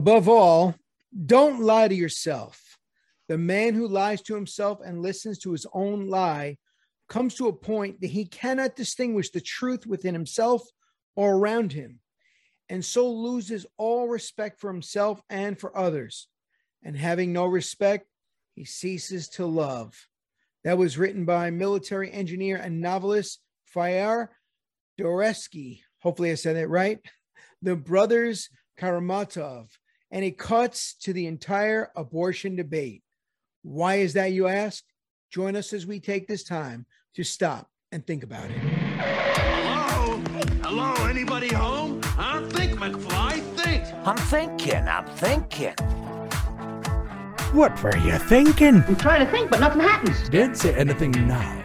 Above 0.00 0.30
all, 0.30 0.74
don't 1.26 1.60
lie 1.60 1.86
to 1.86 1.94
yourself. 1.94 2.78
The 3.28 3.36
man 3.36 3.74
who 3.74 3.86
lies 3.86 4.22
to 4.22 4.34
himself 4.34 4.78
and 4.82 5.02
listens 5.02 5.38
to 5.40 5.52
his 5.52 5.66
own 5.74 6.08
lie 6.08 6.56
comes 7.06 7.34
to 7.34 7.48
a 7.48 7.52
point 7.52 8.00
that 8.00 8.06
he 8.06 8.24
cannot 8.24 8.76
distinguish 8.76 9.28
the 9.28 9.42
truth 9.42 9.86
within 9.86 10.14
himself 10.14 10.62
or 11.16 11.36
around 11.36 11.74
him, 11.74 12.00
and 12.70 12.82
so 12.82 13.12
loses 13.12 13.66
all 13.76 14.08
respect 14.08 14.58
for 14.58 14.72
himself 14.72 15.20
and 15.28 15.60
for 15.60 15.76
others. 15.76 16.28
And 16.82 16.96
having 16.96 17.34
no 17.34 17.44
respect, 17.44 18.06
he 18.54 18.64
ceases 18.64 19.28
to 19.32 19.44
love. 19.44 19.92
That 20.64 20.78
was 20.78 20.96
written 20.96 21.26
by 21.26 21.50
military 21.50 22.10
engineer 22.10 22.56
and 22.56 22.80
novelist 22.80 23.42
Fyodor 23.66 24.30
Dostoevsky. 24.96 25.82
Hopefully, 25.98 26.30
I 26.30 26.36
said 26.36 26.56
that 26.56 26.68
right. 26.68 27.00
The 27.60 27.76
brothers 27.76 28.48
Karamazov. 28.80 29.68
And 30.10 30.24
it 30.24 30.38
cuts 30.38 30.94
to 31.02 31.12
the 31.12 31.26
entire 31.26 31.90
abortion 31.94 32.56
debate. 32.56 33.02
Why 33.62 33.96
is 33.96 34.14
that, 34.14 34.32
you 34.32 34.48
ask? 34.48 34.82
Join 35.30 35.54
us 35.54 35.72
as 35.72 35.86
we 35.86 36.00
take 36.00 36.26
this 36.26 36.42
time 36.42 36.86
to 37.14 37.22
stop 37.22 37.68
and 37.92 38.04
think 38.06 38.22
about 38.24 38.50
it. 38.50 38.58
Hello? 38.58 40.16
Hello? 40.62 40.94
Anybody 41.06 41.48
home? 41.54 42.00
I 42.18 42.44
think, 42.50 42.72
McFly, 42.72 43.40
think. 43.56 43.84
I'm 44.06 44.16
thinking, 44.16 44.88
I'm 44.88 45.06
thinking. 45.16 45.74
What 47.52 47.82
were 47.82 47.96
you 47.98 48.18
thinking? 48.18 48.82
I'm 48.86 48.96
trying 48.96 49.24
to 49.24 49.30
think, 49.30 49.50
but 49.50 49.60
nothing 49.60 49.80
happens. 49.80 50.28
Don't 50.28 50.56
say 50.56 50.74
anything 50.74 51.10
now. 51.12 51.64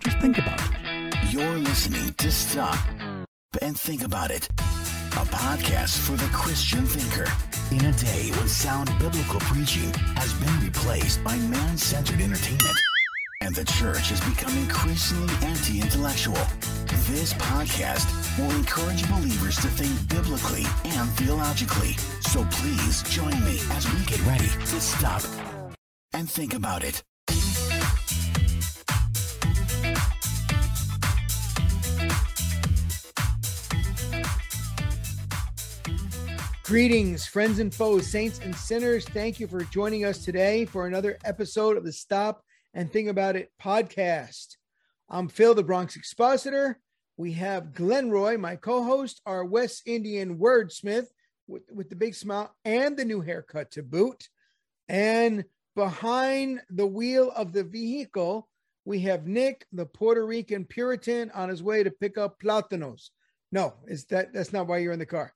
Just 0.00 0.18
think 0.18 0.38
about 0.38 0.60
it. 0.60 1.32
You're 1.32 1.58
listening 1.58 2.14
to 2.14 2.30
Stop 2.30 2.78
and 3.60 3.78
Think 3.78 4.02
About 4.04 4.30
It, 4.30 4.48
a 5.16 5.26
podcast 5.26 5.98
for 5.98 6.16
the 6.16 6.28
Christian 6.32 6.84
thinker. 6.84 7.30
In 7.70 7.84
a 7.84 7.92
day 7.92 8.30
when 8.32 8.48
sound 8.48 8.90
biblical 8.98 9.38
preaching 9.40 9.92
has 10.16 10.32
been 10.34 10.60
replaced 10.60 11.22
by 11.22 11.36
man 11.36 11.78
centered 11.78 12.20
entertainment 12.20 12.76
and 13.40 13.54
the 13.54 13.64
church 13.64 14.10
has 14.10 14.20
become 14.20 14.56
increasingly 14.58 15.32
anti 15.46 15.80
intellectual, 15.80 16.42
this 17.06 17.32
podcast 17.34 18.10
will 18.38 18.50
encourage 18.56 19.08
believers 19.08 19.54
to 19.56 19.68
think 19.68 19.94
biblically 20.08 20.64
and 20.84 21.08
theologically. 21.10 21.92
So 22.22 22.44
please 22.50 23.04
join 23.04 23.38
me 23.44 23.60
as 23.70 23.88
we 23.92 24.04
get 24.06 24.20
ready 24.26 24.48
to 24.48 24.80
stop 24.80 25.22
and 26.12 26.28
think 26.28 26.54
about 26.54 26.82
it. 26.82 27.04
Greetings, 36.64 37.26
friends 37.26 37.58
and 37.58 37.74
foes, 37.74 38.06
saints 38.06 38.40
and 38.42 38.56
sinners. 38.56 39.04
Thank 39.04 39.38
you 39.38 39.46
for 39.46 39.64
joining 39.64 40.06
us 40.06 40.24
today 40.24 40.64
for 40.64 40.86
another 40.86 41.18
episode 41.22 41.76
of 41.76 41.84
the 41.84 41.92
Stop 41.92 42.42
and 42.72 42.90
Think 42.90 43.10
About 43.10 43.36
It 43.36 43.52
podcast. 43.62 44.56
I'm 45.10 45.28
Phil, 45.28 45.54
the 45.54 45.62
Bronx 45.62 45.94
Expositor. 45.94 46.80
We 47.18 47.32
have 47.32 47.74
Glenn 47.74 48.10
Roy, 48.10 48.38
my 48.38 48.56
co 48.56 48.82
host, 48.82 49.20
our 49.26 49.44
West 49.44 49.82
Indian 49.84 50.38
wordsmith 50.38 51.08
with, 51.46 51.64
with 51.70 51.90
the 51.90 51.96
big 51.96 52.14
smile 52.14 52.56
and 52.64 52.96
the 52.96 53.04
new 53.04 53.20
haircut 53.20 53.70
to 53.72 53.82
boot. 53.82 54.30
And 54.88 55.44
behind 55.76 56.62
the 56.70 56.86
wheel 56.86 57.30
of 57.36 57.52
the 57.52 57.64
vehicle, 57.64 58.48
we 58.86 59.00
have 59.00 59.26
Nick, 59.26 59.66
the 59.70 59.84
Puerto 59.84 60.24
Rican 60.24 60.64
Puritan, 60.64 61.30
on 61.32 61.50
his 61.50 61.62
way 61.62 61.82
to 61.82 61.90
pick 61.90 62.16
up 62.16 62.40
plátanos. 62.40 63.10
No, 63.52 63.74
is 63.86 64.06
that 64.06 64.32
that's 64.32 64.54
not 64.54 64.66
why 64.66 64.78
you're 64.78 64.94
in 64.94 64.98
the 64.98 65.04
car. 65.04 65.34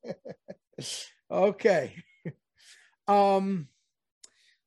okay. 1.30 1.94
Um, 3.08 3.68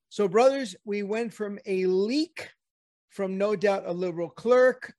so, 0.10 0.28
brothers, 0.28 0.76
we 0.86 1.04
went 1.04 1.34
from 1.34 1.60
a 1.66 1.86
leak 1.86 2.50
from 3.10 3.38
no 3.38 3.56
doubt 3.56 3.84
a 3.86 3.92
liberal 3.92 4.30
clerk 4.30 4.94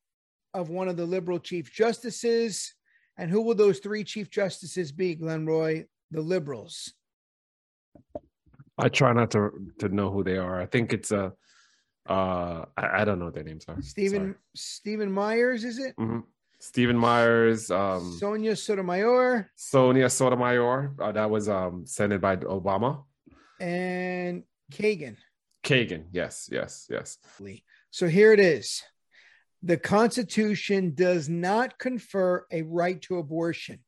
of 0.54 0.68
one 0.68 0.88
of 0.88 0.96
the 0.96 1.06
liberal 1.06 1.38
chief 1.38 1.72
justices. 1.72 2.74
And 3.16 3.30
who 3.30 3.42
will 3.42 3.54
those 3.54 3.78
three 3.80 4.04
chief 4.04 4.30
justices 4.30 4.92
be, 4.92 5.14
Glenn 5.14 5.46
Roy? 5.46 5.86
The 6.10 6.20
liberals. 6.20 6.92
I 8.78 8.88
try 8.88 9.12
not 9.12 9.30
to 9.32 9.50
to 9.78 9.88
know 9.88 10.10
who 10.10 10.24
they 10.24 10.38
are. 10.38 10.60
I 10.60 10.66
think 10.66 10.92
it's 10.92 11.12
a 11.12 11.32
uh 12.08 12.64
I, 12.76 13.02
I 13.02 13.04
don't 13.04 13.18
know 13.18 13.26
what 13.26 13.34
their 13.34 13.44
names 13.44 13.64
are. 13.68 13.80
Stephen 13.82 14.34
Stephen 14.56 15.12
Myers, 15.12 15.64
is 15.64 15.78
it? 15.78 15.94
hmm 15.96 16.20
Stephen 16.60 16.96
Myers, 16.96 17.70
um 17.70 18.16
Sonia 18.18 18.54
Sotomayor 18.54 19.50
Sonia 19.56 20.10
Sotomayor. 20.10 20.94
Uh, 21.00 21.12
that 21.12 21.30
was 21.30 21.48
um 21.48 21.86
sent 21.86 22.20
by 22.20 22.36
Obama. 22.36 23.04
and 23.58 24.44
Kagan. 24.72 25.16
Kagan. 25.64 26.04
Yes, 26.12 26.48
yes, 26.52 26.86
yes. 26.88 27.18
So 27.90 28.06
here 28.06 28.32
it 28.32 28.40
is. 28.40 28.82
The 29.62 29.76
Constitution 29.76 30.94
does 30.94 31.28
not 31.28 31.78
confer 31.78 32.46
a 32.50 32.62
right 32.62 33.00
to 33.02 33.18
abortion. 33.18 33.80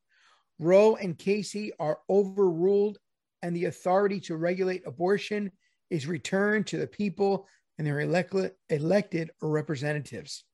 Roe 0.59 0.97
and 0.97 1.17
Casey 1.17 1.73
are 1.79 1.99
overruled, 2.11 2.99
and 3.43 3.55
the 3.57 3.67
authority 3.67 4.21
to 4.21 4.37
regulate 4.37 4.83
abortion 4.87 5.51
is 5.89 6.07
returned 6.07 6.67
to 6.69 6.77
the 6.79 6.87
people 6.87 7.47
and 7.79 7.87
their 7.87 8.01
elect- 8.01 8.55
elected 8.69 9.31
representatives. 9.41 10.45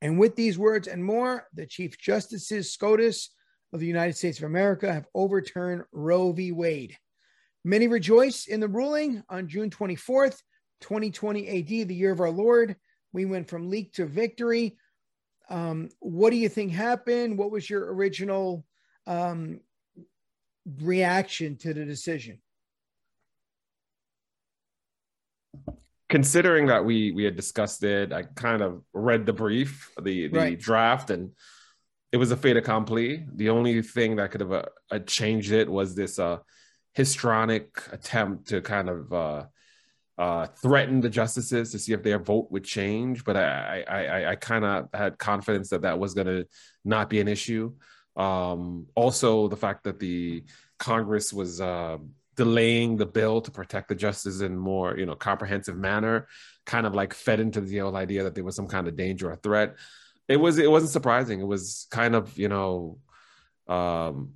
And 0.00 0.18
with 0.18 0.36
these 0.36 0.58
words 0.58 0.88
and 0.88 1.04
more, 1.04 1.46
the 1.54 1.66
Chief 1.66 1.98
Justices 1.98 2.72
SCOTUS 2.72 3.30
of 3.72 3.80
the 3.80 3.86
United 3.86 4.16
States 4.16 4.38
of 4.38 4.44
America 4.44 4.92
have 4.92 5.06
overturned 5.14 5.82
Roe 5.92 6.32
v. 6.32 6.52
Wade. 6.52 6.96
Many 7.64 7.88
rejoice 7.88 8.46
in 8.46 8.60
the 8.60 8.68
ruling 8.68 9.22
on 9.28 9.48
June 9.48 9.70
24th, 9.70 10.38
2020 10.82 11.48
AD, 11.48 11.88
the 11.88 11.94
year 11.94 12.12
of 12.12 12.20
our 12.20 12.30
Lord. 12.30 12.76
We 13.12 13.24
went 13.24 13.48
from 13.48 13.70
leak 13.70 13.94
to 13.94 14.06
victory. 14.06 14.76
Um, 15.48 15.88
what 16.00 16.30
do 16.30 16.36
you 16.36 16.48
think 16.48 16.72
happened? 16.72 17.38
What 17.38 17.50
was 17.50 17.68
your 17.68 17.92
original 17.94 18.64
um, 19.06 19.60
reaction 20.80 21.56
to 21.58 21.72
the 21.74 21.84
decision? 21.84 22.40
Considering 26.14 26.66
that 26.66 26.84
we 26.84 27.10
we 27.10 27.24
had 27.24 27.34
discussed 27.34 27.82
it, 27.82 28.12
I 28.12 28.22
kind 28.22 28.62
of 28.62 28.84
read 28.92 29.26
the 29.26 29.32
brief, 29.32 29.90
the 30.00 30.28
the 30.28 30.38
Right. 30.38 30.60
draft, 30.60 31.10
and 31.10 31.32
it 32.12 32.18
was 32.18 32.30
a 32.30 32.36
fait 32.36 32.56
accompli. 32.56 33.26
The 33.34 33.48
only 33.48 33.82
thing 33.82 34.14
that 34.14 34.30
could 34.30 34.40
have 34.42 34.52
uh, 34.52 34.66
uh, 34.92 35.00
changed 35.00 35.50
it 35.50 35.68
was 35.68 35.96
this 35.96 36.20
uh, 36.20 36.38
histrionic 36.92 37.66
attempt 37.90 38.46
to 38.50 38.60
kind 38.60 38.88
of 38.88 39.12
uh, 39.12 39.44
uh, 40.16 40.46
threaten 40.62 41.00
the 41.00 41.10
justices 41.10 41.72
to 41.72 41.80
see 41.80 41.94
if 41.94 42.04
their 42.04 42.20
vote 42.20 42.46
would 42.52 42.62
change. 42.62 43.24
But 43.24 43.36
I 43.36 43.84
I, 43.88 44.04
I, 44.06 44.30
I 44.30 44.34
kind 44.36 44.64
of 44.64 44.88
had 44.94 45.18
confidence 45.18 45.70
that 45.70 45.82
that 45.82 45.98
was 45.98 46.14
going 46.14 46.28
to 46.28 46.46
not 46.84 47.10
be 47.10 47.18
an 47.18 47.26
issue. 47.26 47.72
Um, 48.14 48.86
also, 48.94 49.48
the 49.48 49.56
fact 49.56 49.82
that 49.82 49.98
the 49.98 50.44
Congress 50.78 51.32
was 51.32 51.60
uh, 51.60 51.98
delaying 52.36 52.96
the 52.96 53.06
bill 53.06 53.40
to 53.40 53.50
protect 53.50 53.88
the 53.88 53.94
justice 53.94 54.40
in 54.40 54.56
more 54.56 54.96
you 54.96 55.06
know 55.06 55.14
comprehensive 55.14 55.76
manner 55.76 56.26
kind 56.66 56.86
of 56.86 56.94
like 56.94 57.14
fed 57.14 57.40
into 57.40 57.60
the 57.60 57.80
old 57.80 57.94
idea 57.94 58.22
that 58.24 58.34
there 58.34 58.44
was 58.44 58.56
some 58.56 58.68
kind 58.68 58.88
of 58.88 58.96
danger 58.96 59.30
or 59.30 59.36
threat. 59.36 59.76
It 60.28 60.38
was 60.38 60.58
it 60.58 60.70
wasn't 60.70 60.92
surprising. 60.92 61.40
It 61.40 61.46
was 61.46 61.86
kind 61.90 62.14
of 62.14 62.36
you 62.38 62.48
know 62.48 62.98
um 63.68 64.34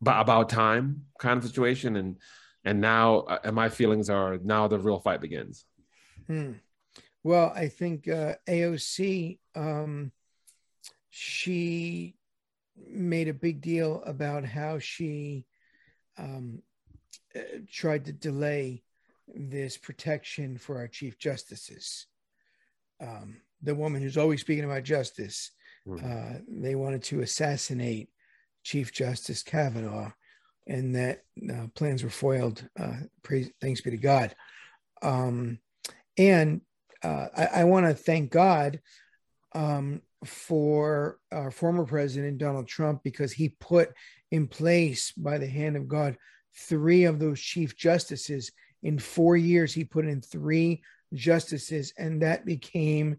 but 0.00 0.20
about 0.20 0.48
time 0.48 1.04
kind 1.18 1.38
of 1.38 1.44
situation. 1.44 1.96
And 1.96 2.16
and 2.64 2.80
now 2.80 3.20
uh, 3.20 3.38
and 3.44 3.54
my 3.54 3.68
feelings 3.68 4.10
are 4.10 4.38
now 4.38 4.68
the 4.68 4.78
real 4.78 4.98
fight 4.98 5.20
begins. 5.20 5.64
Hmm. 6.26 6.52
Well, 7.24 7.52
I 7.54 7.68
think 7.68 8.08
uh, 8.08 8.34
AOC, 8.48 9.38
um, 9.54 10.10
she 11.10 12.16
made 12.76 13.28
a 13.28 13.34
big 13.34 13.60
deal 13.60 14.02
about 14.04 14.44
how 14.44 14.80
she 14.80 15.46
um, 16.18 16.62
uh, 17.36 17.40
tried 17.70 18.04
to 18.06 18.12
delay 18.12 18.82
this 19.34 19.76
protection 19.76 20.58
for 20.58 20.78
our 20.78 20.88
chief 20.88 21.18
justices. 21.18 22.06
Um, 23.00 23.40
the 23.62 23.74
woman 23.74 24.02
who's 24.02 24.18
always 24.18 24.40
speaking 24.40 24.64
about 24.64 24.84
justice, 24.84 25.52
Mhm. 25.86 26.04
uh, 26.04 26.40
they 26.48 26.74
wanted 26.74 27.02
to 27.04 27.20
assassinate 27.20 28.10
Chief 28.62 28.92
Justice 28.92 29.42
Kavanaugh, 29.42 30.12
and 30.66 30.94
that 30.94 31.24
uh, 31.52 31.66
plans 31.74 32.04
were 32.04 32.10
foiled. 32.10 32.68
Uh, 32.78 33.00
praise, 33.22 33.50
thanks 33.60 33.80
be 33.80 33.90
to 33.90 33.96
God. 33.96 34.34
Um, 35.02 35.58
and 36.16 36.60
uh, 37.02 37.28
I, 37.36 37.46
I 37.46 37.64
want 37.64 37.86
to 37.86 37.94
thank 37.94 38.30
God 38.30 38.80
um, 39.54 40.02
for 40.24 41.18
our 41.32 41.50
former 41.50 41.84
president 41.84 42.38
Donald 42.38 42.68
Trump 42.68 43.02
because 43.02 43.32
he 43.32 43.48
put 43.48 43.90
in 44.30 44.46
place 44.46 45.12
by 45.12 45.38
the 45.38 45.48
hand 45.48 45.76
of 45.76 45.88
God 45.88 46.16
three 46.56 47.04
of 47.04 47.18
those 47.18 47.40
chief 47.40 47.76
justices 47.76 48.52
in 48.82 48.98
four 48.98 49.36
years. 49.36 49.72
He 49.72 49.84
put 49.84 50.06
in 50.06 50.20
three 50.20 50.82
justices, 51.14 51.92
and 51.98 52.22
that 52.22 52.44
became 52.44 53.16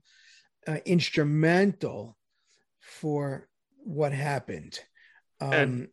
uh, 0.68 0.78
instrumental 0.86 2.18
for 2.80 3.48
what 3.84 4.14
happened. 4.14 4.80
Um, 5.42 5.52
And- 5.52 5.90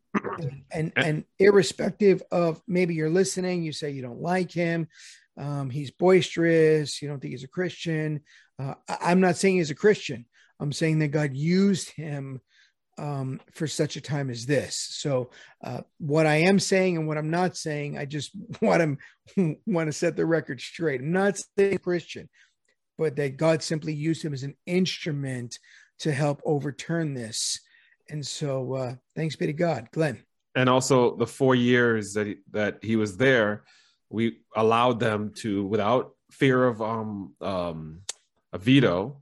and, 0.73 0.93
and 0.97 1.25
irrespective 1.39 2.23
of 2.31 2.63
maybe 2.67 2.95
you're 2.95 3.11
listening, 3.11 3.63
you 3.63 3.73
say 3.73 3.91
you 3.91 4.03
don't 4.03 4.21
like 4.21 4.51
him, 4.53 4.89
um, 5.37 5.71
he's 5.71 5.91
boisterous, 5.91 7.01
you 7.01 7.09
don't 7.09 7.21
think 7.21 7.33
he's 7.33 7.45
a 7.45 7.49
Christian. 7.49 8.21
Uh, 8.59 8.75
I, 8.89 9.13
am 9.13 9.21
not 9.21 9.37
saying 9.37 9.57
he's 9.57 9.71
a 9.71 9.75
Christian. 9.75 10.27
I'm 10.59 10.73
saying 10.73 10.99
that 10.99 11.09
God 11.09 11.35
used 11.35 11.91
him 11.91 12.41
um, 12.99 13.41
for 13.53 13.67
such 13.67 13.97
a 13.97 14.01
time 14.01 14.31
as 14.31 14.47
this. 14.47 14.77
So, 14.77 15.31
uh, 15.65 15.81
what 15.99 16.27
I 16.27 16.37
am 16.37 16.59
saying 16.59 16.97
and 16.97 17.09
what 17.09 17.19
I'm 17.19 17.31
not 17.31 17.57
saying, 17.57 17.99
I 17.99 18.05
just 18.05 18.33
want 18.63 18.99
to 19.37 19.57
want 19.67 19.89
to 19.89 19.93
set 19.93 20.17
the 20.17 20.27
record 20.27 20.61
straight. 20.61 21.01
I'm 21.01 21.13
not 21.13 21.39
saying 21.59 21.79
Christian, 21.79 22.29
but 22.99 23.17
that 23.17 23.37
God 23.37 23.63
simply 23.63 23.95
used 23.95 24.25
him 24.25 24.33
as 24.33 24.43
an 24.43 24.55
instrument 24.67 25.59
to 26.01 26.13
help 26.13 26.41
overturn 26.45 27.15
this. 27.15 27.61
And 28.09 28.27
so, 28.27 28.75
uh, 28.75 28.95
thanks 29.15 29.37
be 29.37 29.47
to 29.47 29.53
God, 29.53 29.89
Glenn. 29.93 30.23
And 30.55 30.69
also, 30.69 31.17
the 31.17 31.27
four 31.27 31.55
years 31.55 32.15
that 32.15 32.27
he, 32.27 32.37
that 32.51 32.79
he 32.83 32.97
was 32.97 33.17
there, 33.17 33.63
we 34.09 34.39
allowed 34.57 34.99
them 34.99 35.33
to, 35.37 35.65
without 35.65 36.15
fear 36.31 36.67
of 36.67 36.83
um, 36.83 37.35
um, 37.41 38.01
a 38.53 38.59
veto, 38.59 39.21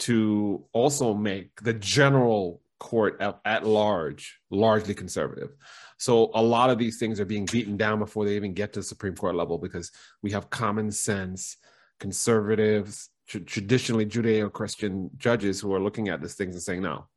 to 0.00 0.64
also 0.72 1.14
make 1.14 1.60
the 1.62 1.72
general 1.72 2.60
court 2.78 3.16
at, 3.20 3.40
at, 3.44 3.66
large 3.66 4.38
largely 4.50 4.94
conservative. 4.94 5.50
So 5.98 6.30
a 6.34 6.42
lot 6.42 6.70
of 6.70 6.78
these 6.78 6.98
things 6.98 7.18
are 7.20 7.24
being 7.24 7.46
beaten 7.46 7.76
down 7.76 7.98
before 7.98 8.24
they 8.24 8.36
even 8.36 8.54
get 8.54 8.72
to 8.72 8.80
the 8.80 8.84
Supreme 8.84 9.14
Court 9.14 9.34
level 9.34 9.58
because 9.58 9.90
we 10.22 10.30
have 10.32 10.50
common 10.50 10.90
sense 10.90 11.56
conservatives, 11.98 13.10
tr- 13.26 13.38
traditionally 13.38 14.06
Judeo-Christian 14.06 15.10
judges 15.16 15.60
who 15.60 15.74
are 15.74 15.80
looking 15.80 16.08
at 16.08 16.20
these 16.20 16.34
things 16.34 16.54
and 16.54 16.62
saying, 16.62 16.82
"No, 16.82 17.08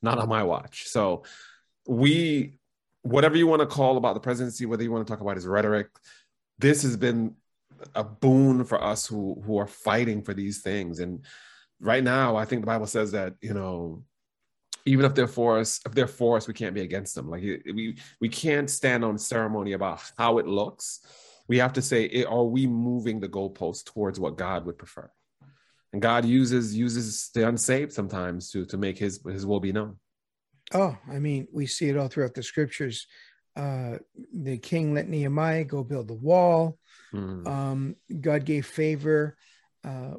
not 0.00 0.18
on 0.18 0.28
my 0.28 0.42
watch." 0.42 0.88
So 0.88 1.24
we, 1.86 2.58
whatever 3.02 3.36
you 3.36 3.46
want 3.46 3.60
to 3.60 3.66
call 3.66 3.96
about 3.96 4.14
the 4.14 4.20
presidency, 4.20 4.64
whether 4.64 4.82
you 4.82 4.90
want 4.90 5.06
to 5.06 5.10
talk 5.10 5.20
about 5.20 5.36
his 5.36 5.46
rhetoric, 5.46 5.88
this 6.58 6.82
has 6.82 6.96
been 6.96 7.34
a 7.94 8.04
boon 8.04 8.64
for 8.64 8.82
us 8.82 9.06
who 9.06 9.40
who 9.44 9.58
are 9.58 9.66
fighting 9.66 10.22
for 10.22 10.34
these 10.34 10.62
things 10.62 11.00
and 11.00 11.24
right 11.80 12.04
now 12.04 12.36
i 12.36 12.44
think 12.44 12.62
the 12.62 12.66
bible 12.66 12.86
says 12.86 13.12
that 13.12 13.34
you 13.40 13.52
know 13.52 14.02
even 14.84 15.04
if 15.04 15.14
they're 15.14 15.26
for 15.26 15.58
us, 15.58 15.80
if 15.86 15.92
they're 15.92 16.06
for 16.06 16.36
us, 16.36 16.48
we 16.48 16.54
can't 16.54 16.74
be 16.74 16.80
against 16.82 17.14
them. 17.14 17.28
Like 17.30 17.42
we 17.42 17.96
we 18.20 18.28
can't 18.28 18.68
stand 18.68 19.04
on 19.04 19.18
ceremony 19.18 19.72
about 19.72 20.02
how 20.18 20.38
it 20.38 20.46
looks. 20.46 21.00
We 21.48 21.58
have 21.58 21.72
to 21.74 21.82
say, 21.82 22.24
are 22.24 22.44
we 22.44 22.66
moving 22.66 23.20
the 23.20 23.28
goalpost 23.28 23.84
towards 23.86 24.18
what 24.18 24.36
God 24.36 24.64
would 24.64 24.78
prefer? 24.78 25.10
And 25.92 26.00
God 26.00 26.24
uses 26.24 26.76
uses 26.76 27.30
the 27.34 27.46
unsaved 27.48 27.92
sometimes 27.92 28.50
to 28.50 28.64
to 28.66 28.76
make 28.76 28.98
His 28.98 29.20
His 29.24 29.46
will 29.46 29.60
be 29.60 29.72
known. 29.72 29.98
Oh, 30.74 30.96
I 31.10 31.18
mean, 31.18 31.48
we 31.52 31.66
see 31.66 31.88
it 31.88 31.96
all 31.96 32.08
throughout 32.08 32.34
the 32.34 32.42
scriptures. 32.42 33.06
Uh, 33.54 33.98
the 34.32 34.56
king 34.56 34.94
let 34.94 35.08
Nehemiah 35.08 35.64
go 35.64 35.84
build 35.84 36.08
the 36.08 36.14
wall. 36.14 36.78
Mm. 37.12 37.46
Um, 37.46 37.96
God 38.20 38.46
gave 38.46 38.64
favor 38.66 39.36
uh, 39.84 40.14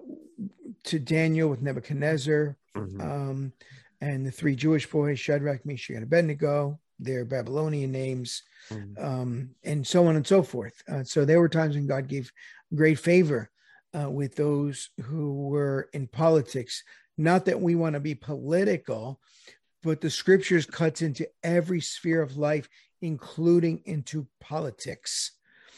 to 0.85 0.99
Daniel 0.99 1.49
with 1.49 1.61
Nebuchadnezzar. 1.61 2.55
Mm-hmm. 2.75 3.01
Um, 3.01 3.53
and 4.03 4.25
the 4.25 4.31
three 4.31 4.55
Jewish 4.55 4.85
boys, 4.89 5.17
Shadrach, 5.17 5.65
Meshach, 5.65 5.95
and 5.95 6.03
Abednego, 6.03 6.77
their 6.99 7.23
Babylonian 7.23 7.91
names, 7.91 8.43
mm-hmm. 8.69 9.03
um, 9.03 9.49
and 9.63 9.87
so 9.87 10.07
on 10.07 10.17
and 10.17 10.27
so 10.27 10.43
forth. 10.43 10.83
Uh, 10.91 11.03
so 11.03 11.23
there 11.23 11.39
were 11.39 11.49
times 11.49 11.75
when 11.75 11.87
God 11.87 12.09
gave 12.09 12.31
great 12.75 12.99
favor 12.99 13.49
uh, 13.97 14.09
with 14.09 14.35
those 14.35 14.89
who 15.03 15.47
were 15.47 15.89
in 15.93 16.07
politics. 16.07 16.83
Not 17.17 17.45
that 17.45 17.61
we 17.61 17.75
want 17.75 17.93
to 17.93 18.01
be 18.01 18.15
political, 18.15 19.21
but 19.83 20.01
the 20.01 20.09
scriptures 20.09 20.65
cuts 20.65 21.01
into 21.01 21.27
every 21.41 21.79
sphere 21.79 22.21
of 22.21 22.35
life, 22.35 22.67
including 23.01 23.83
into 23.85 24.27
politics. 24.41 25.31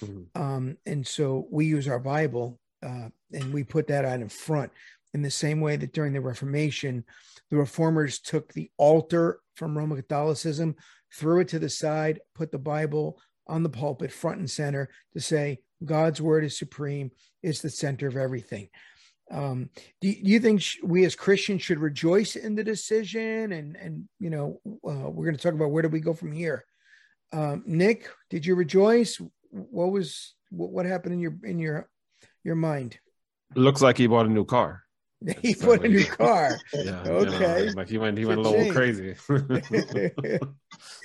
Mm-hmm. 0.04 0.42
Um, 0.42 0.78
and 0.88 1.06
so 1.06 1.48
we 1.52 1.66
use 1.66 1.88
our 1.88 2.00
Bible 2.00 2.60
uh, 2.82 3.10
and 3.32 3.54
we 3.54 3.64
put 3.64 3.88
that 3.88 4.06
out 4.06 4.22
in 4.22 4.30
front 4.30 4.72
in 5.16 5.22
the 5.22 5.32
same 5.32 5.62
way 5.62 5.78
that 5.78 5.94
during 5.94 6.12
the 6.12 6.20
Reformation, 6.20 7.06
the 7.50 7.56
reformers 7.56 8.20
took 8.20 8.52
the 8.52 8.70
altar 8.78 9.40
from 9.56 9.78
Roman 9.78 9.96
Catholicism, 9.96 10.76
threw 11.14 11.40
it 11.40 11.48
to 11.48 11.60
the 11.60 11.70
side, 11.70 12.20
put 12.36 12.52
the 12.52 12.60
Bible 12.60 13.18
on 13.48 13.64
the 13.64 13.70
pulpit 13.70 14.12
front 14.12 14.40
and 14.40 14.52
center 14.52 14.90
to 15.14 15.22
say 15.22 15.60
God's 15.86 16.22
word 16.22 16.44
is 16.44 16.58
supreme, 16.58 17.12
it's 17.42 17.62
the 17.62 17.70
center 17.70 18.10
of 18.10 18.18
everything. 18.18 18.68
Um, 19.32 19.70
do, 20.02 20.10
you 20.10 20.42
think 20.42 20.62
we 20.84 21.06
as 21.06 21.16
Christians 21.16 21.62
should 21.62 21.80
rejoice 21.80 22.36
in 22.36 22.56
the 22.56 22.64
decision? 22.64 23.54
And 23.54 23.78
and 23.78 24.10
you 24.20 24.30
know, 24.30 24.60
uh, 24.68 25.10
we're 25.10 25.26
going 25.26 25.38
to 25.38 25.42
talk 25.42 25.54
about 25.54 25.72
where 25.72 25.82
do 25.82 25.90
we 25.90 26.02
go 26.02 26.14
from 26.14 26.34
here. 26.34 26.66
Um, 27.32 27.64
Nick, 27.66 28.10
did 28.30 28.46
you 28.46 28.56
rejoice? 28.56 29.22
What 29.50 29.92
was 29.92 30.36
what 30.52 30.86
happened 30.86 31.14
in 31.14 31.20
your 31.22 31.36
in 31.44 31.58
your 31.58 31.88
your 32.44 32.56
mind? 32.56 33.00
Looks 33.56 33.82
like 33.82 33.98
he 33.98 34.08
bought 34.08 34.26
a 34.26 34.30
new 34.30 34.46
car. 34.46 34.85
He 35.42 35.54
so 35.54 35.66
put 35.68 35.82
like, 35.82 35.90
a 35.90 35.94
new 35.94 36.06
car. 36.06 36.60
Yeah, 36.74 37.02
okay. 37.04 37.60
You 37.60 37.66
know, 37.68 37.72
like 37.76 37.90
he 37.90 37.98
went, 37.98 38.18
he 38.18 38.26
went 38.26 38.40
a 38.40 38.42
little 38.42 38.72
crazy. 38.72 39.16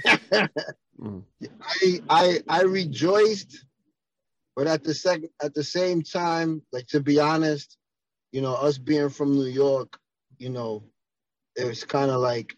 Mm. 1.01 1.25
I 1.63 2.01
I 2.11 2.41
I 2.47 2.63
rejoiced, 2.65 3.65
but 4.55 4.67
at 4.67 4.85
the 4.85 4.93
second 4.93 5.31
at 5.43 5.55
the 5.55 5.65
same 5.65 6.03
time, 6.03 6.61
like 6.73 6.87
to 6.89 7.01
be 7.01 7.19
honest, 7.19 7.79
you 8.33 8.43
know, 8.43 8.53
us 8.55 8.77
being 8.77 9.09
from 9.09 9.33
New 9.33 9.47
York, 9.47 9.99
you 10.37 10.51
know, 10.51 10.85
it 11.57 11.65
was 11.65 11.85
kind 11.85 12.11
of 12.11 12.21
like, 12.21 12.55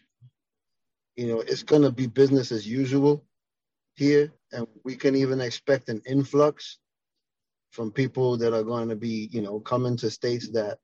you 1.15 1.27
know, 1.27 1.39
it's 1.39 1.63
gonna 1.63 1.89
be 1.89 2.05
business 2.05 2.51
as 2.51 2.67
usual 2.67 3.23
here, 3.95 4.33
and 4.51 4.67
we 4.83 4.97
can 4.97 5.15
even 5.15 5.39
expect 5.39 5.87
an 5.87 6.01
influx 6.05 6.79
from 7.71 7.91
people 7.91 8.37
that 8.37 8.53
are 8.53 8.63
going 8.63 8.89
to 8.89 8.95
be, 8.95 9.29
you 9.31 9.41
know, 9.41 9.59
coming 9.59 9.97
to 9.97 10.11
states 10.11 10.49
that 10.49 10.79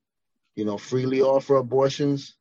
you 0.59 0.65
know, 0.65 0.77
freely 0.77 1.21
offer 1.21 1.56
abortions. 1.56 2.35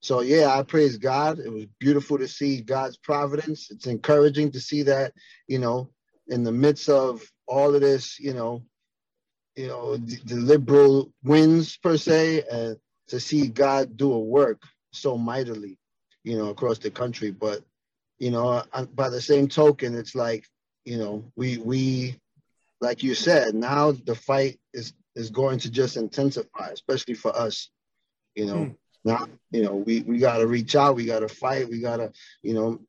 So 0.00 0.20
yeah, 0.20 0.54
I 0.54 0.62
praise 0.62 0.98
God. 0.98 1.38
It 1.38 1.50
was 1.50 1.64
beautiful 1.80 2.18
to 2.18 2.28
see 2.28 2.60
God's 2.60 2.98
providence. 2.98 3.70
It's 3.70 3.86
encouraging 3.86 4.50
to 4.52 4.60
see 4.60 4.82
that, 4.82 5.14
you 5.48 5.58
know, 5.58 5.88
in 6.28 6.44
the 6.44 6.52
midst 6.52 6.90
of 6.90 7.22
all 7.46 7.74
of 7.74 7.80
this, 7.80 8.20
you 8.20 8.34
know, 8.34 8.62
you 9.56 9.68
know, 9.68 9.96
the, 9.96 10.16
the 10.26 10.34
liberal 10.34 11.12
wins 11.24 11.78
per 11.78 11.96
se, 11.96 12.44
and 12.50 12.76
to 13.08 13.18
see 13.18 13.48
God 13.48 13.96
do 13.96 14.12
a 14.12 14.20
work 14.20 14.62
so 14.92 15.16
mightily, 15.16 15.78
you 16.24 16.36
know, 16.36 16.50
across 16.50 16.78
the 16.78 16.90
country. 16.90 17.30
But, 17.30 17.62
you 18.18 18.30
know, 18.30 18.62
by 18.94 19.08
the 19.08 19.20
same 19.20 19.48
token, 19.48 19.94
it's 19.94 20.14
like, 20.14 20.44
you 20.84 20.98
know, 20.98 21.24
we 21.36 21.56
we, 21.56 22.20
like 22.82 23.02
you 23.02 23.14
said, 23.14 23.54
now 23.54 23.92
the 23.92 24.14
fight 24.14 24.58
is 24.74 24.92
is 25.14 25.30
going 25.30 25.58
to 25.60 25.70
just 25.70 25.96
intensify, 25.96 26.68
especially 26.68 27.14
for 27.14 27.36
us. 27.36 27.70
You 28.34 28.46
know, 28.46 28.54
mm. 28.54 28.76
now 29.04 29.26
you 29.50 29.62
know 29.62 29.74
we 29.74 30.02
we 30.02 30.18
got 30.18 30.38
to 30.38 30.46
reach 30.46 30.74
out, 30.74 30.96
we 30.96 31.04
got 31.04 31.20
to 31.20 31.28
fight, 31.28 31.68
we 31.68 31.80
got 31.80 31.98
to 31.98 32.12
you 32.42 32.54
know 32.54 32.80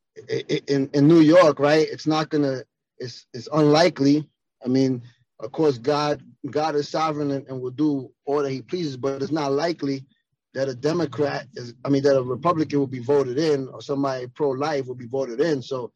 in 0.68 0.90
in 0.94 1.08
New 1.08 1.20
York, 1.20 1.60
right? 1.60 1.88
It's 1.90 2.08
not 2.08 2.30
gonna. 2.30 2.64
It's 2.98 3.26
it's 3.34 3.50
unlikely. 3.52 4.30
I 4.64 4.68
mean, 4.68 5.02
of 5.40 5.52
course, 5.52 5.78
God 5.78 6.24
God 6.50 6.76
is 6.76 6.90
sovereign 6.90 7.32
and, 7.32 7.48
and 7.48 7.62
will 7.62 7.72
do 7.72 8.12
all 8.26 8.44
that 8.44 8.52
He 8.52 8.62
pleases, 8.62 8.98
but 8.98 9.22
it's 9.22 9.32
not 9.32 9.52
likely 9.52 10.06
that 10.54 10.70
a 10.70 10.76
Democrat 10.76 11.48
is. 11.56 11.74
I 11.84 11.90
mean, 11.90 12.04
that 12.04 12.18
a 12.18 12.22
Republican 12.22 12.80
will 12.80 12.88
be 12.88 13.00
voted 13.00 13.38
in, 13.38 13.68
or 13.68 13.82
somebody 13.82 14.28
pro-life 14.28 14.88
will 14.88 14.96
be 14.96 15.08
voted 15.08 15.42
in. 15.42 15.62
So, 15.62 15.92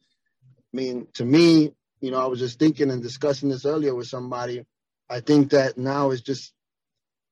I 0.74 0.76
mean, 0.76 1.06
to 1.14 1.24
me, 1.24 1.72
you 2.00 2.10
know, 2.10 2.20
I 2.20 2.26
was 2.26 2.40
just 2.40 2.58
thinking 2.58 2.90
and 2.90 3.02
discussing 3.02 3.48
this 3.48 3.64
earlier 3.64 3.94
with 3.94 4.08
somebody 4.08 4.64
I 5.10 5.20
think 5.20 5.50
that 5.50 5.78
now 5.78 6.10
is 6.10 6.20
just, 6.20 6.52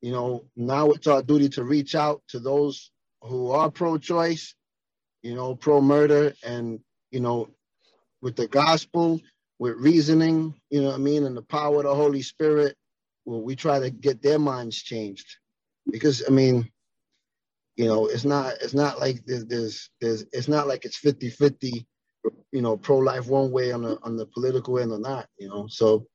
you 0.00 0.12
know, 0.12 0.44
now 0.56 0.90
it's 0.90 1.06
our 1.06 1.22
duty 1.22 1.48
to 1.50 1.64
reach 1.64 1.94
out 1.94 2.22
to 2.28 2.38
those 2.38 2.90
who 3.22 3.50
are 3.50 3.70
pro-choice, 3.70 4.54
you 5.22 5.34
know, 5.34 5.54
pro-murder, 5.54 6.34
and 6.44 6.80
you 7.10 7.20
know, 7.20 7.48
with 8.22 8.36
the 8.36 8.48
gospel, 8.48 9.20
with 9.58 9.76
reasoning, 9.76 10.54
you 10.70 10.80
know 10.80 10.88
what 10.88 10.94
I 10.94 10.98
mean, 10.98 11.24
and 11.24 11.36
the 11.36 11.42
power 11.42 11.78
of 11.78 11.84
the 11.84 11.94
Holy 11.94 12.22
Spirit, 12.22 12.76
well, 13.24 13.42
we 13.42 13.56
try 13.56 13.78
to 13.80 13.90
get 13.90 14.22
their 14.22 14.38
minds 14.38 14.76
changed, 14.82 15.26
because 15.90 16.22
I 16.26 16.30
mean, 16.30 16.70
you 17.76 17.86
know, 17.86 18.06
it's 18.06 18.24
not 18.24 18.54
it's 18.62 18.74
not 18.74 19.00
like 19.00 19.24
there's 19.26 19.46
there's, 19.46 19.90
there's 20.00 20.24
it's 20.32 20.48
not 20.48 20.66
like 20.66 20.84
it's 20.84 21.00
50-50, 21.00 21.84
you 22.52 22.62
know, 22.62 22.76
pro-life 22.76 23.26
one 23.26 23.50
way 23.50 23.72
on 23.72 23.82
the 23.82 23.98
on 24.02 24.16
the 24.16 24.26
political 24.26 24.78
end 24.78 24.92
or 24.92 24.98
not, 24.98 25.26
you 25.38 25.48
know, 25.48 25.66
so 25.68 26.06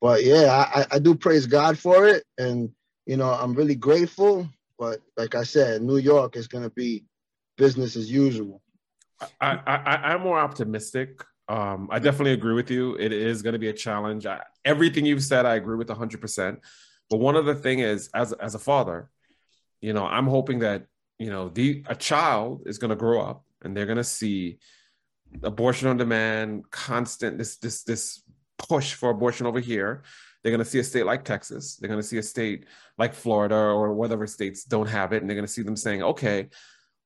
but 0.00 0.24
yeah, 0.24 0.66
I, 0.74 0.86
I 0.92 0.98
do 0.98 1.14
praise 1.14 1.46
God 1.46 1.78
for 1.78 2.06
it, 2.06 2.24
and 2.38 2.70
you 3.06 3.16
know 3.16 3.30
I'm 3.30 3.54
really 3.54 3.74
grateful. 3.74 4.48
But 4.78 5.00
like 5.16 5.34
I 5.34 5.44
said, 5.44 5.82
New 5.82 5.98
York 5.98 6.36
is 6.36 6.48
going 6.48 6.64
to 6.64 6.70
be 6.70 7.04
business 7.56 7.96
as 7.96 8.10
usual. 8.10 8.60
I, 9.40 9.58
I 9.66 10.12
I'm 10.12 10.22
more 10.22 10.38
optimistic. 10.38 11.22
Um, 11.48 11.88
I 11.90 11.98
definitely 11.98 12.32
agree 12.32 12.54
with 12.54 12.70
you. 12.70 12.96
It 12.96 13.12
is 13.12 13.42
going 13.42 13.52
to 13.52 13.58
be 13.58 13.68
a 13.68 13.72
challenge. 13.72 14.26
I, 14.26 14.40
everything 14.64 15.04
you've 15.04 15.22
said, 15.22 15.46
I 15.46 15.54
agree 15.56 15.76
with 15.76 15.88
100. 15.88 16.20
percent 16.20 16.60
But 17.10 17.18
one 17.18 17.36
other 17.36 17.54
thing 17.54 17.80
is, 17.80 18.08
as 18.14 18.32
as 18.34 18.54
a 18.54 18.58
father, 18.58 19.10
you 19.80 19.92
know, 19.92 20.06
I'm 20.06 20.26
hoping 20.26 20.60
that 20.60 20.86
you 21.18 21.30
know 21.30 21.48
the 21.48 21.84
a 21.86 21.94
child 21.94 22.62
is 22.66 22.78
going 22.78 22.90
to 22.90 22.96
grow 22.96 23.22
up 23.22 23.44
and 23.62 23.76
they're 23.76 23.86
going 23.86 23.96
to 23.96 24.04
see 24.04 24.58
abortion 25.42 25.88
on 25.88 25.96
demand, 25.96 26.70
constant 26.70 27.38
this 27.38 27.56
this 27.56 27.82
this 27.82 28.22
push 28.58 28.94
for 28.94 29.10
abortion 29.10 29.46
over 29.46 29.60
here. 29.60 30.02
They're 30.42 30.52
going 30.52 30.64
to 30.64 30.70
see 30.70 30.78
a 30.78 30.84
state 30.84 31.06
like 31.06 31.24
Texas. 31.24 31.76
They're 31.76 31.88
going 31.88 32.00
to 32.00 32.06
see 32.06 32.18
a 32.18 32.22
state 32.22 32.66
like 32.98 33.14
Florida 33.14 33.56
or 33.56 33.94
whatever 33.94 34.26
states 34.26 34.64
don't 34.64 34.88
have 34.88 35.12
it, 35.12 35.22
and 35.22 35.28
they're 35.28 35.36
going 35.36 35.46
to 35.46 35.52
see 35.52 35.62
them 35.62 35.76
saying, 35.76 36.02
"Okay, 36.02 36.48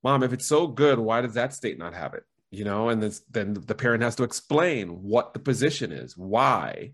mom, 0.02 0.22
if 0.22 0.32
it's 0.32 0.46
so 0.46 0.66
good, 0.66 0.98
why 0.98 1.20
does 1.20 1.34
that 1.34 1.54
state 1.54 1.78
not 1.78 1.94
have 1.94 2.14
it?" 2.14 2.24
You 2.50 2.64
know, 2.64 2.88
and 2.88 3.02
this, 3.02 3.20
then 3.30 3.54
the 3.54 3.74
parent 3.74 4.02
has 4.02 4.16
to 4.16 4.24
explain 4.24 4.88
what 4.88 5.34
the 5.34 5.38
position 5.38 5.92
is, 5.92 6.16
why 6.16 6.92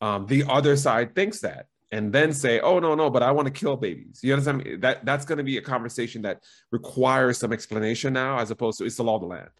um, 0.00 0.26
the 0.26 0.44
other 0.48 0.76
side 0.76 1.14
thinks 1.14 1.40
that, 1.40 1.66
and 1.92 2.12
then 2.12 2.32
say, 2.32 2.60
"Oh 2.60 2.78
no, 2.78 2.94
no, 2.94 3.10
but 3.10 3.22
I 3.22 3.32
want 3.32 3.46
to 3.46 3.52
kill 3.52 3.76
babies." 3.76 4.20
You 4.22 4.32
understand? 4.32 4.64
Me? 4.64 4.76
That 4.76 5.04
that's 5.04 5.26
going 5.26 5.38
to 5.38 5.44
be 5.44 5.58
a 5.58 5.62
conversation 5.62 6.22
that 6.22 6.42
requires 6.70 7.38
some 7.38 7.52
explanation 7.52 8.14
now, 8.14 8.38
as 8.38 8.50
opposed 8.50 8.78
to 8.78 8.84
it's 8.84 8.96
the 8.96 9.04
law 9.04 9.16
of 9.16 9.20
the 9.20 9.28
land. 9.28 9.50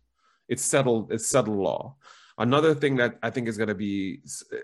It's 0.49 0.63
settled. 0.63 1.13
It's 1.13 1.27
settled 1.27 1.59
law. 1.59 1.97
Another 2.39 2.75
thing 2.75 2.97
that 2.97 3.19
I 3.23 3.31
think 3.31 3.49
is 3.49 3.57
going 3.57 3.69
to 3.69 3.75
be 3.75 4.21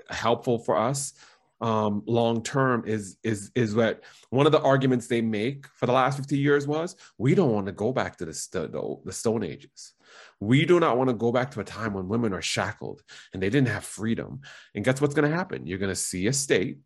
helpful 0.09 0.59
for 0.59 0.77
us 0.77 1.15
um, 1.61 2.03
long 2.07 2.43
term 2.43 2.85
is 2.87 3.19
is 3.23 3.51
is 3.55 3.75
that 3.75 4.01
one 4.31 4.47
of 4.47 4.53
the 4.53 4.63
arguments 4.63 5.07
they 5.07 5.21
make 5.21 5.67
for 5.75 5.85
the 5.87 5.93
last 5.93 6.17
50 6.17 6.39
years 6.39 6.67
was 6.67 6.97
we 7.19 7.35
don't 7.35 7.53
want 7.53 7.67
to 7.67 7.73
go 7.73 7.93
back 7.93 8.17
to 8.17 8.25
the, 8.25 8.33
the, 8.53 8.97
the 9.05 9.13
stone 9.13 9.43
ages. 9.43 9.93
We 10.41 10.65
do 10.65 10.81
not 10.81 10.97
want 10.97 11.11
to 11.11 11.15
go 11.15 11.33
back 11.33 11.51
to 11.53 11.61
a 11.61 11.65
time 11.65 11.93
when 11.93 12.09
women 12.09 12.33
are 12.33 12.43
shackled 12.43 13.03
and 13.35 13.43
they 13.43 13.51
didn't 13.51 13.69
have 13.69 13.85
freedom. 13.85 14.41
And 14.75 14.85
guess 14.85 15.01
what's 15.01 15.15
going 15.15 15.31
to 15.31 15.37
happen? 15.37 15.67
You're 15.67 15.79
going 15.79 15.93
to 15.93 15.97
see 15.97 16.27
a 16.29 16.33
state 16.33 16.79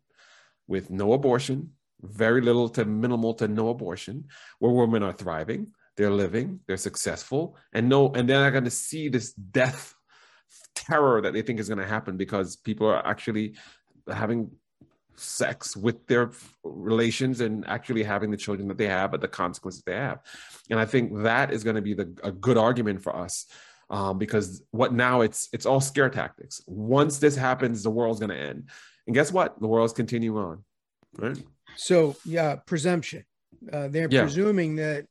with 0.67 0.89
no 0.89 1.13
abortion 1.13 1.71
very 2.01 2.41
little 2.41 2.69
to 2.69 2.85
minimal 2.85 3.33
to 3.35 3.47
no 3.47 3.69
abortion 3.69 4.25
where 4.59 4.71
women 4.71 5.01
are 5.01 5.13
thriving 5.13 5.67
they're 5.97 6.11
living 6.11 6.59
they're 6.67 6.77
successful 6.77 7.55
and 7.73 7.87
no 7.87 8.11
and 8.13 8.29
they're 8.29 8.43
not 8.43 8.51
going 8.51 8.63
to 8.63 8.69
see 8.69 9.07
this 9.07 9.33
death 9.33 9.94
terror 10.85 11.21
that 11.21 11.33
they 11.33 11.41
think 11.41 11.59
is 11.59 11.67
going 11.67 11.79
to 11.79 11.85
happen 11.85 12.17
because 12.17 12.55
people 12.55 12.87
are 12.87 13.05
actually 13.05 13.55
having 14.11 14.51
sex 15.17 15.75
with 15.75 16.05
their 16.07 16.31
relations 16.63 17.39
and 17.41 17.65
actually 17.67 18.03
having 18.03 18.31
the 18.31 18.37
children 18.37 18.67
that 18.67 18.77
they 18.77 18.87
have, 18.87 19.11
but 19.11 19.21
the 19.21 19.27
consequences 19.27 19.81
they 19.85 19.95
have. 19.95 20.19
And 20.69 20.79
I 20.79 20.85
think 20.85 21.23
that 21.23 21.51
is 21.51 21.63
going 21.63 21.77
to 21.77 21.81
be 21.81 21.93
the, 21.93 22.13
a 22.23 22.31
good 22.31 22.57
argument 22.57 23.01
for 23.01 23.15
us 23.15 23.45
um, 23.89 24.17
because 24.17 24.61
what 24.71 24.93
now 24.93 25.21
it's 25.21 25.47
it's 25.53 25.65
all 25.65 25.79
scare 25.79 26.09
tactics. 26.09 26.61
Once 26.67 27.19
this 27.19 27.35
happens, 27.35 27.83
the 27.83 27.89
world's 27.89 28.19
going 28.19 28.31
to 28.31 28.37
end. 28.37 28.69
And 29.07 29.13
guess 29.13 29.31
what? 29.31 29.59
The 29.59 29.67
world's 29.67 29.93
continuing 29.93 30.43
on. 30.43 30.63
Right. 31.17 31.37
So 31.77 32.15
yeah, 32.25 32.57
presumption. 32.65 33.23
Uh, 33.71 33.87
they're 33.87 34.09
Yeah. 34.09 34.21
presuming 34.21 34.75
that 34.77 35.05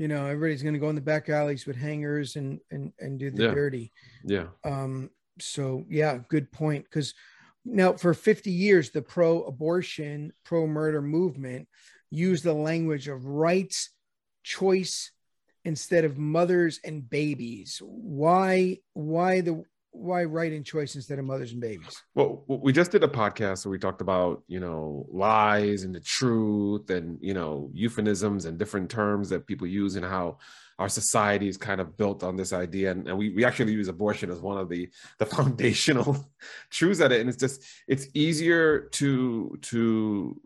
you 0.00 0.08
know 0.08 0.24
everybody's 0.24 0.62
going 0.62 0.72
to 0.72 0.80
go 0.80 0.88
in 0.88 0.94
the 0.94 1.00
back 1.02 1.28
alleys 1.28 1.66
with 1.66 1.76
hangers 1.76 2.36
and 2.36 2.58
and 2.70 2.90
and 2.98 3.18
do 3.18 3.30
the 3.30 3.44
Yeah. 3.44 3.50
dirty. 3.54 3.92
Yeah. 4.24 4.46
Um, 4.64 5.10
so 5.38 5.84
yeah, 5.90 6.20
good 6.28 6.50
point. 6.50 6.84
Because 6.84 7.12
now 7.66 7.92
for 7.92 8.14
50 8.14 8.50
years, 8.50 8.90
the 8.90 9.02
pro-abortion, 9.02 10.32
pro-murder 10.44 11.02
movement 11.02 11.68
used 12.10 12.44
the 12.44 12.54
language 12.54 13.08
of 13.08 13.26
rights, 13.26 13.90
choice, 14.42 15.12
instead 15.66 16.06
of 16.06 16.16
mothers 16.16 16.80
and 16.82 17.08
babies. 17.08 17.82
Why? 17.84 18.78
Why 18.94 19.42
the? 19.42 19.64
Why 19.92 20.24
writing 20.24 20.62
choice 20.62 20.94
instead 20.94 21.18
of 21.18 21.24
mothers 21.24 21.52
and 21.52 21.60
babies? 21.60 22.02
Well, 22.14 22.44
we 22.46 22.72
just 22.72 22.92
did 22.92 23.02
a 23.02 23.08
podcast 23.08 23.64
where 23.64 23.72
we 23.72 23.78
talked 23.78 24.00
about, 24.00 24.42
you 24.46 24.60
know, 24.60 25.06
lies 25.10 25.82
and 25.82 25.94
the 25.94 26.00
truth 26.00 26.90
and, 26.90 27.18
you 27.20 27.34
know, 27.34 27.70
euphemisms 27.72 28.44
and 28.44 28.56
different 28.56 28.88
terms 28.88 29.28
that 29.30 29.46
people 29.46 29.66
use 29.66 29.96
and 29.96 30.04
how 30.04 30.38
our 30.78 30.88
society 30.88 31.48
is 31.48 31.56
kind 31.56 31.80
of 31.80 31.96
built 31.96 32.22
on 32.22 32.36
this 32.36 32.52
idea. 32.52 32.92
And, 32.92 33.08
and 33.08 33.18
we, 33.18 33.30
we 33.30 33.44
actually 33.44 33.72
use 33.72 33.88
abortion 33.88 34.30
as 34.30 34.40
one 34.40 34.58
of 34.58 34.68
the, 34.68 34.88
the 35.18 35.26
foundational 35.36 36.24
truths 36.70 37.00
at 37.00 37.12
it. 37.12 37.20
And 37.20 37.28
it's 37.28 37.38
just, 37.38 37.62
it's 37.88 38.06
easier 38.14 38.88
to, 38.92 39.58
to, 39.62 40.40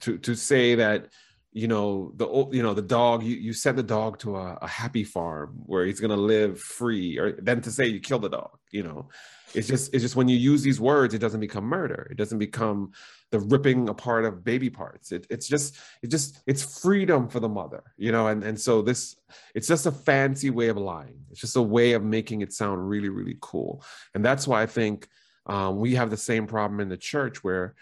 to, 0.00 0.18
to 0.18 0.34
say 0.34 0.74
that, 0.74 1.08
you 1.52 1.66
know, 1.66 2.12
the, 2.14 2.26
you 2.52 2.62
know, 2.62 2.74
the 2.74 2.82
dog, 2.82 3.24
you, 3.24 3.34
you 3.34 3.52
send 3.52 3.76
the 3.76 3.82
dog 3.82 4.18
to 4.20 4.36
a, 4.36 4.58
a 4.62 4.68
happy 4.68 5.02
farm 5.02 5.60
where 5.66 5.84
he's 5.84 5.98
going 5.98 6.10
to 6.10 6.16
live 6.16 6.60
free 6.60 7.18
or 7.18 7.32
then 7.32 7.60
to 7.62 7.70
say 7.72 7.86
you 7.86 8.00
kill 8.00 8.20
the 8.20 8.28
dog, 8.28 8.56
you 8.70 8.84
know, 8.84 9.08
it's 9.54 9.66
just 9.66 9.92
it's 9.92 10.02
just 10.02 10.14
when 10.14 10.28
you 10.28 10.36
use 10.36 10.62
these 10.62 10.80
words 10.80 11.12
it 11.12 11.18
doesn't 11.18 11.40
become 11.40 11.64
murder. 11.64 12.06
It 12.10 12.16
doesn't 12.16 12.38
become 12.38 12.92
the 13.30 13.40
ripping 13.40 13.88
apart 13.88 14.24
of 14.24 14.44
baby 14.44 14.70
parts. 14.70 15.10
It, 15.10 15.26
it's 15.28 15.48
just 15.48 15.76
it 16.02 16.08
just 16.08 16.40
it's 16.46 16.80
freedom 16.80 17.28
for 17.28 17.40
the 17.40 17.48
mother 17.48 17.82
you 17.96 18.12
know? 18.12 18.28
And 18.28 18.44
and 18.44 18.60
so 18.60 18.82
this 18.82 19.16
it's 19.54 19.66
just 19.66 19.86
a 19.86 19.92
fancy 19.92 20.50
way 20.50 20.68
of 20.68 20.76
lying. 20.76 21.24
It's 21.30 21.40
just 21.40 21.56
a 21.56 21.62
way 21.62 21.92
of 21.92 22.04
making 22.04 22.42
it 22.42 22.52
sound 22.52 22.88
really 22.88 23.08
really 23.08 23.36
cool. 23.40 23.82
And 24.14 24.24
that's 24.24 24.46
why 24.46 24.62
i 24.62 24.66
think 24.66 25.08
um, 25.46 25.78
we 25.78 25.94
have 25.96 26.10
the 26.10 26.16
same 26.16 26.46
problem 26.46 26.80
in 26.80 26.88
the 26.88 26.96
church 26.96 27.42
where 27.42 27.74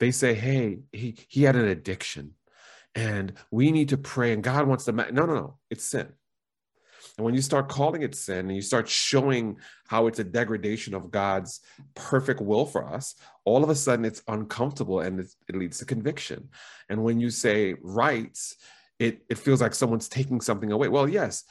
they 0.00 0.10
say 0.10 0.34
hey 0.34 0.80
he 0.92 1.16
he 1.28 1.44
had 1.44 1.54
an 1.54 1.68
addiction 1.68 2.34
and 2.94 3.32
we 3.50 3.72
need 3.72 3.88
to 3.88 3.96
pray 3.96 4.32
and 4.32 4.42
god 4.42 4.66
wants 4.66 4.84
to 4.84 4.92
ma-. 4.92 5.10
no 5.10 5.26
no 5.26 5.34
no 5.34 5.58
it's 5.70 5.84
sin 5.84 6.12
and 7.16 7.24
when 7.24 7.34
you 7.34 7.42
start 7.42 7.68
calling 7.68 8.02
it 8.02 8.14
sin 8.14 8.46
and 8.46 8.56
you 8.56 8.62
start 8.62 8.88
showing 8.88 9.58
how 9.86 10.08
it's 10.08 10.18
a 10.18 10.24
degradation 10.24 10.94
of 10.94 11.10
God's 11.10 11.60
perfect 11.94 12.40
will 12.40 12.66
for 12.66 12.84
us, 12.84 13.14
all 13.44 13.62
of 13.62 13.70
a 13.70 13.74
sudden 13.74 14.04
it's 14.04 14.22
uncomfortable 14.26 15.00
and 15.00 15.20
it's, 15.20 15.36
it 15.48 15.54
leads 15.54 15.78
to 15.78 15.84
conviction. 15.84 16.48
And 16.88 17.04
when 17.04 17.20
you 17.20 17.30
say 17.30 17.76
rights, 17.82 18.56
it, 18.98 19.24
it 19.28 19.38
feels 19.38 19.60
like 19.60 19.74
someone's 19.74 20.08
taking 20.08 20.40
something 20.40 20.72
away. 20.72 20.88
Well, 20.88 21.08
yes. 21.08 21.44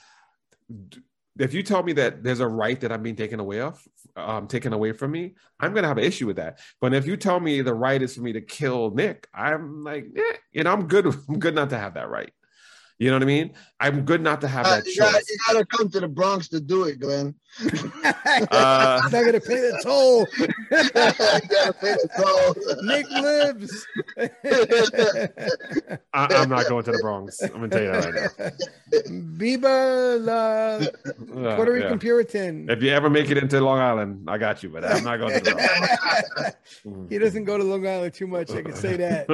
If 1.39 1.53
you 1.53 1.63
tell 1.63 1.81
me 1.83 1.93
that 1.93 2.23
there's 2.23 2.39
a 2.39 2.47
right 2.47 2.79
that 2.81 2.91
I'm 2.91 3.01
being 3.01 3.15
taken 3.15 3.39
away 3.39 3.61
of, 3.61 3.81
um, 4.15 4.47
taken 4.47 4.73
away 4.73 4.91
from 4.91 5.11
me, 5.11 5.35
I'm 5.59 5.73
gonna 5.73 5.87
have 5.87 5.97
an 5.97 6.03
issue 6.03 6.27
with 6.27 6.35
that. 6.35 6.59
But 6.79 6.93
if 6.93 7.07
you 7.07 7.17
tell 7.17 7.39
me 7.39 7.61
the 7.61 7.73
right 7.73 8.01
is 8.01 8.15
for 8.15 8.21
me 8.21 8.33
to 8.33 8.41
kill 8.41 8.91
Nick, 8.91 9.27
I'm 9.33 9.83
like, 9.83 10.05
eh, 10.15 10.37
you 10.51 10.63
know, 10.63 10.71
I'm 10.71 10.87
good. 10.87 11.07
I'm 11.29 11.39
good 11.39 11.55
not 11.55 11.71
to 11.71 11.77
have 11.77 11.95
that 11.95 12.09
right. 12.09 12.31
You 12.99 13.09
know 13.09 13.15
what 13.15 13.23
I 13.23 13.25
mean? 13.25 13.53
I'm 13.79 14.01
good 14.05 14.21
not 14.21 14.39
to 14.41 14.47
have 14.47 14.65
Uh, 14.65 14.75
that 14.77 14.85
you, 14.85 14.97
gotta, 14.97 15.17
you 15.27 15.37
gotta 15.47 15.65
come 15.65 15.89
to 15.89 15.99
the 15.99 16.07
Bronx 16.07 16.47
to 16.49 16.59
do 16.61 16.83
it, 16.85 16.99
Glenn. 16.99 17.35
Uh, 18.51 19.01
It's 19.03 19.13
not 19.13 19.25
gonna 19.25 19.39
pay 19.39 19.59
the 19.61 19.79
toll. 19.83 20.25
you 20.39 20.47
gotta 20.89 21.73
pay 21.73 21.93
the 21.93 22.09
toll. 22.17 22.55
Nick 22.83 23.09
lives. 23.11 23.87
I, 26.13 26.27
I'm 26.35 26.49
not 26.49 26.67
going 26.67 26.83
to 26.85 26.91
the 26.91 26.99
Bronx. 26.99 27.41
I'm 27.41 27.49
gonna 27.51 27.69
tell 27.69 27.81
you 27.81 27.91
that 27.91 28.05
right 28.05 28.31
now. 28.39 28.51
Viva 29.09 30.17
la 30.19 30.33
Uh, 30.33 31.55
Puerto 31.55 31.75
yeah. 31.75 31.83
Rican 31.83 31.99
Puritan. 31.99 32.69
If 32.69 32.81
you 32.81 32.89
ever 32.91 33.09
make 33.09 33.29
it 33.29 33.37
into 33.37 33.59
Long 33.61 33.79
Island, 33.79 34.29
I 34.29 34.37
got 34.37 34.63
you, 34.63 34.69
but 34.69 34.83
I'm 34.85 35.03
not 35.03 35.17
going 35.17 35.33
to 35.33 35.39
the 35.43 35.51
Bronx. 36.85 37.09
he 37.09 37.17
doesn't 37.17 37.45
go 37.45 37.57
to 37.57 37.63
Long 37.63 37.85
Island 37.87 38.13
too 38.13 38.27
much. 38.27 38.51
I 38.51 38.61
can 38.61 38.75
say 38.75 38.97
that. 38.97 39.27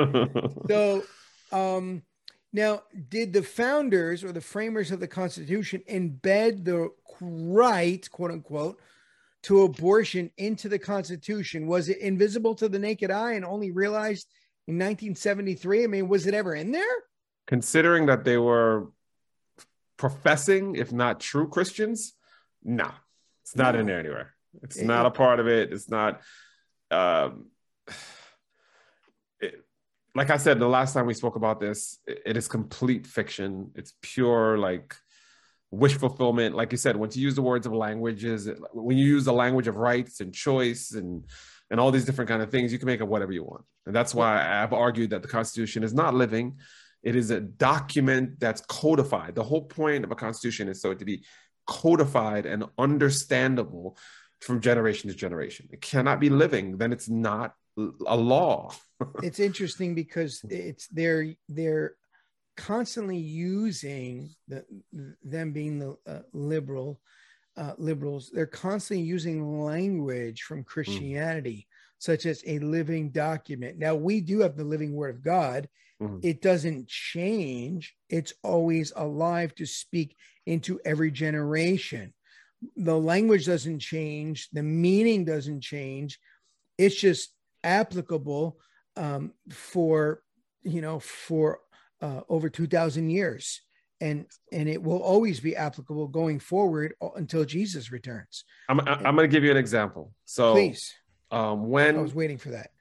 So, 0.68 1.04
um, 1.52 2.02
now, 2.52 2.82
did 3.10 3.34
the 3.34 3.44
founders 3.44 4.24
or 4.24 4.32
the 4.32 4.42
framers 4.42 4.92
of 4.92 5.00
the 5.00 5.08
Constitution 5.08 5.82
embed 5.90 6.66
the 6.66 6.90
right, 7.22 8.10
quote 8.10 8.32
unquote, 8.32 8.80
to 9.44 9.62
abortion 9.64 10.32
into 10.38 10.68
the 10.68 10.80
Constitution? 10.80 11.68
Was 11.68 11.90
it 11.90 12.00
invisible 12.00 12.56
to 12.56 12.68
the 12.68 12.80
naked 12.80 13.12
eye 13.12 13.34
and 13.34 13.46
only 13.46 13.72
realized 13.72 14.28
in 14.68 14.76
1973? 14.76 15.84
I 15.84 15.88
mean, 15.88 16.08
was 16.08 16.26
it 16.26 16.34
ever 16.34 16.56
in 16.56 16.72
there? 16.72 16.84
Considering 17.46 18.08
that 18.08 18.24
they 18.24 18.38
were 18.38 18.90
professing, 19.98 20.76
if 20.76 20.92
not 20.92 21.20
true 21.20 21.48
Christians, 21.48 22.14
no, 22.64 22.90
it's 23.44 23.56
not 23.56 23.76
in 23.76 23.86
there 23.86 24.00
anywhere. 24.00 24.34
It's 24.64 24.78
It- 24.78 24.86
not 24.86 25.06
a 25.06 25.12
part 25.12 25.40
of 25.40 25.48
it. 25.48 25.72
It's 25.72 25.90
not. 25.90 26.22
Um, 26.90 27.52
like 30.20 30.32
I 30.32 30.36
said, 30.36 30.60
the 30.60 30.68
last 30.68 30.94
time 30.94 31.06
we 31.06 31.14
spoke 31.14 31.38
about 31.38 31.62
this, 31.62 32.00
it- 32.06 32.36
is 32.36 32.50
complete 32.50 33.08
fiction. 33.08 33.72
It's 33.80 33.94
pure 34.02 34.58
like 34.58 34.94
wish 35.72 35.96
fulfillment. 35.96 36.52
Like 36.62 36.74
you 36.74 36.78
said, 36.86 36.98
once 36.98 37.16
you 37.16 37.24
use 37.24 37.36
the 37.36 37.48
words 37.52 37.66
of 37.66 37.74
languages, 37.88 38.50
when 38.74 38.98
you 38.98 39.06
use 39.16 39.24
the 39.24 39.38
language 39.44 39.70
of 39.70 39.78
rights 39.78 40.20
and 40.20 40.30
choice 40.34 40.92
and 41.00 41.24
and 41.72 41.80
all 41.80 41.92
these 41.96 42.04
different 42.04 42.30
kind 42.32 42.42
of 42.42 42.50
things, 42.52 42.74
you 42.74 42.80
can 42.80 42.88
make 42.88 43.00
it 43.00 43.08
whatever 43.14 43.32
you 43.32 43.46
want. 43.46 43.64
And 43.86 43.96
that's 43.96 44.14
why 44.20 44.32
I've 44.62 44.74
argued 44.74 45.12
that 45.12 45.22
the 45.22 45.32
Constitution 45.38 45.84
is 45.84 45.94
not 45.94 46.14
living. 46.24 46.58
It 47.02 47.16
is 47.16 47.30
a 47.32 47.40
document 47.40 48.42
that's 48.44 48.62
codified. 48.82 49.36
The 49.36 49.50
whole 49.52 49.66
point 49.80 50.04
of 50.04 50.12
a 50.12 50.16
constitution 50.26 50.68
is 50.68 50.82
so 50.82 50.92
it 50.92 51.00
to 51.00 51.06
be 51.06 51.24
codified 51.66 52.46
and 52.46 52.66
understandable 52.78 53.98
from 54.42 54.62
generation 54.62 55.10
to 55.10 55.16
generation. 55.16 55.68
It 55.72 55.82
cannot 55.82 56.20
be 56.20 56.30
living, 56.30 56.78
then 56.78 56.94
it's 56.94 57.10
not 57.10 57.54
a 57.78 58.18
law. 58.18 58.72
it's 59.24 59.40
interesting 59.40 59.96
because 59.96 60.42
it's 60.50 60.88
they're 60.88 61.34
they're 61.48 61.96
constantly 62.58 63.18
using 63.18 64.30
the 64.48 64.66
them 65.24 65.52
being 65.54 65.80
the 65.80 65.96
uh, 66.06 66.20
liberal 66.34 67.00
uh, 67.56 67.74
liberals 67.78 68.30
they're 68.34 68.46
constantly 68.46 69.06
using 69.06 69.60
language 69.62 70.42
from 70.42 70.64
christianity 70.64 71.68
such 72.00 72.26
as 72.26 72.44
a 72.46 72.60
living 72.60 73.12
document 73.12 73.78
now 73.78 73.96
we 73.96 74.20
do 74.20 74.40
have 74.42 74.58
the 74.58 74.64
living 74.64 74.94
word 74.94 75.16
of 75.16 75.24
god 75.24 75.68
Mhm. 76.02 76.20
it 76.22 76.42
doesn't 76.42 76.88
change 76.88 77.96
it's 78.10 78.34
always 78.44 78.94
alive 78.96 79.54
to 79.56 79.66
speak 79.66 80.16
into 80.46 80.80
every 80.86 81.12
generation 81.12 82.14
the 82.76 82.98
language 82.98 83.46
doesn't 83.46 83.80
change, 83.80 84.50
the 84.52 84.64
meaning 84.64 85.26
doesn't 85.26 85.62
change. 85.62 86.20
It's 86.78 86.96
just 86.96 87.34
applicable 87.64 88.58
um, 88.96 89.34
for 89.52 90.22
you 90.64 90.82
know 90.82 91.00
for 91.00 91.60
uh, 92.02 92.22
over 92.30 92.50
two 92.50 92.68
thousand 92.68 93.10
years, 93.10 93.62
and 94.02 94.26
and 94.52 94.68
it 94.70 94.82
will 94.82 95.02
always 95.02 95.40
be 95.40 95.56
applicable 95.56 96.08
going 96.08 96.40
forward 96.40 96.94
until 97.16 97.46
Jesus 97.46 97.92
returns. 97.92 98.44
I'm 98.68 98.80
I'm 98.82 99.16
going 99.16 99.30
to 99.30 99.34
give 99.34 99.44
you 99.44 99.52
an 99.52 99.58
example. 99.58 100.14
So 100.26 100.54
Please, 100.54 100.94
um, 101.32 101.70
when 101.70 101.98
I 101.98 102.02
was 102.02 102.16
waiting 102.16 102.38
for 102.38 102.50
that. 102.50 102.72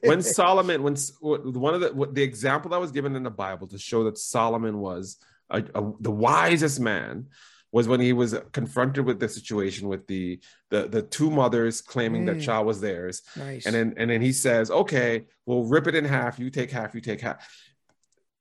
when 0.04 0.22
Solomon, 0.22 0.82
when 0.82 0.96
one 1.20 1.74
of 1.74 1.80
the 1.80 1.92
what- 1.92 2.14
the 2.14 2.22
example 2.22 2.70
that 2.70 2.80
was 2.80 2.92
given 2.92 3.16
in 3.16 3.22
the 3.22 3.30
Bible 3.30 3.66
to 3.68 3.78
show 3.78 4.04
that 4.04 4.18
Solomon 4.18 4.78
was 4.78 5.18
a, 5.50 5.58
a, 5.74 5.92
the 6.00 6.10
wisest 6.10 6.80
man 6.80 7.26
was 7.74 7.88
when 7.88 8.00
he 8.00 8.12
was 8.12 8.36
confronted 8.52 9.04
with 9.04 9.18
the 9.18 9.28
situation 9.28 9.88
with 9.88 10.06
the 10.06 10.38
the 10.70 10.86
the 10.86 11.02
two 11.02 11.28
mothers 11.28 11.80
claiming 11.82 12.24
that 12.26 12.36
Mm. 12.36 12.42
child 12.48 12.66
was 12.68 12.80
theirs, 12.80 13.16
nice. 13.36 13.66
and 13.66 13.74
then 13.74 13.94
and 13.96 14.08
then 14.10 14.22
he 14.22 14.32
says, 14.32 14.70
"Okay, 14.70 15.24
we'll 15.44 15.64
rip 15.64 15.86
it 15.88 15.96
in 15.96 16.04
half. 16.04 16.38
You 16.38 16.50
take 16.50 16.70
half. 16.70 16.94
You 16.94 17.00
take 17.00 17.20
half." 17.20 17.38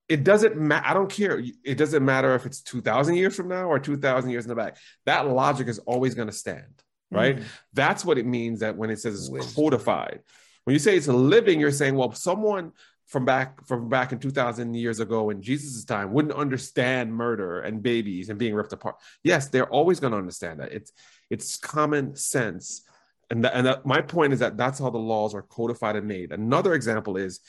It 0.07 0.23
doesn't 0.23 0.55
matter. 0.55 0.85
I 0.85 0.93
don't 0.93 1.09
care. 1.09 1.41
It 1.63 1.77
doesn't 1.79 2.05
matter 2.05 2.35
if 2.35 2.45
it's 2.45 2.61
two 2.61 2.81
thousand 2.81 3.15
years 3.15 3.35
from 3.35 3.47
now 3.47 3.65
or 3.71 3.79
two 3.79 3.97
thousand 3.97 4.29
years 4.29 4.45
in 4.45 4.49
the 4.49 4.55
back. 4.63 4.77
That 5.07 5.27
logic 5.27 5.67
is 5.67 5.79
always 5.79 6.13
going 6.13 6.27
to 6.27 6.33
stand, 6.45 6.75
right? 7.09 7.37
Mm. 7.37 7.43
That's 7.73 8.05
what 8.05 8.19
it 8.19 8.27
means 8.27 8.59
that 8.59 8.77
when 8.77 8.91
it 8.91 8.99
says 8.99 9.15
it's 9.19 9.29
Wisdom. 9.31 9.55
codified. 9.55 10.19
When 10.65 10.73
you 10.75 10.79
say 10.79 10.95
it's 10.95 11.07
living, 11.07 11.59
you're 11.59 11.71
saying, 11.81 11.95
well, 11.95 12.11
someone 12.13 12.71
from 13.07 13.25
back 13.25 13.65
from 13.65 13.89
back 13.89 14.11
in 14.11 14.19
2000 14.19 14.73
years 14.73 14.99
ago 14.99 15.29
in 15.29 15.41
Jesus' 15.41 15.85
time 15.85 16.13
wouldn't 16.13 16.33
understand 16.33 17.13
murder 17.13 17.59
and 17.61 17.83
babies 17.83 18.29
and 18.29 18.39
being 18.39 18.55
ripped 18.55 18.73
apart. 18.73 18.95
Yes, 19.23 19.49
they're 19.49 19.69
always 19.69 19.99
going 19.99 20.11
to 20.11 20.17
understand 20.17 20.59
that. 20.59 20.71
It's 20.71 20.91
it's 21.29 21.57
common 21.57 22.15
sense. 22.15 22.83
And 23.29 23.43
that, 23.45 23.53
and 23.55 23.65
that, 23.65 23.85
my 23.85 24.01
point 24.01 24.33
is 24.33 24.39
that 24.39 24.57
that's 24.57 24.79
how 24.79 24.89
the 24.89 24.97
laws 24.97 25.33
are 25.33 25.41
codified 25.41 25.95
and 25.95 26.07
made. 26.07 26.31
Another 26.31 26.73
example 26.73 27.17
is 27.17 27.39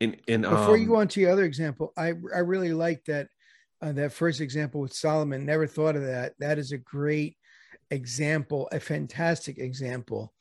in 0.00 0.16
in 0.26 0.42
Before 0.42 0.76
you 0.76 0.84
um, 0.84 0.88
go 0.88 0.96
on 0.96 1.08
to 1.08 1.20
the 1.20 1.30
other 1.30 1.44
example, 1.44 1.92
I 1.96 2.08
I 2.34 2.40
really 2.40 2.72
like 2.72 3.04
that 3.06 3.28
uh, 3.80 3.92
that 3.92 4.12
first 4.12 4.40
example 4.40 4.80
with 4.80 4.92
Solomon. 4.92 5.46
Never 5.46 5.66
thought 5.66 5.96
of 5.96 6.04
that. 6.04 6.34
That 6.38 6.58
is 6.58 6.72
a 6.72 6.78
great 6.78 7.36
example, 7.90 8.68
a 8.72 8.80
fantastic 8.80 9.58
example 9.58 10.32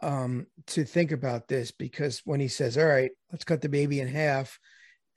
um, 0.00 0.46
to 0.68 0.84
think 0.84 1.12
about 1.12 1.48
this 1.48 1.70
because 1.70 2.22
when 2.24 2.40
he 2.40 2.48
says, 2.48 2.76
"All 2.76 2.86
right, 2.86 3.10
let's 3.32 3.44
cut 3.44 3.60
the 3.60 3.68
baby 3.68 4.00
in 4.00 4.08
half," 4.08 4.58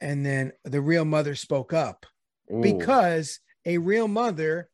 and 0.01 0.25
then 0.25 0.51
the 0.63 0.81
real 0.81 1.05
mother 1.05 1.35
spoke 1.35 1.73
up 1.73 2.05
ooh, 2.51 2.61
because 2.61 3.39
a 3.65 3.77
real 3.77 4.07
mother, 4.07 4.69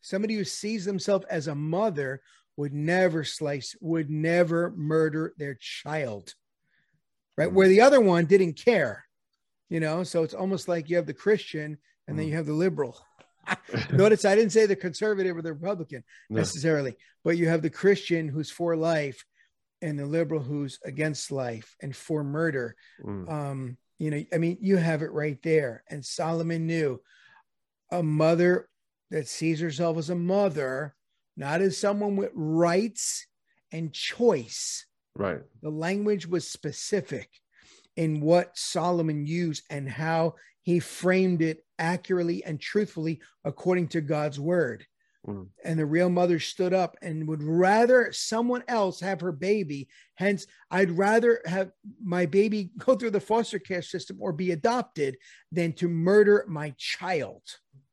somebody 0.00 0.34
who 0.34 0.44
sees 0.44 0.84
themselves 0.84 1.26
as 1.28 1.48
a 1.48 1.54
mother, 1.54 2.22
would 2.56 2.72
never 2.72 3.24
slice, 3.24 3.74
would 3.80 4.10
never 4.10 4.70
murder 4.76 5.34
their 5.38 5.54
child. 5.54 6.34
Right. 7.36 7.48
Mm. 7.48 7.52
Where 7.54 7.68
the 7.68 7.80
other 7.80 8.00
one 8.00 8.26
didn't 8.26 8.54
care, 8.54 9.04
you 9.68 9.80
know, 9.80 10.04
so 10.04 10.22
it's 10.22 10.34
almost 10.34 10.68
like 10.68 10.90
you 10.90 10.96
have 10.96 11.06
the 11.06 11.14
Christian 11.14 11.78
and 12.06 12.18
then 12.18 12.26
Mm. 12.26 12.28
you 12.30 12.36
have 12.36 12.46
the 12.46 12.52
liberal. 12.52 12.98
Notice 13.92 14.24
I 14.24 14.34
didn't 14.34 14.52
say 14.52 14.66
the 14.66 14.76
conservative 14.76 15.36
or 15.36 15.42
the 15.42 15.52
Republican 15.52 16.04
Yeah. 16.30 16.36
necessarily, 16.38 16.96
but 17.24 17.36
you 17.36 17.48
have 17.48 17.62
the 17.62 17.70
Christian 17.70 18.28
who's 18.28 18.50
for 18.50 18.76
life 18.76 19.24
and 19.80 19.98
the 19.98 20.06
liberal 20.06 20.40
who's 20.40 20.78
against 20.84 21.32
life 21.32 21.76
and 21.82 21.94
for 21.94 22.22
murder 22.22 22.76
Mm. 23.04 23.28
um 23.30 23.76
you 23.98 24.10
know 24.12 24.22
i 24.32 24.38
mean 24.38 24.56
you 24.60 24.76
have 24.76 25.02
it 25.02 25.10
right 25.12 25.42
there 25.42 25.82
and 25.90 26.04
solomon 26.04 26.66
knew 26.68 27.00
a 27.90 28.02
mother 28.02 28.68
that 29.10 29.26
sees 29.28 29.58
herself 29.60 29.98
as 29.98 30.08
a 30.10 30.14
mother 30.14 30.94
not 31.36 31.60
as 31.60 31.76
someone 31.78 32.14
with 32.16 32.30
rights 32.34 33.26
and 33.72 33.92
choice 33.92 34.86
right. 35.16 35.40
the 35.62 35.70
language 35.70 36.26
was 36.28 36.48
specific 36.48 37.28
in 37.96 38.20
what 38.20 38.56
solomon 38.56 39.26
used 39.26 39.64
and 39.68 39.88
how 39.88 40.34
he 40.62 40.78
framed 40.78 41.42
it 41.42 41.64
accurately 41.82 42.44
and 42.44 42.60
truthfully 42.60 43.20
according 43.44 43.88
to 43.88 44.00
god's 44.00 44.38
word 44.40 44.86
Mm. 45.28 45.46
and 45.64 45.78
the 45.78 45.86
real 45.86 46.10
mother 46.10 46.40
stood 46.40 46.74
up 46.74 46.96
and 47.00 47.28
would 47.28 47.44
rather 47.44 48.10
someone 48.12 48.64
else 48.66 48.98
have 48.98 49.20
her 49.20 49.30
baby. 49.30 49.86
Hence, 50.16 50.48
I'd 50.68 50.90
rather 50.90 51.40
have 51.44 51.70
my 52.02 52.26
baby 52.26 52.72
go 52.78 52.96
through 52.96 53.12
the 53.12 53.20
foster 53.20 53.60
care 53.60 53.82
system 53.82 54.16
or 54.20 54.32
be 54.32 54.50
adopted 54.50 55.16
than 55.52 55.74
to 55.74 55.86
murder 55.86 56.44
my 56.48 56.74
child. 56.76 57.42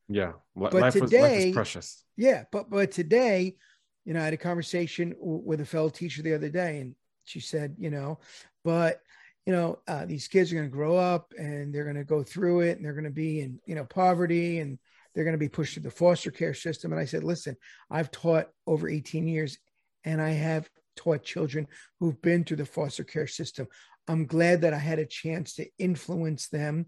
Yeah. 0.07 0.31
But 0.55 0.73
life, 0.73 0.95
was, 0.95 1.01
life 1.03 1.11
today- 1.11 1.49
is 1.49 1.53
precious. 1.53 2.03
Yeah, 2.17 2.45
but 2.51 2.67
but 2.67 2.89
today, 2.89 3.57
you 4.05 4.15
know, 4.15 4.21
I 4.21 4.25
had 4.25 4.33
a 4.33 4.37
conversation 4.37 5.11
w- 5.11 5.43
with 5.45 5.61
a 5.61 5.65
fellow 5.65 5.89
teacher 5.89 6.23
the 6.23 6.33
other 6.33 6.49
day, 6.49 6.79
and 6.79 6.95
she 7.25 7.41
said, 7.41 7.75
you 7.77 7.91
know, 7.91 8.17
but 8.63 9.03
you 9.49 9.55
know, 9.55 9.79
uh, 9.87 10.05
these 10.05 10.27
kids 10.27 10.51
are 10.51 10.57
going 10.57 10.69
to 10.69 10.71
grow 10.71 10.95
up 10.95 11.33
and 11.35 11.73
they're 11.73 11.83
going 11.83 11.95
to 11.95 12.03
go 12.03 12.21
through 12.21 12.59
it, 12.59 12.77
and 12.77 12.85
they're 12.85 12.93
going 12.93 13.03
to 13.05 13.09
be 13.09 13.41
in 13.41 13.59
you 13.65 13.73
know 13.73 13.83
poverty, 13.83 14.59
and 14.59 14.77
they're 15.15 15.23
going 15.23 15.33
to 15.33 15.39
be 15.39 15.49
pushed 15.49 15.73
to 15.73 15.79
the 15.79 15.89
foster 15.89 16.29
care 16.29 16.53
system. 16.53 16.91
And 16.91 17.01
I 17.01 17.05
said, 17.05 17.23
listen, 17.23 17.57
I've 17.89 18.11
taught 18.11 18.49
over 18.67 18.87
18 18.87 19.27
years, 19.27 19.57
and 20.03 20.21
I 20.21 20.29
have 20.29 20.69
taught 20.95 21.23
children 21.23 21.67
who've 21.99 22.21
been 22.21 22.43
through 22.43 22.57
the 22.57 22.65
foster 22.67 23.03
care 23.03 23.25
system. 23.25 23.65
I'm 24.07 24.27
glad 24.27 24.61
that 24.61 24.75
I 24.75 24.77
had 24.77 24.99
a 24.99 25.05
chance 25.07 25.55
to 25.55 25.65
influence 25.79 26.49
them 26.49 26.85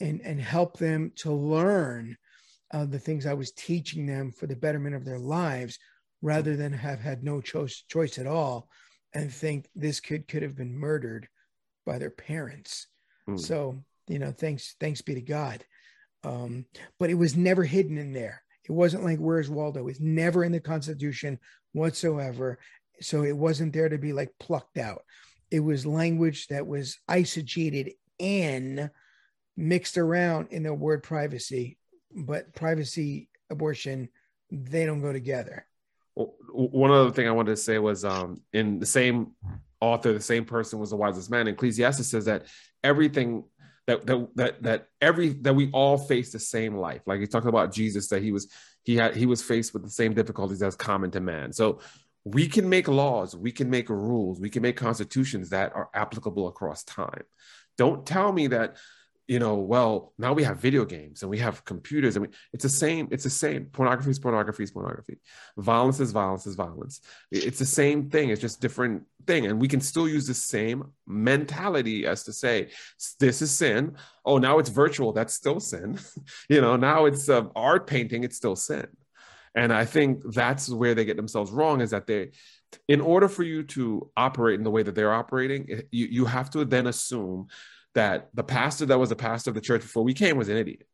and 0.00 0.22
and 0.22 0.40
help 0.40 0.78
them 0.78 1.12
to 1.16 1.30
learn 1.30 2.16
uh, 2.72 2.86
the 2.86 2.98
things 2.98 3.26
I 3.26 3.34
was 3.34 3.52
teaching 3.52 4.06
them 4.06 4.32
for 4.32 4.46
the 4.46 4.56
betterment 4.56 4.94
of 4.94 5.04
their 5.04 5.18
lives, 5.18 5.78
rather 6.22 6.56
than 6.56 6.72
have 6.72 7.00
had 7.00 7.22
no 7.22 7.42
choice 7.42 7.84
choice 7.90 8.18
at 8.18 8.26
all, 8.26 8.70
and 9.12 9.30
think 9.30 9.68
this 9.74 10.00
kid 10.00 10.28
could 10.28 10.42
have 10.42 10.56
been 10.56 10.74
murdered 10.74 11.28
by 11.90 11.98
their 11.98 12.10
parents. 12.10 12.86
Mm. 13.28 13.40
So 13.40 13.82
you 14.06 14.20
know, 14.20 14.30
thanks 14.30 14.76
thanks 14.78 15.02
be 15.02 15.14
to 15.14 15.20
God. 15.20 15.64
Um, 16.22 16.66
but 17.00 17.10
it 17.10 17.14
was 17.14 17.36
never 17.36 17.64
hidden 17.64 17.98
in 17.98 18.12
there. 18.12 18.42
It 18.68 18.72
wasn't 18.72 19.04
like 19.04 19.18
where's 19.18 19.50
Waldo? 19.50 19.88
It's 19.88 20.00
never 20.00 20.44
in 20.44 20.52
the 20.52 20.60
Constitution 20.60 21.40
whatsoever. 21.72 22.58
So 23.00 23.24
it 23.24 23.36
wasn't 23.36 23.72
there 23.72 23.88
to 23.88 23.98
be 23.98 24.12
like 24.12 24.30
plucked 24.38 24.78
out. 24.78 25.02
It 25.50 25.60
was 25.60 25.84
language 25.84 26.46
that 26.48 26.64
was 26.64 26.98
eisegeted 27.08 27.94
in, 28.20 28.88
mixed 29.56 29.98
around 29.98 30.48
in 30.52 30.62
the 30.62 30.74
word 30.74 31.02
privacy, 31.02 31.76
but 32.14 32.54
privacy, 32.54 33.28
abortion, 33.50 34.10
they 34.52 34.86
don't 34.86 35.00
go 35.00 35.12
together. 35.12 35.66
One 36.14 36.90
other 36.92 37.10
thing 37.10 37.26
I 37.26 37.32
wanted 37.32 37.52
to 37.52 37.56
say 37.56 37.78
was 37.78 38.04
um, 38.04 38.42
in 38.52 38.78
the 38.78 38.86
same 38.86 39.32
author, 39.80 40.12
the 40.12 40.20
same 40.20 40.44
person 40.44 40.78
was 40.78 40.90
the 40.90 40.96
wisest 40.96 41.30
man. 41.30 41.48
Ecclesiastes 41.48 42.06
says 42.06 42.26
that 42.26 42.46
everything 42.84 43.44
that 43.86 44.06
that 44.06 44.28
that 44.36 44.62
that 44.62 44.88
every 45.00 45.30
that 45.30 45.54
we 45.54 45.70
all 45.72 45.98
face 45.98 46.32
the 46.32 46.38
same 46.38 46.76
life. 46.76 47.02
Like 47.06 47.20
he 47.20 47.26
talked 47.26 47.46
about 47.46 47.72
Jesus, 47.72 48.08
that 48.08 48.22
he 48.22 48.32
was 48.32 48.48
he 48.84 48.96
had 48.96 49.16
he 49.16 49.26
was 49.26 49.42
faced 49.42 49.72
with 49.72 49.82
the 49.82 49.90
same 49.90 50.14
difficulties 50.14 50.62
as 50.62 50.76
common 50.76 51.10
to 51.12 51.20
man. 51.20 51.52
So 51.52 51.80
we 52.24 52.46
can 52.46 52.68
make 52.68 52.86
laws, 52.86 53.34
we 53.34 53.52
can 53.52 53.70
make 53.70 53.88
rules, 53.88 54.40
we 54.40 54.50
can 54.50 54.62
make 54.62 54.76
constitutions 54.76 55.50
that 55.50 55.74
are 55.74 55.88
applicable 55.94 56.48
across 56.48 56.84
time. 56.84 57.22
Don't 57.78 58.04
tell 58.06 58.32
me 58.32 58.48
that 58.48 58.76
you 59.30 59.38
know, 59.38 59.54
well, 59.54 60.12
now 60.18 60.32
we 60.32 60.42
have 60.42 60.58
video 60.58 60.84
games 60.84 61.22
and 61.22 61.30
we 61.30 61.38
have 61.38 61.64
computers 61.64 62.16
and 62.16 62.26
we, 62.26 62.32
it's 62.52 62.64
the 62.64 62.68
same, 62.68 63.06
it's 63.12 63.22
the 63.22 63.30
same. 63.30 63.66
Pornography 63.66 64.10
is 64.10 64.18
pornography 64.18 64.64
is 64.64 64.72
pornography. 64.72 65.20
Violence 65.56 66.00
is 66.00 66.10
violence 66.10 66.48
is 66.48 66.56
violence. 66.56 67.00
It's 67.30 67.60
the 67.60 67.64
same 67.64 68.10
thing. 68.10 68.30
It's 68.30 68.40
just 68.40 68.60
different 68.60 69.04
thing. 69.28 69.46
And 69.46 69.60
we 69.60 69.68
can 69.68 69.80
still 69.80 70.08
use 70.08 70.26
the 70.26 70.34
same 70.34 70.82
mentality 71.06 72.06
as 72.06 72.24
to 72.24 72.32
say, 72.32 72.70
this 73.20 73.40
is 73.40 73.52
sin. 73.52 73.94
Oh, 74.24 74.38
now 74.38 74.58
it's 74.58 74.68
virtual. 74.68 75.12
That's 75.12 75.32
still 75.32 75.60
sin. 75.60 76.00
you 76.48 76.60
know, 76.60 76.74
now 76.74 77.04
it's 77.04 77.28
uh, 77.28 77.44
art 77.54 77.86
painting. 77.86 78.24
It's 78.24 78.36
still 78.36 78.56
sin. 78.56 78.88
And 79.54 79.72
I 79.72 79.84
think 79.84 80.24
that's 80.34 80.68
where 80.70 80.96
they 80.96 81.04
get 81.04 81.16
themselves 81.16 81.52
wrong 81.52 81.82
is 81.82 81.90
that 81.90 82.08
they, 82.08 82.32
in 82.88 83.00
order 83.00 83.28
for 83.28 83.44
you 83.44 83.62
to 83.62 84.10
operate 84.16 84.58
in 84.58 84.64
the 84.64 84.72
way 84.72 84.82
that 84.82 84.96
they're 84.96 85.14
operating, 85.14 85.82
you, 85.92 86.06
you 86.06 86.24
have 86.24 86.50
to 86.50 86.64
then 86.64 86.88
assume 86.88 87.46
that 87.94 88.30
the 88.34 88.44
pastor 88.44 88.86
that 88.86 88.98
was 88.98 89.08
the 89.08 89.16
pastor 89.16 89.50
of 89.50 89.54
the 89.54 89.60
church 89.60 89.82
before 89.82 90.04
we 90.04 90.14
came 90.14 90.36
was 90.36 90.48
an 90.48 90.56
idiot. 90.56 90.86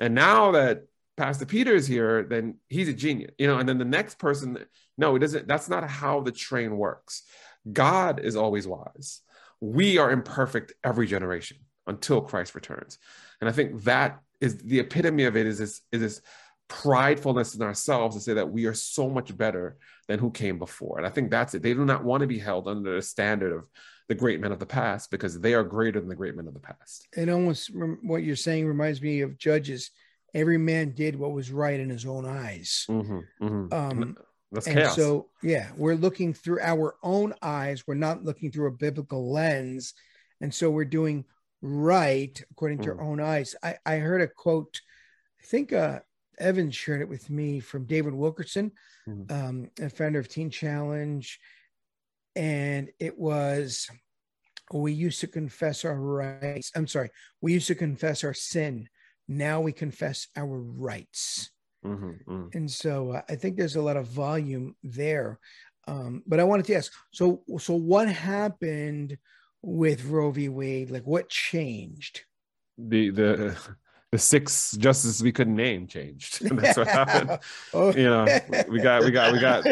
And 0.00 0.14
now 0.14 0.52
that 0.52 0.84
Pastor 1.16 1.46
Peter 1.46 1.74
is 1.74 1.86
here, 1.86 2.22
then 2.22 2.56
he's 2.68 2.88
a 2.88 2.92
genius, 2.92 3.32
you 3.38 3.48
know, 3.48 3.58
and 3.58 3.68
then 3.68 3.78
the 3.78 3.84
next 3.84 4.18
person, 4.18 4.58
no, 4.96 5.16
it 5.16 5.18
doesn't, 5.18 5.48
that's 5.48 5.68
not 5.68 5.88
how 5.88 6.20
the 6.20 6.30
train 6.30 6.76
works. 6.76 7.24
God 7.72 8.20
is 8.20 8.36
always 8.36 8.66
wise. 8.66 9.20
We 9.60 9.98
are 9.98 10.12
imperfect 10.12 10.72
every 10.84 11.08
generation 11.08 11.58
until 11.88 12.20
Christ 12.20 12.54
returns. 12.54 12.98
And 13.40 13.48
I 13.48 13.52
think 13.52 13.82
that 13.82 14.20
is 14.40 14.58
the 14.58 14.78
epitome 14.78 15.24
of 15.24 15.36
it 15.36 15.46
is 15.46 15.58
this, 15.58 15.80
is 15.90 16.00
this 16.00 16.22
pridefulness 16.68 17.56
in 17.56 17.62
ourselves 17.62 18.14
to 18.14 18.22
say 18.22 18.34
that 18.34 18.50
we 18.50 18.66
are 18.66 18.74
so 18.74 19.08
much 19.08 19.36
better 19.36 19.76
than 20.06 20.20
who 20.20 20.30
came 20.30 20.58
before. 20.58 20.98
And 20.98 21.06
I 21.06 21.10
think 21.10 21.30
that's 21.30 21.54
it. 21.54 21.62
They 21.62 21.74
do 21.74 21.84
not 21.84 22.04
want 22.04 22.20
to 22.20 22.26
be 22.26 22.38
held 22.38 22.68
under 22.68 22.94
the 22.94 23.02
standard 23.02 23.52
of 23.52 23.64
the 24.08 24.14
great 24.14 24.40
men 24.40 24.52
of 24.52 24.58
the 24.58 24.66
past 24.66 25.10
because 25.10 25.38
they 25.38 25.54
are 25.54 25.62
greater 25.64 26.00
than 26.00 26.08
the 26.08 26.14
great 26.14 26.34
men 26.34 26.48
of 26.48 26.54
the 26.54 26.60
past. 26.60 27.06
And 27.16 27.30
almost 27.30 27.70
rem- 27.70 27.98
what 28.02 28.22
you're 28.22 28.36
saying 28.36 28.66
reminds 28.66 29.02
me 29.02 29.20
of 29.20 29.38
Judges 29.38 29.90
every 30.34 30.58
man 30.58 30.92
did 30.94 31.16
what 31.16 31.32
was 31.32 31.50
right 31.50 31.78
in 31.78 31.88
his 31.90 32.04
own 32.06 32.24
eyes. 32.26 32.84
Mhm, 32.88 33.22
mhm. 33.40 33.72
Um, 33.72 34.16
That's 34.52 34.66
and 34.66 34.76
chaos. 34.76 34.96
so, 34.96 35.28
yeah, 35.42 35.70
we're 35.76 35.94
looking 35.94 36.32
through 36.34 36.60
our 36.60 36.96
own 37.02 37.34
eyes. 37.42 37.86
We're 37.86 37.94
not 37.94 38.24
looking 38.24 38.50
through 38.50 38.68
a 38.68 38.72
biblical 38.76 39.30
lens. 39.32 39.94
And 40.40 40.52
so 40.54 40.70
we're 40.70 40.84
doing 40.84 41.24
right 41.60 42.40
according 42.50 42.82
to 42.82 42.90
our 42.92 43.00
own 43.00 43.20
eyes. 43.20 43.54
I, 43.62 43.76
I 43.84 43.96
heard 43.96 44.20
a 44.22 44.28
quote, 44.28 44.80
I 45.42 45.44
think 45.46 45.72
uh, 45.72 46.00
Evan 46.38 46.70
shared 46.70 47.00
it 47.00 47.08
with 47.08 47.28
me 47.30 47.60
from 47.60 47.84
David 47.84 48.14
Wilkerson, 48.14 48.72
Mhm. 49.08 49.30
um, 49.32 49.70
a 49.80 49.88
founder 49.90 50.18
of 50.18 50.28
Teen 50.28 50.50
Challenge. 50.50 51.40
And 52.38 52.90
it 53.00 53.18
was, 53.18 53.88
we 54.72 54.92
used 54.92 55.20
to 55.20 55.26
confess 55.26 55.84
our 55.84 55.98
rights. 55.98 56.70
I'm 56.76 56.86
sorry, 56.86 57.10
we 57.40 57.52
used 57.52 57.66
to 57.66 57.74
confess 57.74 58.22
our 58.22 58.34
sin. 58.34 58.88
Now 59.26 59.60
we 59.60 59.72
confess 59.72 60.28
our 60.36 60.46
rights. 60.46 61.50
Mhm, 61.84 62.24
mhm. 62.24 62.54
And 62.54 62.70
so 62.70 63.12
uh, 63.12 63.22
I 63.28 63.34
think 63.34 63.56
there's 63.56 63.76
a 63.76 63.82
lot 63.82 63.96
of 63.96 64.06
volume 64.06 64.76
there. 64.82 65.38
Um, 65.86 66.22
but 66.26 66.40
I 66.40 66.44
wanted 66.44 66.66
to 66.66 66.74
ask, 66.74 66.92
so 67.12 67.42
so 67.58 67.74
what 67.74 68.08
happened 68.08 69.18
with 69.62 70.04
Roe 70.04 70.30
v. 70.30 70.48
Wade? 70.48 70.90
Like 70.90 71.06
what 71.06 71.28
changed? 71.28 72.22
the 72.78 73.10
the 73.10 73.58
the 74.12 74.18
six 74.18 74.72
justices 74.72 75.22
we 75.22 75.32
couldn't 75.32 75.56
name 75.56 75.86
changed. 75.86 76.40
That's 76.56 76.78
what 76.78 76.86
happened. 76.86 77.40
Oh. 77.74 77.92
You 77.92 78.04
know, 78.04 78.40
we 78.68 78.80
got 78.80 79.04
we 79.04 79.10
got 79.10 79.32
we 79.32 79.40
got 79.40 79.66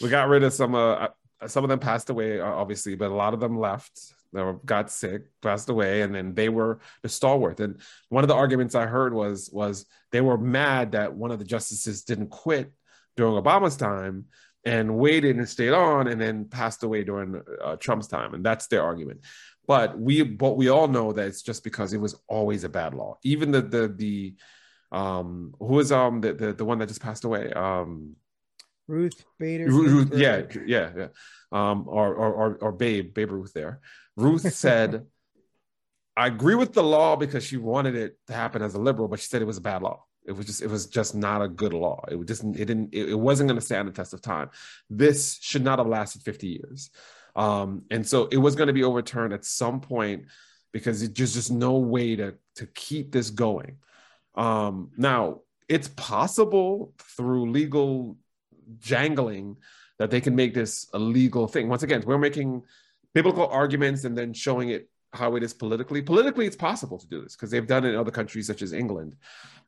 we 0.00 0.08
got 0.08 0.28
rid 0.28 0.42
of 0.42 0.52
some 0.52 0.74
uh 0.74 1.08
some 1.46 1.64
of 1.64 1.70
them 1.70 1.78
passed 1.78 2.10
away 2.10 2.40
obviously 2.40 2.94
but 2.94 3.10
a 3.10 3.14
lot 3.14 3.34
of 3.34 3.40
them 3.40 3.58
left 3.58 4.14
they 4.32 4.42
were, 4.42 4.54
got 4.64 4.90
sick 4.90 5.22
passed 5.40 5.68
away 5.68 6.02
and 6.02 6.14
then 6.14 6.34
they 6.34 6.48
were 6.48 6.80
the 7.02 7.08
stalwart. 7.08 7.60
And 7.60 7.80
one 8.08 8.24
of 8.24 8.28
the 8.28 8.34
arguments 8.34 8.74
i 8.74 8.86
heard 8.86 9.14
was 9.14 9.50
was 9.52 9.86
they 10.12 10.20
were 10.20 10.38
mad 10.38 10.92
that 10.92 11.14
one 11.14 11.30
of 11.30 11.38
the 11.38 11.44
justices 11.44 12.02
didn't 12.02 12.28
quit 12.28 12.72
during 13.16 13.42
obama's 13.42 13.76
time 13.76 14.26
and 14.64 14.98
waited 14.98 15.36
and 15.36 15.48
stayed 15.48 15.72
on 15.72 16.08
and 16.08 16.20
then 16.20 16.44
passed 16.44 16.82
away 16.82 17.04
during 17.04 17.40
uh, 17.62 17.76
trump's 17.76 18.06
time 18.06 18.34
and 18.34 18.44
that's 18.44 18.66
their 18.66 18.82
argument. 18.82 19.20
But 19.66 19.98
we 19.98 20.22
but 20.22 20.56
we 20.56 20.68
all 20.68 20.88
know 20.88 21.12
that 21.12 21.26
it's 21.26 21.42
just 21.42 21.62
because 21.62 21.92
it 21.92 22.00
was 22.00 22.16
always 22.26 22.64
a 22.64 22.68
bad 22.68 22.94
law. 22.94 23.18
Even 23.22 23.50
the 23.50 23.62
the 23.62 23.88
the 23.88 24.34
um 24.90 25.54
who 25.58 25.74
was 25.74 25.92
um 25.92 26.22
the, 26.22 26.32
the 26.32 26.52
the 26.54 26.64
one 26.64 26.78
that 26.78 26.88
just 26.88 27.02
passed 27.02 27.24
away 27.24 27.52
um 27.52 28.16
Ruth 28.88 29.24
Bader. 29.38 29.66
Ruth, 29.66 30.12
yeah, 30.14 30.42
yeah, 30.66 30.90
yeah. 30.96 31.08
Um, 31.52 31.84
or, 31.86 32.14
or 32.14 32.32
or 32.32 32.58
or 32.60 32.72
Babe, 32.72 33.14
Babe 33.14 33.30
Ruth 33.30 33.52
there. 33.52 33.80
Ruth 34.16 34.52
said, 34.54 35.06
I 36.16 36.26
agree 36.26 36.56
with 36.56 36.72
the 36.72 36.82
law 36.82 37.14
because 37.14 37.44
she 37.44 37.58
wanted 37.58 37.94
it 37.94 38.18
to 38.26 38.32
happen 38.32 38.62
as 38.62 38.74
a 38.74 38.80
liberal, 38.80 39.06
but 39.06 39.20
she 39.20 39.28
said 39.28 39.42
it 39.42 39.46
was 39.46 39.58
a 39.58 39.62
bad 39.62 39.82
law. 39.82 40.04
It 40.26 40.32
was 40.32 40.46
just 40.46 40.62
it 40.62 40.68
was 40.68 40.86
just 40.86 41.14
not 41.14 41.42
a 41.42 41.48
good 41.48 41.72
law. 41.72 42.04
It 42.10 42.16
was 42.16 42.26
just 42.26 42.42
it 42.42 42.64
didn't 42.64 42.90
it, 42.92 43.10
it 43.10 43.18
wasn't 43.18 43.48
going 43.48 43.60
to 43.60 43.64
stand 43.64 43.88
the 43.88 43.92
test 43.92 44.14
of 44.14 44.20
time. 44.20 44.50
This 44.90 45.38
should 45.40 45.62
not 45.62 45.78
have 45.78 45.86
lasted 45.86 46.22
50 46.22 46.48
years. 46.48 46.90
Um, 47.36 47.82
and 47.90 48.06
so 48.06 48.26
it 48.32 48.36
was 48.36 48.56
going 48.56 48.66
to 48.66 48.72
be 48.72 48.84
overturned 48.84 49.32
at 49.32 49.44
some 49.44 49.80
point 49.80 50.24
because 50.72 51.02
it 51.02 51.14
just 51.14 51.34
just 51.34 51.50
no 51.50 51.78
way 51.78 52.16
to 52.16 52.34
to 52.56 52.66
keep 52.66 53.12
this 53.12 53.30
going. 53.30 53.78
Um, 54.34 54.90
now 54.96 55.40
it's 55.68 55.88
possible 55.88 56.94
through 56.98 57.50
legal 57.50 58.16
jangling 58.78 59.56
that 59.98 60.10
they 60.10 60.20
can 60.20 60.34
make 60.34 60.54
this 60.54 60.88
a 60.92 60.98
legal 60.98 61.48
thing. 61.48 61.68
Once 61.68 61.82
again, 61.82 62.02
we're 62.06 62.18
making 62.18 62.62
biblical 63.14 63.46
arguments 63.48 64.04
and 64.04 64.16
then 64.16 64.32
showing 64.32 64.70
it 64.70 64.88
how 65.12 65.36
it 65.36 65.42
is 65.42 65.54
politically. 65.54 66.02
Politically, 66.02 66.46
it's 66.46 66.56
possible 66.56 66.98
to 66.98 67.06
do 67.08 67.22
this 67.22 67.34
because 67.34 67.50
they've 67.50 67.66
done 67.66 67.84
it 67.84 67.90
in 67.90 67.96
other 67.96 68.10
countries 68.10 68.46
such 68.46 68.62
as 68.62 68.72
England. 68.72 69.16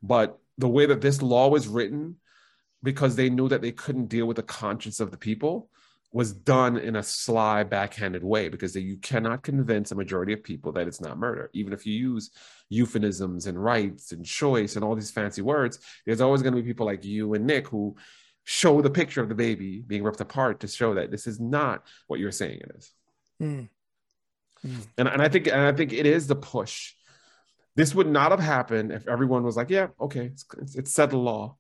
But 0.03 0.39
the 0.59 0.69
way 0.69 0.87
that 0.87 1.01
this 1.01 1.23
law 1.23 1.49
was 1.49 1.67
written, 1.67 2.17
because 2.83 3.17
they 3.17 3.31
knew 3.31 3.49
that 3.49 3.63
they 3.63 3.73
couldn't 3.73 4.07
deal 4.07 4.27
with 4.27 4.37
the 4.37 4.43
conscience 4.43 5.01
of 5.01 5.11
the 5.11 5.17
people, 5.17 5.71
was 6.13 6.33
done 6.33 6.77
in 6.77 6.97
a 6.97 7.03
sly, 7.03 7.63
backhanded 7.63 8.25
way 8.25 8.49
because 8.49 8.75
you 8.75 8.97
cannot 8.97 9.43
convince 9.43 9.93
a 9.93 9.95
majority 9.95 10.33
of 10.33 10.43
people 10.43 10.73
that 10.73 10.89
it's 10.89 11.01
not 11.01 11.19
murder. 11.19 11.51
Even 11.53 11.73
if 11.73 11.87
you 11.87 11.95
use 11.95 12.31
euphemisms 12.69 13.47
and 13.47 13.63
rights 13.63 14.11
and 14.11 14.25
choice 14.25 14.75
and 14.75 14.85
all 14.85 14.97
these 14.97 15.13
fancy 15.13 15.41
words, 15.41 15.79
there's 16.05 16.21
always 16.21 16.43
going 16.43 16.55
to 16.55 16.61
be 16.61 16.67
people 16.67 16.87
like 16.87 17.05
you 17.05 17.35
and 17.35 17.47
Nick 17.47 17.69
who 17.69 17.95
show 18.51 18.83
the 18.83 18.91
picture 18.91 19.23
of 19.23 19.29
the 19.29 19.35
baby 19.37 19.81
being 19.81 20.03
ripped 20.03 20.21
apart 20.21 20.59
to 20.59 20.67
show 20.67 20.95
that 20.95 21.13
this 21.13 21.29
is 21.29 21.39
not 21.39 21.87
what 22.09 22.19
you're 22.19 22.33
saying 22.33 22.59
it 22.61 22.73
is. 22.77 22.93
Hmm. 23.39 23.63
And, 24.99 25.07
and 25.07 25.23
I 25.23 25.29
think 25.29 25.47
and 25.47 25.61
I 25.61 25.73
think 25.73 25.93
it 25.93 26.05
is 26.05 26.27
the 26.27 26.35
push. 26.35 26.95
This 27.77 27.95
would 27.95 28.09
not 28.09 28.33
have 28.33 28.41
happened 28.41 28.91
if 28.91 29.07
everyone 29.07 29.45
was 29.45 29.57
like, 29.57 29.71
yeah, 29.71 29.87
okay, 30.01 30.27
it's, 30.27 30.45
it's, 30.61 30.75
it's 30.75 30.93
settled 30.93 31.25
law. 31.25 31.57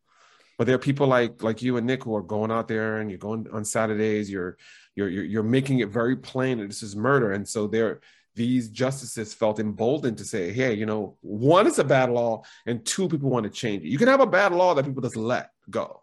But 0.58 0.66
there 0.66 0.74
are 0.74 0.80
people 0.80 1.06
like 1.06 1.44
like 1.44 1.62
you 1.62 1.76
and 1.76 1.86
Nick 1.86 2.02
who 2.02 2.16
are 2.16 2.22
going 2.22 2.50
out 2.50 2.66
there 2.66 2.98
and 2.98 3.08
you're 3.08 3.18
going 3.18 3.46
on 3.52 3.64
Saturdays. 3.64 4.28
You're 4.28 4.58
you're 4.96 5.08
you're, 5.08 5.24
you're 5.24 5.42
making 5.44 5.78
it 5.78 5.90
very 5.90 6.16
plain 6.16 6.58
that 6.58 6.66
this 6.66 6.82
is 6.82 6.96
murder, 6.96 7.30
and 7.30 7.48
so 7.48 7.68
there 7.68 8.00
these 8.34 8.68
justices 8.68 9.32
felt 9.32 9.60
emboldened 9.60 10.18
to 10.18 10.24
say, 10.24 10.52
hey, 10.52 10.74
you 10.74 10.86
know, 10.86 11.16
one, 11.20 11.66
is 11.68 11.78
a 11.78 11.84
bad 11.84 12.10
law, 12.10 12.42
and 12.66 12.84
two, 12.84 13.08
people 13.08 13.30
want 13.30 13.44
to 13.44 13.50
change 13.50 13.84
it. 13.84 13.88
You 13.88 13.98
can 13.98 14.08
have 14.08 14.20
a 14.20 14.26
bad 14.26 14.52
law 14.52 14.74
that 14.74 14.84
people 14.84 15.02
just 15.02 15.16
let 15.16 15.50
go, 15.68 16.02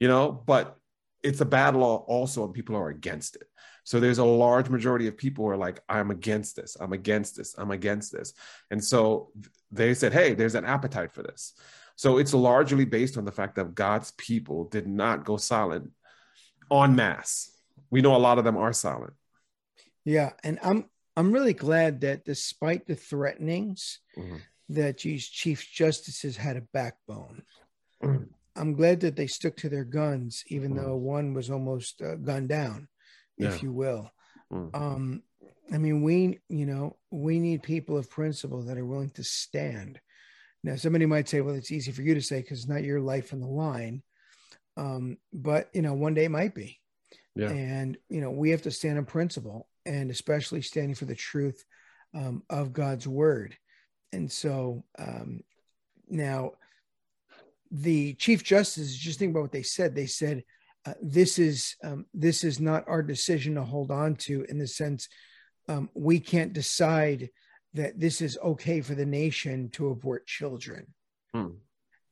you 0.00 0.08
know, 0.08 0.32
but 0.32 0.76
it's 1.22 1.40
a 1.40 1.44
bad 1.44 1.76
law 1.76 1.98
also, 2.08 2.44
and 2.44 2.54
people 2.54 2.74
are 2.74 2.88
against 2.88 3.36
it. 3.36 3.44
So 3.84 4.00
there's 4.00 4.18
a 4.18 4.24
large 4.24 4.68
majority 4.68 5.06
of 5.06 5.16
people 5.16 5.44
who 5.44 5.50
are 5.50 5.56
like, 5.56 5.80
I'm 5.88 6.10
against 6.10 6.56
this, 6.56 6.76
I'm 6.80 6.92
against 6.92 7.36
this, 7.36 7.54
I'm 7.58 7.70
against 7.70 8.12
this. 8.12 8.32
And 8.70 8.82
so 8.82 9.30
they 9.70 9.94
said, 9.94 10.12
hey, 10.12 10.34
there's 10.34 10.54
an 10.54 10.64
appetite 10.64 11.12
for 11.12 11.22
this. 11.22 11.54
So 11.96 12.18
it's 12.18 12.32
largely 12.32 12.84
based 12.86 13.18
on 13.18 13.24
the 13.24 13.32
fact 13.32 13.56
that 13.56 13.74
God's 13.74 14.12
people 14.12 14.64
did 14.64 14.86
not 14.86 15.24
go 15.24 15.36
silent 15.36 15.90
en 16.72 16.94
masse. 16.96 17.50
We 17.90 18.00
know 18.00 18.16
a 18.16 18.18
lot 18.18 18.38
of 18.38 18.44
them 18.44 18.56
are 18.56 18.72
silent. 18.72 19.12
Yeah, 20.04 20.32
and 20.42 20.58
I'm 20.62 20.88
I'm 21.16 21.32
really 21.32 21.52
glad 21.52 22.00
that 22.02 22.24
despite 22.24 22.86
the 22.86 22.94
threatenings, 22.94 23.98
Mhm. 24.16 24.40
that 24.70 24.98
these 24.98 25.26
chief 25.26 25.68
justices 25.70 26.36
had 26.36 26.56
a 26.56 26.62
backbone. 26.72 27.42
Mhm. 28.02 28.28
I'm 28.56 28.74
glad 28.74 29.00
that 29.00 29.16
they 29.16 29.26
stuck 29.26 29.56
to 29.56 29.68
their 29.68 29.84
guns, 29.84 30.44
even 30.48 30.72
Mhm. 30.72 30.76
though 30.76 30.96
one 30.96 31.34
was 31.34 31.50
almost 31.50 32.02
uh, 32.02 32.16
gunned 32.16 32.48
down, 32.48 32.88
if 33.38 33.56
Yeah. 33.56 33.62
you 33.62 33.72
will. 33.72 34.10
Mm. 34.52 34.74
Um, 34.74 35.22
I 35.72 35.78
mean, 35.78 36.02
we 36.02 36.40
you 36.48 36.66
know 36.66 36.98
we 37.10 37.38
need 37.38 37.62
people 37.62 37.96
of 37.96 38.10
principle 38.10 38.62
that 38.64 38.78
are 38.78 38.86
willing 38.86 39.10
to 39.10 39.24
stand. 39.24 40.00
Now, 40.62 40.76
somebody 40.76 41.06
might 41.06 41.28
say, 41.28 41.40
"Well, 41.40 41.54
it's 41.54 41.70
easy 41.72 41.92
for 41.92 42.02
you 42.02 42.14
to 42.14 42.22
say 42.22 42.40
because 42.42 42.60
it's 42.60 42.68
not 42.68 42.82
your 42.84 43.00
life 43.00 43.32
on 43.32 43.40
the 43.40 43.46
line," 43.46 44.02
um, 44.76 45.18
but 45.32 45.70
you 45.72 45.82
know, 45.82 45.94
one 45.94 46.14
day 46.14 46.24
it 46.24 46.30
might 46.30 46.54
be. 46.54 46.80
Yeah. 47.34 47.50
And 47.50 47.96
you 48.08 48.20
know, 48.20 48.30
we 48.30 48.50
have 48.50 48.62
to 48.62 48.70
stand 48.70 48.98
in 48.98 49.06
principle, 49.06 49.68
and 49.86 50.10
especially 50.10 50.62
standing 50.62 50.94
for 50.96 51.06
the 51.06 51.14
truth 51.14 51.64
um, 52.14 52.42
of 52.50 52.72
God's 52.72 53.06
word. 53.06 53.56
And 54.12 54.30
so 54.30 54.84
um, 54.98 55.42
now, 56.08 56.52
the 57.70 58.14
chief 58.14 58.42
justice 58.42 58.96
just 58.96 59.18
think 59.18 59.30
about 59.30 59.42
what 59.42 59.52
they 59.52 59.62
said. 59.62 59.94
They 59.94 60.06
said, 60.06 60.44
uh, 60.86 60.94
"This 61.00 61.38
is 61.38 61.76
um, 61.84 62.06
this 62.12 62.44
is 62.44 62.60
not 62.60 62.84
our 62.88 63.02
decision 63.02 63.54
to 63.54 63.62
hold 63.62 63.90
on 63.90 64.16
to. 64.16 64.44
In 64.48 64.58
the 64.58 64.66
sense, 64.66 65.08
um, 65.68 65.90
we 65.94 66.20
can't 66.20 66.52
decide 66.52 67.30
that 67.74 67.98
this 67.98 68.20
is 68.20 68.38
okay 68.42 68.80
for 68.80 68.94
the 68.94 69.06
nation 69.06 69.70
to 69.70 69.88
abort 69.88 70.26
children." 70.26 70.94
Hmm. 71.32 71.50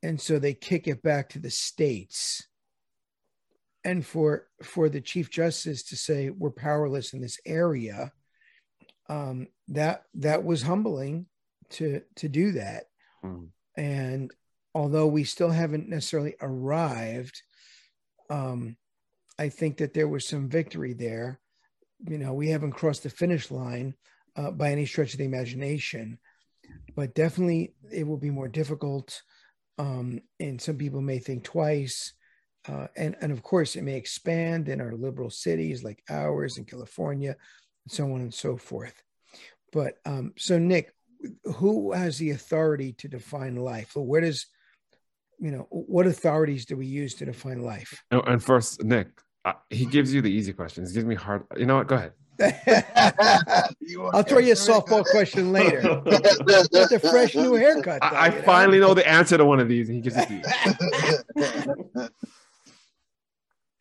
And 0.01 0.19
so 0.19 0.39
they 0.39 0.53
kick 0.53 0.87
it 0.87 1.01
back 1.03 1.29
to 1.29 1.39
the 1.39 1.51
states 1.51 2.47
and 3.83 4.05
for 4.05 4.47
for 4.63 4.89
the 4.89 5.01
chief 5.01 5.29
justice 5.29 5.83
to 5.83 5.95
say 5.95 6.29
we're 6.29 6.51
powerless 6.51 7.13
in 7.13 7.21
this 7.21 7.39
area 7.45 8.11
um 9.07 9.47
that 9.67 10.03
that 10.13 10.43
was 10.43 10.61
humbling 10.61 11.25
to 11.69 12.01
to 12.15 12.29
do 12.29 12.51
that 12.53 12.85
Mm. 13.23 13.49
and 13.75 14.31
although 14.79 15.07
we 15.07 15.23
still 15.23 15.49
haven't 15.49 15.89
necessarily 15.89 16.35
arrived 16.41 17.41
um 18.29 18.75
i 19.37 19.49
think 19.49 19.77
that 19.77 19.93
there 19.93 20.07
was 20.07 20.25
some 20.25 20.47
victory 20.47 20.93
there 20.93 21.39
you 22.07 22.17
know 22.17 22.33
we 22.33 22.49
haven't 22.49 22.71
crossed 22.71 23.03
the 23.03 23.09
finish 23.09 23.51
line 23.51 23.93
uh, 24.37 24.51
by 24.51 24.71
any 24.71 24.85
stretch 24.85 25.13
of 25.13 25.19
the 25.19 25.25
imagination 25.25 26.17
but 26.95 27.13
definitely 27.13 27.73
it 27.91 28.07
will 28.07 28.17
be 28.17 28.29
more 28.29 28.47
difficult 28.47 29.21
um 29.77 30.19
and 30.39 30.61
some 30.61 30.77
people 30.77 31.01
may 31.01 31.19
think 31.19 31.43
twice 31.43 32.13
uh, 32.67 32.87
and 32.95 33.15
and 33.21 33.31
of 33.31 33.41
course 33.41 33.75
it 33.75 33.83
may 33.83 33.95
expand 33.95 34.67
in 34.69 34.81
our 34.81 34.93
liberal 34.93 35.29
cities 35.29 35.83
like 35.83 36.03
ours 36.09 36.57
in 36.57 36.65
California, 36.65 37.29
and 37.85 37.91
so 37.91 38.03
on 38.13 38.21
and 38.21 38.33
so 38.33 38.57
forth. 38.57 39.01
But 39.71 39.95
um, 40.05 40.33
so 40.37 40.59
Nick, 40.59 40.93
who 41.55 41.93
has 41.93 42.17
the 42.17 42.31
authority 42.31 42.93
to 42.93 43.07
define 43.07 43.55
life? 43.55 43.95
Where 43.95 44.21
does 44.21 44.45
you 45.39 45.51
know 45.51 45.67
what 45.69 46.05
authorities 46.05 46.65
do 46.65 46.75
we 46.77 46.85
use 46.85 47.15
to 47.15 47.25
define 47.25 47.61
life? 47.61 48.03
Oh, 48.11 48.21
and 48.21 48.43
first, 48.43 48.83
Nick, 48.83 49.07
uh, 49.45 49.53
he 49.69 49.85
gives 49.85 50.13
you 50.13 50.21
the 50.21 50.31
easy 50.31 50.53
questions. 50.53 50.89
He 50.89 50.95
gives 50.95 51.05
me 51.05 51.15
hard. 51.15 51.43
You 51.57 51.65
know 51.65 51.77
what? 51.77 51.87
Go 51.87 51.95
ahead. 51.95 52.13
I'll 54.13 54.23
throw 54.23 54.39
you 54.39 54.53
a 54.53 54.55
softball 54.55 55.03
question 55.05 55.51
later. 55.51 56.01
With 56.05 56.91
a 56.91 56.99
fresh 56.99 57.35
new 57.35 57.55
haircut. 57.55 58.01
though, 58.01 58.07
I, 58.07 58.11
I 58.11 58.29
you 58.29 58.35
know? 58.35 58.41
finally 58.43 58.79
know 58.79 58.93
the 58.93 59.07
answer 59.07 59.37
to 59.37 59.45
one 59.45 59.59
of 59.59 59.67
these, 59.67 59.89
and 59.89 59.95
he 59.95 60.01
gives 60.01 60.15
it 60.17 60.27
to 60.27 60.33
you. 61.95 62.09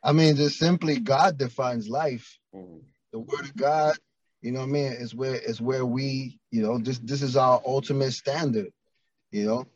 I 0.03 0.13
mean, 0.13 0.37
just 0.37 0.59
simply 0.59 0.99
God 0.99 1.39
defines 1.39 1.89
life. 1.89 2.39
The 3.13 3.19
word 3.19 3.41
of 3.41 3.57
God, 3.57 3.97
you 4.43 4.53
know 4.53 4.61
what 4.61 4.67
I 4.67 4.73
mean, 4.73 4.93
is 4.93 5.15
where 5.15 5.37
is 5.37 5.61
where 5.61 5.85
we, 5.87 6.39
you 6.51 6.63
know, 6.63 6.79
this 6.79 6.99
this 6.99 7.23
is 7.23 7.37
our 7.37 7.61
ultimate 7.67 8.13
standard, 8.13 8.69
you 9.31 9.47
know, 9.47 9.67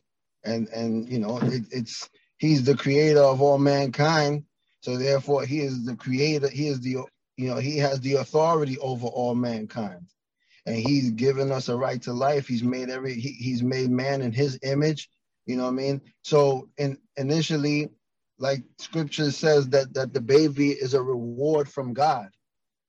and 0.45 0.67
and 0.69 1.09
you 1.09 1.19
know, 1.19 1.39
it, 1.41 1.63
it's 1.71 2.09
he's 2.37 2.63
the 2.63 2.77
creator 2.77 3.21
of 3.21 3.41
all 3.41 3.57
mankind. 3.57 4.43
So 4.81 4.97
therefore 4.97 5.45
he 5.45 5.61
is 5.61 5.85
the 5.85 5.95
creator, 5.95 6.49
he 6.49 6.67
is 6.67 6.81
the 6.81 6.97
you 7.37 7.49
know, 7.49 7.57
he 7.57 7.77
has 7.79 7.99
the 8.01 8.15
authority 8.15 8.77
over 8.79 9.07
all 9.07 9.35
mankind. 9.35 10.07
And 10.65 10.75
he's 10.77 11.11
given 11.11 11.51
us 11.51 11.69
a 11.69 11.75
right 11.75 12.01
to 12.03 12.13
life. 12.13 12.47
He's 12.47 12.63
made 12.63 12.89
every 12.89 13.15
he, 13.15 13.31
he's 13.33 13.63
made 13.63 13.91
man 13.91 14.21
in 14.21 14.31
his 14.31 14.59
image, 14.63 15.09
you 15.45 15.57
know 15.57 15.63
what 15.63 15.69
I 15.71 15.73
mean? 15.73 16.01
So 16.23 16.69
in 16.77 16.97
initially 17.17 17.89
like 18.39 18.63
scripture 18.79 19.31
says 19.31 19.69
that 19.69 19.93
that 19.93 20.13
the 20.13 20.21
baby 20.21 20.69
is 20.71 20.93
a 20.93 21.01
reward 21.01 21.69
from 21.69 21.93
God, 21.93 22.29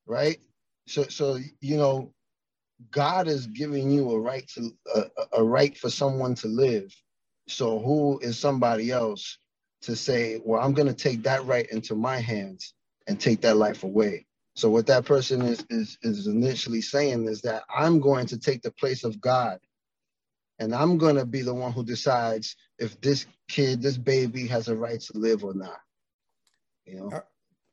right? 0.07 0.39
So 0.89 1.05
so 1.05 1.39
you 1.61 1.77
know, 1.77 2.13
God 2.91 3.29
is 3.29 3.47
giving 3.49 3.91
you 3.91 4.11
a 4.13 4.21
right 4.21 4.47
to 4.55 4.71
a, 4.95 5.01
a- 5.01 5.41
a 5.41 5.45
right 5.45 5.77
for 5.77 5.91
someone 5.91 6.35
to 6.37 6.49
live. 6.49 6.95
So 7.49 7.79
who 7.81 8.19
is 8.21 8.39
somebody 8.39 8.91
else 8.91 9.39
to 9.83 9.97
say, 9.97 10.41
well, 10.45 10.63
I'm 10.63 10.75
going 10.75 10.89
to 10.89 10.95
take 10.95 11.25
that 11.25 11.47
right 11.47 11.69
into 11.71 11.95
my 11.95 12.19
hands 12.19 12.75
and 13.07 13.21
take 13.21 13.43
that 13.43 13.57
life 13.57 13.85
away? 13.85 14.27
So 14.57 14.71
what 14.71 14.87
that 14.87 15.05
person 15.05 15.43
is 15.43 15.65
is 15.71 15.99
is 16.03 16.27
initially 16.29 16.81
saying 16.83 17.27
is 17.27 17.43
that 17.43 17.65
I'm 17.75 18.01
going 18.01 18.27
to 18.27 18.39
take 18.39 18.63
the 18.63 18.71
place 18.71 19.05
of 19.05 19.21
God, 19.21 19.59
and 20.59 20.75
I'm 20.75 20.99
going 20.99 21.17
to 21.17 21.27
be 21.27 21.43
the 21.43 21.55
one 21.55 21.73
who 21.73 21.85
decides 21.85 22.57
if 22.79 23.01
this 23.01 23.27
kid, 23.49 23.83
this 23.83 23.99
baby, 23.99 24.47
has 24.49 24.69
a 24.69 24.77
right 24.77 25.01
to 25.01 25.19
live 25.19 25.45
or 25.45 25.55
not. 25.55 25.81
You 26.87 26.97
know. 27.01 27.11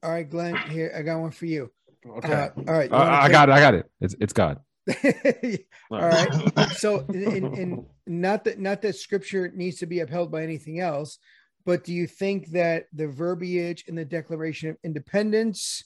All 0.03 0.11
right, 0.11 0.29
Glenn, 0.29 0.63
here, 0.63 0.91
I 0.97 1.03
got 1.03 1.19
one 1.19 1.31
for 1.31 1.45
you. 1.45 1.71
Okay. 2.07 2.33
Uh, 2.33 2.49
all 2.57 2.73
right. 2.73 2.91
Uh, 2.91 2.97
I 2.97 3.29
got 3.29 3.49
it. 3.49 3.53
I 3.53 3.59
got 3.59 3.75
it. 3.75 3.85
It's 4.01 4.15
it's 4.19 4.33
God. 4.33 4.59
All 5.91 5.99
right. 5.99 6.69
So, 6.77 7.05
in, 7.09 7.53
in 7.55 7.85
not 8.07 8.43
that 8.45 8.59
not 8.59 8.81
that 8.81 8.95
scripture 8.95 9.51
needs 9.53 9.77
to 9.79 9.85
be 9.85 9.99
upheld 9.99 10.31
by 10.31 10.43
anything 10.43 10.79
else, 10.79 11.19
but 11.65 11.83
do 11.83 11.93
you 11.93 12.07
think 12.07 12.47
that 12.51 12.85
the 12.93 13.07
verbiage 13.07 13.85
in 13.87 13.95
the 13.95 14.05
Declaration 14.05 14.69
of 14.69 14.77
Independence 14.83 15.83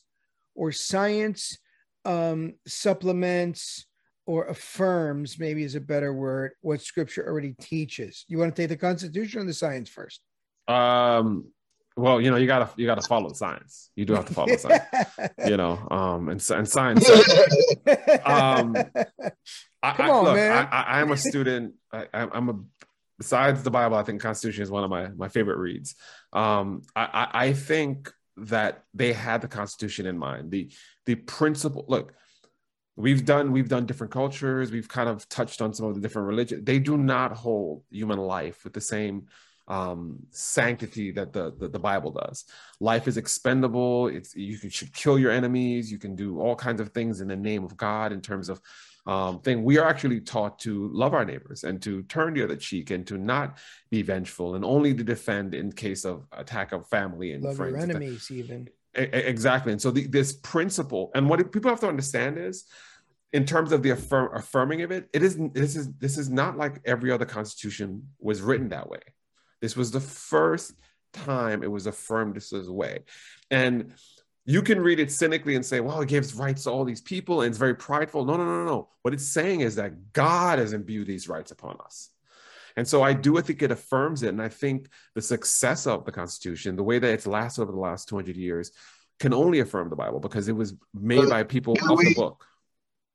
or 0.56 0.72
science 0.72 1.58
um, 2.06 2.54
supplements 2.66 3.86
or 4.26 4.46
affirms, 4.46 5.38
maybe 5.38 5.64
is 5.64 5.76
a 5.76 5.82
better 5.82 6.14
word, 6.14 6.52
what 6.62 6.82
scripture 6.82 7.28
already 7.28 7.54
teaches? 7.60 8.26
You 8.28 8.38
want 8.38 8.56
to 8.56 8.62
take 8.62 8.70
the 8.70 8.78
Constitution 8.78 9.42
or 9.42 9.46
the 9.46 9.54
science 9.54 9.90
first? 9.90 10.22
Um. 10.68 11.52
Well, 11.98 12.20
you 12.20 12.30
know, 12.30 12.36
you 12.38 12.46
gotta 12.48 12.70
you 12.76 12.86
gotta 12.86 13.02
follow 13.02 13.30
the 13.30 13.36
science. 13.36 13.90
You 13.96 14.06
do 14.06 14.14
have 14.14 14.26
to 14.26 14.34
follow 14.34 14.56
science. 14.58 14.84
You 15.48 15.58
know, 15.58 15.88
um, 15.92 16.30
and, 16.30 16.44
and 16.52 16.68
science. 16.68 17.10
Um, 18.26 18.76
I, 19.84 19.92
Come 19.94 20.06
I, 20.06 20.10
on, 20.10 20.24
look, 20.24 20.36
man. 20.36 20.68
I, 20.72 20.82
I, 20.82 21.02
I'm 21.02 21.12
a 21.12 21.18
student. 21.18 21.76
I, 21.92 22.08
I- 22.14 22.30
I'm 22.34 22.50
a 22.50 22.60
besides 23.18 23.64
the 23.64 23.72
Bible. 23.72 23.96
I 23.96 24.04
think 24.04 24.22
Constitution 24.22 24.64
is 24.64 24.72
one 24.72 24.84
of 24.84 24.90
my 24.90 25.08
my 25.10 25.30
favorite 25.30 25.58
reads. 25.58 25.96
Um, 26.34 26.82
I, 26.96 27.04
I, 27.34 27.46
I 27.48 27.54
think 27.54 28.12
that 28.38 28.84
they 28.94 29.14
had 29.14 29.42
the 29.42 29.48
Constitution 29.48 30.06
in 30.06 30.18
mind. 30.18 30.52
The 30.52 30.72
the 31.06 31.16
principle. 31.16 31.86
Look, 31.88 32.14
we've 32.96 33.24
done 33.26 33.52
we've 33.52 33.70
done 33.70 33.86
different 33.86 34.12
cultures. 34.12 34.72
We've 34.72 34.90
kind 34.90 35.08
of 35.08 35.30
touched 35.30 35.62
on 35.62 35.74
some 35.74 35.86
of 35.86 35.96
the 35.96 36.02
different 36.02 36.28
religions. 36.28 36.66
They 36.66 36.80
do 36.80 36.98
not 36.98 37.34
hold 37.34 37.84
human 37.92 38.20
life 38.20 38.64
with 38.64 38.74
the 38.74 38.82
same 38.82 39.28
um 39.68 40.20
sanctity 40.30 41.12
that 41.12 41.34
the, 41.34 41.54
the 41.58 41.68
the 41.68 41.80
bible 41.80 42.12
does. 42.12 42.46
Life 42.80 43.08
is 43.08 43.18
expendable. 43.18 44.08
It's 44.08 44.36
you 44.36 44.58
can 44.60 44.70
should 44.70 44.94
kill 44.94 45.18
your 45.18 45.32
enemies. 45.32 45.92
You 45.92 45.98
can 45.98 46.16
do 46.16 46.40
all 46.40 46.56
kinds 46.56 46.80
of 46.80 46.90
things 46.90 47.22
in 47.22 47.28
the 47.28 47.36
name 47.36 47.64
of 47.64 47.76
god 47.76 48.12
in 48.12 48.22
terms 48.22 48.50
of 48.50 48.62
um 49.08 49.40
thing. 49.42 49.64
We 49.64 49.78
are 49.78 49.88
actually 49.88 50.22
taught 50.22 50.60
to 50.60 50.90
love 50.90 51.14
our 51.14 51.26
neighbors 51.26 51.64
and 51.64 51.82
to 51.82 52.04
turn 52.04 52.34
the 52.34 52.44
other 52.44 52.56
cheek 52.56 52.92
and 52.92 53.06
to 53.08 53.18
not 53.18 53.58
be 53.90 54.02
vengeful 54.02 54.56
and 54.56 54.64
only 54.64 54.94
to 54.94 55.04
defend 55.04 55.56
in 55.56 55.72
case 55.72 56.06
of 56.06 56.28
attack 56.32 56.72
of 56.72 56.88
family 56.88 57.32
and 57.34 57.44
Love 57.44 57.58
friends 57.58 57.84
enemies, 57.84 58.30
even. 58.32 58.70
Exactly. 58.94 59.74
And 59.74 59.82
so 59.82 59.92
the, 59.92 60.08
this 60.08 60.32
principle 60.32 61.12
and 61.16 61.30
what 61.30 61.52
people 61.52 61.70
have 61.70 61.82
to 61.82 61.90
understand 61.90 62.38
is 62.38 62.66
in 63.34 63.46
terms 63.46 63.74
of 63.74 63.84
the 63.84 63.90
affirm, 63.90 64.30
affirming 64.34 64.82
of 64.84 64.92
it 64.92 65.10
it 65.12 65.22
is 65.22 65.38
this 65.54 65.76
is 65.76 65.92
this 65.96 66.18
is 66.18 66.30
not 66.30 66.58
like 66.58 66.80
every 66.86 67.12
other 67.12 67.26
constitution 67.26 68.08
was 68.20 68.42
written 68.42 68.70
that 68.70 68.88
way 68.90 69.02
this 69.66 69.76
was 69.76 69.92
the 69.92 70.00
first 70.00 70.74
time 71.14 71.64
it 71.64 71.72
was 71.72 71.88
affirmed 71.88 72.36
this 72.36 72.54
is 72.54 72.70
way 72.70 73.04
and 73.50 73.94
you 74.46 74.62
can 74.62 74.80
read 74.80 75.00
it 75.00 75.12
cynically 75.12 75.56
and 75.56 75.66
say 75.66 75.80
well 75.80 76.02
it 76.02 76.08
gives 76.10 76.34
rights 76.36 76.64
to 76.64 76.70
all 76.70 76.86
these 76.86 77.02
people 77.02 77.42
and 77.42 77.50
it's 77.50 77.58
very 77.58 77.76
prideful 77.76 78.26
no 78.26 78.38
no 78.38 78.46
no 78.46 78.64
no 78.64 78.90
what 79.02 79.14
it's 79.14 79.28
saying 79.28 79.62
is 79.62 79.76
that 79.76 80.14
god 80.14 80.60
has 80.60 80.74
imbued 80.74 81.08
these 81.08 81.28
rights 81.28 81.52
upon 81.52 81.78
us 81.84 82.12
and 82.78 82.88
so 82.88 83.02
I 83.02 83.14
do 83.14 83.40
think 83.42 83.62
it 83.62 83.72
affirms 83.72 84.24
it. 84.24 84.30
And 84.30 84.42
I 84.42 84.50
think 84.50 84.90
the 85.14 85.22
success 85.22 85.88
of 85.88 86.06
the 86.06 86.12
Constitution, 86.12 86.76
the 86.76 86.84
way 86.84 87.00
that 87.00 87.14
it's 87.14 87.28
lasted 87.28 87.62
over 87.62 87.72
the 87.72 87.80
last 87.80 88.10
200 88.10 88.36
years, 88.36 88.72
can 89.20 89.34
only 89.34 89.60
affirm 89.62 89.90
the 89.90 89.96
Bible 89.96 90.20
because 90.20 90.50
it 90.50 90.56
was 90.56 90.74
made 90.94 91.22
But 91.22 91.30
by 91.30 91.44
people 91.44 91.74
of 91.74 91.98
the 92.00 92.14
book. 92.14 92.46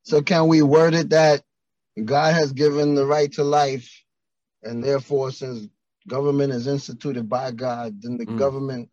So 0.04 0.22
can 0.22 0.48
we 0.48 0.62
word 0.62 0.94
it 0.94 1.10
that 1.10 1.42
God 2.02 2.34
has 2.34 2.52
given 2.52 2.94
the 2.94 3.04
right 3.04 3.30
to 3.32 3.44
life, 3.44 4.02
and 4.62 4.82
therefore, 4.82 5.30
since 5.30 5.68
government 6.08 6.52
is 6.52 6.66
instituted 6.66 7.28
by 7.28 7.50
God, 7.52 8.00
then 8.02 8.16
the 8.16 8.26
Mm. 8.26 8.38
government 8.38 8.90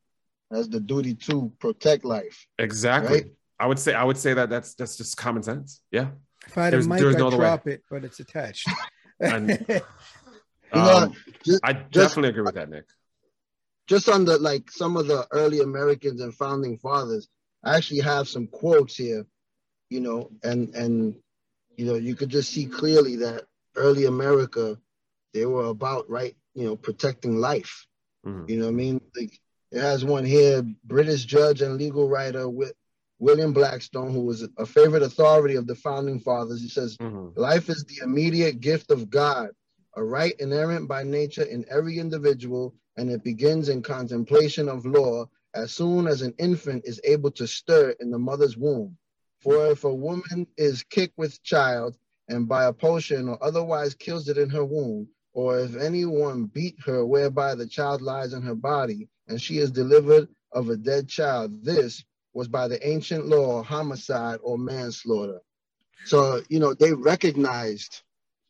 has 0.51 0.69
the 0.69 0.79
duty 0.79 1.13
to 1.13 1.51
protect 1.59 2.05
life. 2.05 2.47
Exactly. 2.59 3.21
Right. 3.23 3.31
I 3.59 3.65
would 3.67 3.79
say 3.79 3.93
I 3.93 4.03
would 4.03 4.17
say 4.17 4.33
that 4.33 4.49
that's 4.49 4.75
that's 4.75 4.97
just 4.97 5.17
common 5.17 5.43
sense. 5.43 5.81
Yeah. 5.91 6.11
If 6.45 6.57
I 6.57 6.65
had 6.65 6.73
There's- 6.73 6.85
a 6.85 6.89
mic, 6.89 6.99
there's 6.99 7.15
I'd 7.15 7.19
no 7.19 7.27
other 7.27 7.37
way. 7.37 7.41
drop 7.45 7.67
it, 7.67 7.83
but 7.89 8.03
it's 8.03 8.19
attached. 8.19 8.67
And- 9.19 9.49
You 10.75 10.81
know, 10.81 10.97
Um, 10.97 11.13
just- 11.45 11.61
I 11.63 11.71
definitely 11.73 12.29
agree 12.29 12.41
with 12.43 12.55
that, 12.55 12.69
Nick. 12.69 12.85
Just 13.87 14.09
on 14.09 14.25
the 14.25 14.37
like 14.37 14.69
some 14.69 14.97
of 14.97 15.07
the 15.07 15.25
early 15.31 15.61
Americans 15.61 16.19
and 16.19 16.35
founding 16.35 16.77
fathers, 16.77 17.29
I 17.63 17.77
actually 17.77 18.01
have 18.01 18.27
some 18.27 18.47
quotes 18.47 18.97
here, 18.97 19.25
you 19.89 20.01
know, 20.01 20.29
and 20.43 20.75
and 20.75 21.15
you 21.77 21.85
know, 21.85 21.95
you 21.95 22.15
could 22.15 22.27
just 22.29 22.51
see 22.51 22.65
clearly 22.65 23.15
that 23.17 23.45
early 23.77 24.05
America, 24.05 24.77
they 25.33 25.45
were 25.45 25.65
about 25.67 26.09
right, 26.09 26.35
you 26.57 26.65
know, 26.65 26.75
protecting 26.75 27.37
life. 27.37 27.85
Mhm. 28.25 28.49
You 28.49 28.57
know 28.57 28.65
what 28.65 28.71
I 28.71 28.83
mean? 28.83 29.01
Like 29.15 29.39
it 29.71 29.79
has 29.79 30.03
one 30.03 30.25
here, 30.25 30.63
British 30.83 31.23
judge 31.25 31.61
and 31.61 31.77
legal 31.77 32.09
writer 32.09 32.49
with 32.49 32.73
William 33.19 33.53
Blackstone, 33.53 34.11
who 34.11 34.21
was 34.21 34.47
a 34.57 34.65
favorite 34.65 35.03
authority 35.03 35.55
of 35.55 35.67
the 35.67 35.75
founding 35.75 36.19
fathers. 36.19 36.61
He 36.61 36.67
says, 36.69 36.97
Mhm. 36.97 37.37
Life 37.37 37.69
is 37.69 37.83
the 37.83 38.03
immediate 38.03 38.59
gift 38.59 38.89
of 38.89 39.11
God, 39.11 39.51
a 39.95 40.03
right 40.03 40.33
inherent 40.39 40.87
by 40.87 41.03
nature 41.03 41.43
in 41.43 41.63
every 41.69 41.99
individual, 41.99 42.73
and 42.95 43.11
it 43.11 43.23
begins 43.23 43.69
in 43.69 43.83
contemplation 43.83 44.67
of 44.67 44.85
law 44.85 45.29
as 45.53 45.71
soon 45.71 46.07
as 46.07 46.23
an 46.23 46.33
infant 46.39 46.85
is 46.85 46.99
able 47.03 47.31
to 47.31 47.45
stir 47.45 47.91
in 47.99 48.09
the 48.09 48.17
mother's 48.17 48.57
womb. 48.57 48.97
For 49.41 49.67
if 49.67 49.83
a 49.83 49.93
woman 49.93 50.47
is 50.57 50.81
kicked 50.81 51.17
with 51.19 51.43
child 51.43 51.95
and 52.27 52.47
by 52.47 52.65
a 52.65 52.73
potion 52.73 53.29
or 53.29 53.37
otherwise 53.43 53.93
kills 53.93 54.27
it 54.27 54.39
in 54.39 54.49
her 54.49 54.65
womb, 54.65 55.07
or 55.37 55.59
if 55.59 55.75
anyone 55.75 56.45
beat 56.45 56.75
her 56.83 57.05
whereby 57.05 57.53
the 57.53 57.67
child 57.67 58.01
lies 58.01 58.33
in 58.33 58.41
her 58.41 58.55
body, 58.55 59.07
and 59.27 59.39
she 59.39 59.59
is 59.59 59.69
delivered 59.69 60.27
of 60.51 60.69
a 60.69 60.75
dead 60.75 61.07
child, 61.07 61.63
this 61.63 62.03
was 62.33 62.47
by 62.47 62.67
the 62.67 62.87
ancient 62.87 63.27
law 63.27 63.61
homicide 63.61 64.39
or 64.41 64.57
manslaughter. 64.57 65.39
So, 66.05 66.41
you 66.49 66.57
know, 66.57 66.73
they 66.73 66.91
recognized, 66.91 68.01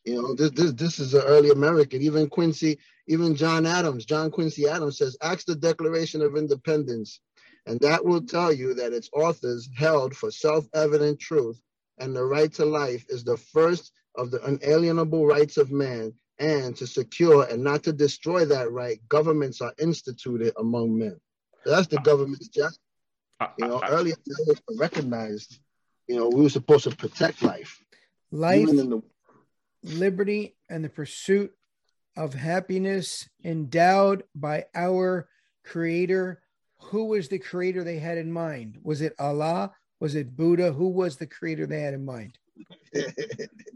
you 0.06 0.14
know, 0.14 0.34
this 0.34 0.50
this 0.52 0.72
this 0.72 0.98
is 0.98 1.12
an 1.12 1.24
early 1.26 1.50
American. 1.50 2.00
Even 2.00 2.26
Quincy, 2.26 2.78
even 3.06 3.36
John 3.36 3.66
Adams, 3.66 4.06
John 4.06 4.30
Quincy 4.30 4.66
Adams 4.66 4.96
says, 4.96 5.14
ask 5.20 5.44
the 5.44 5.56
Declaration 5.56 6.22
of 6.22 6.36
Independence, 6.36 7.20
and 7.66 7.78
that 7.80 8.02
will 8.02 8.22
tell 8.22 8.50
you 8.50 8.72
that 8.72 8.94
its 8.94 9.10
authors 9.12 9.68
held 9.76 10.16
for 10.16 10.30
self-evident 10.30 11.20
truth, 11.20 11.60
and 11.98 12.16
the 12.16 12.24
right 12.24 12.52
to 12.54 12.64
life 12.64 13.04
is 13.10 13.24
the 13.24 13.36
first 13.36 13.92
of 14.14 14.30
the 14.30 14.42
unalienable 14.42 15.26
rights 15.26 15.58
of 15.58 15.70
man, 15.70 16.14
and 16.38 16.76
to 16.76 16.86
secure 16.86 17.44
and 17.44 17.62
not 17.62 17.82
to 17.84 17.92
destroy 17.92 18.44
that 18.44 18.70
right, 18.70 19.00
governments 19.08 19.60
are 19.60 19.74
instituted 19.78 20.52
among 20.58 20.98
men. 20.98 21.20
So 21.64 21.70
that's 21.70 21.88
the 21.88 21.98
government's 21.98 22.48
job. 22.48 22.72
I- 23.40 23.50
You 23.58 23.66
know, 23.66 23.80
I- 23.80 23.90
earlier 23.90 24.14
they 24.26 24.44
was 24.46 24.60
recognized, 24.76 25.58
you 26.06 26.16
know, 26.16 26.28
we 26.28 26.42
were 26.42 26.48
supposed 26.48 26.84
to 26.84 26.94
protect 26.94 27.42
life. 27.42 27.82
Life, 28.30 28.60
Even 28.62 28.78
in 28.78 28.90
the 28.90 29.02
liberty, 29.82 30.56
and 30.68 30.84
the 30.84 30.88
pursuit 30.88 31.54
of 32.16 32.34
happiness 32.34 33.28
endowed 33.44 34.24
by 34.34 34.66
our 34.74 35.28
creator. 35.64 36.42
Who 36.80 37.06
was 37.06 37.28
the 37.28 37.38
creator 37.38 37.84
they 37.84 37.98
had 37.98 38.18
in 38.18 38.30
mind? 38.32 38.78
Was 38.82 39.00
it 39.00 39.14
Allah 39.18 39.74
Was 40.00 40.14
it 40.14 40.36
Buddha? 40.36 40.72
Who 40.72 40.88
was 40.90 41.16
the 41.16 41.26
creator 41.26 41.66
they 41.66 41.80
had 41.80 41.94
in 41.94 42.04
mind? 42.04 42.38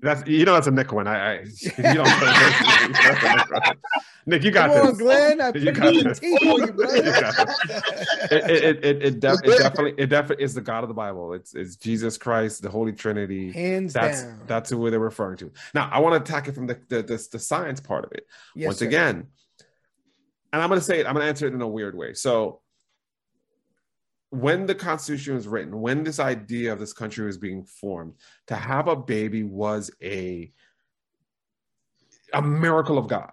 That's 0.00 0.26
you 0.28 0.44
know 0.44 0.54
that's 0.54 0.66
a 0.66 0.70
Nick 0.70 0.90
one. 0.92 1.06
I, 1.06 1.34
I 1.34 1.40
you 1.62 1.82
don't 1.94 2.04
that's 2.04 3.22
Nick. 3.22 3.78
Nick, 4.24 4.44
you 4.44 4.50
got 4.50 4.70
Come 4.70 4.80
on, 4.80 4.86
this. 4.92 4.98
Glenn. 4.98 5.40
I 5.40 5.48
You 5.48 5.68
it 5.68 5.72
got 5.74 5.94
the 5.94 6.02
this. 6.04 6.18
tape 6.20 6.40
you, 6.42 6.58
You 6.58 6.72
got 6.72 7.48
it, 8.32 8.50
it, 8.50 8.64
it, 8.64 8.84
it, 8.84 9.02
it, 9.02 9.20
def- 9.20 9.40
it 9.44 9.58
definitely 9.58 9.94
it 9.98 10.06
definitely 10.06 10.44
is 10.44 10.54
the 10.54 10.60
God 10.60 10.82
of 10.84 10.88
the 10.88 10.94
Bible. 10.94 11.34
It's 11.34 11.54
it's 11.54 11.76
Jesus 11.76 12.16
Christ, 12.18 12.62
the 12.62 12.70
Holy 12.70 12.92
Trinity. 12.92 13.52
Hands 13.52 13.92
That's 13.92 14.22
down. 14.22 14.40
that's 14.46 14.70
who 14.70 14.90
they're 14.90 14.98
referring 15.00 15.36
to. 15.38 15.50
Now 15.74 15.88
I 15.92 15.98
want 16.00 16.14
to 16.14 16.20
attack 16.30 16.48
it 16.48 16.54
from 16.54 16.66
the 16.66 16.78
the, 16.88 17.02
the, 17.02 17.28
the 17.32 17.38
science 17.38 17.80
part 17.80 18.04
of 18.04 18.12
it. 18.12 18.26
Yes, 18.54 18.66
Once 18.68 18.78
sir. 18.78 18.86
again, 18.86 19.26
and 20.52 20.62
I'm 20.62 20.68
going 20.68 20.80
to 20.80 20.84
say 20.84 21.00
it. 21.00 21.06
I'm 21.06 21.14
going 21.14 21.24
to 21.24 21.28
answer 21.28 21.46
it 21.46 21.54
in 21.54 21.60
a 21.60 21.68
weird 21.68 21.96
way. 21.96 22.14
So 22.14 22.60
when 24.32 24.64
the 24.64 24.74
Constitution 24.74 25.34
was 25.34 25.46
written, 25.46 25.78
when 25.78 26.04
this 26.04 26.18
idea 26.18 26.72
of 26.72 26.78
this 26.78 26.94
country 26.94 27.26
was 27.26 27.36
being 27.36 27.64
formed, 27.64 28.14
to 28.46 28.54
have 28.56 28.88
a 28.88 28.96
baby 28.96 29.42
was 29.42 29.90
a 30.02 30.50
a 32.32 32.40
miracle 32.40 32.96
of 32.96 33.08
God. 33.08 33.32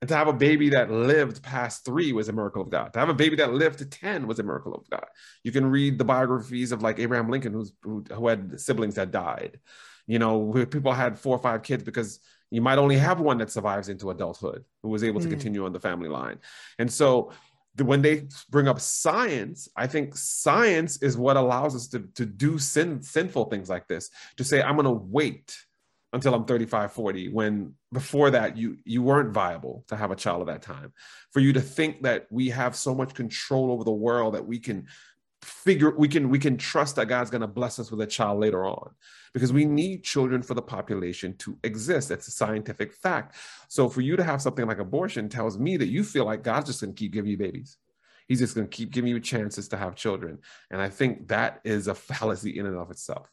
And 0.00 0.08
to 0.08 0.14
have 0.16 0.28
a 0.28 0.32
baby 0.32 0.70
that 0.70 0.92
lived 0.92 1.42
past 1.42 1.84
three 1.84 2.12
was 2.12 2.28
a 2.28 2.32
miracle 2.32 2.62
of 2.62 2.70
God. 2.70 2.92
To 2.92 3.00
have 3.00 3.08
a 3.08 3.14
baby 3.14 3.34
that 3.36 3.52
lived 3.52 3.78
to 3.80 3.86
10 3.86 4.28
was 4.28 4.38
a 4.38 4.44
miracle 4.44 4.74
of 4.74 4.88
God. 4.88 5.06
You 5.42 5.50
can 5.50 5.66
read 5.66 5.98
the 5.98 6.04
biographies 6.04 6.70
of 6.70 6.82
like 6.82 7.00
Abraham 7.00 7.28
Lincoln, 7.28 7.52
who's, 7.52 7.72
who, 7.82 8.04
who 8.12 8.28
had 8.28 8.60
siblings 8.60 8.94
that 8.94 9.10
died. 9.10 9.58
You 10.06 10.20
know, 10.20 10.38
where 10.38 10.66
people 10.66 10.92
had 10.92 11.18
four 11.18 11.34
or 11.36 11.42
five 11.42 11.64
kids 11.64 11.82
because 11.82 12.20
you 12.50 12.60
might 12.60 12.78
only 12.78 12.96
have 12.96 13.18
one 13.20 13.38
that 13.38 13.50
survives 13.50 13.88
into 13.88 14.10
adulthood 14.10 14.64
who 14.82 14.88
was 14.88 15.02
able 15.02 15.20
to 15.20 15.26
Mm. 15.26 15.30
continue 15.32 15.64
on 15.64 15.72
the 15.72 15.80
family 15.80 16.08
line. 16.08 16.38
And 16.78 16.92
so 16.92 17.32
when 17.78 18.02
they 18.02 18.26
bring 18.50 18.68
up 18.68 18.80
science, 18.80 19.68
I 19.76 19.86
think 19.86 20.16
science 20.16 21.02
is 21.02 21.16
what 21.16 21.36
allows 21.36 21.74
us 21.74 21.88
to, 21.88 22.00
to 22.14 22.26
do 22.26 22.58
sin, 22.58 23.02
sinful 23.02 23.46
things 23.46 23.70
like 23.70 23.88
this, 23.88 24.10
to 24.36 24.44
say, 24.44 24.62
I'm 24.62 24.76
going 24.76 24.84
to 24.84 24.92
wait 24.92 25.56
until 26.12 26.34
I'm 26.34 26.44
35, 26.44 26.92
40, 26.92 27.28
when 27.30 27.74
before 27.90 28.30
that 28.30 28.56
you 28.56 28.76
you 28.84 29.02
weren't 29.02 29.32
viable 29.32 29.84
to 29.88 29.96
have 29.96 30.10
a 30.10 30.16
child 30.16 30.42
at 30.42 30.46
that 30.46 30.62
time. 30.62 30.92
For 31.30 31.40
you 31.40 31.54
to 31.54 31.60
think 31.60 32.02
that 32.02 32.26
we 32.30 32.50
have 32.50 32.76
so 32.76 32.94
much 32.94 33.14
control 33.14 33.72
over 33.72 33.84
the 33.84 33.92
world 33.92 34.34
that 34.34 34.46
we 34.46 34.58
can 34.58 34.86
figure 35.42 35.90
we 35.90 36.08
can 36.08 36.28
we 36.28 36.38
can 36.38 36.56
trust 36.56 36.96
that 36.96 37.06
God's 37.06 37.30
going 37.30 37.40
to 37.40 37.46
bless 37.46 37.78
us 37.78 37.90
with 37.90 38.00
a 38.00 38.06
child 38.06 38.40
later 38.40 38.64
on 38.64 38.90
because 39.34 39.52
we 39.52 39.64
need 39.64 40.04
children 40.04 40.42
for 40.42 40.54
the 40.54 40.62
population 40.62 41.36
to 41.38 41.58
exist. 41.64 42.08
That's 42.08 42.28
a 42.28 42.30
scientific 42.30 42.92
fact. 42.92 43.36
So 43.68 43.88
for 43.88 44.00
you 44.00 44.16
to 44.16 44.24
have 44.24 44.40
something 44.40 44.66
like 44.66 44.78
abortion 44.78 45.28
tells 45.28 45.58
me 45.58 45.76
that 45.76 45.88
you 45.88 46.04
feel 46.04 46.24
like 46.24 46.42
God's 46.42 46.66
just 46.66 46.80
going 46.80 46.94
to 46.94 46.98
keep 46.98 47.12
giving 47.12 47.30
you 47.30 47.36
babies. 47.36 47.76
He's 48.28 48.38
just 48.38 48.54
going 48.54 48.68
to 48.68 48.74
keep 48.76 48.92
giving 48.92 49.10
you 49.10 49.20
chances 49.20 49.68
to 49.68 49.76
have 49.76 49.96
children. 49.96 50.38
And 50.70 50.80
I 50.80 50.88
think 50.88 51.28
that 51.28 51.60
is 51.64 51.88
a 51.88 51.94
fallacy 51.94 52.58
in 52.58 52.66
and 52.66 52.76
of 52.76 52.90
itself. 52.90 53.28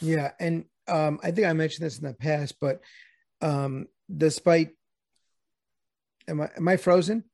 Yeah, 0.00 0.32
and 0.40 0.64
um, 0.88 1.20
I 1.22 1.30
think 1.30 1.46
I 1.46 1.52
mentioned 1.52 1.86
this 1.86 1.98
in 1.98 2.06
the 2.06 2.14
past, 2.14 2.56
but 2.60 2.80
um, 3.40 3.86
despite, 4.14 4.70
am 6.26 6.40
I 6.40 6.50
am 6.56 6.66
I 6.66 6.76
frozen? 6.76 7.24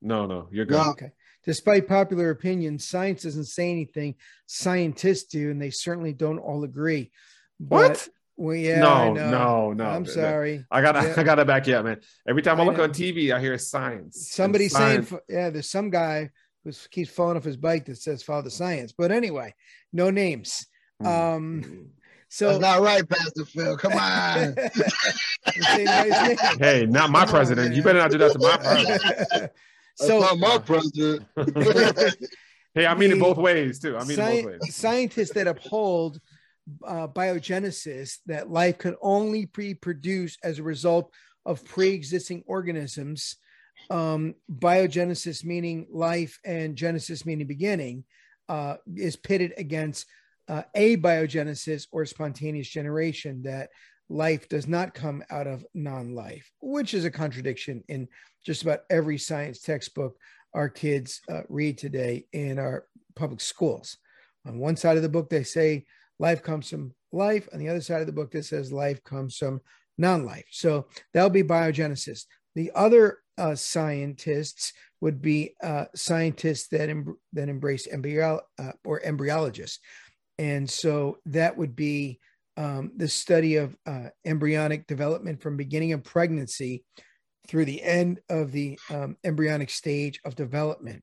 No, 0.00 0.26
no, 0.26 0.48
you're 0.50 0.64
good. 0.64 0.78
No. 0.78 0.90
Okay. 0.90 1.12
Despite 1.46 1.86
popular 1.88 2.30
opinion, 2.30 2.78
science 2.78 3.22
doesn't 3.22 3.44
say 3.44 3.70
anything. 3.70 4.14
Scientists 4.46 5.24
do, 5.24 5.50
and 5.50 5.60
they 5.60 5.70
certainly 5.70 6.12
don't 6.12 6.38
all 6.38 6.64
agree. 6.64 7.10
But, 7.60 7.90
What? 7.90 8.08
Well, 8.36 8.56
yeah, 8.56 8.84
I 8.84 9.08
no, 9.08 9.12
know. 9.12 9.30
no, 9.30 9.72
no. 9.74 9.84
I'm 9.84 10.06
sorry. 10.06 10.64
I 10.70 10.82
gotta, 10.82 11.06
Yeah. 11.06 11.14
I 11.18 11.22
gotta 11.22 11.44
back 11.44 11.66
you 11.68 11.76
up, 11.76 11.84
man. 11.84 12.00
Every 12.28 12.42
time 12.42 12.58
I, 12.58 12.64
I 12.64 12.66
look 12.66 12.78
know. 12.78 12.82
on 12.84 12.90
TV, 12.90 13.32
I 13.32 13.38
hear 13.40 13.56
science. 13.58 14.28
Somebody 14.30 14.68
saying, 14.68 15.06
yeah, 15.28 15.50
there's 15.50 15.70
some 15.70 15.90
guy 15.90 16.30
who 16.64 16.72
keeps 16.90 17.10
falling 17.10 17.36
off 17.36 17.44
his 17.44 17.56
bike 17.56 17.84
that 17.84 17.98
says 17.98 18.22
follow 18.24 18.42
the 18.42 18.50
science. 18.50 18.92
But 18.96 19.12
anyway, 19.12 19.54
no 19.92 20.10
names. 20.10 20.66
Hmm. 21.00 21.06
Um, 21.06 21.88
so 22.28 22.48
That's 22.58 22.60
not 22.60 22.80
right, 22.82 23.08
Pastor 23.08 23.44
Phil. 23.44 23.76
Come 23.76 23.92
on. 23.92 24.56
Say 25.76 25.84
nice 25.84 26.28
name. 26.42 26.58
hey, 26.58 26.86
not 26.86 27.10
my 27.10 27.24
president. 27.26 27.76
you 27.76 27.82
better 27.84 28.00
not 28.00 28.10
do 28.10 28.18
that 28.18 28.32
to 28.32 28.38
my 28.40 28.56
president. 28.56 29.52
That's 29.98 30.08
so 30.08 30.20
not 30.20 30.38
my 30.38 30.58
president. 30.58 31.24
hey, 32.74 32.86
I 32.86 32.94
mean 32.94 33.12
it 33.12 33.20
both 33.20 33.38
ways 33.38 33.78
too. 33.78 33.96
I 33.96 34.04
mean 34.04 34.18
sci- 34.18 34.22
it 34.22 34.44
both 34.44 34.52
ways. 34.60 34.74
scientists 34.76 35.32
that 35.34 35.46
uphold 35.46 36.20
uh, 36.86 37.08
biogenesis, 37.08 38.18
that 38.26 38.50
life 38.50 38.78
could 38.78 38.96
only 39.02 39.46
be 39.46 39.74
produced 39.74 40.38
as 40.42 40.58
a 40.58 40.62
result 40.62 41.12
of 41.46 41.64
pre-existing 41.64 42.42
organisms. 42.46 43.36
Um, 43.90 44.34
biogenesis 44.50 45.44
meaning 45.44 45.86
life 45.90 46.38
and 46.44 46.74
genesis 46.74 47.26
meaning 47.26 47.46
beginning 47.46 48.04
uh, 48.48 48.76
is 48.96 49.16
pitted 49.16 49.52
against 49.58 50.06
uh, 50.48 50.62
abiogenesis 50.76 51.86
or 51.92 52.06
spontaneous 52.06 52.68
generation 52.68 53.42
that 53.42 53.70
life 54.08 54.48
does 54.48 54.66
not 54.66 54.94
come 54.94 55.22
out 55.30 55.46
of 55.46 55.64
non-life, 55.74 56.50
which 56.60 56.94
is 56.94 57.04
a 57.04 57.10
contradiction 57.10 57.82
in 57.88 58.08
just 58.44 58.62
about 58.62 58.80
every 58.90 59.18
science 59.18 59.60
textbook 59.60 60.16
our 60.54 60.68
kids 60.68 61.20
uh, 61.28 61.42
read 61.48 61.76
today 61.76 62.26
in 62.32 62.58
our 62.58 62.86
public 63.16 63.40
schools. 63.40 63.98
On 64.46 64.58
one 64.58 64.76
side 64.76 64.96
of 64.96 65.02
the 65.02 65.08
book, 65.08 65.28
they 65.28 65.42
say 65.42 65.84
life 66.18 66.42
comes 66.42 66.68
from 66.68 66.94
life. 67.12 67.48
On 67.52 67.58
the 67.58 67.68
other 67.68 67.80
side 67.80 68.00
of 68.00 68.06
the 68.06 68.12
book, 68.12 68.34
it 68.34 68.44
says 68.44 68.72
life 68.72 69.02
comes 69.04 69.36
from 69.36 69.60
non 69.98 70.24
life. 70.24 70.46
So 70.50 70.86
that'll 71.12 71.30
be 71.30 71.42
biogenesis. 71.42 72.24
The 72.54 72.70
other 72.74 73.18
uh, 73.36 73.54
scientists 73.56 74.72
would 75.00 75.20
be 75.20 75.54
uh, 75.62 75.86
scientists 75.94 76.68
that, 76.68 76.88
em- 76.88 77.18
that 77.32 77.48
embrace 77.48 77.86
embryo 77.86 78.40
uh, 78.58 78.72
or 78.84 79.00
embryologists. 79.00 79.78
And 80.38 80.68
so 80.68 81.18
that 81.26 81.56
would 81.56 81.74
be 81.74 82.20
um, 82.56 82.92
the 82.96 83.08
study 83.08 83.56
of 83.56 83.76
uh, 83.86 84.08
embryonic 84.24 84.86
development 84.86 85.40
from 85.42 85.56
beginning 85.56 85.92
of 85.92 86.04
pregnancy 86.04 86.84
through 87.48 87.64
the 87.64 87.82
end 87.82 88.20
of 88.28 88.52
the 88.52 88.78
um, 88.90 89.16
embryonic 89.24 89.70
stage 89.70 90.20
of 90.24 90.34
development. 90.34 91.02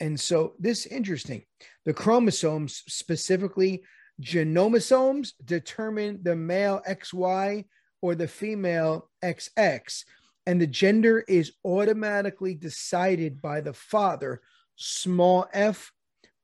And 0.00 0.18
so 0.18 0.54
this 0.58 0.86
is 0.86 0.92
interesting. 0.92 1.44
The 1.84 1.94
chromosomes, 1.94 2.82
specifically 2.88 3.82
genomosomes, 4.20 5.32
determine 5.44 6.20
the 6.22 6.36
male 6.36 6.82
XY 6.88 7.64
or 8.00 8.14
the 8.14 8.28
female 8.28 9.08
XX. 9.24 10.04
And 10.46 10.60
the 10.60 10.66
gender 10.66 11.20
is 11.28 11.52
automatically 11.64 12.54
decided 12.54 13.40
by 13.40 13.60
the 13.60 13.72
father, 13.72 14.42
small 14.76 15.46
f, 15.52 15.92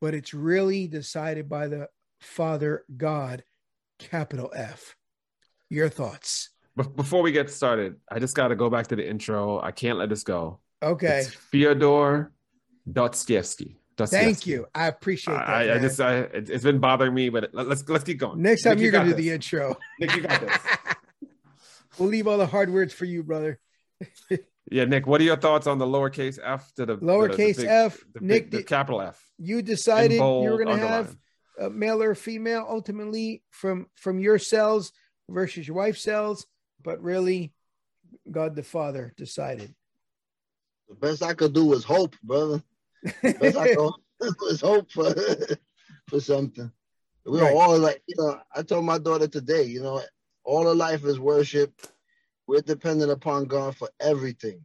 but 0.01 0.15
it's 0.15 0.33
really 0.33 0.87
decided 0.87 1.49
by 1.49 1.67
the 1.67 1.89
father 2.21 2.85
God, 2.97 3.43
capital 3.99 4.53
F. 4.55 4.97
Your 5.71 5.89
thoughts? 5.89 6.51
But 6.77 6.97
before 6.97 7.23
we 7.23 7.33
get 7.33 7.51
started, 7.51 7.97
I 8.11 8.19
just 8.21 8.35
got 8.37 8.49
to 8.49 8.57
go 8.57 8.71
back 8.71 8.87
to 8.89 8.97
the 8.97 9.07
intro. 9.09 9.61
I 9.61 9.73
can't 9.73 9.99
let 9.99 10.09
this 10.09 10.23
go. 10.23 10.61
Okay. 10.83 11.21
It's 11.21 11.29
Fyodor 11.31 12.33
Dostoevsky. 12.91 13.81
Thank 13.99 14.47
you. 14.47 14.67
I 14.75 14.87
appreciate 14.87 15.35
that. 15.35 15.49
I, 15.49 15.75
I 15.75 15.79
just, 15.81 16.01
I, 16.01 16.19
it, 16.19 16.49
it's 16.49 16.63
been 16.63 16.79
bothering 16.79 17.13
me, 17.13 17.31
but 17.31 17.51
let- 17.53 17.67
let's 17.67 17.89
let's 17.89 18.05
keep 18.05 18.19
going. 18.21 18.41
Next 18.41 18.63
time 18.63 18.75
Nick, 18.75 18.79
you 18.79 18.85
you're 18.85 18.93
going 18.93 19.07
to 19.07 19.11
got 19.11 19.17
do 19.17 19.23
the 19.25 19.31
intro. 19.31 19.77
Nick, 20.01 20.15
you 20.15 20.23
got 20.23 20.41
this. 20.41 20.57
we'll 21.99 22.09
leave 22.09 22.29
all 22.29 22.39
the 22.39 22.47
hard 22.47 22.71
words 22.71 22.95
for 22.95 23.05
you, 23.05 23.23
brother. 23.23 23.59
Yeah, 24.71 24.85
Nick, 24.85 25.07
what 25.07 25.19
are 25.23 25.25
your 25.25 25.39
thoughts 25.39 25.67
on 25.67 25.79
the 25.79 25.87
lowercase 25.87 26.39
f 26.45 26.75
to 26.75 26.85
the 26.85 26.97
the- 26.97 27.01
the 27.01 27.07
Lowercase 27.07 27.57
big- 27.57 27.67
f, 27.67 28.05
the, 28.13 28.21
Nick, 28.21 28.43
big- 28.45 28.51
the 28.51 28.57
did- 28.59 28.67
capital 28.67 29.01
F? 29.01 29.19
You 29.39 29.63
decided 29.63 30.19
bold, 30.19 30.45
you 30.45 30.51
were 30.51 30.63
going 30.63 30.79
to 30.79 30.87
have 30.87 31.17
underline. 31.59 31.79
male 31.79 32.03
or 32.03 32.15
female 32.15 32.67
ultimately 32.69 33.43
from 33.51 33.87
from 33.95 34.19
your 34.19 34.39
cells 34.39 34.93
versus 35.29 35.67
your 35.69 35.77
wife's 35.77 36.03
cells, 36.03 36.47
but 36.83 37.03
really, 37.03 37.53
God 38.31 38.55
the 38.57 38.63
Father 38.63 39.13
decided. 39.17 39.75
The 40.89 40.95
best 40.95 41.23
I 41.23 41.35
could 41.35 41.53
do 41.53 41.67
was 41.67 41.85
hope, 41.85 42.15
brother. 42.23 42.63
Best 43.23 43.57
I 43.57 43.69
could 43.75 43.93
was 44.41 44.61
hope 44.61 44.91
for 44.91 45.15
for 46.09 46.21
something. 46.21 46.71
We 47.25 47.41
Right. 47.41 47.53
are 47.53 47.63
all 47.63 47.79
like, 47.79 48.03
you 48.07 48.15
know, 48.19 48.41
I 48.55 48.63
told 48.63 48.85
my 48.87 48.99
daughter 48.99 49.29
today, 49.29 49.65
you 49.65 49.83
know, 49.83 50.01
all 50.45 50.67
of 50.67 50.79
life 50.79 51.05
is 51.05 51.21
worship. 51.21 51.73
We're 52.47 52.63
dependent 52.63 53.11
upon 53.11 53.45
God 53.45 53.77
for 53.77 53.91
everything, 54.01 54.65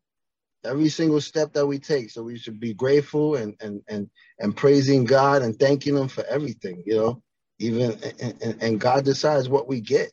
every 0.64 0.90
single 0.90 1.22
step 1.22 1.54
that 1.54 1.66
we 1.66 1.80
take. 1.80 2.10
So 2.10 2.24
we 2.24 2.38
should 2.38 2.60
be 2.60 2.74
grateful 2.74 3.36
and 3.36 3.56
and 3.62 3.82
and 3.88 4.10
and 4.40 4.56
praising 4.56 5.04
God 5.04 5.42
and 5.42 5.58
thanking 5.58 5.98
Him 5.98 6.08
for 6.08 6.24
everything. 6.26 6.84
You 6.86 6.96
know, 6.96 7.24
even 7.60 7.98
and, 8.20 8.62
and, 8.62 8.80
God 8.80 9.06
decides 9.06 9.50
what 9.50 9.68
we 9.68 9.82
get. 9.82 10.12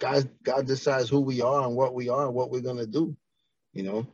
God 0.00 0.28
God 0.42 0.66
decides 0.66 1.08
who 1.08 1.20
we 1.20 1.40
are 1.40 1.66
and 1.66 1.76
what 1.76 1.94
we 1.94 2.08
are 2.08 2.26
and 2.26 2.34
what 2.34 2.50
we're 2.50 2.60
gonna 2.60 2.86
do. 2.86 3.16
You 3.72 3.84
know. 3.84 4.06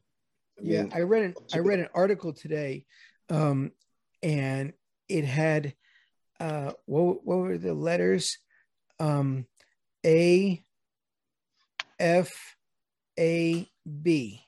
I 0.58 0.62
Yeah, 0.62 0.82
mean, 0.82 0.92
I 0.94 1.00
read 1.00 1.22
an 1.24 1.34
I 1.54 1.58
read 1.58 1.78
an 1.78 1.88
article 1.94 2.32
today, 2.32 2.84
um, 3.28 3.72
and 4.22 4.72
it 5.08 5.24
had 5.24 5.74
uh, 6.38 6.72
what 6.86 7.24
what 7.24 7.38
were 7.38 7.58
the 7.58 7.74
letters? 7.74 8.38
Um, 8.98 9.46
A, 10.04 10.62
F, 11.98 12.30
A, 13.18 13.70
B, 14.02 14.42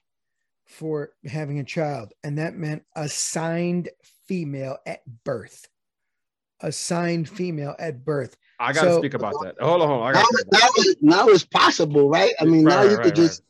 for 0.72 1.12
having 1.24 1.58
a 1.58 1.64
child, 1.64 2.12
and 2.24 2.38
that 2.38 2.54
meant 2.54 2.82
assigned 2.96 3.88
female 4.26 4.78
at 4.86 5.00
birth. 5.24 5.68
assigned 6.64 7.28
female 7.28 7.74
at 7.80 8.04
birth. 8.04 8.36
I 8.60 8.72
gotta 8.72 8.92
So- 8.92 8.98
speak 9.00 9.14
about 9.14 9.34
that. 9.42 9.56
Hold 9.60 9.82
on, 9.82 9.88
hold 9.88 10.02
on. 10.02 10.08
I 10.10 10.12
Now, 10.12 10.22
gotta 10.22 10.44
now, 10.52 10.68
it- 10.76 10.98
now 11.02 11.26
it's 11.28 11.44
possible, 11.44 12.08
right? 12.08 12.32
I 12.40 12.44
mean, 12.44 12.64
Right, 12.64 12.74
now 12.76 12.82
you 12.84 12.88
right, 12.90 13.02
could 13.02 13.18
right, 13.18 13.26
just 13.26 13.42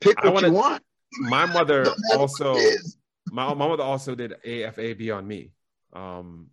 pick 0.00 0.18
I 0.18 0.24
what 0.26 0.34
wanna- 0.34 0.48
you 0.48 0.52
want. 0.54 0.82
my 1.20 1.46
mother 1.46 1.86
also 2.16 2.54
what 2.54 2.62
it 2.62 2.80
is. 2.80 2.96
my, 3.30 3.54
my 3.54 3.68
mother 3.68 3.84
also 3.84 4.16
did 4.16 4.34
AFAB 4.44 5.12
on 5.16 5.24
me. 5.28 5.52
Um, 5.92 6.50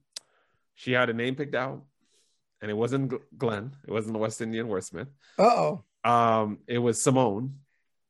she 0.76 0.92
had 0.92 1.10
a 1.10 1.14
name 1.14 1.36
picked 1.36 1.56
out, 1.56 1.82
and 2.62 2.70
it 2.70 2.76
wasn't 2.76 3.10
Gl- 3.10 3.22
Glenn. 3.36 3.76
It 3.88 3.92
wasn't 3.92 4.14
the 4.14 4.20
West 4.20 4.42
Indian 4.42 4.68
Wordsmith. 4.68 5.08
Uh 5.40 5.44
oh. 5.44 5.84
Um, 6.10 6.60
it 6.68 6.78
was 6.78 7.02
Simone, 7.02 7.62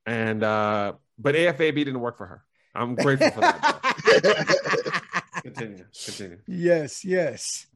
and 0.05 0.43
uh, 0.43 0.95
but 1.23 1.35
AFAB 1.35 1.75
didn't 1.75 1.99
work 1.99 2.17
for 2.17 2.27
her. 2.27 2.43
I'm 2.75 2.95
grateful 2.95 3.31
for 3.31 3.41
that. 3.41 5.03
continue, 5.43 5.85
continue. 6.05 6.39
yes, 6.47 7.05
yes. 7.05 7.67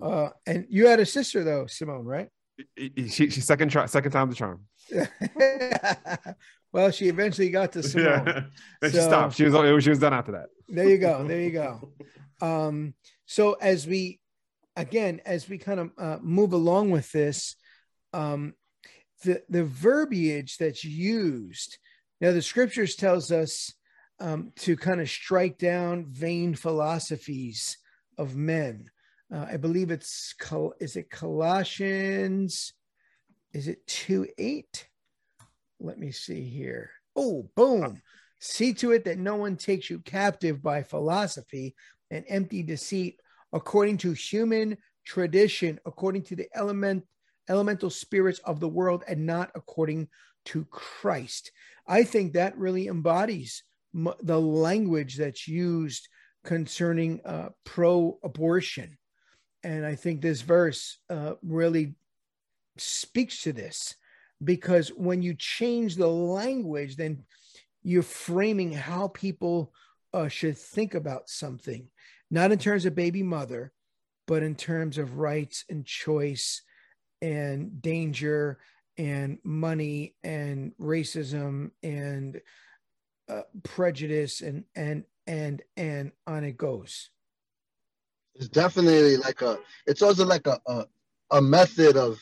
Uh, 0.00 0.28
and 0.46 0.66
you 0.68 0.86
had 0.86 1.00
a 1.00 1.06
sister 1.06 1.42
though, 1.42 1.66
Simone, 1.66 2.04
right? 2.04 2.28
She 2.76 3.30
she 3.30 3.40
second 3.40 3.70
try 3.70 3.86
second 3.86 4.12
time 4.12 4.30
the 4.30 4.34
charm. 4.34 4.60
well, 6.72 6.90
she 6.90 7.08
eventually 7.08 7.50
got 7.50 7.72
to 7.72 7.82
Simone. 7.82 8.26
Yeah, 8.26 8.42
and 8.82 8.92
she 8.92 9.00
stopped. 9.00 9.36
She 9.36 9.44
was 9.44 9.84
she 9.84 9.90
was 9.90 9.98
done 9.98 10.14
after 10.14 10.32
that. 10.32 10.46
There 10.68 10.88
you 10.88 10.98
go. 10.98 11.26
There 11.26 11.40
you 11.40 11.50
go. 11.50 11.92
Um, 12.40 12.94
so 13.26 13.54
as 13.54 13.86
we 13.86 14.20
again, 14.74 15.20
as 15.24 15.48
we 15.48 15.58
kind 15.58 15.80
of 15.80 15.90
uh, 15.98 16.18
move 16.20 16.52
along 16.52 16.90
with 16.90 17.10
this, 17.12 17.56
um, 18.12 18.54
the 19.24 19.42
the 19.48 19.64
verbiage 19.64 20.58
that's 20.58 20.84
used 20.84 21.78
now, 22.20 22.32
the 22.32 22.42
scriptures 22.42 22.96
tells 22.96 23.30
us 23.30 23.72
um, 24.20 24.52
to 24.56 24.76
kind 24.76 25.00
of 25.00 25.10
strike 25.10 25.58
down 25.58 26.06
vain 26.08 26.54
philosophies 26.54 27.76
of 28.16 28.34
men. 28.34 28.90
Uh, 29.32 29.46
I 29.50 29.56
believe 29.58 29.90
it's 29.90 30.34
is 30.80 30.96
it 30.96 31.10
Colossians? 31.10 32.72
Is 33.52 33.68
it 33.68 33.86
two 33.86 34.26
eight? 34.38 34.88
Let 35.78 35.98
me 35.98 36.10
see 36.10 36.48
here. 36.48 36.90
Oh, 37.14 37.50
boom. 37.54 38.00
See 38.40 38.72
to 38.74 38.92
it 38.92 39.04
that 39.04 39.18
no 39.18 39.36
one 39.36 39.56
takes 39.56 39.90
you 39.90 39.98
captive 40.00 40.62
by 40.62 40.82
philosophy 40.82 41.74
and 42.10 42.24
empty 42.28 42.62
deceit, 42.62 43.20
according 43.52 43.98
to 43.98 44.12
human 44.12 44.78
tradition, 45.04 45.80
according 45.84 46.22
to 46.24 46.36
the 46.36 46.48
element 46.54 47.04
elemental 47.48 47.90
spirits 47.90 48.40
of 48.40 48.58
the 48.58 48.68
world, 48.68 49.04
and 49.06 49.24
not 49.24 49.50
according 49.54 50.08
to 50.46 50.64
Christ. 50.66 51.52
I 51.86 52.02
think 52.02 52.32
that 52.32 52.58
really 52.58 52.88
embodies 52.88 53.62
the 53.92 54.40
language 54.40 55.16
that's 55.16 55.46
used 55.48 56.08
concerning 56.44 57.20
uh, 57.24 57.48
pro-abortion, 57.64 58.98
and 59.64 59.84
I 59.84 59.94
think 59.94 60.20
this 60.20 60.42
verse 60.42 60.98
uh, 61.10 61.34
really 61.42 61.94
speaks 62.78 63.42
to 63.42 63.52
this 63.52 63.94
because 64.44 64.88
when 64.90 65.22
you 65.22 65.34
change 65.34 65.96
the 65.96 66.08
language, 66.08 66.96
then 66.96 67.24
you're 67.82 68.02
framing 68.02 68.72
how 68.72 69.08
people 69.08 69.72
uh, 70.12 70.28
should 70.28 70.58
think 70.58 70.94
about 70.94 71.28
something, 71.28 71.88
not 72.30 72.52
in 72.52 72.58
terms 72.58 72.84
of 72.84 72.94
baby 72.94 73.22
mother, 73.22 73.72
but 74.26 74.42
in 74.42 74.54
terms 74.54 74.98
of 74.98 75.18
rights 75.18 75.64
and 75.68 75.86
choice 75.86 76.62
and 77.22 77.80
danger 77.80 78.58
and 78.98 79.38
money 79.44 80.14
and 80.24 80.72
racism 80.80 81.70
and 81.82 82.40
uh, 83.28 83.42
prejudice 83.62 84.40
and 84.40 84.64
and 84.74 85.04
and 85.26 85.62
and 85.76 86.12
on 86.26 86.44
it 86.44 86.56
goes. 86.56 87.10
It's 88.34 88.48
definitely 88.48 89.16
like 89.16 89.42
a. 89.42 89.58
It's 89.86 90.02
also 90.02 90.24
like 90.24 90.46
a 90.46 90.58
a, 90.66 90.86
a 91.30 91.42
method 91.42 91.96
of, 91.96 92.20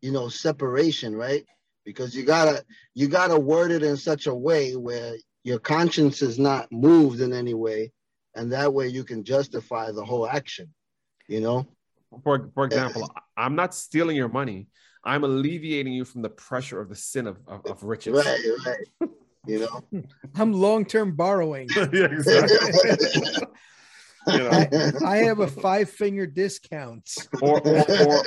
you 0.00 0.12
know, 0.12 0.28
separation, 0.28 1.16
right? 1.16 1.44
Because 1.84 2.14
you 2.14 2.24
gotta 2.24 2.64
you 2.94 3.08
gotta 3.08 3.38
word 3.38 3.70
it 3.70 3.82
in 3.82 3.96
such 3.96 4.26
a 4.26 4.34
way 4.34 4.76
where 4.76 5.14
your 5.42 5.58
conscience 5.58 6.22
is 6.22 6.38
not 6.38 6.70
moved 6.70 7.20
in 7.20 7.32
any 7.32 7.54
way, 7.54 7.92
and 8.34 8.52
that 8.52 8.72
way 8.72 8.88
you 8.88 9.02
can 9.02 9.24
justify 9.24 9.90
the 9.90 10.04
whole 10.04 10.28
action. 10.28 10.72
You 11.26 11.40
know. 11.40 11.66
For 12.24 12.50
for 12.54 12.64
example, 12.64 13.08
I'm 13.36 13.54
not 13.54 13.74
stealing 13.74 14.16
your 14.16 14.28
money. 14.28 14.66
I'm 15.04 15.24
alleviating 15.24 15.92
you 15.92 16.04
from 16.04 16.22
the 16.22 16.28
pressure 16.28 16.80
of 16.80 16.88
the 16.88 16.94
sin 16.96 17.26
of, 17.26 17.38
of, 17.46 17.64
of 17.66 17.82
riches. 17.82 18.14
Right, 18.24 18.40
right. 18.66 19.10
You 19.46 19.60
know. 19.60 20.02
I'm 20.34 20.52
long-term 20.52 21.16
borrowing. 21.16 21.68
yeah, 21.76 22.04
exactly. 22.04 23.46
You 24.26 24.38
know, 24.38 24.50
I, 24.50 24.92
I 25.04 25.16
have 25.24 25.40
a 25.40 25.46
five-finger 25.46 26.26
discount. 26.26 27.10
or, 27.40 27.58
or 27.66 27.90
or 28.06 28.24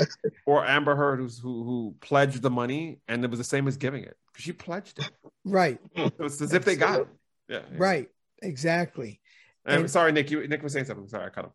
or 0.47 0.65
Amber 0.65 0.95
Heard, 0.95 1.19
who's, 1.19 1.37
who 1.37 1.63
who 1.63 1.95
pledged 2.01 2.41
the 2.41 2.49
money, 2.49 2.99
and 3.07 3.23
it 3.23 3.29
was 3.29 3.37
the 3.37 3.43
same 3.43 3.67
as 3.67 3.77
giving 3.77 4.03
it 4.03 4.17
because 4.31 4.43
she 4.43 4.53
pledged 4.53 4.97
it. 4.97 5.11
Right, 5.45 5.79
It 5.95 6.17
was 6.17 6.41
as 6.41 6.51
if 6.51 6.65
they 6.65 6.75
got 6.75 7.01
it. 7.01 7.07
Yeah, 7.47 7.59
yeah. 7.71 7.77
right, 7.77 8.07
exactly. 8.41 9.21
And, 9.65 9.81
And- 9.81 9.89
sorry, 9.91 10.11
Nick. 10.11 10.31
You 10.31 10.47
Nick 10.47 10.63
was 10.63 10.73
saying 10.73 10.85
something. 10.85 11.07
Sorry, 11.07 11.27
I 11.27 11.29
cut 11.29 11.45
him. 11.45 11.51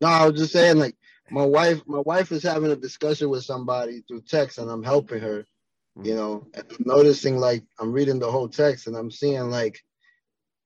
No, 0.00 0.08
I 0.08 0.26
was 0.26 0.40
just 0.40 0.52
saying, 0.52 0.78
like 0.78 0.96
my 1.30 1.44
wife, 1.44 1.80
my 1.86 2.00
wife 2.00 2.32
is 2.32 2.42
having 2.42 2.70
a 2.70 2.76
discussion 2.76 3.30
with 3.30 3.44
somebody 3.44 4.02
through 4.06 4.22
text, 4.22 4.58
and 4.58 4.70
I'm 4.70 4.82
helping 4.84 5.20
her. 5.20 5.44
You 6.00 6.14
know, 6.14 6.46
and 6.54 6.64
I'm 6.70 6.84
noticing 6.86 7.38
like 7.38 7.64
I'm 7.80 7.92
reading 7.92 8.20
the 8.20 8.30
whole 8.30 8.48
text, 8.48 8.86
and 8.86 8.96
I'm 8.96 9.10
seeing 9.10 9.50
like, 9.50 9.82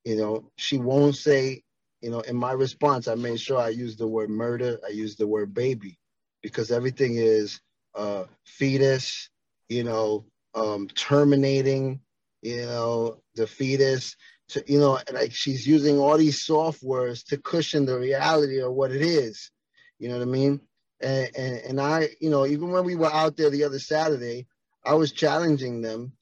you 0.05 0.17
know, 0.17 0.51
she 0.57 0.77
won't 0.77 1.17
say, 1.17 1.63
you 2.03 2.11
know, 2.11 2.21
in 2.21 2.37
my 2.37 2.53
response, 2.53 3.09
I 3.09 3.15
made 3.15 3.41
sure 3.41 3.59
I 3.59 3.71
used 3.71 3.99
the 3.99 4.07
word 4.07 4.29
murder, 4.29 4.79
I 4.87 4.91
used 4.91 5.19
the 5.19 5.27
word 5.27 5.55
baby, 5.55 5.99
because 6.43 6.71
everything 6.71 7.17
is 7.17 7.61
uh 7.95 8.25
fetus, 8.45 9.31
you 9.71 9.85
know, 9.85 10.27
um 10.55 10.89
terminating, 10.89 12.01
you 12.43 12.67
know, 12.67 13.23
the 13.35 13.47
fetus, 13.47 14.17
to 14.53 14.65
you 14.67 14.79
know, 14.79 14.99
like 15.13 15.33
she's 15.33 15.67
using 15.67 15.99
all 15.99 16.17
these 16.17 16.45
softwares 16.47 17.25
to 17.27 17.37
cushion 17.37 17.87
the 17.87 17.99
reality 17.99 18.61
of 18.61 18.73
what 18.73 18.93
it 18.93 19.03
is. 19.03 19.51
You 19.99 20.09
know 20.09 20.19
what 20.19 20.29
I 20.29 20.31
mean? 20.31 20.61
And, 21.01 21.31
and 21.37 21.57
and 21.59 21.81
I, 21.81 22.09
you 22.21 22.31
know, 22.31 22.47
even 22.47 22.71
when 22.71 22.85
we 22.85 22.95
were 22.95 23.13
out 23.13 23.37
there 23.37 23.51
the 23.51 23.65
other 23.65 23.79
Saturday, 23.79 24.47
I 24.85 24.95
was 24.95 25.13
challenging 25.13 25.83
them, 25.83 26.13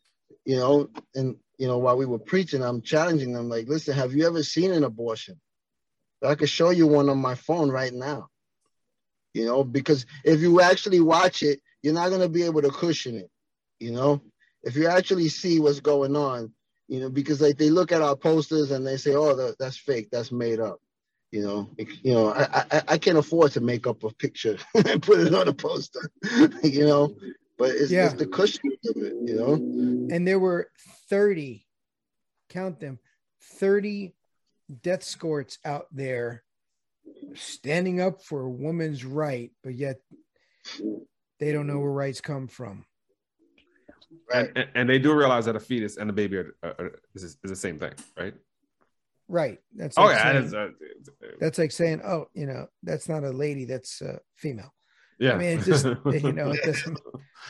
you 0.45 0.57
know, 0.57 0.91
and 1.15 1.37
you 1.59 1.67
know, 1.67 1.79
while 1.79 1.97
we 1.97 2.07
were 2.07 2.19
preaching, 2.19 2.63
I'm 2.63 2.81
challenging 2.81 3.35
them, 3.35 3.49
like, 3.49 3.69
listen, 3.69 3.95
have 3.95 4.15
you 4.15 4.27
ever 4.27 4.43
seen 4.43 4.73
an 4.73 4.85
abortion? 4.85 5.39
I 6.23 6.35
could 6.35 6.49
show 6.49 6.71
you 6.71 6.87
one 6.87 7.09
on 7.09 7.19
my 7.19 7.35
phone 7.35 7.71
right 7.71 7.93
now. 7.93 8.29
You 9.35 9.47
know, 9.47 9.65
because 9.65 10.07
if 10.25 10.41
you 10.41 10.61
actually 10.61 11.01
watch 11.01 11.43
it, 11.43 11.61
you're 11.83 11.95
not 11.95 12.11
gonna 12.11 12.29
be 12.29 12.45
able 12.45 12.63
to 12.63 12.71
cushion 12.71 13.17
it, 13.17 13.31
you 13.79 13.93
know. 13.93 14.23
If 14.63 14.77
you 14.77 14.89
actually 14.89 15.29
see 15.29 15.61
what's 15.61 15.81
going 15.81 16.17
on, 16.17 16.53
you 16.91 16.99
know, 17.01 17.09
because 17.09 17.41
like 17.41 17.57
they 17.57 17.71
look 17.71 17.93
at 17.93 18.03
our 18.03 18.17
posters 18.17 18.73
and 18.73 18.85
they 18.87 18.97
say, 18.97 19.15
"Oh, 19.15 19.35
that, 19.37 19.57
that's 19.61 19.77
fake, 19.77 20.09
that's 20.11 20.33
made 20.33 20.59
up." 20.61 20.79
You 21.31 21.43
know, 21.47 21.71
It- 21.79 21.89
you 22.03 22.13
know, 22.13 22.33
I, 22.33 22.65
I 22.73 22.83
I 22.89 22.99
can't 22.99 23.17
afford 23.17 23.53
to 23.53 23.61
make 23.61 23.87
up 23.87 24.03
a 24.03 24.13
picture 24.13 24.59
and 24.75 25.01
put 25.03 25.21
it 25.21 25.33
on 25.35 25.47
a 25.47 25.53
poster, 25.55 26.11
you 26.65 26.85
know. 26.85 27.15
But 27.57 27.71
it's, 27.71 27.93
Yeah. 27.93 28.07
it's 28.07 28.15
the 28.15 28.27
cushion 28.27 28.73
of 28.89 28.97
it, 28.97 29.15
you 29.29 29.35
know. 29.39 29.55
and 30.15 30.27
there 30.27 30.41
were 30.41 30.71
30 31.09 31.65
count 32.49 32.81
them 32.81 32.99
30 33.59 34.15
death 34.83 35.05
scorts 35.05 35.59
out 35.65 35.87
there 35.93 36.43
standing 37.35 38.01
up 38.01 38.23
for 38.25 38.43
a 38.43 38.51
woman's 38.51 39.05
right 39.05 39.53
but 39.63 39.75
yet 39.75 40.01
they 41.39 41.53
don't 41.53 41.67
know 41.69 41.79
where 41.79 41.91
rights 41.93 42.21
come 42.21 42.49
from 42.49 42.85
Right. 44.33 44.51
And, 44.57 44.69
and, 44.75 44.89
they 44.89 44.99
do 44.99 45.15
realize 45.15 45.45
that 45.45 45.57
a 45.57 45.61
fetus 45.61 45.97
and 45.97 46.11
a 46.11 46.13
baby 46.13 46.39
are, 46.39 46.55
are, 46.63 46.93
is, 47.15 47.23
is 47.25 47.37
the 47.43 47.57
same 47.57 47.79
thing, 47.79 47.93
right? 48.19 48.35
right 49.31 49.61
that's 49.75 49.97
Oh 49.97 50.05
like 50.05 50.17
yeah, 50.17 50.23
saying, 50.23 50.35
that 50.35 50.45
is, 50.45 50.55
uh, 50.55 50.69
that's 51.39 51.59
like 51.59 51.73
saying 51.73 52.03
oh 52.05 52.29
you 52.35 52.47
know 52.47 52.67
that's 52.83 53.09
not 53.09 53.25
a 53.25 53.31
lady 53.31 53.65
that's 53.65 54.03
a 54.03 54.19
female 54.35 54.75
yeah. 55.19 55.35
i 55.35 55.37
mean 55.37 55.59
it 55.59 55.65
just 55.65 55.85
you 56.07 56.33
know 56.33 56.51
it 56.51 56.63
doesn't 56.65 56.99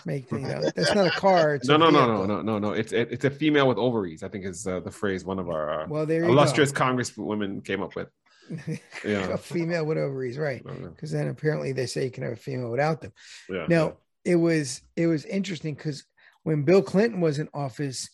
make 0.04 0.30
you 0.30 0.38
know 0.38 0.62
that's 0.76 0.94
not 0.94 1.06
a 1.06 1.10
car 1.10 1.54
it's 1.54 1.68
no, 1.68 1.76
a 1.76 1.78
no, 1.78 1.90
no, 1.90 2.06
no, 2.06 2.26
no, 2.26 2.42
no, 2.42 2.58
no. 2.58 2.72
It's 2.72 2.92
it, 2.92 3.08
it's 3.10 3.24
a 3.24 3.30
female 3.30 3.66
with 3.66 3.76
ovaries. 3.76 4.22
I 4.22 4.28
think 4.28 4.44
is 4.44 4.66
uh, 4.66 4.80
the 4.80 4.90
phrase 4.90 5.24
one 5.24 5.38
of 5.38 5.48
our 5.50 5.82
uh, 5.82 5.86
well 5.88 6.06
there 6.06 6.24
illustrious 6.24 6.72
congresswomen 6.72 7.64
came 7.64 7.82
up 7.82 7.96
with. 7.96 8.08
Yeah. 9.04 9.28
a 9.28 9.38
female 9.38 9.86
with 9.86 9.96
ovaries 9.96 10.36
right 10.36 10.62
Uh, 10.66 10.88
because 10.88 11.12
then 11.12 11.28
apparently 11.28 11.72
they 11.72 11.86
say 11.86 12.04
you 12.04 12.10
can 12.10 12.24
have 12.24 12.32
a 12.32 12.36
female 12.36 12.70
without 12.70 13.00
them 13.00 13.12
yeah. 13.48 13.66
Now 13.68 13.96
it 14.24 14.34
was 14.34 14.82
it 14.96 15.06
was 15.06 15.24
interesting 15.24 15.74
because 15.74 16.04
when 16.42 16.62
Bill 16.64 16.82
Clinton 16.82 17.20
was 17.20 17.38
in 17.38 17.48
office, 17.54 18.08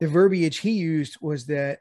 the 0.00 0.08
verbiage 0.08 0.58
he 0.58 0.72
used 0.72 1.16
was 1.20 1.46
that 1.46 1.80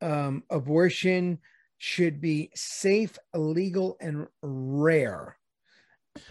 um, 0.00 0.42
abortion 0.50 1.38
should 1.78 2.20
be 2.20 2.50
safe, 2.54 3.18
illegal, 3.34 3.96
and 4.00 4.26
rare. 4.42 5.36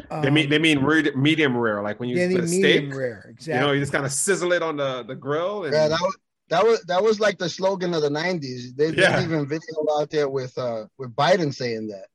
they 0.10 0.30
mean 0.30 0.46
Um, 0.46 0.50
they 0.50 0.60
mean 0.60 0.80
re- 0.80 1.12
medium 1.16 1.58
rare, 1.58 1.82
like 1.82 2.00
when 2.00 2.10
you 2.10 2.18
yeah, 2.18 2.28
they 2.28 2.34
split 2.34 2.46
a 2.46 2.48
medium 2.50 2.86
steak. 2.92 3.00
rare. 3.00 3.34
You 3.40 3.54
know, 3.54 3.72
you 3.72 3.80
just 3.80 3.94
kind 3.94 4.06
of 4.06 4.12
sizzle 4.12 4.52
it 4.54 4.62
on 4.62 4.78
the 4.78 5.04
the 5.04 5.16
grill. 5.16 5.64
And, 5.66 5.74
Yeah, 5.74 5.88
that 5.88 6.00
was 6.02 6.18
that 6.50 6.64
was 6.66 6.82
that 6.84 7.04
was 7.04 7.20
like 7.20 7.38
the 7.38 7.50
slogan 7.50 7.94
of 7.94 8.02
the 8.02 8.10
'90s. 8.10 8.76
They, 8.76 8.88
Yeah. 8.88 9.12
There's 9.12 9.24
even 9.26 9.48
video 9.48 9.86
out 10.00 10.10
there 10.10 10.30
with 10.30 10.58
uh 10.58 10.86
with 10.98 11.16
Biden 11.16 11.54
saying 11.54 11.88
that. 11.88 12.08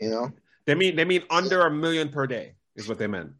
You 0.00 0.10
know, 0.10 0.32
They 0.66 0.74
mean 0.74 0.96
they 0.96 1.04
mean 1.04 1.22
under 1.30 1.62
a 1.62 1.70
million 1.70 2.08
per 2.08 2.26
day 2.26 2.54
is 2.76 2.88
what 2.88 2.98
they 2.98 3.06
meant. 3.06 3.32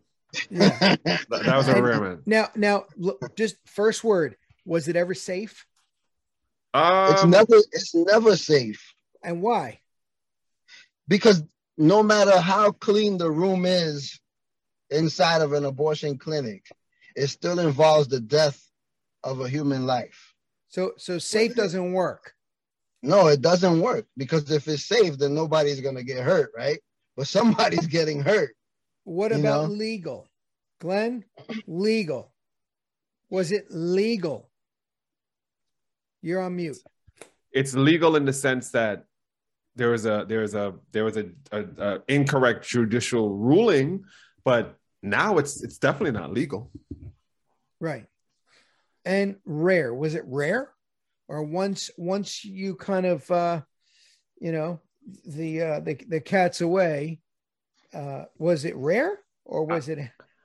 Yeah. 0.51 0.97
That, 1.05 1.27
that 1.29 1.57
was 1.57 1.69
a 1.69 1.75
And- 1.77 1.85
rare 1.85 2.01
man. 2.01 2.23
now, 2.27 2.49
now, 2.55 2.85
look, 2.97 3.37
just 3.37 3.57
first 3.67 4.03
word. 4.05 4.37
Was 4.65 4.87
it 4.89 4.95
ever 4.97 5.15
safe, 5.15 5.67
It's 6.75 7.23
Um, 7.25 7.31
never 7.31 7.57
it's 7.73 7.95
never 7.95 8.37
safe 8.37 8.95
and 9.23 9.43
why? 9.43 9.81
because 11.09 11.43
no 11.77 12.03
matter 12.03 12.39
how 12.41 12.71
clean 12.71 13.19
the 13.19 13.31
room 13.31 13.67
is 13.67 14.21
inside 14.91 15.43
of 15.43 15.53
an 15.53 15.65
abortion 15.65 16.17
clinic, 16.19 16.65
it 17.17 17.27
still 17.27 17.59
involves 17.59 18.09
the 18.09 18.21
death 18.21 18.61
of 19.25 19.41
a 19.41 19.49
human 19.49 19.85
life. 19.87 20.33
So, 20.69 20.93
so 20.97 21.19
safe 21.19 21.55
doesn't 21.55 21.93
work. 21.93 22.35
No, 23.03 23.27
it 23.29 23.41
doesn't 23.43 23.81
work 23.81 24.07
because 24.17 24.51
if 24.51 24.69
it's 24.69 24.85
safe, 24.87 25.19
then 25.19 25.35
nobody's 25.35 25.81
gonna 25.81 26.05
get 26.05 26.23
hurt, 26.23 26.53
right? 26.57 26.79
But 27.17 27.27
somebody's 27.27 27.87
getting 27.99 28.23
hurt. 28.23 28.55
What 29.05 29.33
You 29.33 29.41
about 29.41 29.69
know? 29.69 29.75
legal? 29.75 30.29
Glenn, 30.81 31.25
legal. 31.67 32.33
Was 33.31 33.53
it 33.53 33.67
legal? 33.71 34.51
You're 36.23 36.41
on 36.41 36.57
mute. 36.57 36.79
it's 37.53 37.75
legal 37.75 38.17
in 38.17 38.25
the 38.25 38.33
sense 38.33 38.71
that 38.71 39.05
there 39.75 39.91
was 39.91 40.07
a 40.07 40.25
there 40.29 40.41
was 40.41 40.55
a 40.55 40.75
there 40.93 41.05
was 41.05 41.17
a, 41.17 41.27
a, 41.51 41.65
a 41.79 42.03
incorrect 42.09 42.67
judicial 42.67 43.31
ruling, 43.37 44.05
but 44.45 44.77
now 45.03 45.39
it's 45.39 45.63
it's 45.63 45.79
definitely 45.79 46.13
not 46.13 46.33
legal. 46.33 46.71
Right. 47.81 48.07
And 49.05 49.37
rare. 49.45 49.93
Was 49.95 50.15
it 50.15 50.25
rare? 50.27 50.71
Or 51.29 51.43
once 51.43 51.91
once 51.97 52.45
you 52.45 52.77
kind 52.77 53.07
of 53.07 53.29
uh 53.31 53.63
you 54.41 54.53
know 54.53 54.81
the 55.27 55.63
uh 55.63 55.81
the, 55.81 55.95
the 56.09 56.21
cat's 56.21 56.61
away, 56.61 57.21
uh 57.95 58.25
was 58.39 58.65
it 58.65 58.77
rare 58.77 59.19
or 59.45 59.65
was 59.65 59.89
it 59.89 59.99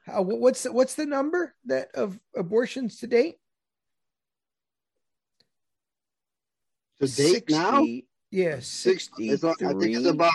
how, 0.05 0.21
what's 0.21 0.63
the, 0.63 0.71
what's 0.71 0.95
the 0.95 1.05
number 1.05 1.53
that 1.65 1.89
of 1.93 2.17
abortions 2.35 2.99
to 2.99 3.07
date? 3.07 3.35
To 7.01 7.07
date 7.07 7.49
now, 7.49 7.85
Yeah, 8.31 8.57
sixty. 8.61 9.29
it's, 9.29 9.43
I 9.43 9.53
think 9.53 9.95
it's 9.95 10.05
about 10.07 10.31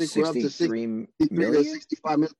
I 0.00 0.06
think 0.06 0.12
to 0.14 0.50
63 0.50 1.06
60, 1.20 1.34
million? 1.34 1.64
65 1.64 2.18
million. 2.18 2.34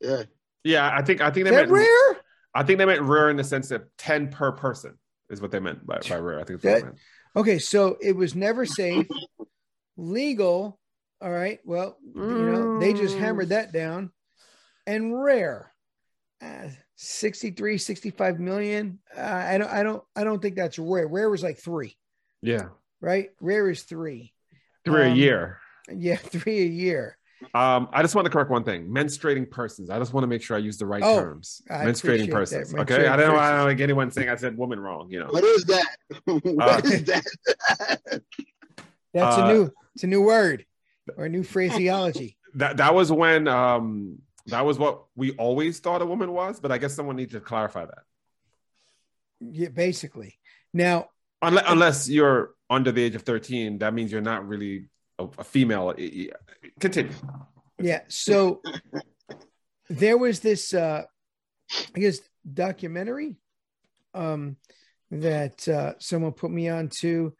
Yeah. 0.00 0.22
Yeah, 0.64 0.90
I 0.92 1.02
think 1.02 1.20
I 1.20 1.30
think 1.30 1.44
they 1.44 1.50
that 1.52 1.68
meant 1.68 1.70
rare? 1.70 2.16
I 2.54 2.64
think 2.64 2.78
they 2.78 2.84
meant 2.84 3.02
rare 3.02 3.30
in 3.30 3.36
the 3.36 3.44
sense 3.44 3.70
of 3.70 3.84
ten 3.96 4.28
per 4.28 4.52
person 4.52 4.98
is 5.30 5.40
what 5.40 5.50
they 5.52 5.60
meant 5.60 5.86
by, 5.86 6.00
by 6.08 6.16
rare. 6.16 6.40
I 6.40 6.44
think 6.44 6.60
that's 6.60 6.64
what 6.64 6.70
That- 6.72 6.80
they 6.80 6.84
meant. 6.86 6.98
Okay, 7.36 7.58
so 7.58 7.96
it 8.00 8.16
was 8.16 8.34
never 8.34 8.66
safe, 8.66 9.06
legal. 9.96 10.80
All 11.20 11.30
right. 11.30 11.58
Well, 11.64 11.96
you 12.04 12.44
know, 12.44 12.78
they 12.78 12.92
just 12.92 13.16
hammered 13.16 13.48
that 13.48 13.72
down. 13.72 14.12
And 14.86 15.20
rare. 15.22 15.72
Uh, 16.40 16.68
63, 16.96 17.78
65 17.78 18.38
million. 18.38 19.00
Uh, 19.16 19.20
I 19.20 19.58
don't 19.58 19.70
I 19.70 19.82
don't 19.82 20.02
I 20.14 20.24
don't 20.24 20.40
think 20.40 20.54
that's 20.56 20.78
rare. 20.78 21.06
Rare 21.08 21.28
was 21.28 21.42
like 21.42 21.58
3, 21.58 21.96
Yeah, 22.42 22.68
right? 23.00 23.30
Rare 23.40 23.68
is 23.70 23.82
3. 23.82 24.32
three 24.84 25.02
a 25.02 25.10
Um, 25.10 25.16
year. 25.16 25.58
Yeah, 25.92 26.16
3 26.16 26.58
a 26.60 26.64
year. 26.64 27.18
Um, 27.54 27.88
I 27.92 28.02
just 28.02 28.14
want 28.14 28.24
to 28.26 28.30
correct 28.30 28.50
one 28.50 28.62
thing: 28.64 28.88
menstruating 28.88 29.48
persons. 29.50 29.90
I 29.90 29.98
just 29.98 30.12
want 30.12 30.22
to 30.24 30.28
make 30.28 30.42
sure 30.42 30.56
I 30.56 30.60
use 30.60 30.76
the 30.78 30.86
right 30.86 31.02
Oh, 31.04 31.16
terms. 31.20 31.60
I 31.70 31.84
menstruating 31.84 32.28
appreciate 32.28 32.30
persons. 32.32 32.72
that. 32.72 32.80
Okay, 32.82 32.94
Menstruating 33.04 33.08
I 33.10 33.16
don't 33.16 33.34
want 33.34 33.42
persons. 33.44 33.60
to 33.60 33.64
like 33.64 33.80
anyone 33.80 34.10
saying 34.12 34.28
I 34.28 34.36
said 34.36 34.56
woman 34.56 34.78
wrong. 34.80 35.08
You 35.10 35.20
know. 35.20 35.26
What 35.28 35.44
is 35.44 35.64
that? 35.64 35.96
What 36.26 36.68
Uh, 36.68 36.80
is 36.84 37.04
that? 37.04 38.22
That's 39.14 39.38
Uh, 39.38 39.42
a 39.42 39.52
new 39.52 39.72
it's 39.94 40.04
a 40.04 40.08
new 40.08 40.22
word 40.22 40.64
or 41.16 41.28
new 41.28 41.42
phraseology. 41.42 42.36
that 42.54 42.78
that 42.78 42.94
was 42.94 43.12
when 43.12 43.46
um 43.48 44.18
that 44.46 44.64
was 44.64 44.78
what 44.78 45.04
we 45.14 45.32
always 45.32 45.78
thought 45.80 46.02
a 46.02 46.06
woman 46.06 46.32
was, 46.32 46.60
but 46.60 46.72
I 46.72 46.78
guess 46.78 46.94
someone 46.94 47.16
needs 47.16 47.32
to 47.32 47.40
clarify 47.40 47.84
that. 47.84 48.04
Yeah, 49.40 49.68
basically. 49.68 50.38
Now, 50.72 51.08
Unless, 51.40 51.64
unless 51.68 52.08
you're 52.08 52.54
under 52.68 52.90
the 52.90 53.02
age 53.02 53.14
of 53.14 53.22
13, 53.22 53.78
that 53.78 53.94
means 53.94 54.10
you're 54.10 54.20
not 54.20 54.46
really 54.46 54.88
a, 55.18 55.26
a 55.38 55.44
female. 55.44 55.94
Continue. 56.80 57.12
Yeah. 57.80 58.00
So 58.08 58.60
there 59.88 60.18
was 60.18 60.40
this, 60.40 60.74
uh, 60.74 61.04
I 61.94 61.98
guess, 61.98 62.20
documentary 62.52 63.36
um, 64.14 64.56
that 65.12 65.68
uh, 65.68 65.92
someone 65.98 66.32
put 66.32 66.50
me 66.50 66.68
on 66.68 66.88
to 67.00 67.34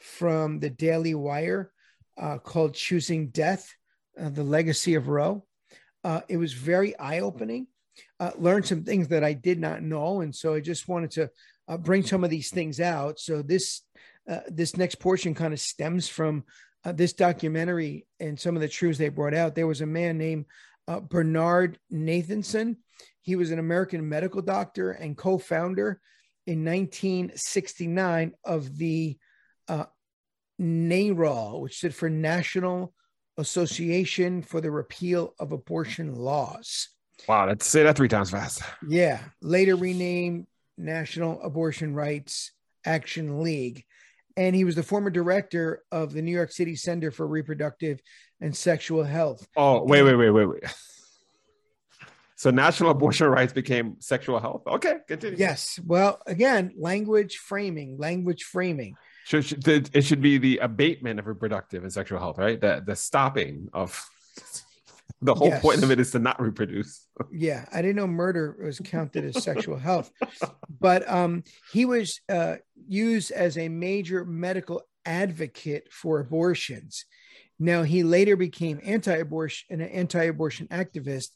from 0.00 0.58
the 0.58 0.70
Daily 0.70 1.14
Wire 1.14 1.71
uh, 2.18 2.38
called 2.38 2.74
Choosing 2.74 3.28
Death 3.28 3.74
uh, 4.20 4.30
The 4.30 4.42
Legacy 4.42 4.94
of 4.94 5.08
Roe. 5.08 5.44
Uh, 6.04 6.20
it 6.28 6.36
was 6.36 6.52
very 6.52 6.96
eye 6.98 7.20
opening. 7.20 7.66
Uh, 8.18 8.30
learned 8.36 8.66
some 8.66 8.84
things 8.84 9.08
that 9.08 9.22
I 9.22 9.32
did 9.32 9.60
not 9.60 9.82
know. 9.82 10.20
And 10.20 10.34
so 10.34 10.54
I 10.54 10.60
just 10.60 10.88
wanted 10.88 11.10
to 11.12 11.30
uh, 11.68 11.76
bring 11.76 12.02
some 12.02 12.24
of 12.24 12.30
these 12.30 12.50
things 12.50 12.80
out. 12.80 13.20
So 13.20 13.42
this, 13.42 13.82
this 14.48 14.76
next 14.76 14.96
portion 14.96 15.34
kind 15.34 15.52
of 15.52 15.60
stems 15.60 16.08
from 16.08 16.44
this 16.84 17.12
documentary 17.12 18.06
and 18.18 18.38
some 18.38 18.56
of 18.56 18.62
the 18.62 18.68
truths 18.68 18.98
they 18.98 19.08
brought 19.08 19.34
out. 19.34 19.54
There 19.54 19.66
was 19.66 19.80
a 19.80 19.86
man 19.86 20.18
named 20.18 20.46
Bernard 21.08 21.78
Nathanson. 21.92 22.76
He 23.20 23.36
was 23.36 23.50
an 23.50 23.58
American 23.58 24.08
medical 24.08 24.42
doctor 24.42 24.92
and 24.92 25.16
co-founder 25.16 26.00
in 26.46 26.64
1969 26.64 28.32
of 28.44 28.76
the 28.76 29.16
uh, 29.68 29.84
NARAL, 30.60 31.60
which 31.60 31.78
stood 31.78 31.94
for 31.94 32.10
National 32.10 32.92
Association 33.38 34.42
for 34.42 34.60
the 34.60 34.70
Repeal 34.70 35.34
of 35.38 35.52
Abortion 35.52 36.14
Laws. 36.14 36.88
Wow, 37.28 37.46
let's 37.46 37.66
say 37.66 37.82
that 37.84 37.96
three 37.96 38.08
times 38.08 38.30
fast. 38.30 38.62
Yeah, 38.86 39.20
later 39.40 39.76
renamed 39.76 40.46
National 40.76 41.40
Abortion 41.42 41.94
Rights 41.94 42.52
Action 42.84 43.42
League. 43.42 43.84
And 44.36 44.56
he 44.56 44.64
was 44.64 44.74
the 44.74 44.82
former 44.82 45.10
director 45.10 45.82
of 45.92 46.12
the 46.12 46.22
New 46.22 46.32
York 46.32 46.52
City 46.52 46.74
Center 46.74 47.10
for 47.10 47.26
Reproductive 47.26 48.00
and 48.40 48.56
Sexual 48.56 49.04
Health. 49.04 49.46
Oh, 49.56 49.84
wait, 49.84 50.02
wait, 50.02 50.16
wait, 50.16 50.30
wait, 50.30 50.46
wait. 50.46 50.62
So 52.42 52.50
national 52.50 52.90
abortion 52.90 53.28
rights 53.28 53.52
became 53.52 54.00
sexual 54.00 54.40
health. 54.40 54.62
Okay, 54.66 54.96
continue. 55.06 55.38
Yes. 55.38 55.78
Well, 55.86 56.20
again, 56.26 56.72
language 56.76 57.36
framing, 57.36 57.98
language 57.98 58.42
framing. 58.42 58.96
Should, 59.24 59.44
should, 59.44 59.90
it 59.92 60.02
should 60.02 60.20
be 60.20 60.38
the 60.38 60.58
abatement 60.58 61.18
of 61.20 61.26
reproductive 61.26 61.82
and 61.84 61.92
sexual 61.92 62.18
health, 62.18 62.38
right? 62.38 62.60
The 62.60 62.82
the 62.84 62.96
stopping 62.96 63.68
of 63.72 64.04
the 65.22 65.34
whole 65.34 65.48
Yes. 65.48 65.62
point 65.62 65.82
of 65.82 65.90
it 65.90 66.00
is 66.00 66.10
to 66.12 66.18
not 66.18 66.40
reproduce. 66.40 67.06
Yeah, 67.30 67.64
I 67.72 67.82
didn't 67.82 67.96
know 67.96 68.06
murder 68.08 68.56
was 68.62 68.80
counted 68.80 69.24
as 69.24 69.42
sexual 69.44 69.78
health, 69.78 70.10
but 70.80 71.08
um, 71.08 71.44
he 71.72 71.84
was 71.84 72.20
uh, 72.28 72.56
used 72.88 73.30
as 73.30 73.56
a 73.56 73.68
major 73.68 74.24
medical 74.24 74.82
advocate 75.06 75.92
for 75.92 76.18
abortions. 76.18 77.04
Now 77.60 77.84
he 77.84 78.02
later 78.02 78.34
became 78.36 78.80
anti-abortion, 78.82 79.80
an 79.80 79.88
anti-abortion 79.88 80.66
activist, 80.68 81.28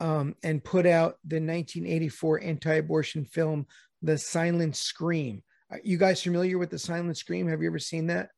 um, 0.00 0.34
and 0.42 0.62
put 0.62 0.84
out 0.84 1.16
the 1.24 1.36
1984 1.36 2.42
anti-abortion 2.42 3.24
film, 3.24 3.66
"The 4.02 4.18
Silent 4.18 4.76
Scream." 4.76 5.42
Are 5.74 5.80
you 5.82 5.98
guys 5.98 6.22
familiar 6.22 6.56
with 6.56 6.70
the 6.70 6.78
Silent 6.78 7.16
Scream? 7.16 7.48
Have 7.48 7.60
you 7.60 7.66
ever 7.68 7.80
seen 7.80 8.06
that? 8.06 8.30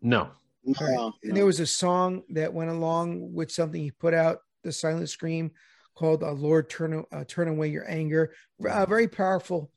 No. 0.00 0.30
No, 0.64 1.12
And 1.22 1.36
there 1.36 1.46
was 1.46 1.60
a 1.60 1.66
song 1.66 2.22
that 2.30 2.52
went 2.52 2.70
along 2.70 3.32
with 3.32 3.52
something 3.52 3.80
he 3.80 3.92
put 3.92 4.14
out, 4.14 4.38
the 4.64 4.72
Silent 4.72 5.08
Scream, 5.08 5.52
called 5.94 6.24
uh, 6.24 6.32
"Lord 6.32 6.68
Turn 6.68 7.04
uh, 7.12 7.24
Turn 7.26 7.48
Away 7.48 7.68
Your 7.68 7.88
Anger." 7.88 8.32
A 8.64 8.86
very 8.86 9.06
powerful 9.06 9.70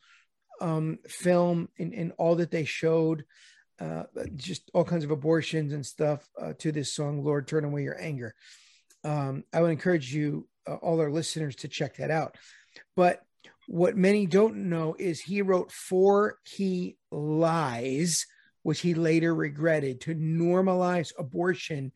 um, 0.62 0.98
film 1.08 1.70
in, 1.78 1.94
in 1.94 2.12
all 2.14 2.36
that 2.36 2.50
they 2.50 2.66
showed, 2.66 3.26
uh, 3.80 4.04
just 4.36 4.70
all 4.74 4.84
kinds 4.84 5.04
of 5.04 5.12
abortions 5.12 5.74
and 5.74 5.86
stuff 5.86 6.28
uh, 6.40 6.54
to 6.60 6.72
this 6.72 6.94
song, 6.94 7.24
"Lord 7.24 7.48
Turn 7.48 7.66
Away 7.66 7.84
Your 7.84 8.00
Anger." 8.00 8.34
Um, 9.04 9.44
I 9.54 9.62
would 9.62 9.72
encourage 9.72 10.14
you, 10.14 10.48
uh, 10.68 10.76
all 10.76 11.00
our 11.00 11.12
listeners, 11.12 11.56
to 11.58 11.68
check 11.68 11.98
that 11.98 12.10
out. 12.10 12.36
But 12.96 13.22
what 13.68 13.98
many 13.98 14.26
don't 14.26 14.70
know 14.70 14.96
is 14.98 15.20
he 15.20 15.42
wrote 15.42 15.72
four 15.72 16.38
key 16.46 16.98
lies 17.12 18.26
which 18.66 18.82
he 18.82 18.96
later 18.96 19.36
regretted 19.36 20.02
to 20.02 20.16
normalize 20.16 21.12
abortion 21.20 21.92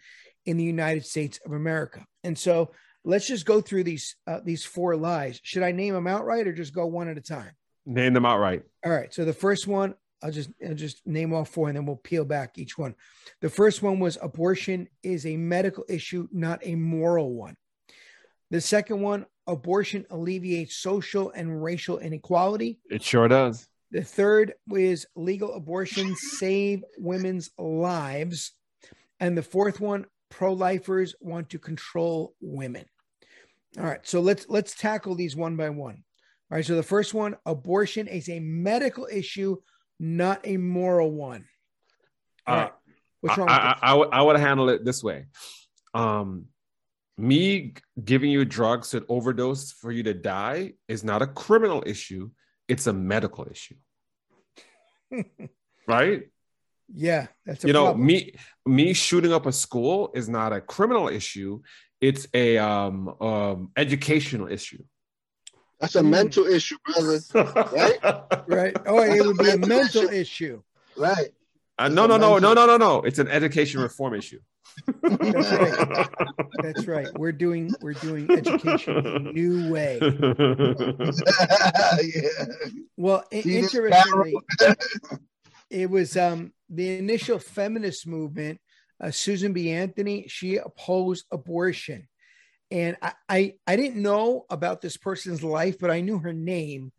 in 0.46 0.56
the 0.56 0.64
United 0.64 1.04
States 1.04 1.40
of 1.44 1.52
America. 1.52 2.06
And 2.24 2.38
so 2.38 2.70
let's 3.04 3.26
just 3.26 3.48
go 3.48 3.60
through 3.60 3.86
these 3.86 4.16
uh, 4.28 4.42
these 4.46 4.64
four 4.64 4.96
lies. 4.96 5.40
Should 5.42 5.64
I 5.64 5.72
name 5.72 5.96
them 5.96 6.06
outright 6.06 6.46
or 6.46 6.54
just 6.54 6.76
go 6.76 6.86
one 6.86 7.10
at 7.10 7.18
a 7.18 7.22
time? 7.22 7.54
Name 7.88 8.14
them 8.14 8.24
outright. 8.24 8.62
All 8.86 8.92
right. 8.92 9.12
So 9.12 9.26
the 9.26 9.34
first 9.34 9.66
one, 9.66 9.96
I'll 10.22 10.30
just 10.30 10.52
I'll 10.64 10.76
just 10.76 11.08
name 11.08 11.34
all 11.34 11.44
four 11.44 11.70
and 11.70 11.76
then 11.76 11.88
we'll 11.88 11.96
peel 11.96 12.24
back 12.24 12.60
each 12.60 12.78
one. 12.78 12.94
The 13.42 13.50
first 13.50 13.82
one 13.82 14.00
was 14.00 14.20
abortion 14.22 14.90
is 15.02 15.26
a 15.26 15.38
medical 15.38 15.86
issue, 15.90 16.28
not 16.32 16.60
a 16.62 16.76
moral 16.76 17.34
one. 17.34 17.56
The 18.52 18.62
second 18.62 19.02
one, 19.02 19.26
abortion 19.50 20.06
alleviates 20.10 20.78
social 20.78 21.32
and 21.32 21.62
racial 21.62 22.00
inequality. 22.00 22.80
It 22.90 23.04
sure 23.04 23.28
does. 23.28 23.68
The 23.92 24.04
third 24.04 24.54
is 24.72 25.08
legal 25.16 25.56
abortion 25.56 26.16
save 26.16 26.84
women's 26.98 27.50
lives. 27.58 28.54
And 29.20 29.38
the 29.38 29.44
fourth 29.44 29.80
one, 29.80 30.06
pro-lifers 30.30 31.16
want 31.20 31.50
to 31.50 31.60
control 31.60 32.36
women. 32.40 32.86
All 33.78 33.84
right, 33.84 34.00
so 34.04 34.22
let's 34.22 34.46
let's 34.48 34.76
tackle 34.76 35.16
these 35.16 35.36
one 35.36 35.56
by 35.56 35.70
one. 35.70 36.04
All 36.52 36.56
right, 36.58 36.66
so 36.66 36.76
the 36.76 36.84
first 36.84 37.14
one, 37.14 37.36
abortion 37.46 38.08
is 38.08 38.30
a 38.30 38.40
medical 38.40 39.08
issue, 39.12 39.58
not 40.00 40.40
a 40.44 40.58
moral 40.58 41.12
one. 41.12 41.46
All 42.48 42.56
Uh, 42.56 42.62
right, 42.62 42.72
what's 43.22 43.38
wrong? 43.38 43.50
I, 43.50 43.54
with 43.54 43.78
I, 43.84 43.92
I 43.92 43.94
would 43.94 44.10
I 44.12 44.22
would 44.22 44.40
handle 44.40 44.70
it 44.70 44.86
this 44.86 45.04
way. 45.04 45.28
Um, 45.94 46.46
me 47.20 47.74
giving 48.04 48.32
you 48.32 48.46
drugs 48.46 48.90
to 48.92 49.06
overdose 49.10 49.72
for 49.72 49.92
you 49.92 50.04
to 50.04 50.14
die 50.14 50.74
is 50.88 51.04
not 51.04 51.22
a 51.22 51.28
criminal 51.28 51.84
issue; 51.86 52.30
it's 52.68 52.88
a 52.88 52.94
medical 52.94 53.48
issue, 53.50 53.76
right? 55.88 56.24
yeah, 56.94 57.28
that's 57.46 57.64
a 57.64 57.68
you 57.68 57.74
know, 57.74 57.86
problem. 57.86 58.06
me 58.06 58.34
me 58.66 58.94
shooting 58.94 59.34
up 59.34 59.46
a 59.46 59.52
school 59.52 60.12
is 60.16 60.30
not 60.30 60.54
a 60.54 60.62
criminal 60.62 61.08
issue; 61.10 61.62
it's 62.02 62.28
a 62.34 62.58
um, 62.58 63.10
um, 63.22 63.72
educational 63.76 64.48
issue. 64.48 64.84
That's 65.80 65.96
a 65.96 66.02
Mm. 66.02 66.10
mental 66.10 66.46
issue, 66.46 66.78
brother. 66.86 67.20
right? 67.72 68.00
right? 68.48 68.78
Oh, 68.86 69.02
it 69.02 69.26
would 69.26 69.38
be 69.38 69.50
a 69.50 69.58
Mental 69.58 69.68
mental 69.68 70.04
issue. 70.10 70.12
issue. 70.12 70.62
Right. 70.98 71.30
Uh, 71.80 71.88
no, 71.88 72.06
no, 72.06 72.18
no, 72.18 72.38
no, 72.38 72.54
no, 72.54 72.66
no, 72.66 72.76
no. 72.78 73.02
It's 73.04 73.20
an 73.20 73.30
education 73.30 73.80
reform 73.82 74.14
issue. 74.14 74.40
That's 75.02 75.52
right. 75.52 76.10
That's 76.62 76.86
right. 76.88 77.08
We're 77.18 77.32
doing 77.32 77.72
we're 77.82 77.94
doing 77.94 78.30
education 78.30 78.98
in 78.98 79.06
a 79.06 79.20
new 79.34 79.72
way. 79.72 79.98
yeah. 82.04 82.46
Well, 82.98 83.24
i- 83.32 83.42
See 83.42 83.62
this 83.62 83.74
interestingly, 83.74 84.36
it 85.70 85.90
was 85.90 86.18
um 86.18 86.54
the 86.70 86.98
initial 86.98 87.40
feminist 87.40 88.06
movement. 88.08 88.60
Uh, 89.02 89.12
Susan 89.12 89.54
B. 89.54 89.70
Anthony, 89.72 90.26
she 90.28 90.58
opposed 90.58 91.26
abortion, 91.32 92.10
and 92.70 92.98
I, 93.02 93.14
I 93.30 93.54
I 93.66 93.76
didn't 93.78 94.02
know 94.02 94.46
about 94.50 94.82
this 94.82 94.98
person's 94.98 95.42
life, 95.42 95.78
but 95.80 95.90
I 95.90 96.02
knew 96.02 96.20
her 96.20 96.34
name. 96.34 96.92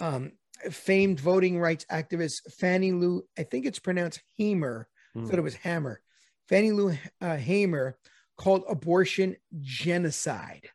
Um, 0.00 0.32
famed 0.70 1.20
voting 1.20 1.58
rights 1.58 1.84
activist 1.90 2.52
Fannie 2.58 2.92
Lou, 2.92 3.24
I 3.38 3.42
think 3.42 3.66
it's 3.66 3.78
pronounced 3.78 4.22
Hamer. 4.36 4.88
I 5.14 5.18
Hmm. 5.18 5.26
thought 5.26 5.38
it 5.38 5.42
was 5.42 5.54
Hammer. 5.56 6.00
Fannie 6.48 6.72
Lou 6.72 6.96
uh, 7.20 7.36
Hamer 7.36 7.96
called 8.36 8.64
abortion 8.68 9.36
genocide. 9.60 10.68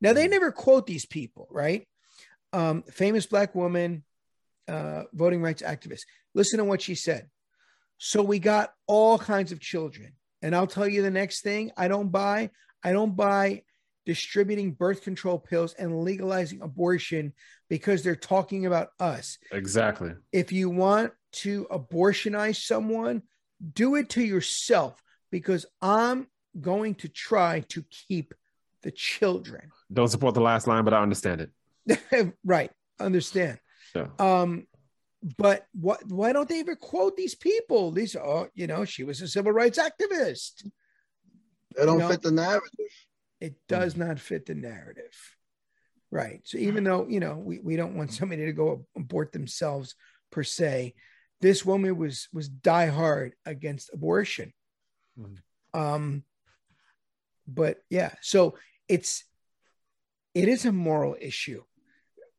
Now 0.00 0.12
they 0.12 0.28
never 0.28 0.52
quote 0.52 0.86
these 0.86 1.06
people, 1.06 1.48
right? 1.50 1.86
Um, 2.52 2.82
famous 2.84 3.26
black 3.26 3.54
woman, 3.54 4.04
uh, 4.68 5.04
voting 5.12 5.42
rights 5.42 5.62
activist. 5.62 6.02
Listen 6.34 6.58
to 6.58 6.64
what 6.64 6.82
she 6.82 6.94
said. 6.94 7.28
So 7.98 8.22
we 8.22 8.38
got 8.38 8.72
all 8.86 9.18
kinds 9.18 9.52
of 9.52 9.60
children, 9.60 10.12
and 10.42 10.54
I'll 10.54 10.66
tell 10.66 10.86
you 10.86 11.02
the 11.02 11.10
next 11.10 11.42
thing. 11.42 11.70
I 11.76 11.88
don't 11.88 12.10
buy. 12.10 12.50
I 12.82 12.92
don't 12.92 13.16
buy 13.16 13.62
distributing 14.06 14.72
birth 14.72 15.02
control 15.02 15.38
pills 15.38 15.74
and 15.74 16.00
legalizing 16.02 16.62
abortion 16.62 17.32
because 17.68 18.02
they're 18.02 18.16
talking 18.16 18.64
about 18.64 18.88
us 19.00 19.36
exactly. 19.52 20.12
if 20.32 20.52
you 20.52 20.70
want 20.70 21.12
to 21.32 21.66
abortionize 21.70 22.56
someone, 22.64 23.20
do 23.74 23.96
it 23.96 24.08
to 24.10 24.22
yourself 24.22 25.02
because 25.30 25.66
I'm 25.82 26.28
going 26.58 26.94
to 26.96 27.08
try 27.08 27.60
to 27.68 27.84
keep 27.90 28.32
the 28.82 28.90
children. 28.92 29.70
Don't 29.92 30.08
support 30.08 30.34
the 30.34 30.40
last 30.40 30.66
line, 30.66 30.84
but 30.84 30.94
I 30.94 31.02
understand 31.02 31.48
it. 31.86 32.32
right. 32.44 32.70
Understand. 33.00 33.58
Yeah. 33.94 34.06
Um, 34.18 34.66
but 35.36 35.66
what 35.72 36.04
why 36.08 36.32
don't 36.32 36.48
they 36.48 36.60
ever 36.60 36.76
quote 36.76 37.16
these 37.16 37.34
people? 37.34 37.90
These 37.90 38.14
are, 38.14 38.48
you 38.54 38.66
know, 38.66 38.84
she 38.84 39.02
was 39.04 39.20
a 39.20 39.28
civil 39.28 39.52
rights 39.52 39.78
activist. 39.78 40.68
They 41.76 41.84
don't 41.84 41.98
No. 41.98 42.08
fit 42.08 42.22
the 42.22 42.30
narrative. 42.30 42.70
It 43.40 43.54
does 43.68 43.96
not 43.96 44.18
fit 44.18 44.46
the 44.46 44.54
narrative. 44.54 45.14
Right. 46.10 46.40
So 46.44 46.58
even 46.58 46.84
though, 46.84 47.06
you 47.08 47.20
know, 47.20 47.36
we, 47.36 47.58
we 47.58 47.76
don't 47.76 47.96
want 47.96 48.12
somebody 48.12 48.46
to 48.46 48.52
go 48.52 48.86
abort 48.96 49.32
themselves 49.32 49.94
per 50.30 50.42
se, 50.42 50.94
this 51.40 51.64
woman 51.64 51.96
was 51.96 52.28
was 52.32 52.48
diehard 52.48 53.32
against 53.44 53.90
abortion. 53.92 54.52
Mhm. 55.18 55.38
Um 55.74 56.24
but 57.46 57.78
yeah, 57.90 58.14
so 58.22 58.56
it's 58.88 59.24
it 60.34 60.48
is 60.48 60.64
a 60.64 60.72
moral 60.72 61.16
issue 61.20 61.62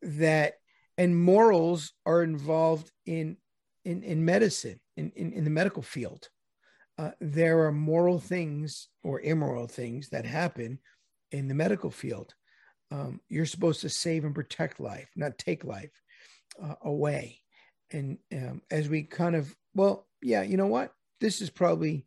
that 0.01 0.55
and 0.97 1.19
morals 1.19 1.93
are 2.05 2.23
involved 2.23 2.91
in 3.05 3.37
in, 3.85 4.03
in 4.03 4.25
medicine, 4.25 4.79
in, 4.97 5.11
in, 5.15 5.31
in 5.31 5.43
the 5.43 5.49
medical 5.49 5.81
field. 5.81 6.29
Uh, 6.97 7.11
there 7.21 7.65
are 7.65 7.71
moral 7.71 8.19
things 8.19 8.87
or 9.03 9.21
immoral 9.21 9.67
things 9.67 10.09
that 10.09 10.25
happen 10.25 10.79
in 11.31 11.47
the 11.47 11.53
medical 11.53 11.91
field. 11.91 12.33
Um, 12.91 13.19
you're 13.29 13.45
supposed 13.45 13.81
to 13.81 13.89
save 13.89 14.23
and 14.25 14.33
protect 14.33 14.79
life, 14.79 15.09
not 15.15 15.37
take 15.37 15.63
life 15.63 15.91
uh, 16.63 16.75
away. 16.81 17.41
And 17.91 18.17
um, 18.33 18.61
as 18.71 18.89
we 18.89 19.03
kind 19.03 19.35
of, 19.35 19.53
well, 19.75 20.07
yeah, 20.21 20.41
you 20.41 20.57
know 20.57 20.67
what? 20.67 20.91
This 21.19 21.41
is 21.41 21.49
probably 21.49 22.05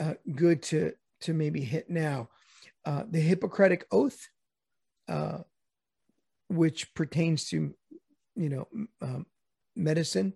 uh, 0.00 0.14
good 0.34 0.62
to 0.64 0.92
to 1.22 1.32
maybe 1.32 1.62
hit 1.62 1.88
now. 1.88 2.28
Uh, 2.84 3.04
the 3.10 3.20
Hippocratic 3.20 3.86
Oath, 3.90 4.28
uh, 5.08 5.38
which 6.48 6.94
pertains 6.94 7.48
to, 7.48 7.74
you 8.34 8.48
know, 8.48 8.68
um, 9.00 9.26
medicine. 9.74 10.34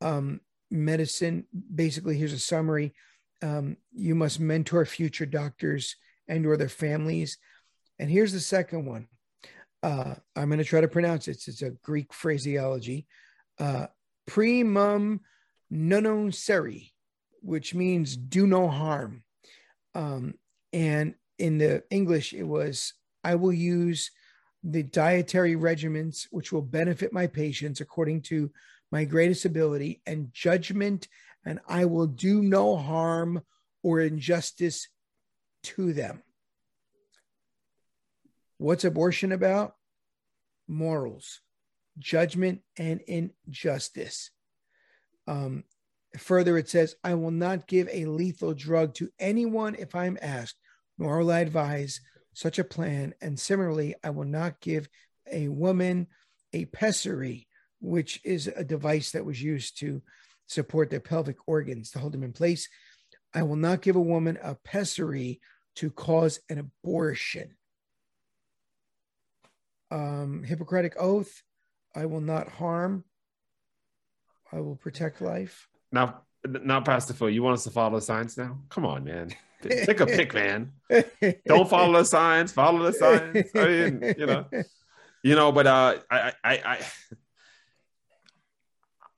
Um, 0.00 0.40
medicine, 0.70 1.44
basically, 1.74 2.16
here's 2.16 2.32
a 2.32 2.38
summary. 2.38 2.94
Um, 3.42 3.76
you 3.92 4.14
must 4.14 4.40
mentor 4.40 4.84
future 4.84 5.26
doctors 5.26 5.96
and 6.28 6.46
or 6.46 6.56
their 6.56 6.68
families. 6.68 7.38
And 7.98 8.10
here's 8.10 8.32
the 8.32 8.40
second 8.40 8.86
one. 8.86 9.08
Uh, 9.82 10.14
I'm 10.34 10.48
going 10.48 10.58
to 10.58 10.64
try 10.64 10.80
to 10.80 10.88
pronounce 10.88 11.28
it. 11.28 11.46
It's, 11.46 11.62
a 11.62 11.70
Greek 11.70 12.12
phraseology. 12.12 13.06
Uh, 13.58 13.86
primum 14.26 15.20
non 15.70 16.02
nocere, 16.02 16.90
which 17.40 17.74
means 17.74 18.16
do 18.16 18.46
no 18.46 18.68
harm. 18.68 19.22
Um, 19.94 20.34
and 20.72 21.14
in 21.38 21.58
the 21.58 21.84
English, 21.90 22.32
it 22.32 22.42
was 22.42 22.94
I 23.22 23.34
will 23.34 23.52
use 23.52 24.10
the 24.62 24.82
dietary 24.82 25.54
regimens 25.54 26.26
which 26.30 26.52
will 26.52 26.62
benefit 26.62 27.12
my 27.12 27.26
patients 27.26 27.80
according 27.80 28.22
to 28.22 28.50
my 28.90 29.04
greatest 29.04 29.44
ability 29.44 30.00
and 30.06 30.32
judgment, 30.32 31.08
and 31.46 31.60
I 31.68 31.84
will 31.84 32.08
do 32.08 32.42
no 32.42 32.76
harm 32.76 33.42
or 33.82 34.00
injustice 34.00 34.88
to 35.62 35.92
them. 35.92 36.22
What's 38.58 38.84
abortion 38.84 39.30
about? 39.30 39.76
Morals, 40.66 41.40
judgment, 41.98 42.62
and 42.76 43.00
injustice. 43.02 44.30
Um, 45.28 45.62
further, 46.18 46.58
it 46.58 46.68
says, 46.68 46.96
I 47.04 47.14
will 47.14 47.30
not 47.30 47.68
give 47.68 47.88
a 47.92 48.06
lethal 48.06 48.52
drug 48.52 48.94
to 48.94 49.10
anyone 49.20 49.76
if 49.76 49.94
I'm 49.94 50.18
asked, 50.20 50.56
nor 50.98 51.18
will 51.18 51.30
I 51.30 51.40
advise 51.40 52.00
such 52.32 52.58
a 52.58 52.64
plan. 52.64 53.14
And 53.20 53.38
similarly, 53.38 53.94
I 54.02 54.10
will 54.10 54.24
not 54.24 54.60
give 54.60 54.88
a 55.30 55.48
woman 55.48 56.08
a 56.52 56.64
pessary, 56.64 57.46
which 57.80 58.20
is 58.24 58.48
a 58.48 58.64
device 58.64 59.12
that 59.12 59.24
was 59.24 59.40
used 59.40 59.78
to 59.80 60.02
support 60.46 60.90
their 60.90 61.00
pelvic 61.00 61.36
organs 61.46 61.90
to 61.90 61.98
hold 61.98 62.12
them 62.12 62.22
in 62.22 62.32
place. 62.32 62.68
I 63.34 63.42
will 63.42 63.56
not 63.56 63.82
give 63.82 63.96
a 63.96 64.00
woman 64.00 64.38
a 64.42 64.54
pessary 64.54 65.40
to 65.76 65.90
cause 65.90 66.40
an 66.48 66.58
abortion. 66.58 67.56
Um, 69.90 70.42
Hippocratic 70.42 70.94
oath 70.98 71.42
I 71.96 72.04
will 72.04 72.20
not 72.20 72.48
harm, 72.48 73.04
I 74.52 74.60
will 74.60 74.76
protect 74.76 75.22
life. 75.22 75.66
Now, 75.90 76.22
now, 76.44 76.82
Pastor 76.82 77.14
Phil, 77.14 77.30
you 77.30 77.42
want 77.42 77.54
us 77.54 77.64
to 77.64 77.70
follow 77.70 77.98
the 77.98 78.02
signs 78.02 78.36
now? 78.36 78.58
Come 78.68 78.84
on, 78.84 79.04
man. 79.04 79.30
Take 79.62 80.00
a 80.00 80.06
pick, 80.06 80.34
man. 80.34 80.72
Don't 81.46 81.68
follow 81.68 81.98
the 81.98 82.04
signs. 82.04 82.52
Follow 82.52 82.84
the 82.84 82.92
signs. 82.92 83.48
I 83.54 83.66
mean, 83.66 84.14
you 84.18 84.26
know, 84.26 84.44
you 85.24 85.34
know. 85.34 85.50
But 85.50 85.66
uh, 85.66 85.96
I, 86.10 86.32
I, 86.44 86.52
I, 86.52 86.78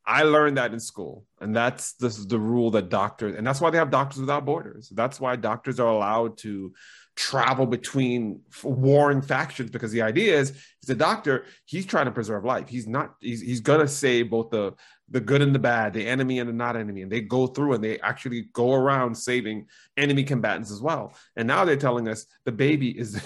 I 0.08 0.22
learned 0.22 0.56
that 0.56 0.72
in 0.72 0.80
school, 0.80 1.26
and 1.38 1.54
that's 1.54 1.92
this 1.92 2.18
is 2.18 2.26
the 2.26 2.38
rule 2.38 2.70
that 2.70 2.88
doctors, 2.88 3.36
and 3.36 3.46
that's 3.46 3.60
why 3.60 3.68
they 3.68 3.76
have 3.76 3.90
Doctors 3.90 4.20
Without 4.20 4.46
Borders. 4.46 4.88
That's 4.88 5.20
why 5.20 5.36
doctors 5.36 5.78
are 5.78 5.88
allowed 5.88 6.38
to 6.38 6.72
travel 7.14 7.66
between 7.66 8.40
warring 8.62 9.20
factions 9.20 9.70
because 9.70 9.92
the 9.92 10.00
idea 10.00 10.38
is 10.38 10.64
he's 10.80 10.88
a 10.88 10.94
doctor 10.94 11.44
he's 11.66 11.84
trying 11.84 12.06
to 12.06 12.10
preserve 12.10 12.44
life. 12.44 12.68
He's 12.68 12.86
not 12.86 13.16
he's, 13.20 13.42
he's 13.42 13.60
gonna 13.60 13.86
save 13.86 14.30
both 14.30 14.48
the 14.48 14.72
the 15.10 15.20
good 15.20 15.42
and 15.42 15.54
the 15.54 15.58
bad 15.58 15.92
the 15.92 16.06
enemy 16.06 16.38
and 16.38 16.48
the 16.48 16.54
not 16.54 16.76
enemy 16.76 17.02
and 17.02 17.12
they 17.12 17.20
go 17.20 17.46
through 17.46 17.74
and 17.74 17.84
they 17.84 17.98
actually 18.00 18.46
go 18.54 18.72
around 18.72 19.14
saving 19.14 19.66
enemy 19.98 20.24
combatants 20.24 20.70
as 20.70 20.80
well. 20.80 21.12
And 21.36 21.46
now 21.46 21.66
they're 21.66 21.76
telling 21.76 22.08
us 22.08 22.24
the 22.44 22.52
baby 22.52 22.98
is 22.98 23.20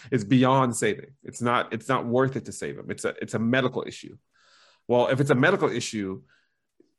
is 0.10 0.24
beyond 0.24 0.74
saving. 0.74 1.10
It's 1.22 1.40
not 1.40 1.72
it's 1.72 1.88
not 1.88 2.04
worth 2.04 2.34
it 2.34 2.46
to 2.46 2.52
save 2.52 2.78
him. 2.78 2.90
It's 2.90 3.04
a 3.04 3.14
it's 3.22 3.34
a 3.34 3.38
medical 3.38 3.84
issue 3.86 4.16
well 4.88 5.08
if 5.08 5.20
it's 5.20 5.30
a 5.30 5.34
medical 5.34 5.70
issue 5.70 6.22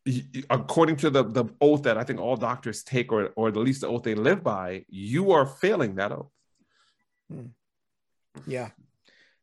y- 0.06 0.24
y- 0.34 0.44
according 0.50 0.96
to 0.98 1.10
the 1.10 1.24
the 1.24 1.46
oath 1.62 1.84
that 1.84 1.98
I 1.98 2.04
think 2.04 2.20
all 2.20 2.36
doctors 2.38 2.84
take, 2.84 3.12
or 3.12 3.30
or 3.36 3.48
at 3.50 3.56
least 3.58 3.82
the 3.82 3.88
oath 3.88 4.04
they 4.04 4.16
live 4.16 4.44
by, 4.44 4.86
you 4.90 5.32
are 5.32 5.46
failing 5.46 5.96
that 5.96 6.12
oath. 6.12 6.32
Yeah, 8.46 8.70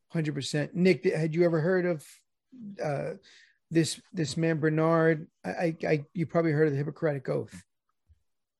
hundred 0.08 0.34
percent. 0.34 0.74
Nick, 0.74 1.04
had 1.04 1.34
you 1.34 1.44
ever 1.44 1.60
heard 1.60 1.84
of 1.86 2.06
uh, 2.82 3.10
this 3.70 4.00
this 4.12 4.36
man 4.36 4.58
Bernard? 4.58 5.26
I, 5.44 5.50
I, 5.50 5.76
I, 5.86 6.04
you 6.14 6.26
probably 6.26 6.52
heard 6.52 6.66
of 6.68 6.72
the 6.72 6.78
Hippocratic 6.78 7.28
Oath. 7.28 7.62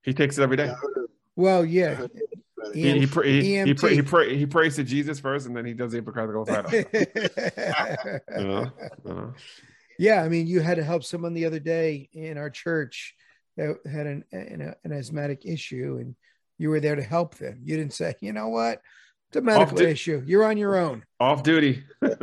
He 0.03 0.13
takes 0.13 0.37
it 0.39 0.43
every 0.43 0.57
day. 0.57 0.65
I 0.65 0.75
heard 0.75 0.97
of- 0.97 1.11
Well, 1.37 1.65
yeah, 1.65 1.95
heard 1.95 2.11
of 2.11 2.17
it. 2.17 2.31
He 2.75 2.99
he, 3.01 3.07
pray, 3.07 3.31
he, 3.43 3.65
he, 3.65 3.75
pray, 3.75 3.95
he, 3.95 4.01
EMT. 4.03 4.07
pray, 4.07 4.37
he 4.37 4.47
prays 4.47 4.77
to 4.77 4.85
Jesus 4.85 5.21
first, 5.21 5.47
and 5.47 5.55
then 5.57 5.65
he 5.67 5.75
does 5.75 5.93
the 5.93 5.99
Hippocratic 5.99 6.35
oath 6.35 6.49
right. 6.51 6.87
You 8.39 8.45
know? 8.45 8.73
You 9.05 9.15
know? 9.15 9.35
Yeah. 9.99 10.23
I 10.23 10.29
mean, 10.29 10.47
you 10.47 10.61
had 10.61 10.77
to 10.77 10.85
help 10.85 11.05
someone 11.05 11.35
the 11.35 11.47
other 11.47 11.59
day 11.61 12.09
in 12.13 12.39
our 12.39 12.51
church 12.51 13.15
that 13.57 13.77
had 13.91 14.07
an 14.07 14.25
an, 14.33 14.75
an 14.85 14.93
asthmatic 14.93 15.45
issue, 15.47 15.99
and 16.01 16.17
you 16.59 16.71
were 16.71 16.81
there 16.81 16.97
to 16.97 17.03
help 17.03 17.37
them. 17.37 17.61
You 17.65 17.77
didn't 17.77 17.93
say, 17.95 18.15
you 18.21 18.33
know 18.33 18.49
what, 18.49 18.81
it's 19.29 19.37
a 19.37 19.41
medical 19.41 19.77
di- 19.77 19.85
issue. 19.91 20.23
You're 20.27 20.45
on 20.45 20.57
your 20.57 20.77
own. 20.77 21.05
Off 21.21 21.43
duty. 21.43 21.85
Yeah, 22.03 22.15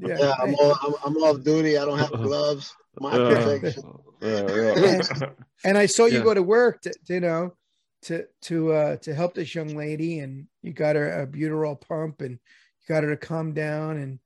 Yeah, 0.00 0.34
I'm, 0.40 0.54
all, 0.56 0.76
I'm, 0.82 0.94
I'm 1.04 1.16
off 1.18 1.42
duty. 1.42 1.78
I 1.78 1.84
don't 1.84 1.98
have 1.98 2.10
gloves. 2.12 2.74
My 3.00 3.10
Uh, 3.12 3.28
protection. 3.58 3.92
yeah, 4.20 4.74
yeah. 4.76 5.30
and 5.64 5.78
I 5.78 5.86
saw 5.86 6.04
you 6.06 6.18
Yeah. 6.18 6.24
go 6.24 6.34
to 6.34 6.42
work 6.42 6.82
to, 6.82 6.92
to, 7.06 7.14
you 7.14 7.20
know 7.20 7.54
to 8.02 8.26
to 8.42 8.72
uh 8.72 8.96
to 8.96 9.14
help 9.14 9.32
this 9.34 9.54
young 9.54 9.74
lady 9.76 10.18
and 10.18 10.46
you 10.62 10.72
got 10.72 10.96
her 10.96 11.08
albuterol 11.26 11.80
pump 11.80 12.20
and 12.20 12.32
you 12.32 12.38
got 12.94 13.02
her 13.04 13.10
to 13.10 13.16
calm 13.16 13.52
down 13.54 13.96
and 13.96 14.18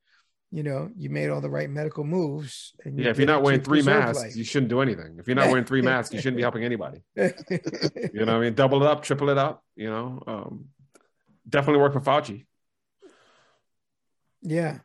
you 0.50 0.62
know 0.62 0.90
you 0.96 1.10
made 1.10 1.28
all 1.30 1.40
the 1.40 1.50
right 1.50 1.68
medical 1.68 2.04
moves 2.04 2.74
and 2.84 2.98
you 2.98 3.04
Yeah, 3.04 3.10
if 3.10 3.18
you're 3.18 3.26
not 3.26 3.42
wearing 3.42 3.62
three 3.62 3.82
masks, 3.82 4.22
life. 4.22 4.36
you 4.36 4.44
shouldn't 4.44 4.70
do 4.70 4.80
anything. 4.80 5.16
If 5.18 5.26
you're 5.26 5.36
not 5.36 5.48
wearing 5.48 5.64
three 5.64 5.82
masks, 5.82 6.12
you 6.14 6.20
shouldn't 6.20 6.36
be 6.36 6.42
helping 6.42 6.64
anybody. 6.64 7.02
You 7.16 8.24
know 8.24 8.26
what 8.26 8.28
I 8.28 8.40
mean? 8.40 8.54
Double 8.54 8.82
it 8.82 8.86
up, 8.88 9.02
triple 9.02 9.28
it 9.30 9.38
up, 9.38 9.62
you 9.74 9.90
know. 9.90 10.22
Um, 10.26 10.66
definitely 11.48 11.80
work 11.82 11.92
for 11.92 12.00
Fauci. 12.00 12.46
yeah 14.42 14.78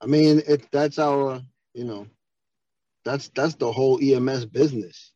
I 0.00 0.06
mean, 0.06 0.42
it 0.48 0.66
that's 0.72 0.98
our, 0.98 1.40
you 1.74 1.84
know, 1.84 2.06
that's 3.04 3.28
that's 3.28 3.54
the 3.54 3.70
whole 3.70 4.00
EMS 4.02 4.46
business. 4.46 5.12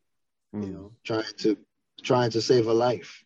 You 0.53 0.59
Mm. 0.59 0.73
know, 0.73 0.91
trying 1.03 1.33
to 1.39 1.57
trying 2.03 2.31
to 2.31 2.41
save 2.41 2.67
a 2.67 2.73
life, 2.73 3.21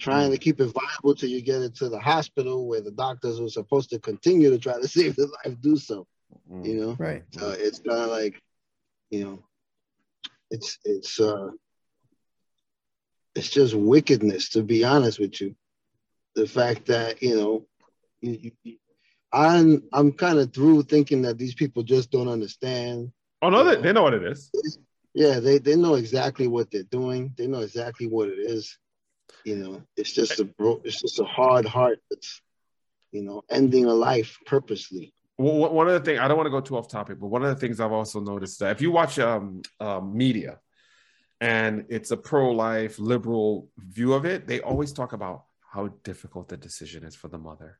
trying 0.00 0.30
to 0.30 0.38
keep 0.38 0.60
it 0.60 0.66
viable 0.66 1.14
till 1.14 1.28
you 1.28 1.42
get 1.42 1.62
it 1.62 1.74
to 1.76 1.88
the 1.88 2.00
hospital 2.00 2.66
where 2.66 2.80
the 2.80 2.90
doctors 2.90 3.38
who 3.38 3.46
are 3.46 3.50
supposed 3.50 3.90
to 3.90 3.98
continue 3.98 4.50
to 4.50 4.58
try 4.58 4.80
to 4.80 4.88
save 4.96 5.14
the 5.16 5.26
life 5.44 5.60
do 5.60 5.76
so. 5.76 6.06
Mm. 6.50 6.66
You 6.66 6.80
know, 6.80 6.96
right 6.98 7.22
uh, 7.40 7.54
it's 7.58 7.78
kind 7.80 8.00
of 8.00 8.10
like, 8.10 8.40
you 9.10 9.24
know, 9.24 9.38
it's 10.50 10.78
it's 10.84 11.20
uh, 11.20 11.50
it's 13.34 13.50
just 13.50 13.74
wickedness 13.74 14.48
to 14.50 14.62
be 14.62 14.84
honest 14.84 15.20
with 15.20 15.40
you. 15.40 15.54
The 16.34 16.46
fact 16.46 16.86
that 16.86 17.22
you 17.22 17.36
know, 17.36 17.66
you, 18.20 18.38
you, 18.42 18.52
you- 18.64 18.76
I'm 19.32 19.84
I'm 19.92 20.10
kind 20.12 20.40
of 20.40 20.52
through 20.52 20.82
thinking 20.84 21.22
that 21.22 21.38
these 21.38 21.54
people 21.54 21.84
just 21.84 22.10
don't 22.10 22.26
understand. 22.26 23.12
Oh 23.42 23.48
no, 23.48 23.62
they, 23.62 23.80
they 23.80 23.92
know 23.92 24.02
what 24.02 24.14
it 24.14 24.24
is. 24.24 24.50
Yeah, 25.14 25.38
they 25.38 25.58
they 25.58 25.76
know 25.76 25.94
exactly 25.94 26.48
what 26.48 26.70
they're 26.70 26.82
doing. 26.82 27.32
They 27.36 27.46
know 27.46 27.60
exactly 27.60 28.08
what 28.08 28.28
it 28.28 28.38
is. 28.38 28.76
You 29.44 29.56
know, 29.56 29.82
it's 29.96 30.12
just 30.12 30.38
a 30.40 30.44
bro. 30.44 30.80
It's 30.84 31.00
just 31.00 31.20
a 31.20 31.24
hard 31.24 31.66
heart 31.66 32.00
that's, 32.10 32.42
you 33.12 33.22
know, 33.22 33.42
ending 33.50 33.86
a 33.86 33.94
life 33.94 34.38
purposely. 34.46 35.12
Well, 35.38 35.72
one- 35.72 35.88
of 35.88 35.94
the 35.94 36.00
things 36.00 36.20
I 36.20 36.28
don't 36.28 36.36
want 36.36 36.46
to 36.46 36.50
go 36.50 36.60
too 36.60 36.76
off 36.76 36.88
topic, 36.88 37.18
but 37.18 37.28
one 37.28 37.42
of 37.42 37.48
the 37.48 37.56
things 37.56 37.80
I've 37.80 37.92
also 37.92 38.20
noticed 38.20 38.58
that 38.60 38.72
if 38.72 38.82
you 38.82 38.90
watch 38.90 39.18
um, 39.18 39.62
um, 39.80 40.14
media 40.14 40.60
and 41.40 41.86
it's 41.88 42.10
a 42.10 42.16
pro-life 42.16 42.98
liberal 42.98 43.68
view 43.78 44.12
of 44.12 44.26
it, 44.26 44.46
they 44.46 44.60
always 44.60 44.92
talk 44.92 45.14
about 45.14 45.44
how 45.72 45.88
difficult 46.04 46.48
the 46.48 46.58
decision 46.58 47.04
is 47.04 47.16
for 47.16 47.28
the 47.28 47.38
mother. 47.38 47.78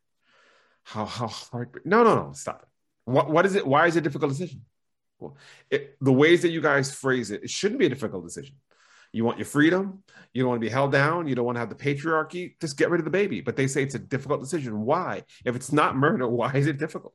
How 0.84 1.04
how 1.04 1.26
hard? 1.26 1.80
No, 1.84 2.02
no, 2.02 2.14
no, 2.14 2.32
stop 2.32 2.62
it. 2.62 2.68
What 3.04 3.30
what 3.30 3.44
is 3.44 3.54
it? 3.54 3.66
Why 3.66 3.86
is 3.86 3.96
it 3.96 3.98
a 3.98 4.02
difficult 4.02 4.30
decision? 4.30 4.64
Well, 5.18 5.36
it, 5.70 5.96
the 6.00 6.12
ways 6.12 6.40
that 6.42 6.50
you 6.50 6.62
guys 6.62 6.94
phrase 6.94 7.30
it, 7.30 7.42
it 7.42 7.50
shouldn't 7.50 7.78
be 7.78 7.86
a 7.86 7.90
difficult 7.90 8.24
decision. 8.24 8.54
You 9.12 9.24
want 9.24 9.38
your 9.38 9.46
freedom. 9.46 10.02
You 10.32 10.42
don't 10.42 10.50
want 10.50 10.60
to 10.60 10.66
be 10.66 10.70
held 10.70 10.92
down. 10.92 11.26
You 11.26 11.34
don't 11.34 11.44
want 11.44 11.56
to 11.56 11.60
have 11.60 11.68
the 11.68 11.74
patriarchy. 11.74 12.54
Just 12.60 12.76
get 12.76 12.90
rid 12.90 13.00
of 13.00 13.04
the 13.04 13.10
baby. 13.10 13.40
But 13.40 13.56
they 13.56 13.66
say 13.66 13.82
it's 13.82 13.96
a 13.96 13.98
difficult 13.98 14.40
decision. 14.40 14.82
Why? 14.82 15.24
If 15.44 15.56
it's 15.56 15.72
not 15.72 15.96
murder, 16.04 16.28
why 16.28 16.52
is 16.52 16.66
it 16.66 16.78
difficult? 16.78 17.14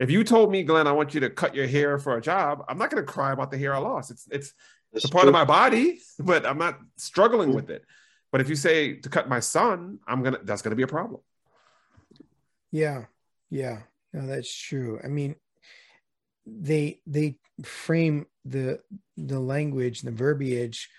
If 0.00 0.10
you 0.10 0.24
told 0.24 0.50
me, 0.50 0.64
Glenn, 0.64 0.88
I 0.88 0.92
want 0.92 1.14
you 1.14 1.20
to 1.20 1.30
cut 1.30 1.54
your 1.54 1.68
hair 1.68 1.98
for 1.98 2.16
a 2.16 2.20
job, 2.20 2.64
I'm 2.68 2.78
not 2.78 2.90
going 2.90 3.04
to 3.04 3.10
cry 3.10 3.32
about 3.32 3.52
the 3.52 3.58
hair 3.58 3.74
I 3.74 3.78
lost. 3.78 4.10
It's 4.10 4.26
it's 4.30 4.52
it's 4.92 5.04
a 5.04 5.08
part 5.08 5.22
true. 5.22 5.30
of 5.30 5.34
my 5.34 5.44
body, 5.44 6.00
but 6.18 6.44
I'm 6.44 6.58
not 6.58 6.78
struggling 6.96 7.50
mm-hmm. 7.50 7.56
with 7.56 7.70
it. 7.70 7.84
But 8.32 8.40
if 8.40 8.48
you 8.48 8.56
say 8.56 8.94
to 8.94 9.08
cut 9.08 9.28
my 9.28 9.38
son, 9.40 10.00
I'm 10.06 10.22
gonna 10.24 10.38
that's 10.42 10.62
gonna 10.62 10.76
be 10.76 10.82
a 10.82 10.88
problem. 10.88 11.20
yeah 12.72 13.04
yeah 13.50 13.82
no 14.12 14.26
that's 14.26 14.52
true 14.52 14.98
i 15.04 15.06
mean 15.06 15.36
they 16.44 17.00
they 17.06 17.38
frame 17.62 18.26
the 18.44 18.80
the 19.16 19.38
language 19.38 20.02
the 20.02 20.10
verbiage 20.10 20.90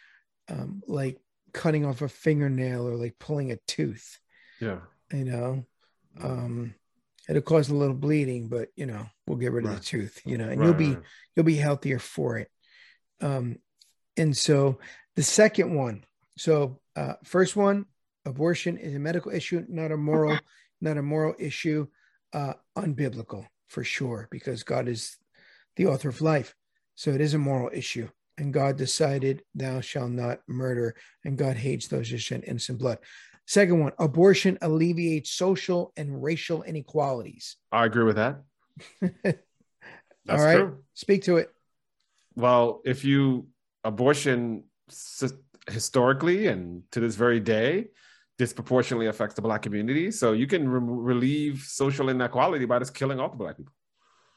um 0.50 0.82
like 0.88 1.20
cutting 1.54 1.86
off 1.86 2.02
a 2.02 2.10
fingernail 2.10 2.88
or 2.88 2.96
like 2.96 3.18
pulling 3.20 3.52
a 3.52 3.58
tooth 3.68 4.20
Yeah. 4.60 4.80
you 5.12 5.26
know? 5.26 5.66
Um 6.22 6.76
it'll 7.28 7.42
cause 7.42 7.70
a 7.70 7.76
little 7.76 7.96
bleeding 7.96 8.48
but 8.50 8.70
you 8.76 8.86
know 8.86 9.06
we'll 9.26 9.38
get 9.38 9.52
rid 9.52 9.66
of 9.66 9.72
the 9.76 9.80
tooth 9.84 10.22
you 10.26 10.38
know 10.38 10.48
and 10.48 10.60
Right, 10.60 10.66
you'll 10.66 10.74
be 10.76 10.94
right. 10.96 11.04
you'll 11.36 11.46
be 11.46 11.56
healthier 11.56 12.00
for 12.00 12.38
it. 12.38 12.52
Um 13.22 13.58
and 14.18 14.36
so 14.36 14.80
the 15.16 15.24
second 15.24 15.74
one 15.74 16.04
so 16.38 16.80
uh 16.96 17.14
first 17.24 17.56
one 17.56 17.86
abortion 18.26 18.78
is 18.78 18.96
a 18.96 19.00
medical 19.00 19.32
issue 19.32 19.66
not 19.68 19.92
a 19.92 19.98
moral 19.98 20.40
not 20.82 20.98
a 20.98 21.02
moral 21.02 21.34
issue 21.40 21.88
uh 22.34 22.54
unbiblical 22.78 23.46
for 23.68 23.84
sure 23.84 24.28
because 24.32 24.64
god 24.64 24.88
is 24.88 25.18
the 25.78 25.88
author 25.88 26.08
of 26.10 26.22
life. 26.22 26.56
So 26.96 27.12
it 27.12 27.20
is 27.20 27.34
a 27.34 27.38
moral 27.38 27.70
issue 27.74 28.08
and 28.38 28.54
god 28.54 28.78
decided 28.78 29.44
thou 29.54 29.80
shalt 29.82 30.12
not 30.12 30.40
murder 30.48 30.96
and 31.24 31.38
god 31.38 31.56
hates 31.58 31.88
those 31.88 32.10
who 32.10 32.18
shed 32.18 32.44
innocent 32.48 32.80
blood 32.80 32.98
second 33.48 33.80
one 33.80 33.92
abortion 34.00 34.58
alleviates 34.62 35.32
social 35.32 35.92
and 35.98 36.22
racial 36.24 36.64
inequalities 36.64 37.58
I 37.72 37.86
agree 37.86 38.04
with 38.04 38.16
that. 38.16 38.42
That's 39.24 39.38
All 40.30 40.38
right. 40.38 40.58
true. 40.58 40.84
speak 40.94 41.24
to 41.24 41.38
it 41.38 41.50
Well, 42.36 42.82
if 42.86 43.06
you 43.06 43.48
abortion 43.84 44.64
historically 45.70 46.48
and 46.48 46.84
to 46.92 47.00
this 47.00 47.16
very 47.16 47.40
day 47.40 47.88
disproportionately 48.38 49.08
affects 49.08 49.36
the 49.36 49.42
black 49.42 49.62
community, 49.62 50.12
so 50.12 50.34
you 50.34 50.46
can 50.48 50.68
re- 50.68 51.14
relieve 51.14 51.64
social 51.66 52.10
inequality 52.10 52.66
by 52.66 52.80
just 52.80 52.94
killing 52.94 53.20
all 53.20 53.30
the 53.30 53.38
black 53.38 53.56
people. 53.58 53.74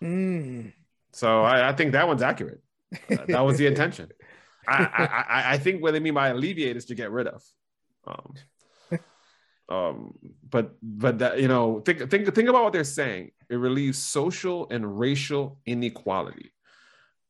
Mm. 0.02 0.72
So 1.12 1.42
I, 1.42 1.70
I 1.70 1.72
think 1.72 1.92
that 1.92 2.06
one's 2.06 2.22
accurate. 2.22 2.60
Uh, 2.92 3.16
that 3.28 3.40
was 3.40 3.58
the 3.58 3.66
intention. 3.72 4.10
I, 4.66 4.84
I, 4.84 5.04
I, 5.04 5.52
I 5.54 5.58
think 5.58 5.82
what 5.82 5.92
they 5.92 6.00
mean 6.00 6.14
by 6.14 6.28
alleviate 6.28 6.76
is 6.76 6.86
to 6.86 6.94
get 6.94 7.10
rid 7.10 7.26
of. 7.26 7.42
Um, 8.06 8.34
um, 9.68 10.14
but 10.48 10.76
but 10.82 11.18
that 11.18 11.40
you 11.40 11.48
know 11.48 11.80
think 11.80 12.10
think 12.10 12.34
think 12.34 12.48
about 12.48 12.64
what 12.64 12.72
they're 12.72 12.84
saying. 12.84 13.32
It 13.50 13.56
relieves 13.56 13.98
social 13.98 14.66
and 14.70 14.98
racial 14.98 15.60
inequality 15.66 16.52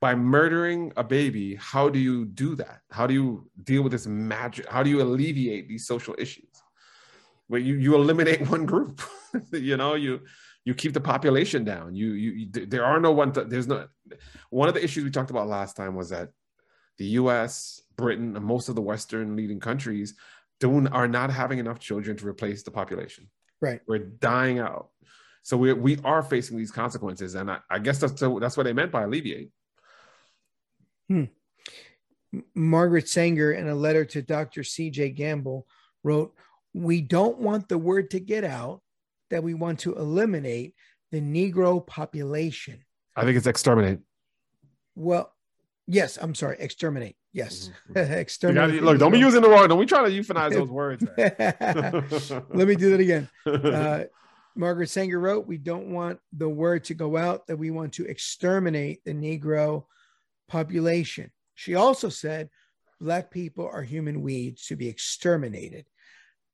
by 0.00 0.14
murdering 0.14 0.92
a 0.96 1.02
baby. 1.02 1.56
How 1.56 1.88
do 1.88 1.98
you 1.98 2.24
do 2.26 2.54
that? 2.56 2.80
How 2.90 3.06
do 3.06 3.14
you 3.14 3.50
deal 3.64 3.82
with 3.82 3.92
this 3.92 4.06
magic? 4.06 4.68
How 4.68 4.82
do 4.82 4.90
you 4.90 5.02
alleviate 5.02 5.68
these 5.68 5.86
social 5.86 6.14
issues? 6.18 6.62
Well, 7.48 7.61
you 7.61 7.74
you 7.74 7.94
eliminate 7.96 8.48
one 8.48 8.66
group. 8.66 9.00
you 9.52 9.76
know 9.76 9.94
you 9.94 10.20
you 10.69 10.75
keep 10.75 10.93
the 10.93 11.01
population 11.01 11.64
down. 11.64 11.95
You 11.95 12.09
you, 12.12 12.31
you 12.33 12.66
there 12.66 12.85
are 12.85 13.01
no 13.01 13.11
one. 13.11 13.33
There's 13.33 13.66
no 13.66 13.87
one 14.51 14.69
of 14.69 14.75
the 14.75 14.85
issues 14.85 15.03
we 15.03 15.11
talked 15.11 15.31
about 15.31 15.49
last 15.49 15.77
time 15.77 15.95
was 15.95 16.11
that 16.11 16.29
the 16.99 17.07
U.S., 17.23 17.81
Britain, 17.97 18.37
and 18.37 18.45
most 18.45 18.69
of 18.69 18.75
the 18.75 18.83
Western 18.83 19.35
leading 19.35 19.61
countries 19.61 20.14
don't 20.61 20.87
are 20.89 21.09
not 21.09 21.31
having 21.31 21.59
enough 21.59 21.79
children 21.79 22.19
to 22.19 22.29
replace 22.29 22.64
the 22.64 22.71
population. 22.71 23.31
Right. 23.62 23.81
We're 23.89 24.11
dying 24.21 24.59
out. 24.59 24.91
So 25.43 25.57
we 25.57 25.73
we 25.73 25.99
are 26.05 26.23
facing 26.23 26.59
these 26.59 26.71
consequences, 26.71 27.35
and 27.35 27.51
I, 27.51 27.61
I 27.71 27.79
guess 27.79 27.99
that's 27.99 28.21
that's 28.21 28.57
what 28.59 28.64
they 28.64 28.75
meant 28.75 28.93
by 28.93 29.05
alleviate. 29.05 29.51
Hmm. 31.09 31.25
Margaret 32.55 33.09
Sanger, 33.09 33.53
in 33.53 33.71
a 33.71 33.75
letter 33.75 34.05
to 34.05 34.21
Dr. 34.21 34.62
C.J. 34.62 35.12
Gamble, 35.12 35.66
wrote, 36.05 36.35
We 36.75 37.01
don't 37.01 37.39
want 37.39 37.71
the 37.71 37.79
word 37.79 38.11
to 38.11 38.21
get 38.21 38.45
out 38.45 38.83
that 39.31 39.43
we 39.43 39.55
want 39.55 39.81
to 39.81 39.95
eliminate 39.95 40.74
the 41.11 41.20
Negro 41.20 41.85
population. 41.87 42.85
I 43.16 43.24
think 43.24 43.37
it's 43.37 43.47
exterminate. 43.47 44.01
Well, 44.95 45.33
yes, 45.87 46.18
I'm 46.20 46.35
sorry, 46.35 46.57
exterminate. 46.61 47.16
Yes, 47.33 47.70
gotta- 47.95 48.18
exterminate. 48.18 48.83
look, 48.83 48.99
don't 48.99 49.12
be 49.12 49.18
using 49.18 49.43
the 49.43 49.49
wrong. 49.49 49.68
Don't 49.68 49.81
be 49.81 49.87
trying 49.87 50.05
to 50.07 50.11
euphemize 50.11 50.53
those 50.53 50.68
words. 50.70 51.05
Let 51.18 52.68
me 52.68 52.74
do 52.76 52.91
that 52.91 53.01
again. 53.01 53.29
Uh, 53.47 54.05
Margaret 54.57 54.89
Sanger 54.91 55.20
wrote, 55.20 55.47
We 55.47 55.57
don't 55.59 55.89
want 55.93 56.18
the 56.33 56.49
word 56.49 56.85
to 56.85 56.95
go 56.95 57.16
out 57.16 57.47
that 57.47 57.57
we 57.59 57.70
want 57.70 57.95
to 57.95 58.07
exterminate 58.07 59.05
the 59.05 59.12
Negro 59.12 59.85
population. 60.49 61.31
She 61.55 61.74
also 61.74 62.09
said, 62.09 62.49
Black 63.01 63.31
people 63.31 63.68
are 63.72 63.83
human 63.83 64.22
weeds 64.22 64.66
to 64.66 64.76
be 64.76 64.89
exterminated. 64.89 65.87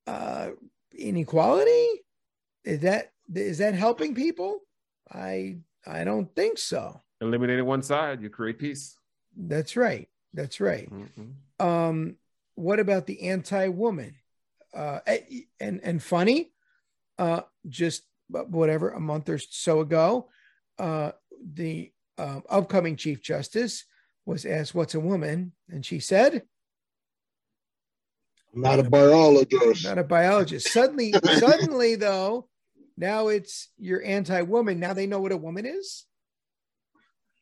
Uh, 0.05 0.49
inequality 0.95 1.87
is 2.65 2.81
that 2.81 3.13
is 3.33 3.59
that 3.59 3.73
helping 3.73 4.13
people? 4.15 4.59
I 5.11 5.57
I 5.85 6.03
don't 6.03 6.33
think 6.35 6.57
so. 6.57 7.01
Eliminating 7.21 7.65
one 7.65 7.83
side, 7.83 8.21
you 8.21 8.29
create 8.29 8.59
peace. 8.59 8.97
That's 9.37 9.77
right. 9.77 10.09
That's 10.33 10.59
right. 10.59 10.89
Mhm. 10.91 11.33
Um, 11.59 12.15
what 12.55 12.79
about 12.79 13.05
the 13.05 13.29
anti-woman? 13.29 14.15
Uh, 14.73 14.99
and 15.59 15.79
and 15.83 16.03
funny, 16.03 16.51
uh, 17.17 17.41
just 17.69 18.03
whatever 18.27 18.89
a 18.89 18.99
month 18.99 19.29
or 19.29 19.37
so 19.37 19.79
ago, 19.79 20.29
uh, 20.77 21.11
the 21.53 21.93
uh, 22.17 22.41
upcoming 22.49 22.95
Chief 22.97 23.21
Justice 23.21 23.85
was 24.25 24.45
asked, 24.45 24.75
"What's 24.75 24.95
a 24.95 24.99
woman?" 24.99 25.53
and 25.69 25.85
she 25.85 25.99
said, 25.99 26.43
not 28.53 28.79
a 28.79 28.83
biologist. 28.83 29.83
"Not 29.85 29.97
a 29.97 30.03
biologist." 30.03 30.71
Suddenly, 30.71 31.13
suddenly 31.39 31.95
though, 31.95 32.49
now 32.97 33.27
it's 33.27 33.69
you're 33.77 34.03
anti-woman. 34.03 34.79
Now 34.79 34.93
they 34.93 35.07
know 35.07 35.19
what 35.19 35.31
a 35.31 35.37
woman 35.37 35.65
is. 35.65 36.05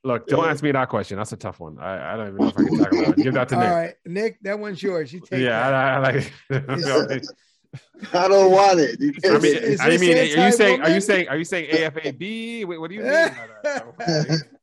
Look, 0.06 0.28
don't 0.28 0.46
ask 0.46 0.62
me 0.62 0.72
that 0.74 0.90
question. 0.90 1.18
That's 1.18 1.32
a 1.32 1.38
tough 1.38 1.62
one. 1.62 1.80
I, 1.80 2.14
I 2.14 2.18
don't 2.18 2.28
even 2.28 2.40
know 2.40 2.48
if 2.50 2.58
I 2.58 2.64
can 2.64 2.78
talk 2.78 2.92
about 2.92 3.18
it. 3.18 3.24
Give 3.24 3.34
that 3.36 3.48
to 3.50 3.56
All 3.56 3.62
Nick. 3.62 3.72
right, 3.72 3.94
Nick, 4.06 4.38
that 4.42 4.60
one's 4.60 4.84
yours. 4.84 5.14
You 5.14 5.22
take 5.22 5.40
Yeah, 5.42 5.70
that. 5.70 5.74
I, 5.74 5.94
I 5.94 6.00
like. 6.00 6.34
I 8.14 8.28
don't 8.28 8.52
want 8.52 8.80
it. 8.82 9.00
I 9.26 9.38
mean, 9.40 9.56
Is 9.56 9.80
I 9.80 9.98
mean, 9.98 10.18
are 10.18 10.46
you 10.46 10.52
saying? 10.52 10.82
Are 10.82 10.90
you 10.90 11.00
saying? 11.02 11.30
Are 11.30 11.38
you 11.38 11.46
saying 11.46 11.70
AFAB? 11.72 12.66
Wait, 12.66 12.78
what 12.78 12.90
do 12.90 12.96
you 12.96 13.02
mean? 13.02 13.12
by 13.12 13.48
that? 13.64 14.42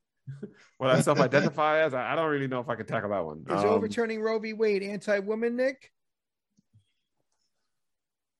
Well, 0.78 0.90
I 0.96 1.02
self-identify 1.02 1.80
as. 1.80 1.92
I 1.92 2.12
I 2.12 2.16
don't 2.16 2.30
really 2.30 2.46
know 2.46 2.60
if 2.60 2.68
I 2.70 2.74
can 2.74 2.86
tackle 2.86 3.10
that 3.10 3.22
one. 3.22 3.44
Is 3.50 3.64
Um, 3.64 3.68
overturning 3.70 4.22
Roe 4.22 4.38
v. 4.38 4.54
Wade 4.54 4.82
anti-woman, 4.82 5.54
Nick? 5.54 5.90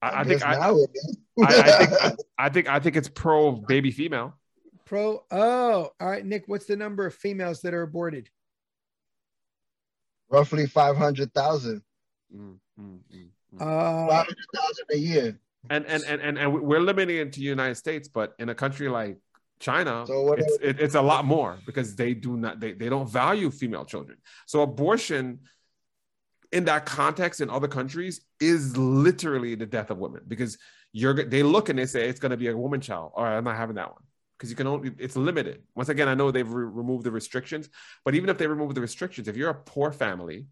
I, 0.02 0.20
I 0.20 0.24
think. 0.24 0.46
I, 0.46 0.54
now. 0.54 0.76
I, 1.40 1.44
I 1.44 1.52
think. 1.86 1.92
I, 1.92 2.12
I 2.38 2.48
think. 2.48 2.68
I 2.68 2.80
think 2.80 2.96
it's 2.96 3.08
pro 3.08 3.52
baby 3.52 3.90
female. 3.90 4.34
Pro. 4.84 5.24
Oh, 5.30 5.90
all 6.00 6.08
right, 6.08 6.24
Nick. 6.24 6.44
What's 6.46 6.66
the 6.66 6.76
number 6.76 7.06
of 7.06 7.14
females 7.14 7.60
that 7.62 7.74
are 7.74 7.82
aborted? 7.82 8.28
roughly 10.30 10.66
500,000. 10.66 11.82
Mm, 12.34 12.58
mm, 12.80 12.98
mm, 13.12 13.28
mm. 13.54 13.60
Uh, 13.60 14.08
500,000 14.08 14.84
a 14.92 14.96
year. 14.96 15.40
and 15.68 15.84
and 15.86 16.04
and 16.04 16.22
and, 16.22 16.38
and 16.38 16.62
we're 16.62 16.80
limiting 16.80 17.16
it 17.16 17.32
to 17.32 17.40
the 17.40 17.46
United 17.46 17.74
States, 17.74 18.08
but 18.08 18.34
in 18.38 18.48
a 18.48 18.54
country 18.54 18.88
like 18.88 19.18
China, 19.58 20.04
So 20.06 20.32
it's 20.32 20.58
it, 20.62 20.80
it's 20.80 20.94
a 20.94 21.02
lot 21.02 21.24
more 21.26 21.58
because 21.66 21.94
they 21.94 22.14
do 22.14 22.36
not 22.36 22.60
they, 22.60 22.72
they 22.72 22.88
don't 22.88 23.10
value 23.10 23.50
female 23.50 23.84
children. 23.84 24.18
So 24.46 24.62
abortion 24.62 25.40
in 26.52 26.64
that 26.64 26.86
context 26.86 27.40
in 27.40 27.50
other 27.50 27.68
countries 27.68 28.20
is 28.40 28.76
literally 28.76 29.54
the 29.54 29.66
death 29.66 29.90
of 29.90 29.98
women 29.98 30.22
because 30.26 30.58
you're 30.92 31.14
they 31.14 31.42
look 31.42 31.68
and 31.68 31.78
they 31.78 31.86
say 31.86 32.08
it's 32.08 32.20
going 32.20 32.30
to 32.30 32.36
be 32.36 32.48
a 32.48 32.56
woman 32.56 32.80
child. 32.80 33.12
All 33.14 33.24
right, 33.24 33.36
I'm 33.36 33.44
not 33.44 33.56
having 33.56 33.76
that 33.76 33.90
one 33.90 34.02
because 34.36 34.50
you 34.50 34.56
can 34.56 34.66
only 34.66 34.90
it's 34.98 35.16
limited. 35.16 35.62
Once 35.74 35.88
again, 35.88 36.08
I 36.08 36.14
know 36.14 36.30
they've 36.30 36.50
re- 36.50 36.64
removed 36.64 37.04
the 37.04 37.12
restrictions, 37.12 37.68
but 38.04 38.14
even 38.14 38.28
if 38.28 38.38
they 38.38 38.46
remove 38.46 38.74
the 38.74 38.80
restrictions, 38.80 39.28
if 39.28 39.36
you're 39.36 39.50
a 39.50 39.54
poor 39.54 39.92
family 39.92 40.46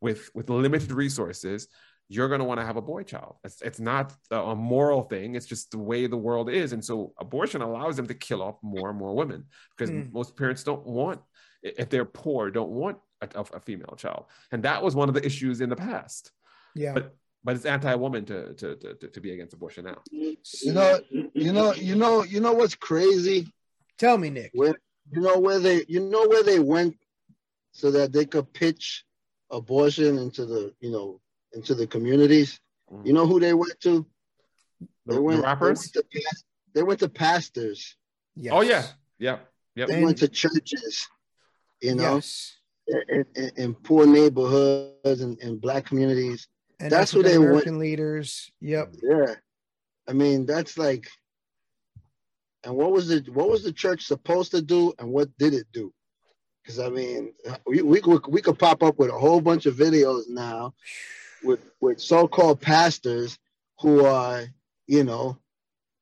with 0.00 0.30
with 0.34 0.48
limited 0.48 0.92
resources, 0.92 1.66
you're 2.08 2.28
going 2.28 2.40
to 2.40 2.44
want 2.44 2.58
to 2.60 2.66
have 2.66 2.76
a 2.76 2.82
boy 2.82 3.04
child. 3.04 3.36
It's, 3.44 3.62
it's 3.62 3.78
not 3.78 4.12
a 4.32 4.54
moral 4.56 5.02
thing. 5.02 5.36
It's 5.36 5.46
just 5.46 5.70
the 5.70 5.78
way 5.78 6.06
the 6.08 6.16
world 6.16 6.50
is. 6.50 6.72
And 6.72 6.84
so 6.84 7.12
abortion 7.18 7.62
allows 7.62 7.96
them 7.96 8.08
to 8.08 8.14
kill 8.14 8.42
off 8.42 8.56
more 8.62 8.90
and 8.90 8.98
more 8.98 9.14
women 9.14 9.44
because 9.76 9.90
Mm. 9.92 10.12
most 10.12 10.36
parents 10.36 10.64
don't 10.64 10.84
want, 10.84 11.20
if 11.62 11.88
they're 11.90 12.04
poor, 12.04 12.50
don't 12.50 12.70
want 12.70 12.98
a, 13.20 13.28
a- 13.34 13.56
a 13.56 13.60
female 13.60 13.94
child. 13.96 14.24
And 14.52 14.62
that 14.62 14.82
was 14.82 14.94
one 14.94 15.08
of 15.08 15.14
the 15.14 15.24
issues 15.24 15.60
in 15.60 15.68
the 15.68 15.76
past. 15.76 16.32
yeah. 16.74 16.92
But 16.94 17.14
but 17.42 17.56
it's 17.56 17.64
anti-woman 17.64 18.26
to, 18.26 18.52
to, 18.52 18.76
to, 18.76 18.94
to, 18.94 19.08
to 19.08 19.20
be 19.20 19.32
against 19.32 19.54
abortion 19.54 19.84
now. 19.86 19.96
You 20.12 20.72
know, 20.74 21.00
you 21.32 21.52
know, 21.54 21.72
you 21.72 21.94
know, 21.96 22.22
you 22.22 22.38
know 22.38 22.52
what's 22.52 22.74
crazy? 22.74 23.48
Tell 23.96 24.18
me, 24.18 24.28
Nick. 24.28 24.50
Where 24.52 24.74
you 25.10 25.22
know 25.22 25.38
where 25.38 25.58
they 25.58 25.84
you 25.88 26.00
know 26.00 26.26
where 26.28 26.42
they 26.42 26.58
went 26.58 26.98
so 27.72 27.90
that 27.92 28.12
they 28.12 28.26
could 28.26 28.52
pitch 28.52 29.04
abortion 29.50 30.18
into 30.18 30.44
the 30.44 30.74
you 30.80 30.90
know 30.92 31.20
into 31.54 31.74
the 31.74 31.86
communities. 31.86 32.60
Mm-hmm. 32.92 33.06
You 33.06 33.12
know 33.14 33.26
who 33.26 33.40
they 33.40 33.54
went 33.54 33.80
to? 33.80 34.06
The, 34.80 34.86
They 35.06 35.14
the 35.14 35.22
went, 35.22 35.42
rappers? 35.42 35.90
They 35.92 36.00
went, 36.00 36.10
to, 36.12 36.20
pas- 36.20 36.44
they 36.74 36.82
went 36.82 37.00
to 37.00 37.08
pastors. 37.08 37.96
Yes. 38.36 38.52
Oh, 38.54 38.60
yeah. 38.60 38.84
Yeah. 39.18 39.38
Yep. 39.76 39.88
They 39.88 39.94
And- 39.94 40.04
went 40.04 40.18
to 40.18 40.28
churches. 40.28 41.08
You 41.80 41.94
know, 41.94 42.16
Yes. 42.16 42.56
in, 43.08 43.24
in, 43.34 43.50
in 43.56 43.74
poor 43.74 44.06
neighborhoods 44.06 45.20
and, 45.20 45.38
and 45.40 45.60
black 45.60 45.86
communities. 45.86 46.48
And 46.78 46.90
That's 46.90 47.14
what 47.14 47.24
they 47.24 47.36
American 47.36 47.78
leaders. 47.78 48.50
Yep. 48.60 48.94
Yeah, 49.02 49.34
I 50.08 50.12
mean 50.12 50.46
that's 50.46 50.78
like. 50.78 51.08
And 52.64 52.74
what 52.76 52.92
was 52.92 53.08
the 53.08 53.24
what 53.32 53.48
was 53.48 53.64
the 53.64 53.72
church 53.72 54.04
supposed 54.04 54.50
to 54.50 54.60
do, 54.60 54.92
and 54.98 55.10
what 55.10 55.28
did 55.38 55.54
it 55.54 55.66
do? 55.72 55.92
Because 56.62 56.78
I 56.78 56.90
mean, 56.90 57.32
we, 57.66 57.80
we 57.80 58.00
could 58.00 58.26
we 58.26 58.42
could 58.42 58.58
pop 58.58 58.82
up 58.82 58.98
with 58.98 59.08
a 59.08 59.18
whole 59.18 59.40
bunch 59.40 59.64
of 59.64 59.76
videos 59.76 60.28
now, 60.28 60.74
with 61.42 61.60
with 61.80 62.00
so-called 62.00 62.60
pastors 62.60 63.38
who 63.80 64.04
are 64.04 64.44
you 64.86 65.04
know 65.04 65.38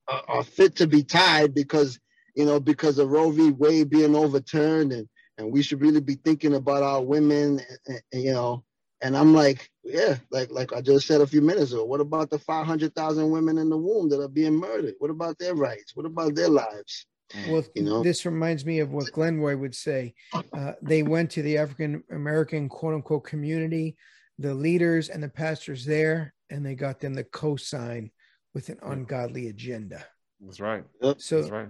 are, 0.08 0.22
are 0.28 0.44
fit 0.44 0.74
to 0.76 0.88
be 0.88 1.04
tied 1.04 1.54
because 1.54 2.00
you 2.34 2.44
know 2.44 2.58
because 2.58 2.98
of 2.98 3.08
Roe 3.08 3.30
v. 3.30 3.50
Wade 3.50 3.88
being 3.90 4.16
overturned, 4.16 4.92
and 4.92 5.08
and 5.38 5.52
we 5.52 5.62
should 5.62 5.80
really 5.80 6.00
be 6.00 6.16
thinking 6.16 6.54
about 6.54 6.82
our 6.82 7.02
women, 7.02 7.60
and, 7.86 8.00
and, 8.12 8.22
you 8.22 8.32
know. 8.32 8.64
And 9.00 9.16
I'm 9.16 9.32
like, 9.32 9.70
yeah, 9.84 10.16
like 10.32 10.50
like 10.50 10.72
I 10.72 10.80
just 10.80 11.06
said 11.06 11.20
a 11.20 11.26
few 11.26 11.40
minutes 11.40 11.70
ago. 11.72 11.84
What 11.84 12.00
about 12.00 12.30
the 12.30 12.38
500,000 12.38 13.30
women 13.30 13.56
in 13.58 13.70
the 13.70 13.76
womb 13.76 14.08
that 14.08 14.20
are 14.20 14.28
being 14.28 14.56
murdered? 14.56 14.94
What 14.98 15.10
about 15.10 15.38
their 15.38 15.54
rights? 15.54 15.94
What 15.94 16.04
about 16.04 16.34
their 16.34 16.48
lives? 16.48 17.06
Well, 17.46 17.64
You 17.74 17.82
know? 17.82 18.02
this 18.02 18.26
reminds 18.26 18.64
me 18.64 18.80
of 18.80 18.90
what 18.90 19.12
Glenroy 19.12 19.58
would 19.58 19.74
say. 19.74 20.14
Uh, 20.52 20.72
they 20.82 21.02
went 21.02 21.30
to 21.32 21.42
the 21.42 21.58
African 21.58 22.02
American 22.10 22.68
quote 22.68 22.94
unquote 22.94 23.24
community, 23.24 23.96
the 24.38 24.54
leaders 24.54 25.10
and 25.10 25.22
the 25.22 25.28
pastors 25.28 25.84
there, 25.84 26.34
and 26.50 26.64
they 26.64 26.74
got 26.74 26.98
them 26.98 27.14
to 27.16 27.24
co-sign 27.24 28.10
with 28.54 28.68
an 28.70 28.78
ungodly 28.82 29.48
agenda. 29.48 30.04
That's 30.40 30.58
right. 30.58 30.84
So, 31.18 31.40
That's 31.40 31.50
right. 31.50 31.68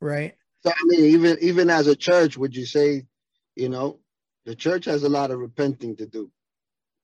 right? 0.00 0.34
So 0.62 0.70
I 0.70 0.84
mean, 0.84 1.04
even 1.04 1.36
even 1.40 1.70
as 1.70 1.86
a 1.86 1.96
church, 1.96 2.36
would 2.36 2.54
you 2.54 2.66
say, 2.66 3.06
you 3.54 3.68
know, 3.68 4.00
the 4.44 4.54
church 4.54 4.84
has 4.86 5.02
a 5.02 5.08
lot 5.08 5.30
of 5.30 5.38
repenting 5.38 5.96
to 5.96 6.06
do, 6.06 6.30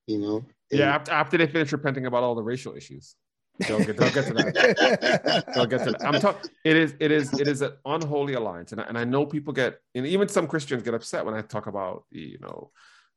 you 0.06 0.18
know? 0.18 0.44
Yeah. 0.70 0.94
After, 0.94 1.12
after 1.12 1.38
they 1.38 1.46
finish 1.46 1.72
repenting 1.72 2.06
about 2.06 2.22
all 2.22 2.34
the 2.34 2.42
racial 2.42 2.74
issues, 2.74 3.14
they'll 3.58 3.84
get, 3.84 3.96
they'll 3.98 4.10
get 4.10 4.26
to 4.26 4.34
that. 4.34 5.44
I'll 5.56 5.66
get 5.66 5.84
to 5.84 5.92
that. 5.92 6.04
I'm 6.04 6.20
talking. 6.20 6.50
It 6.64 6.76
is. 6.76 6.94
It 6.98 7.12
is. 7.12 7.38
It 7.38 7.46
is 7.46 7.60
an 7.60 7.72
unholy 7.84 8.34
alliance, 8.34 8.72
and 8.72 8.80
I, 8.80 8.84
and 8.84 8.96
I 8.96 9.04
know 9.04 9.26
people 9.26 9.52
get, 9.52 9.78
and 9.94 10.06
even 10.06 10.28
some 10.28 10.46
Christians 10.46 10.82
get 10.82 10.94
upset 10.94 11.26
when 11.26 11.34
I 11.34 11.42
talk 11.42 11.66
about 11.66 12.04
the, 12.10 12.20
you 12.20 12.38
know, 12.40 12.70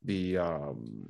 the 0.03 0.37
um, 0.37 1.05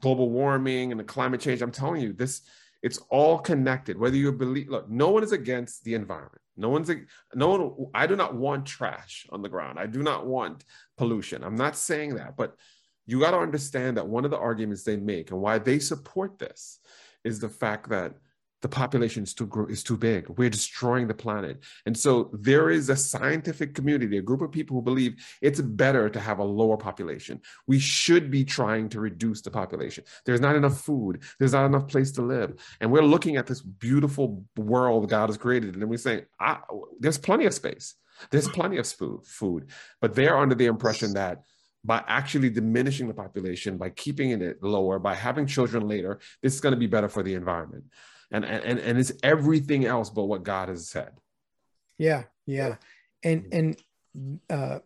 global 0.00 0.30
warming 0.30 0.90
and 0.90 0.98
the 0.98 1.04
climate 1.04 1.40
change. 1.40 1.60
I'm 1.60 1.70
telling 1.70 2.00
you, 2.00 2.12
this 2.12 2.42
it's 2.82 2.98
all 3.08 3.38
connected. 3.38 3.98
Whether 3.98 4.16
you 4.16 4.32
believe, 4.32 4.68
look, 4.68 4.88
no 4.88 5.10
one 5.10 5.22
is 5.22 5.32
against 5.32 5.84
the 5.84 5.94
environment. 5.94 6.40
No 6.56 6.68
one's. 6.68 6.90
No 7.34 7.48
one. 7.48 7.90
I 7.94 8.06
do 8.06 8.16
not 8.16 8.34
want 8.34 8.66
trash 8.66 9.26
on 9.30 9.42
the 9.42 9.48
ground. 9.48 9.78
I 9.78 9.86
do 9.86 10.02
not 10.02 10.26
want 10.26 10.64
pollution. 10.96 11.42
I'm 11.42 11.56
not 11.56 11.76
saying 11.76 12.14
that, 12.16 12.36
but 12.36 12.56
you 13.06 13.20
got 13.20 13.32
to 13.32 13.38
understand 13.38 13.96
that 13.96 14.08
one 14.08 14.24
of 14.24 14.30
the 14.30 14.38
arguments 14.38 14.82
they 14.82 14.96
make 14.96 15.30
and 15.30 15.40
why 15.40 15.58
they 15.58 15.78
support 15.78 16.38
this 16.38 16.78
is 17.24 17.40
the 17.40 17.48
fact 17.48 17.88
that 17.90 18.14
the 18.64 18.68
population 18.68 19.22
is 19.22 19.34
too 19.34 19.48
is 19.68 19.82
too 19.82 19.98
big. 19.98 20.26
We're 20.38 20.48
destroying 20.48 21.06
the 21.06 21.20
planet, 21.24 21.62
and 21.84 21.94
so 22.04 22.30
there 22.32 22.70
is 22.70 22.88
a 22.88 22.96
scientific 22.96 23.74
community, 23.74 24.16
a 24.16 24.22
group 24.22 24.40
of 24.40 24.50
people 24.50 24.74
who 24.74 24.82
believe 24.82 25.12
it's 25.42 25.60
better 25.60 26.08
to 26.08 26.18
have 26.18 26.38
a 26.38 26.44
lower 26.60 26.78
population. 26.78 27.42
We 27.66 27.78
should 27.78 28.30
be 28.30 28.42
trying 28.42 28.88
to 28.88 29.00
reduce 29.00 29.42
the 29.42 29.50
population. 29.50 30.04
There's 30.24 30.40
not 30.40 30.56
enough 30.56 30.80
food. 30.80 31.22
There's 31.38 31.52
not 31.52 31.66
enough 31.66 31.88
place 31.88 32.10
to 32.12 32.22
live, 32.22 32.54
and 32.80 32.90
we're 32.90 33.12
looking 33.14 33.36
at 33.36 33.46
this 33.46 33.60
beautiful 33.60 34.46
world 34.56 35.10
God 35.10 35.28
has 35.28 35.36
created, 35.36 35.76
and 35.76 35.90
we're 35.90 35.98
saying, 35.98 36.22
ah, 36.40 36.62
"There's 36.98 37.18
plenty 37.18 37.44
of 37.44 37.52
space. 37.52 37.96
There's 38.30 38.48
plenty 38.48 38.78
of 38.78 38.86
food, 38.88 39.26
food." 39.26 39.62
But 40.00 40.14
they're 40.14 40.38
under 40.38 40.54
the 40.54 40.70
impression 40.74 41.12
that 41.20 41.42
by 41.84 42.02
actually 42.08 42.48
diminishing 42.48 43.08
the 43.08 43.20
population, 43.24 43.76
by 43.76 43.90
keeping 43.90 44.30
it 44.30 44.62
lower, 44.62 44.98
by 44.98 45.14
having 45.14 45.46
children 45.46 45.86
later, 45.86 46.18
this 46.42 46.54
is 46.54 46.62
going 46.62 46.76
to 46.78 46.84
be 46.86 46.86
better 46.86 47.10
for 47.10 47.22
the 47.22 47.34
environment. 47.34 47.84
And, 48.30 48.44
and, 48.44 48.78
and 48.78 48.98
it's 48.98 49.12
everything 49.22 49.84
else 49.84 50.10
but 50.10 50.24
what 50.24 50.42
God 50.42 50.68
has 50.68 50.88
said. 50.88 51.12
Yeah, 51.98 52.24
yeah. 52.46 52.76
And 53.22 53.46
and 53.52 53.82
uh 54.50 54.78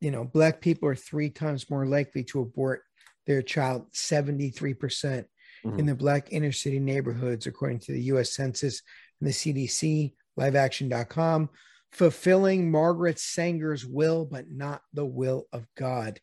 you 0.00 0.10
know, 0.10 0.24
black 0.24 0.60
people 0.60 0.88
are 0.88 0.94
three 0.96 1.30
times 1.30 1.70
more 1.70 1.86
likely 1.86 2.24
to 2.24 2.40
abort 2.40 2.82
their 3.26 3.40
child, 3.42 3.90
73% 3.92 5.24
in 5.64 5.70
Mhm. 5.70 5.86
the 5.86 5.94
black 5.94 6.30
inner 6.30 6.52
city 6.52 6.78
neighborhoods, 6.78 7.46
according 7.46 7.78
to 7.80 7.92
the 7.92 8.02
US 8.12 8.34
Census 8.34 8.82
and 9.20 9.28
the 9.28 9.32
CDC 9.32 10.14
liveaction.com, 10.38 11.48
fulfilling 11.92 12.70
Margaret 12.70 13.18
Sanger's 13.18 13.86
will, 13.86 14.26
but 14.26 14.50
not 14.50 14.82
the 14.92 15.06
will 15.06 15.46
of 15.52 15.66
God, 15.76 16.20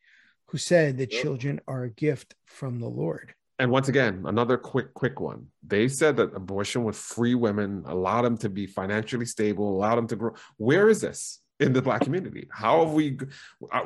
who 0.47 0.57
said 0.57 0.97
that 0.97 1.11
Yep. 1.11 1.21
children 1.21 1.61
are 1.67 1.83
a 1.83 1.89
gift 1.89 2.35
from 2.45 2.79
the 2.79 2.89
Lord. 2.89 3.33
And 3.61 3.69
once 3.69 3.89
again, 3.89 4.23
another 4.25 4.57
quick, 4.57 4.91
quick 4.95 5.19
one. 5.19 5.45
They 5.65 5.87
said 5.87 6.17
that 6.17 6.35
abortion 6.35 6.83
would 6.83 6.95
free 6.95 7.35
women, 7.35 7.83
allow 7.85 8.23
them 8.23 8.35
to 8.39 8.49
be 8.49 8.65
financially 8.65 9.27
stable, 9.27 9.77
allow 9.77 9.95
them 9.95 10.07
to 10.07 10.15
grow. 10.15 10.33
Where 10.57 10.89
is 10.89 10.99
this 10.99 11.41
in 11.59 11.71
the 11.71 11.81
black 11.83 12.01
community? 12.01 12.47
How 12.51 12.83
have 12.83 12.95
we, 12.95 13.19
uh, 13.71 13.85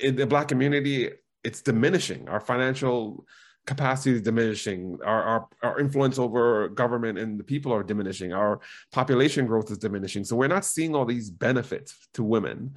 in 0.00 0.16
the 0.16 0.26
black 0.26 0.48
community, 0.48 1.10
it's 1.44 1.62
diminishing. 1.62 2.28
Our 2.28 2.40
financial 2.40 3.24
capacity 3.66 4.16
is 4.16 4.22
diminishing. 4.22 4.98
Our, 5.04 5.22
our, 5.22 5.48
our 5.62 5.78
influence 5.78 6.18
over 6.18 6.68
government 6.68 7.20
and 7.20 7.38
the 7.38 7.44
people 7.44 7.72
are 7.72 7.84
diminishing. 7.84 8.32
Our 8.32 8.58
population 8.90 9.46
growth 9.46 9.70
is 9.70 9.78
diminishing. 9.78 10.24
So 10.24 10.34
we're 10.34 10.48
not 10.48 10.64
seeing 10.64 10.96
all 10.96 11.04
these 11.04 11.30
benefits 11.30 12.08
to 12.14 12.24
women 12.24 12.74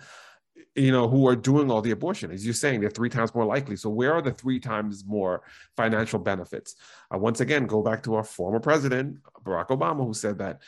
you 0.76 0.92
know, 0.92 1.08
who 1.08 1.28
are 1.28 1.36
doing 1.36 1.70
all 1.70 1.82
the 1.82 1.92
abortion. 1.92 2.32
As 2.32 2.46
you're 2.46 2.54
saying, 2.54 2.82
they're 2.82 2.90
three 2.90 3.10
times 3.10 3.36
more 3.36 3.46
likely. 3.46 3.76
So 3.76 3.90
where 3.90 4.14
are 4.14 4.22
the 4.22 4.32
three 4.32 4.60
times 4.60 5.04
more 5.06 5.44
financial 5.76 6.20
benefits? 6.20 6.76
Uh, 7.14 7.18
once 7.18 7.42
again, 7.42 7.66
go 7.66 7.82
back 7.82 8.04
to 8.04 8.16
our 8.16 8.24
former 8.24 8.60
president, 8.60 9.18
Barack 9.44 9.68
Obama, 9.68 10.06
who 10.06 10.14
said 10.14 10.38
that 10.38 10.62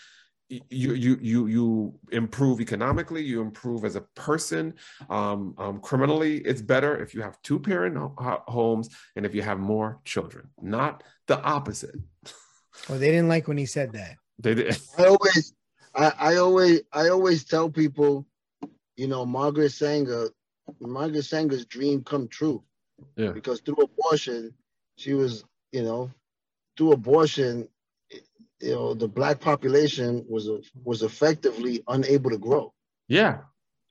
you 0.49 0.93
you 0.93 1.18
you 1.22 1.47
you 1.47 1.99
improve 2.12 2.60
economically, 2.60 3.24
you 3.24 3.41
improve 3.41 3.86
as 3.86 3.95
a 3.95 4.01
person. 4.16 4.74
Um, 5.10 5.56
um, 5.58 5.80
criminally, 5.80 6.38
it's 6.39 6.62
better 6.62 7.01
if 7.01 7.14
you 7.14 7.22
have 7.22 7.41
two 7.41 7.60
parent 7.60 7.97
ho- 7.97 8.14
ho- 8.18 8.43
homes 8.47 8.89
and 9.16 9.26
if 9.26 9.34
you 9.34 9.41
have 9.41 9.60
more 9.60 9.99
children, 10.04 10.49
not 10.62 11.04
the 11.28 11.41
opposite. 11.41 11.95
Well, 12.89 12.99
they 12.99 13.10
didn't 13.10 13.30
like 13.30 13.47
when 13.47 13.58
he 13.58 13.66
said 13.66 13.93
that. 13.93 14.18
They 14.39 14.56
did. 14.56 14.78
I 14.97 15.06
always, 15.06 15.54
I, 15.95 16.14
I 16.20 16.36
always, 16.38 16.82
I 16.91 17.10
always 17.10 17.45
tell 17.45 17.70
people, 17.70 18.28
you 18.96 19.08
know, 19.08 19.26
Margaret 19.26 19.72
Sanger, 19.72 20.30
Margaret 20.80 21.24
Sanger's 21.24 21.66
dream 21.66 22.04
come 22.04 22.28
true. 22.28 22.64
Yeah. 23.18 23.32
Because 23.32 23.60
through 23.62 23.76
abortion, 23.84 24.54
she 24.98 25.14
was, 25.14 25.44
you 25.72 25.84
know, 25.84 26.12
through 26.78 26.91
abortion, 26.94 27.68
you 28.62 28.72
know, 28.72 28.94
the 28.94 29.08
black 29.08 29.39
population 29.41 30.26
was 30.30 30.50
was 30.84 31.02
effectively 31.04 31.84
unable 31.88 32.30
to 32.30 32.38
grow. 32.38 32.74
Yeah, 33.08 33.39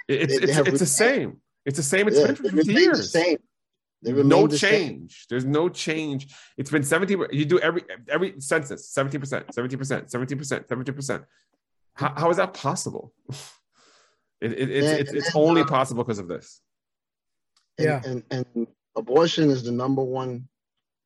it's 0.09 0.33
They- 0.33 0.39
they 0.39 0.45
it's, 0.45 0.53
have 0.55 0.69
it's 0.69 0.79
the 0.81 0.87
same. 0.87 1.41
It's 1.67 1.77
the 1.77 1.83
same. 1.83 2.09
It's 2.09 2.19
Yeah, 2.19 2.27
been 2.29 2.37
for 2.37 2.43
50 2.45 2.57
remain 2.59 2.75
the 2.75 2.81
years. 2.83 3.11
same. 3.13 3.39
No 4.05 4.47
the 4.49 4.59
same. 4.59 4.71
change. 4.89 5.27
There's 5.29 5.45
no 5.45 5.69
change. 5.69 6.27
It's 6.57 6.71
been 6.71 6.83
17. 6.83 7.27
You 7.31 7.45
do 7.45 7.61
every 7.61 7.83
every 8.09 8.41
census, 8.41 8.93
17%, 8.93 9.55
17%, 9.55 10.11
17%, 10.11 10.67
17%. 10.67 11.25
How, 11.95 12.13
how 12.17 12.31
is 12.31 12.37
that 12.39 12.55
possible? 12.55 13.13
It, 14.43 14.53
it, 14.53 14.71
it's 14.71 14.87
Yeah, 14.87 14.95
it's, 14.95 15.13
it's 15.13 15.33
then, 15.33 15.43
only 15.43 15.63
uh, 15.63 15.67
possible 15.67 16.03
because 16.05 16.19
of 16.19 16.29
this. 16.29 16.61
And, 17.79 17.87
Yeah. 17.87 18.01
and 18.05 18.23
and 18.31 18.67
abortion 18.97 19.51
is 19.51 19.63
the 19.63 19.73
number 19.73 20.03
one 20.03 20.49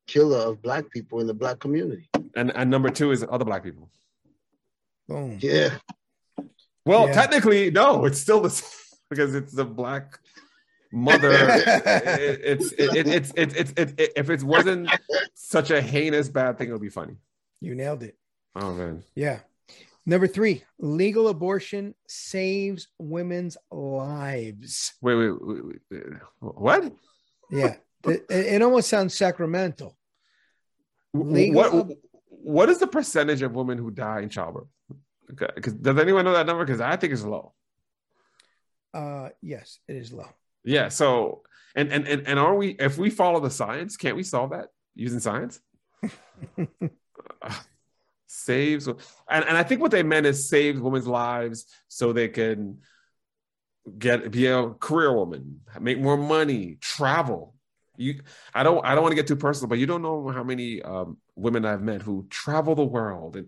killer 0.07 0.39
of 0.39 0.61
black 0.61 0.89
people 0.89 1.19
in 1.21 1.27
the 1.27 1.33
black 1.33 1.59
community. 1.59 2.09
And 2.35 2.51
and 2.55 2.69
number 2.69 2.89
two 2.89 3.11
is 3.11 3.23
other 3.29 3.45
black 3.45 3.63
people. 3.63 3.89
Boom. 5.07 5.37
Yeah. 5.41 5.69
Well, 6.85 7.07
Yeah. 7.07 7.13
technically, 7.13 7.71
no, 7.71 8.05
it's 8.05 8.19
still 8.19 8.41
the 8.41 8.49
same 8.49 8.69
because 9.09 9.35
it's 9.35 9.53
the 9.53 9.65
black 9.65 10.19
mother. 10.91 11.31
It- 12.19 12.41
it's 12.43 12.71
it, 12.73 12.95
it, 12.95 13.07
it's 13.07 13.31
it's 13.35 13.53
it's 13.53 13.71
it, 13.77 13.99
it, 13.99 14.11
if 14.15 14.29
it 14.29 14.41
wasn't 14.43 14.89
such 15.35 15.69
a 15.71 15.81
heinous 15.81 16.27
bad 16.29 16.57
thing, 16.57 16.69
it 16.69 16.71
would 16.71 16.81
be 16.81 16.89
funny. 16.89 17.15
You 17.61 17.75
nailed 17.75 18.03
it. 18.03 18.15
Oh 18.55 18.73
man. 18.73 19.03
Yeah. 19.15 19.39
Number 20.09 20.25
three, 20.25 20.63
legal 20.79 21.27
abortion 21.27 21.93
saves 22.07 22.87
women's 22.97 23.57
lives. 23.69 24.93
Wait, 25.01 25.15
wait, 25.15 25.31
wait, 25.41 25.63
wait, 25.91 26.01
what? 26.39 26.93
Yeah. 27.51 27.75
it, 28.05 28.25
it 28.29 28.61
almost 28.61 28.87
sounds 28.89 29.13
sacramental. 29.15 29.97
Legal 31.13 31.55
what 31.55 31.73
ab- 31.73 31.97
what 32.29 32.69
is 32.69 32.79
the 32.79 32.87
percentage 32.87 33.41
of 33.41 33.53
women 33.53 33.77
who 33.77 33.91
die 33.91 34.21
in 34.21 34.29
childbirth? 34.29 34.69
Okay, 35.33 35.47
'cause 35.61 35.73
does 35.73 35.97
anyone 35.97 36.23
know 36.23 36.31
that 36.31 36.45
number? 36.47 36.63
Because 36.63 36.79
I 36.79 36.95
think 36.95 37.11
it's 37.11 37.23
low. 37.25 37.53
Uh, 38.93 39.29
yes, 39.41 39.79
it 39.89 39.97
is 39.97 40.13
low. 40.13 40.29
Yeah. 40.63 40.87
So 40.87 41.43
and 41.75 41.91
and 41.91 42.07
and 42.07 42.25
and 42.25 42.39
are 42.39 42.55
we 42.55 42.69
if 42.79 42.97
we 42.97 43.09
follow 43.09 43.41
the 43.41 43.49
science, 43.51 43.97
can't 43.97 44.15
we 44.15 44.23
solve 44.23 44.51
that 44.51 44.69
using 44.95 45.19
science? 45.19 45.59
Saves 48.27 48.87
and, 48.87 48.97
and 49.29 49.57
I 49.57 49.63
think 49.63 49.81
what 49.81 49.91
they 49.91 50.03
meant 50.03 50.25
is 50.25 50.49
saves 50.49 50.81
women's 50.81 51.07
lives 51.07 51.65
so 51.87 52.11
they 52.11 52.27
can 52.27 52.79
get 53.97 54.31
be 54.31 54.47
a 54.47 54.69
career 54.71 55.13
woman, 55.13 55.61
make 55.79 55.99
more 55.99 56.17
money, 56.17 56.77
travel. 56.81 57.55
You 57.95 58.21
I 58.53 58.63
don't 58.63 58.85
I 58.85 58.93
don't 58.93 59.01
want 59.01 59.13
to 59.13 59.15
get 59.15 59.27
too 59.27 59.35
personal, 59.35 59.69
but 59.69 59.79
you 59.79 59.85
don't 59.85 60.01
know 60.01 60.27
how 60.29 60.43
many 60.43 60.81
um, 60.81 61.17
women 61.35 61.65
I've 61.65 61.81
met 61.81 62.01
who 62.01 62.27
travel 62.29 62.75
the 62.75 62.83
world 62.83 63.37
and 63.37 63.47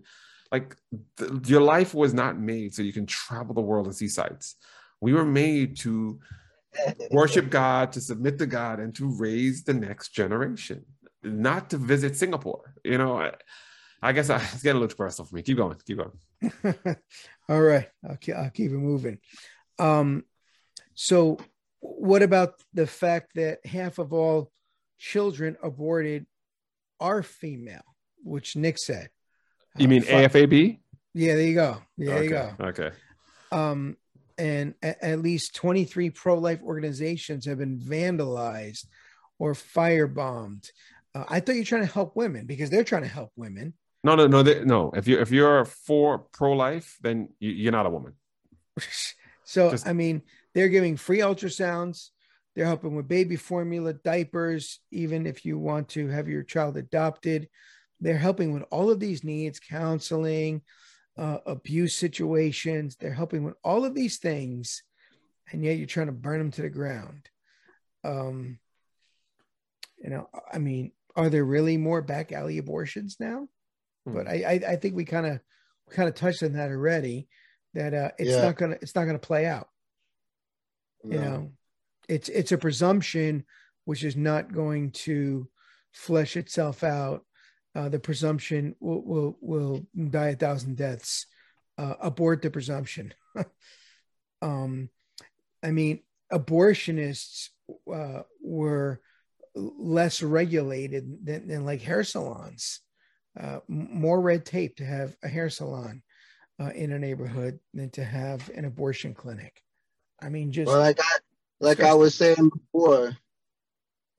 like 0.50 0.76
th- 1.16 1.30
your 1.46 1.60
life 1.60 1.94
was 1.94 2.12
not 2.12 2.38
made 2.38 2.74
so 2.74 2.82
you 2.82 2.92
can 2.92 3.06
travel 3.06 3.54
the 3.54 3.60
world 3.60 3.86
and 3.86 3.94
see 3.94 4.08
sights. 4.08 4.56
We 5.00 5.12
were 5.12 5.24
made 5.24 5.76
to 5.78 6.20
worship 7.10 7.50
God, 7.50 7.92
to 7.92 8.00
submit 8.00 8.38
to 8.38 8.46
God, 8.46 8.80
and 8.80 8.94
to 8.96 9.08
raise 9.08 9.64
the 9.64 9.74
next 9.74 10.10
generation, 10.10 10.84
not 11.22 11.70
to 11.70 11.76
visit 11.76 12.16
Singapore. 12.16 12.74
You 12.84 12.98
know, 12.98 13.20
I, 13.20 13.32
I 14.02 14.12
guess 14.12 14.30
I, 14.30 14.36
it's 14.52 14.62
getting 14.62 14.76
a 14.76 14.80
little 14.80 14.88
too 14.88 14.96
personal 14.96 15.26
for 15.26 15.36
me. 15.36 15.42
Keep 15.42 15.56
going, 15.58 15.76
keep 15.86 15.98
going. 15.98 16.76
All 17.48 17.60
right, 17.60 17.88
I'll, 18.08 18.16
ke- 18.16 18.30
I'll 18.30 18.50
keep 18.50 18.70
it 18.70 18.78
moving. 18.78 19.18
Um, 19.78 20.24
so, 20.94 21.38
what 21.80 22.22
about 22.22 22.54
the 22.74 22.86
fact 22.86 23.32
that 23.34 23.64
half 23.66 23.98
of 23.98 24.12
all 24.12 24.50
children 24.98 25.56
aborted 25.62 26.26
are 27.00 27.22
female, 27.22 27.82
which 28.22 28.56
Nick 28.56 28.78
said? 28.78 29.08
You 29.78 29.88
mean 29.88 30.02
Uh, 30.02 30.28
AFAB? 30.28 30.78
Yeah, 31.14 31.34
there 31.34 31.46
you 31.46 31.54
go. 31.54 31.82
Yeah, 31.96 32.14
there 32.14 32.24
you 32.24 32.36
okay. 32.36 32.52
go. 32.58 32.64
Okay. 32.66 32.90
Um, 33.50 33.96
and 34.38 34.74
a- 34.82 35.04
at 35.04 35.20
least 35.20 35.54
23 35.56 36.10
pro-life 36.10 36.60
organizations 36.62 37.46
have 37.46 37.58
been 37.58 37.78
vandalized 37.78 38.86
or 39.38 39.54
firebombed. 39.54 40.70
Uh, 41.14 41.24
I 41.28 41.40
thought 41.40 41.54
you're 41.56 41.64
trying 41.64 41.86
to 41.86 41.92
help 41.92 42.14
women 42.14 42.46
because 42.46 42.70
they're 42.70 42.84
trying 42.84 43.02
to 43.02 43.08
help 43.08 43.32
women. 43.36 43.74
No, 44.02 44.14
no, 44.14 44.26
no, 44.26 44.42
they, 44.42 44.64
no. 44.64 44.90
If 44.94 45.06
you 45.06 45.20
if 45.20 45.30
you're 45.30 45.64
for 45.64 46.18
pro 46.18 46.52
life, 46.52 46.96
then 47.02 47.28
you, 47.38 47.50
you're 47.50 47.72
not 47.72 47.86
a 47.86 47.90
woman. 47.90 48.14
so 49.44 49.70
Just- 49.70 49.86
I 49.86 49.92
mean, 49.92 50.22
they're 50.54 50.68
giving 50.68 50.96
free 50.96 51.18
ultrasounds. 51.18 52.08
They're 52.56 52.66
helping 52.66 52.96
with 52.96 53.08
baby 53.08 53.36
formula, 53.36 53.92
diapers, 53.92 54.80
even 54.90 55.26
if 55.26 55.44
you 55.44 55.58
want 55.58 55.90
to 55.90 56.08
have 56.08 56.28
your 56.28 56.42
child 56.42 56.76
adopted. 56.76 57.48
They're 58.00 58.18
helping 58.18 58.52
with 58.52 58.64
all 58.70 58.90
of 58.90 58.98
these 58.98 59.22
needs, 59.22 59.60
counseling, 59.60 60.62
uh, 61.16 61.38
abuse 61.46 61.94
situations. 61.94 62.96
They're 62.96 63.12
helping 63.12 63.44
with 63.44 63.54
all 63.62 63.84
of 63.84 63.94
these 63.94 64.18
things, 64.18 64.82
and 65.52 65.62
yet 65.62 65.76
you're 65.76 65.86
trying 65.86 66.06
to 66.06 66.12
burn 66.12 66.38
them 66.38 66.50
to 66.52 66.62
the 66.62 66.70
ground. 66.70 67.28
Um, 68.02 68.58
you 70.02 70.10
know, 70.10 70.28
I 70.52 70.58
mean, 70.58 70.92
are 71.14 71.28
there 71.28 71.44
really 71.44 71.76
more 71.76 72.00
back 72.02 72.32
alley 72.32 72.58
abortions 72.58 73.16
now? 73.20 73.48
Hmm. 74.06 74.14
But 74.14 74.28
I, 74.28 74.44
I, 74.46 74.72
I 74.72 74.76
think 74.76 74.94
we 74.94 75.04
kind 75.04 75.26
of, 75.26 75.40
kind 75.90 76.08
of 76.08 76.14
touched 76.14 76.42
on 76.42 76.52
that 76.54 76.70
already. 76.70 77.28
That 77.74 77.94
uh, 77.94 78.10
it's 78.18 78.30
Yeah. 78.30 78.42
not 78.42 78.56
gonna, 78.56 78.76
it's 78.80 78.94
not 78.94 79.04
gonna 79.04 79.18
play 79.18 79.46
out 79.46 79.68
you 81.04 81.18
know 81.18 81.50
it's 82.10 82.28
it's 82.28 82.52
a 82.52 82.58
presumption 82.58 83.44
which 83.86 84.04
is 84.04 84.16
not 84.16 84.52
going 84.52 84.90
to 84.90 85.48
flesh 85.92 86.36
itself 86.36 86.84
out 86.84 87.24
uh, 87.74 87.88
the 87.88 87.98
presumption 87.98 88.74
will, 88.80 89.02
will 89.02 89.38
will 89.40 89.86
die 90.10 90.28
a 90.28 90.36
thousand 90.36 90.76
deaths 90.76 91.26
uh, 91.78 91.94
abort 92.02 92.42
the 92.42 92.50
presumption 92.50 93.14
um 94.42 94.90
i 95.62 95.70
mean 95.70 96.00
abortionists 96.30 97.48
uh, 97.92 98.22
were 98.42 99.00
less 99.54 100.22
regulated 100.22 101.24
than, 101.24 101.48
than 101.48 101.64
like 101.64 101.80
hair 101.80 102.04
salons 102.04 102.80
uh, 103.40 103.60
more 103.68 104.20
red 104.20 104.44
tape 104.44 104.76
to 104.76 104.84
have 104.84 105.16
a 105.22 105.28
hair 105.28 105.50
salon 105.50 106.02
uh, 106.60 106.70
in 106.74 106.92
a 106.92 106.98
neighborhood 106.98 107.58
than 107.74 107.90
to 107.90 108.04
have 108.04 108.48
an 108.54 108.64
abortion 108.64 109.14
clinic 109.14 109.62
i 110.20 110.28
mean 110.28 110.52
just 110.52 110.68
Well, 110.68 110.78
like 110.80 111.00
I 111.00 111.18
like 111.60 111.80
I 111.80 111.94
was 111.94 112.14
saying 112.14 112.50
before, 112.50 113.16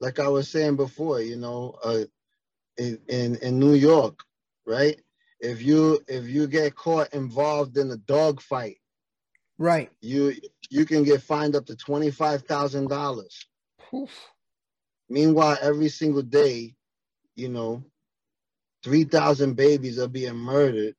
like 0.00 0.18
I 0.18 0.28
was 0.28 0.48
saying 0.48 0.76
before, 0.76 1.20
you 1.20 1.36
know, 1.36 1.76
uh, 1.84 2.04
in, 2.78 2.98
in 3.08 3.36
in 3.36 3.58
New 3.58 3.74
York, 3.74 4.20
right? 4.66 5.00
If 5.40 5.62
you 5.62 6.00
if 6.08 6.26
you 6.28 6.46
get 6.46 6.74
caught 6.74 7.12
involved 7.14 7.76
in 7.76 7.90
a 7.90 7.96
dog 7.96 8.40
fight, 8.40 8.78
right 9.58 9.90
you 10.00 10.34
you 10.70 10.84
can 10.86 11.04
get 11.04 11.22
fined 11.22 11.56
up 11.56 11.66
to 11.66 11.76
twenty 11.76 12.10
five 12.10 12.42
thousand 12.42 12.88
dollars. 12.88 13.46
Meanwhile, 15.08 15.58
every 15.60 15.88
single 15.88 16.22
day, 16.22 16.74
you 17.36 17.48
know, 17.48 17.84
three 18.82 19.04
thousand 19.04 19.54
babies 19.54 19.98
are 19.98 20.08
being 20.08 20.36
murdered, 20.36 20.94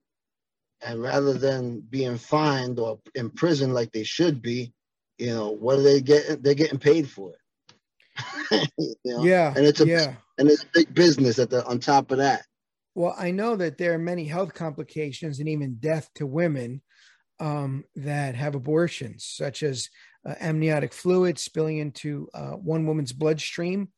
and 0.85 1.01
rather 1.01 1.33
than 1.33 1.81
being 1.81 2.17
fined 2.17 2.79
or 2.79 2.99
imprisoned 3.15 3.73
like 3.73 3.91
they 3.91 4.03
should 4.03 4.41
be, 4.41 4.73
you 5.17 5.33
know, 5.33 5.51
what 5.51 5.79
are 5.79 5.83
they 5.83 6.01
getting? 6.01 6.41
They're 6.41 6.53
getting 6.53 6.79
paid 6.79 7.09
for 7.09 7.31
it. 7.31 8.69
you 8.77 8.95
know? 9.05 9.23
Yeah. 9.23 9.53
and 9.55 9.65
it's 9.65 9.81
a 9.81 9.87
yeah. 9.87 10.13
and 10.37 10.49
it's 10.49 10.63
big 10.65 10.93
business 10.93 11.39
at 11.39 11.49
the 11.49 11.65
on 11.65 11.79
top 11.79 12.11
of 12.11 12.17
that. 12.17 12.45
Well, 12.95 13.15
I 13.17 13.31
know 13.31 13.55
that 13.55 13.77
there 13.77 13.93
are 13.93 13.99
many 13.99 14.25
health 14.25 14.53
complications 14.53 15.39
and 15.39 15.49
even 15.49 15.77
death 15.79 16.09
to 16.15 16.27
women 16.27 16.81
um, 17.39 17.85
that 17.95 18.35
have 18.35 18.53
abortions, 18.53 19.25
such 19.25 19.63
as 19.63 19.89
uh, 20.27 20.35
amniotic 20.39 20.93
fluid 20.93 21.39
spilling 21.39 21.79
into 21.79 22.29
uh, 22.35 22.51
one 22.51 22.85
woman's 22.85 23.11
bloodstream, 23.11 23.89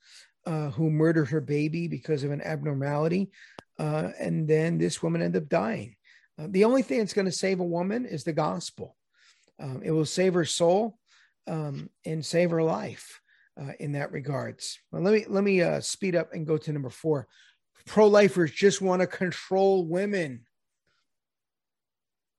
uh, 0.45 0.69
who 0.71 0.89
murdered 0.89 1.25
her 1.25 1.41
baby 1.41 1.87
because 1.87 2.23
of 2.23 2.31
an 2.31 2.41
abnormality. 2.41 3.31
Uh, 3.77 4.09
and 4.19 4.47
then 4.47 4.77
this 4.77 5.03
woman 5.03 5.21
ended 5.21 5.43
up 5.43 5.49
dying. 5.49 5.95
Uh, 6.39 6.47
the 6.49 6.65
only 6.65 6.81
thing 6.81 6.99
that's 6.99 7.13
going 7.13 7.25
to 7.25 7.31
save 7.31 7.59
a 7.59 7.63
woman 7.63 8.05
is 8.05 8.23
the 8.23 8.33
gospel. 8.33 8.95
Um, 9.59 9.81
it 9.83 9.91
will 9.91 10.05
save 10.05 10.33
her 10.33 10.45
soul 10.45 10.97
um, 11.47 11.89
and 12.05 12.25
save 12.25 12.51
her 12.51 12.63
life 12.63 13.21
uh, 13.59 13.71
in 13.79 13.93
that 13.93 14.11
regards. 14.11 14.79
Well, 14.91 15.01
let 15.01 15.13
me 15.13 15.25
let 15.27 15.43
me 15.43 15.61
uh, 15.61 15.79
speed 15.79 16.15
up 16.15 16.33
and 16.33 16.47
go 16.47 16.57
to 16.57 16.73
number 16.73 16.89
four. 16.89 17.27
Pro-lifers 17.85 18.51
just 18.51 18.81
want 18.81 19.01
to 19.01 19.07
control 19.07 19.85
women. 19.85 20.41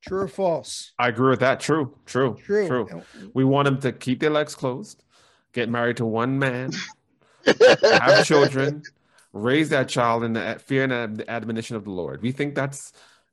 True 0.07 0.23
or 0.23 0.29
false? 0.29 0.93
I 0.99 1.09
agree 1.09 1.31
with 1.31 1.41
that. 1.41 1.61
True, 1.61 1.97
true, 2.05 2.37
True. 2.45 2.69
true. 2.69 3.03
We 3.35 3.45
want 3.45 3.67
them 3.67 3.81
to 3.81 3.93
keep 3.93 4.21
their 4.21 4.31
legs 4.31 4.55
closed, 4.55 5.03
get 5.53 5.69
married 5.69 5.97
to 5.99 6.07
one 6.07 6.39
man, 6.39 6.71
have 7.83 8.25
children, 8.25 8.83
raise 9.37 9.69
that 9.71 9.89
child 9.89 10.25
in 10.25 10.33
the 10.35 10.61
fear 10.65 10.85
and 10.85 11.17
the 11.19 11.31
admonition 11.31 11.77
of 11.77 11.85
the 11.85 11.91
Lord. 11.91 12.23
We 12.23 12.33
think 12.33 12.55
that's 12.55 12.93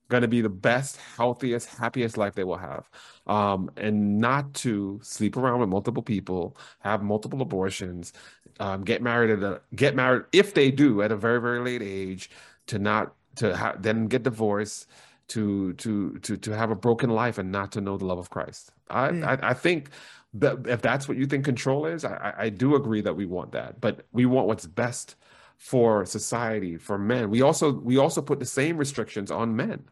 going 0.09 0.21
to 0.21 0.27
be 0.27 0.41
the 0.41 0.49
best, 0.49 0.97
healthiest, 1.17 1.69
happiest 1.77 2.17
life 2.17 2.35
they 2.35 2.43
will 2.43 2.57
have. 2.57 2.89
Um, 3.25 3.71
and 3.77 4.19
not 4.19 4.53
to 4.55 4.99
sleep 5.01 5.37
around 5.37 5.59
with 5.61 5.69
multiple 5.69 6.03
people, 6.03 6.57
have 6.79 7.01
multiple 7.03 7.41
abortions, 7.41 8.13
um, 8.59 8.83
get 8.83 9.01
married 9.01 9.31
at 9.31 9.43
a 9.43 9.61
get 9.75 9.95
married 9.95 10.23
if 10.31 10.53
they 10.53 10.69
do 10.71 11.01
at 11.01 11.11
a 11.11 11.15
very 11.17 11.39
very 11.41 11.59
late 11.59 11.81
age, 11.81 12.29
to 12.67 12.77
not 12.79 13.15
to 13.37 13.55
ha- 13.55 13.75
then 13.79 14.07
get 14.07 14.23
divorced. 14.23 14.87
To 15.29 15.73
to 15.75 16.19
to 16.19 16.35
to 16.37 16.51
have 16.55 16.69
a 16.69 16.75
broken 16.75 17.09
life 17.09 17.37
and 17.37 17.49
not 17.51 17.71
to 17.71 17.81
know 17.81 17.97
the 17.97 18.05
love 18.05 18.19
of 18.19 18.29
Christ. 18.29 18.71
I 18.89 19.07
Mm. 19.09 19.23
I, 19.43 19.51
I 19.51 19.53
think 19.53 19.89
that 20.33 20.67
if 20.67 20.81
that's 20.81 21.07
what 21.07 21.17
you 21.17 21.25
think 21.25 21.45
control 21.45 21.85
is, 21.85 22.03
I, 22.03 22.15
I- 22.37 22.43
I 22.45 22.49
do 22.49 22.75
agree 22.75 23.01
that 23.01 23.15
we 23.15 23.25
want 23.25 23.53
that, 23.53 23.79
but 23.79 24.05
we 24.11 24.25
want 24.25 24.47
what's 24.47 24.67
best 24.67 25.15
for 25.63 26.05
society, 26.05 26.75
for 26.77 26.97
men. 26.97 27.29
We 27.29 27.41
also 27.41 27.71
we 27.71 27.97
also 27.97 28.21
put 28.21 28.37
the 28.37 28.45
same 28.45 28.75
restrictions 28.75 29.31
on 29.31 29.55
men 29.55 29.85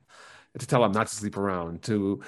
to 0.59 0.67
tell 0.67 0.81
them 0.81 0.91
not 0.91 1.07
to 1.07 1.15
sleep 1.15 1.37
around, 1.37 1.81
to 1.83 2.21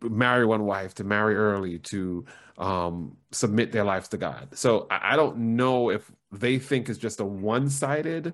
marry 0.00 0.46
one 0.46 0.64
wife, 0.64 0.94
to 0.94 1.02
marry 1.02 1.34
early, 1.34 1.80
to 1.80 2.24
um, 2.56 3.16
submit 3.32 3.72
their 3.72 3.82
lives 3.82 4.06
to 4.08 4.16
God. 4.16 4.56
So 4.56 4.86
I, 4.92 5.14
I 5.14 5.16
don't 5.16 5.56
know 5.56 5.90
if 5.90 6.08
they 6.30 6.60
think 6.60 6.88
it's 6.88 7.00
just 7.00 7.18
a 7.18 7.24
one-sided 7.24 8.32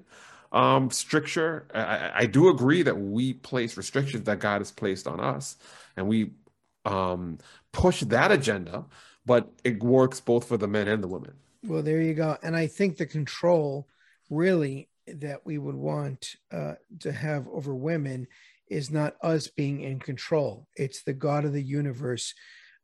um, 0.53 0.91
stricture. 0.91 1.67
I, 1.75 2.11
I- 2.25 2.27
do 2.27 2.51
agree 2.51 2.83
that 2.83 2.99
we 2.99 3.33
place 3.33 3.79
restrictions 3.79 4.25
that 4.25 4.41
God 4.41 4.61
has 4.61 4.71
placed 4.71 5.07
on 5.07 5.21
us, 5.21 5.57
and 5.97 6.07
we 6.07 6.33
um, 6.85 7.39
push 7.73 8.01
that 8.03 8.31
agenda, 8.31 8.85
but 9.25 9.51
it 9.65 9.83
works 9.83 10.21
both 10.21 10.47
for 10.47 10.59
the 10.59 10.69
men 10.69 10.87
and 10.87 11.03
the 11.03 11.09
women. 11.09 11.33
Well, 11.67 11.83
there 11.83 12.03
you 12.03 12.13
go. 12.13 12.37
And 12.43 12.55
I 12.55 12.67
think 12.67 12.99
the 12.99 13.07
control 13.07 13.89
really 14.35 14.89
that 15.07 15.45
we 15.45 15.59
would 15.59 15.75
want 15.75 16.37
uh, 16.53 16.75
to 17.01 17.13
have 17.13 17.47
over 17.49 17.75
women 17.75 18.27
is 18.69 18.91
not 18.91 19.17
us 19.23 19.49
being 19.49 19.81
in 19.81 19.99
control. 20.01 20.67
It's 20.77 21.03
the 21.03 21.13
God 21.13 21.45
of 21.45 21.53
the 21.53 21.63
universe, 21.63 22.35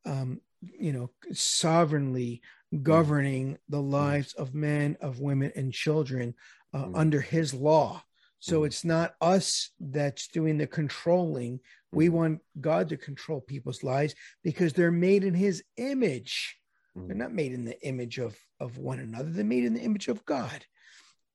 um, 0.04 0.40
you 0.60 0.92
know, 0.92 1.10
sovereignly 1.32 2.42
governing 2.82 3.58
the 3.68 3.80
lives 3.80 4.34
of 4.34 4.54
men, 4.54 4.96
of 5.00 5.20
women, 5.20 5.52
and 5.56 5.72
children 5.72 6.34
uh, 6.72 6.84
Mm. 6.84 6.96
under 6.96 7.20
his 7.20 7.52
law. 7.52 8.02
So 8.38 8.60
Mm. 8.60 8.66
it's 8.66 8.84
not 8.84 9.14
us 9.20 9.70
that's 9.80 10.28
doing 10.28 10.56
the 10.58 10.66
controlling. 10.66 11.60
We 11.90 12.08
Mm. 12.08 12.12
want 12.12 12.40
God 12.60 12.88
to 12.90 12.96
control 12.96 13.40
people's 13.40 13.82
lives 13.82 14.14
because 14.44 14.72
they're 14.72 14.92
made 14.92 15.24
in 15.24 15.34
his 15.34 15.64
image. 15.76 16.56
Mm. 16.96 17.06
They're 17.06 17.16
not 17.16 17.34
made 17.34 17.52
in 17.52 17.64
the 17.64 17.80
image 17.84 18.18
of, 18.18 18.38
of 18.60 18.78
one 18.78 19.00
another. 19.00 19.30
They're 19.30 19.44
made 19.44 19.64
in 19.64 19.74
the 19.74 19.80
image 19.80 20.08
of 20.08 20.24
God. 20.24 20.64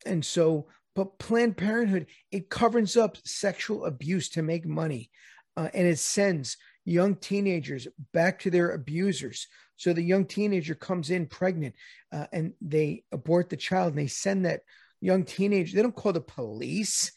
And 0.05 0.25
so, 0.25 0.67
but 0.95 1.19
Planned 1.19 1.57
Parenthood, 1.57 2.07
it 2.31 2.49
covers 2.49 2.95
up 2.95 3.17
sexual 3.25 3.85
abuse 3.85 4.29
to 4.29 4.41
make 4.41 4.65
money. 4.65 5.09
Uh, 5.57 5.69
and 5.73 5.87
it 5.87 5.99
sends 5.99 6.57
young 6.83 7.15
teenagers 7.15 7.87
back 8.13 8.39
to 8.39 8.51
their 8.51 8.71
abusers. 8.71 9.47
So 9.77 9.93
the 9.93 10.01
young 10.01 10.25
teenager 10.25 10.75
comes 10.75 11.09
in 11.09 11.25
pregnant 11.25 11.75
uh, 12.13 12.27
and 12.31 12.53
they 12.61 13.03
abort 13.11 13.49
the 13.49 13.57
child 13.57 13.89
and 13.89 13.97
they 13.97 14.07
send 14.07 14.45
that 14.45 14.61
young 15.01 15.23
teenager, 15.23 15.75
they 15.75 15.81
don't 15.81 15.95
call 15.95 16.13
the 16.13 16.21
police, 16.21 17.11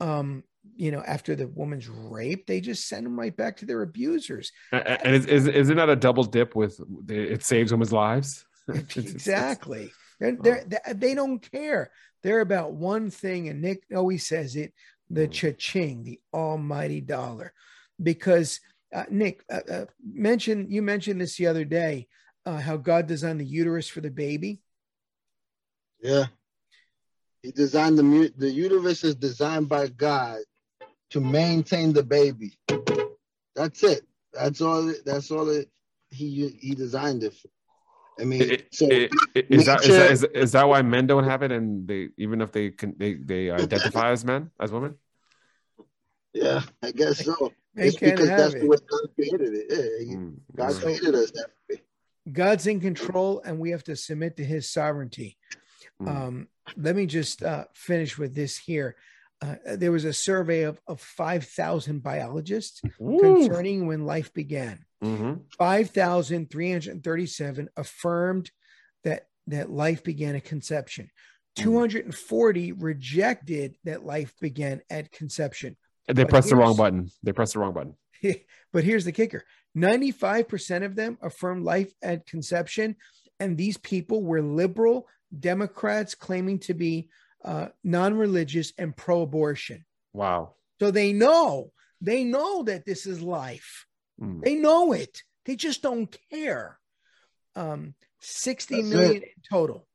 um, 0.00 0.42
you 0.76 0.90
know, 0.90 1.02
after 1.06 1.34
the 1.34 1.48
woman's 1.48 1.88
rape, 1.88 2.46
they 2.46 2.60
just 2.60 2.88
send 2.88 3.04
them 3.04 3.18
right 3.18 3.36
back 3.36 3.56
to 3.58 3.66
their 3.66 3.82
abusers. 3.82 4.52
And 4.70 5.14
is, 5.14 5.26
is, 5.26 5.46
isn't 5.48 5.76
that 5.76 5.88
a 5.88 5.96
double 5.96 6.24
dip 6.24 6.54
with 6.54 6.80
it 7.08 7.44
saves 7.44 7.72
women's 7.72 7.92
lives? 7.92 8.44
Exactly. 8.68 9.90
They're, 10.20 10.36
they're, 10.40 10.64
they 10.64 10.92
they 10.92 11.14
don't 11.16 11.40
care. 11.50 11.90
They're 12.22 12.40
about 12.40 12.72
one 12.72 13.10
thing, 13.10 13.48
and 13.48 13.60
Nick 13.60 13.84
always 13.94 14.26
says 14.26 14.56
it: 14.56 14.72
the 15.10 15.28
Mm. 15.28 15.32
cha-ching, 15.32 16.04
the 16.04 16.20
almighty 16.32 17.00
dollar. 17.00 17.52
Because 18.02 18.60
uh, 18.94 19.04
Nick 19.10 19.44
uh, 19.50 19.60
uh, 19.70 19.84
mentioned 20.02 20.72
you 20.72 20.82
mentioned 20.82 21.20
this 21.20 21.36
the 21.36 21.46
other 21.46 21.64
day, 21.64 22.08
uh, 22.46 22.58
how 22.58 22.76
God 22.76 23.06
designed 23.06 23.40
the 23.40 23.44
uterus 23.44 23.88
for 23.88 24.00
the 24.00 24.10
baby. 24.10 24.60
Yeah. 26.00 26.26
He 27.42 27.50
designed 27.50 27.98
the 27.98 28.32
the 28.36 28.50
uterus 28.50 29.04
is 29.04 29.16
designed 29.16 29.68
by 29.68 29.88
God 29.88 30.38
to 31.10 31.20
maintain 31.20 31.92
the 31.92 32.02
baby. 32.02 32.58
That's 33.54 33.82
it. 33.82 34.02
That's 34.32 34.60
all. 34.60 34.92
That's 35.04 35.30
all 35.30 35.48
it. 35.50 35.68
He 36.10 36.48
he 36.60 36.74
designed 36.74 37.22
it 37.24 37.34
for. 37.34 37.48
I 38.20 38.24
mean, 38.24 38.42
I- 38.52 38.58
so 38.70 38.86
I- 38.86 39.08
I- 39.36 39.44
is, 39.48 39.66
that, 39.66 39.80
is, 39.80 39.88
nature- 39.88 39.96
that, 39.98 40.10
is, 40.10 40.24
is 40.24 40.52
that 40.52 40.68
why 40.68 40.82
men 40.82 41.06
don't 41.06 41.24
have 41.24 41.42
it 41.42 41.50
and 41.52 41.86
they 41.88 42.08
even 42.18 42.40
if 42.40 42.52
they 42.52 42.70
can 42.70 42.94
they, 42.98 43.14
they 43.14 43.50
identify 43.50 44.10
as 44.10 44.24
men 44.24 44.50
as 44.60 44.70
women 44.70 44.96
yeah, 46.34 46.62
I 46.82 46.92
guess 46.92 47.24
so. 47.24 47.52
They 47.74 47.88
it's 47.88 47.98
can't 47.98 48.16
because 48.16 48.28
have 48.30 48.38
that's 48.38 48.54
it. 48.54 48.60
the 48.62 48.66
way 48.68 48.76
God 48.90 49.00
created 49.14 49.54
it. 49.54 49.66
Yeah, 49.68 50.06
he- 50.06 50.16
Mm, 50.16 50.36
God 50.56 50.72
mm. 50.72 50.82
created 50.82 51.14
us 51.14 51.30
that 51.32 51.48
way. 51.68 51.82
God's 52.32 52.66
in 52.66 52.80
control, 52.80 53.42
and 53.44 53.58
we 53.58 53.70
have 53.70 53.84
to 53.84 53.96
submit 53.96 54.36
to 54.38 54.44
His 54.44 54.70
sovereignty. 54.70 55.36
Mm. 56.00 56.08
Um, 56.08 56.48
let 56.76 56.96
me 56.96 57.04
just 57.06 57.42
uh, 57.42 57.64
finish 57.74 58.16
with 58.16 58.34
this 58.34 58.56
here. 58.56 58.96
Uh, 59.42 59.56
there 59.76 59.92
was 59.92 60.04
a 60.04 60.12
survey 60.12 60.62
of, 60.62 60.80
of 60.86 61.00
5,000 61.00 62.02
biologists 62.02 62.80
Woo. 62.98 63.18
concerning 63.18 63.86
when 63.86 64.06
life 64.06 64.32
began. 64.32 64.84
Mhm. 65.02 65.40
5,337 65.58 67.68
affirmed 67.76 68.50
that, 69.02 69.26
that 69.48 69.68
life 69.68 70.04
began 70.04 70.36
at 70.36 70.44
conception. 70.44 71.10
Mm. 71.58 71.62
240 71.62 72.72
rejected 72.72 73.76
that 73.84 74.06
life 74.06 74.32
began 74.40 74.80
at 74.88 75.10
conception. 75.10 75.76
they 76.06 76.22
But 76.22 76.30
pressed 76.30 76.50
the 76.50 76.56
wrong 76.56 76.76
button 76.76 77.10
they 77.22 77.32
pressed 77.32 77.54
the 77.54 77.58
wrong 77.58 77.74
button 77.74 77.96
but 78.72 78.84
here's 78.84 79.04
the 79.04 79.12
kicker 79.12 79.44
95% 79.76 80.84
of 80.84 80.94
them 80.94 81.18
affirmed 81.22 81.64
life 81.64 81.92
at 82.02 82.26
conception. 82.26 82.96
And 83.40 83.56
these 83.56 83.78
people 83.78 84.22
were 84.22 84.42
liberal 84.42 85.08
Democrats 85.36 86.14
claiming 86.14 86.58
to 86.60 86.74
be 86.74 87.08
uh, 87.44 87.68
non 87.84 88.14
religious 88.14 88.72
and 88.78 88.96
pro 88.96 89.22
abortion. 89.22 89.84
wow 90.12 90.54
So 90.80 90.90
they 90.90 91.12
know, 91.12 91.72
they 92.00 92.24
know 92.24 92.64
that 92.64 92.84
this 92.84 93.06
is 93.06 93.20
life. 93.20 93.86
Mm. 94.20 94.42
They 94.42 94.54
know 94.54 94.92
it. 94.92 95.22
They 95.44 95.56
just 95.56 95.82
don't 95.82 96.16
care. 96.30 96.78
Um, 97.54 97.94
60 98.20 98.76
That's 98.76 98.88
million 98.88 99.22
in 99.22 99.42
total. 99.50 99.86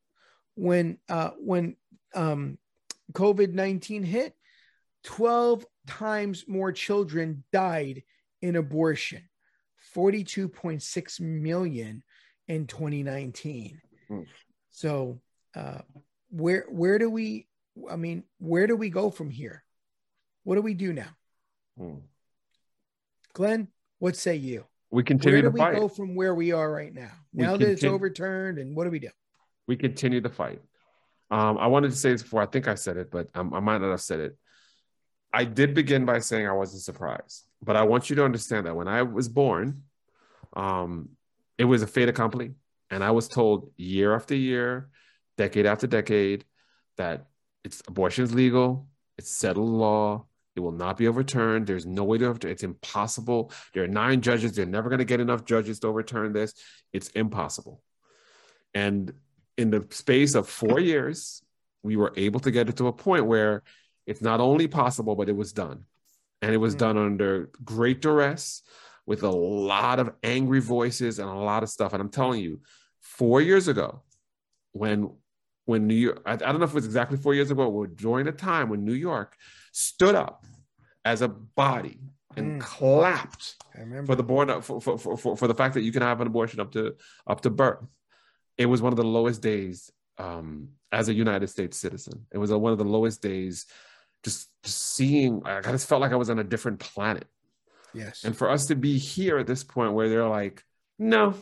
When 0.55 0.97
uh, 1.07 1.31
when 1.37 1.75
um, 2.13 2.57
COVID 3.13 3.53
19 3.53 4.03
hit, 4.03 4.35
12 5.03 5.65
times 5.87 6.45
more 6.47 6.71
children 6.71 7.43
died 7.53 8.03
in 8.41 8.55
abortion, 8.55 9.29
42.6 9.95 11.19
million 11.21 12.03
in 12.47 12.67
2019. 12.67 13.81
Hmm. 14.07 14.21
So 14.69 15.21
uh, 15.55 15.79
where 16.29 16.65
where 16.69 16.97
do 16.99 17.09
we 17.09 17.47
I 17.89 17.95
mean, 17.95 18.23
where 18.39 18.67
do 18.67 18.75
we 18.75 18.89
go 18.89 19.09
from 19.09 19.29
here? 19.29 19.63
What 20.43 20.55
do 20.55 20.61
we 20.61 20.73
do 20.73 20.93
now? 20.93 21.09
Mm. 21.79 22.01
Glenn, 23.33 23.67
what 23.99 24.15
say 24.15 24.35
you? 24.35 24.65
we 24.89 25.03
continue 25.03 25.35
Where 25.35 25.41
do 25.41 25.47
to 25.49 25.53
we 25.53 25.59
fight 25.59 25.75
go 25.75 25.87
from 25.89 26.15
where 26.15 26.33
we 26.33 26.53
are 26.53 26.71
right 26.71 26.93
now? 26.93 27.11
We 27.33 27.43
Now 27.43 27.57
that 27.57 27.69
it's 27.69 27.83
overturned, 27.83 28.57
and 28.57 28.75
what 28.75 28.85
do 28.85 28.89
we 28.89 28.99
do? 28.99 29.09
we 29.67 29.75
continue 29.75 30.21
to 30.21 30.29
fight. 30.29 30.61
Um, 31.29 31.57
I 31.57 31.67
wanted 31.67 31.91
to 31.91 31.97
say 31.97 32.11
this 32.13 32.23
before. 32.23 32.41
I 32.41 32.45
think 32.45 32.69
I 32.69 32.75
said 32.75 32.95
it, 32.95 33.11
but 33.11 33.27
um, 33.35 33.53
I 33.53 33.59
might 33.59 33.79
not 33.79 33.91
have 33.91 34.01
said 34.01 34.21
it. 34.21 34.37
I 35.33 35.43
did 35.43 35.73
begin 35.73 36.05
by 36.05 36.19
saying 36.19 36.47
I 36.47 36.53
wasn't 36.53 36.83
surprised. 36.83 37.43
but 37.61 37.75
I 37.75 37.83
want 37.83 38.09
you 38.09 38.15
to 38.15 38.23
understand 38.23 38.65
that 38.65 38.75
when 38.75 38.87
I 38.87 39.01
was 39.01 39.27
born, 39.27 39.83
um, 40.55 41.09
it 41.57 41.65
was 41.65 41.81
a 41.81 41.87
fait 41.87 42.07
accompli. 42.07 42.53
And 42.89 43.03
I 43.03 43.11
was 43.11 43.27
told 43.27 43.71
year 43.75 44.15
after 44.15 44.35
year, 44.35 44.89
decade 45.37 45.65
after 45.65 45.87
decade, 45.87 46.45
that 46.97 47.27
it's 47.63 47.81
abortion 47.87 48.23
is 48.23 48.33
legal, 48.33 48.87
it's 49.17 49.29
settled 49.29 49.69
law, 49.69 50.25
it 50.55 50.61
will 50.61 50.71
not 50.71 50.97
be 50.97 51.07
overturned. 51.07 51.67
There's 51.67 51.85
no 51.85 52.03
way 52.03 52.17
to 52.17 52.25
overturn. 52.25 52.51
It's 52.51 52.63
impossible. 52.63 53.51
There 53.73 53.83
are 53.83 53.87
nine 53.87 54.21
judges. 54.21 54.55
They're 54.55 54.65
never 54.65 54.89
going 54.89 54.99
to 54.99 55.05
get 55.05 55.19
enough 55.19 55.45
judges 55.45 55.79
to 55.81 55.87
overturn 55.87 56.33
this. 56.33 56.55
It's 56.91 57.09
impossible. 57.09 57.83
And 58.73 59.13
in 59.57 59.69
the 59.69 59.85
space 59.91 60.33
of 60.33 60.49
four 60.49 60.79
years, 60.79 61.43
we 61.83 61.95
were 61.95 62.11
able 62.17 62.39
to 62.39 62.51
get 62.51 62.69
it 62.69 62.77
to 62.77 62.87
a 62.87 62.93
point 62.93 63.27
where 63.27 63.61
it's 64.07 64.21
not 64.21 64.39
only 64.39 64.67
possible, 64.67 65.15
but 65.15 65.29
it 65.29 65.35
was 65.35 65.53
done. 65.53 65.85
And 66.41 66.53
it 66.53 66.57
was 66.57 66.75
mm. 66.75 66.79
done 66.79 66.97
under 66.97 67.51
great 67.63 68.01
duress 68.01 68.63
with 69.05 69.23
a 69.23 69.29
lot 69.29 69.99
of 69.99 70.11
angry 70.23 70.59
voices 70.59 71.19
and 71.19 71.29
a 71.29 71.33
lot 71.33 71.61
of 71.61 71.69
stuff. 71.69 71.93
And 71.93 72.01
I'm 72.01 72.09
telling 72.09 72.41
you, 72.41 72.61
four 72.99 73.41
years 73.41 73.67
ago, 73.67 74.01
when 74.71 75.11
when 75.67 75.85
New 75.85 75.95
York, 75.95 76.21
I, 76.25 76.33
I 76.33 76.35
don't 76.37 76.59
know 76.59 76.63
if 76.63 76.71
it 76.71 76.75
was 76.75 76.85
exactly 76.85 77.17
four 77.17 77.35
years 77.35 77.51
ago, 77.51 77.69
but 77.69 77.97
during 77.97 78.27
a 78.27 78.31
time 78.31 78.69
when 78.69 78.85
New 78.85 78.93
York 78.93 79.35
stood 79.73 80.15
up 80.15 80.45
as 81.03 81.21
a 81.21 81.27
body 81.27 81.99
and 82.37 82.61
mm. 82.61 82.65
clapped 82.65 83.55
for 84.05 84.15
the 84.15 84.23
born 84.23 84.61
for, 84.61 84.79
for, 84.79 84.97
for, 84.97 85.35
for, 85.35 85.47
the 85.47 85.53
fact 85.53 85.73
that 85.73 85.81
you 85.81 85.91
can 85.91 86.01
have 86.01 86.21
an 86.21 86.27
abortion 86.27 86.61
up 86.61 86.71
to 86.71 86.95
up 87.27 87.41
to 87.41 87.49
birth. 87.49 87.85
It 88.57 88.65
was 88.65 88.81
one 88.81 88.93
of 88.93 88.97
the 88.97 89.03
lowest 89.03 89.41
days 89.41 89.91
um, 90.17 90.69
as 90.91 91.09
a 91.09 91.13
United 91.13 91.49
States 91.49 91.77
citizen. 91.77 92.25
It 92.31 92.37
was 92.37 92.49
a, 92.49 92.57
one 92.57 92.71
of 92.71 92.77
the 92.77 92.85
lowest 92.85 93.21
days. 93.21 93.65
Just, 94.23 94.49
just 94.63 94.81
seeing, 94.95 95.41
I 95.45 95.61
just 95.61 95.87
felt 95.87 96.01
like 96.01 96.11
I 96.11 96.15
was 96.15 96.29
on 96.29 96.39
a 96.39 96.43
different 96.43 96.79
planet. 96.79 97.27
Yes. 97.93 98.23
And 98.23 98.35
for 98.35 98.49
us 98.49 98.67
to 98.67 98.75
be 98.75 98.97
here 98.97 99.37
at 99.37 99.47
this 99.47 99.63
point 99.63 99.93
where 99.93 100.09
they're 100.09 100.27
like, 100.27 100.63
no, 100.97 101.35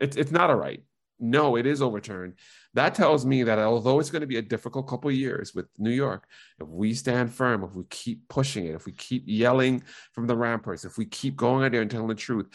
it's 0.00 0.16
it's 0.16 0.32
not 0.32 0.50
all 0.50 0.56
right. 0.56 0.82
No, 1.20 1.56
it 1.56 1.66
is 1.66 1.82
overturned. 1.82 2.34
That 2.74 2.94
tells 2.94 3.26
me 3.26 3.42
that 3.42 3.58
although 3.58 4.00
it's 4.00 4.10
going 4.10 4.22
to 4.22 4.26
be 4.26 4.38
a 4.38 4.42
difficult 4.42 4.88
couple 4.88 5.10
of 5.10 5.16
years 5.16 5.54
with 5.54 5.66
New 5.78 5.90
York, 5.90 6.26
if 6.58 6.66
we 6.66 6.94
stand 6.94 7.32
firm, 7.32 7.62
if 7.62 7.74
we 7.74 7.84
keep 7.90 8.26
pushing 8.28 8.66
it, 8.66 8.74
if 8.74 8.86
we 8.86 8.92
keep 8.92 9.24
yelling 9.26 9.82
from 10.12 10.26
the 10.26 10.36
ramparts, 10.36 10.84
if 10.84 10.96
we 10.96 11.04
keep 11.04 11.36
going 11.36 11.64
out 11.64 11.72
there 11.72 11.82
and 11.82 11.90
telling 11.90 12.08
the 12.08 12.14
truth, 12.14 12.46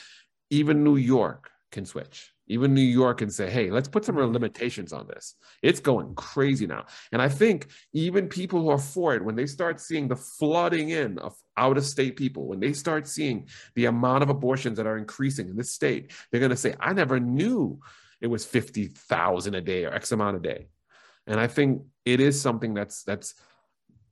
even 0.49 0.83
New 0.83 0.95
York 0.95 1.51
can 1.71 1.85
switch. 1.85 2.31
Even 2.47 2.75
New 2.75 2.81
York 2.81 3.19
can 3.19 3.31
say, 3.31 3.49
hey, 3.49 3.71
let's 3.71 3.87
put 3.87 4.05
some 4.05 4.15
mm-hmm. 4.15 4.31
limitations 4.31 4.93
on 4.93 5.07
this. 5.07 5.35
It's 5.63 5.79
going 5.79 6.13
crazy 6.15 6.67
now. 6.67 6.85
And 7.11 7.21
I 7.21 7.27
think 7.27 7.67
even 7.93 8.27
people 8.27 8.61
who 8.61 8.69
are 8.69 8.77
for 8.77 9.15
it, 9.15 9.25
when 9.25 9.35
they 9.35 9.47
start 9.47 9.81
seeing 9.81 10.07
the 10.07 10.15
flooding 10.15 10.89
in 10.89 11.17
of 11.17 11.35
out 11.57 11.77
of 11.77 11.85
state 11.85 12.15
people, 12.17 12.47
when 12.47 12.59
they 12.59 12.73
start 12.73 13.07
seeing 13.07 13.47
the 13.73 13.85
amount 13.85 14.23
of 14.23 14.29
abortions 14.29 14.77
that 14.77 14.85
are 14.85 14.97
increasing 14.97 15.49
in 15.49 15.55
this 15.55 15.71
state, 15.71 16.11
they're 16.31 16.39
going 16.39 16.51
to 16.51 16.57
say, 16.57 16.75
I 16.79 16.93
never 16.93 17.19
knew 17.19 17.79
it 18.21 18.27
was 18.27 18.45
50,000 18.45 19.55
a 19.55 19.61
day 19.61 19.85
or 19.85 19.93
X 19.93 20.11
amount 20.11 20.37
a 20.37 20.39
day. 20.39 20.67
And 21.27 21.39
I 21.39 21.47
think 21.47 21.83
it 22.05 22.19
is 22.19 22.39
something 22.39 22.73
that's, 22.73 23.03
that's, 23.03 23.35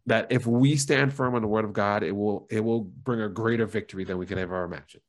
that 0.06 0.28
if 0.32 0.46
we 0.46 0.76
stand 0.76 1.14
firm 1.14 1.36
on 1.36 1.42
the 1.42 1.48
word 1.48 1.66
of 1.66 1.74
God, 1.74 2.04
it 2.04 2.12
will, 2.12 2.48
it 2.50 2.60
will 2.60 2.82
bring 2.82 3.22
a 3.22 3.30
greater 3.30 3.66
victory 3.66 4.04
than 4.04 4.18
we 4.18 4.26
can 4.26 4.38
ever 4.38 4.64
imagine. 4.64 5.02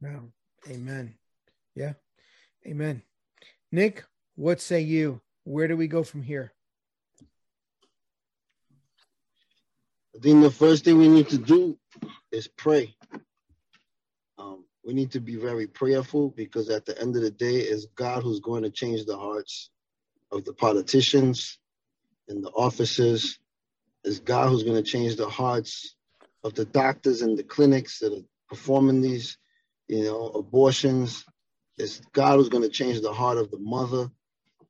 No. 0.00 0.32
Amen. 0.68 1.14
Yeah. 1.74 1.94
Amen. 2.66 3.02
Nick, 3.72 4.04
what 4.36 4.60
say 4.60 4.80
you? 4.80 5.20
Where 5.44 5.68
do 5.68 5.76
we 5.76 5.88
go 5.88 6.02
from 6.02 6.22
here? 6.22 6.52
I 10.14 10.20
think 10.20 10.42
the 10.42 10.50
first 10.50 10.84
thing 10.84 10.98
we 10.98 11.08
need 11.08 11.28
to 11.30 11.38
do 11.38 11.76
is 12.30 12.46
pray. 12.46 12.94
We 14.84 14.94
need 14.94 15.12
to 15.12 15.20
be 15.20 15.36
very 15.36 15.66
prayerful 15.66 16.30
because 16.30 16.68
at 16.68 16.84
the 16.84 17.00
end 17.00 17.16
of 17.16 17.22
the 17.22 17.30
day, 17.30 17.56
it's 17.56 17.86
God 17.94 18.22
who's 18.22 18.40
going 18.40 18.64
to 18.64 18.70
change 18.70 19.06
the 19.06 19.16
hearts 19.16 19.70
of 20.30 20.44
the 20.44 20.52
politicians 20.52 21.58
and 22.28 22.44
the 22.44 22.50
officers. 22.50 23.38
It's 24.04 24.18
God 24.18 24.50
who's 24.50 24.64
going 24.64 24.82
to 24.82 24.90
change 24.90 25.16
the 25.16 25.28
hearts 25.28 25.96
of 26.42 26.54
the 26.54 26.66
doctors 26.66 27.22
and 27.22 27.38
the 27.38 27.42
clinics 27.42 27.98
that 28.00 28.12
are 28.12 28.24
performing 28.48 29.00
these, 29.00 29.38
you 29.88 30.04
know, 30.04 30.26
abortions 30.28 31.24
it's 31.76 32.00
God 32.12 32.36
who's 32.36 32.48
going 32.48 32.62
to 32.62 32.68
change 32.68 33.00
the 33.00 33.12
heart 33.12 33.38
of 33.38 33.50
the 33.50 33.58
mother, 33.58 34.10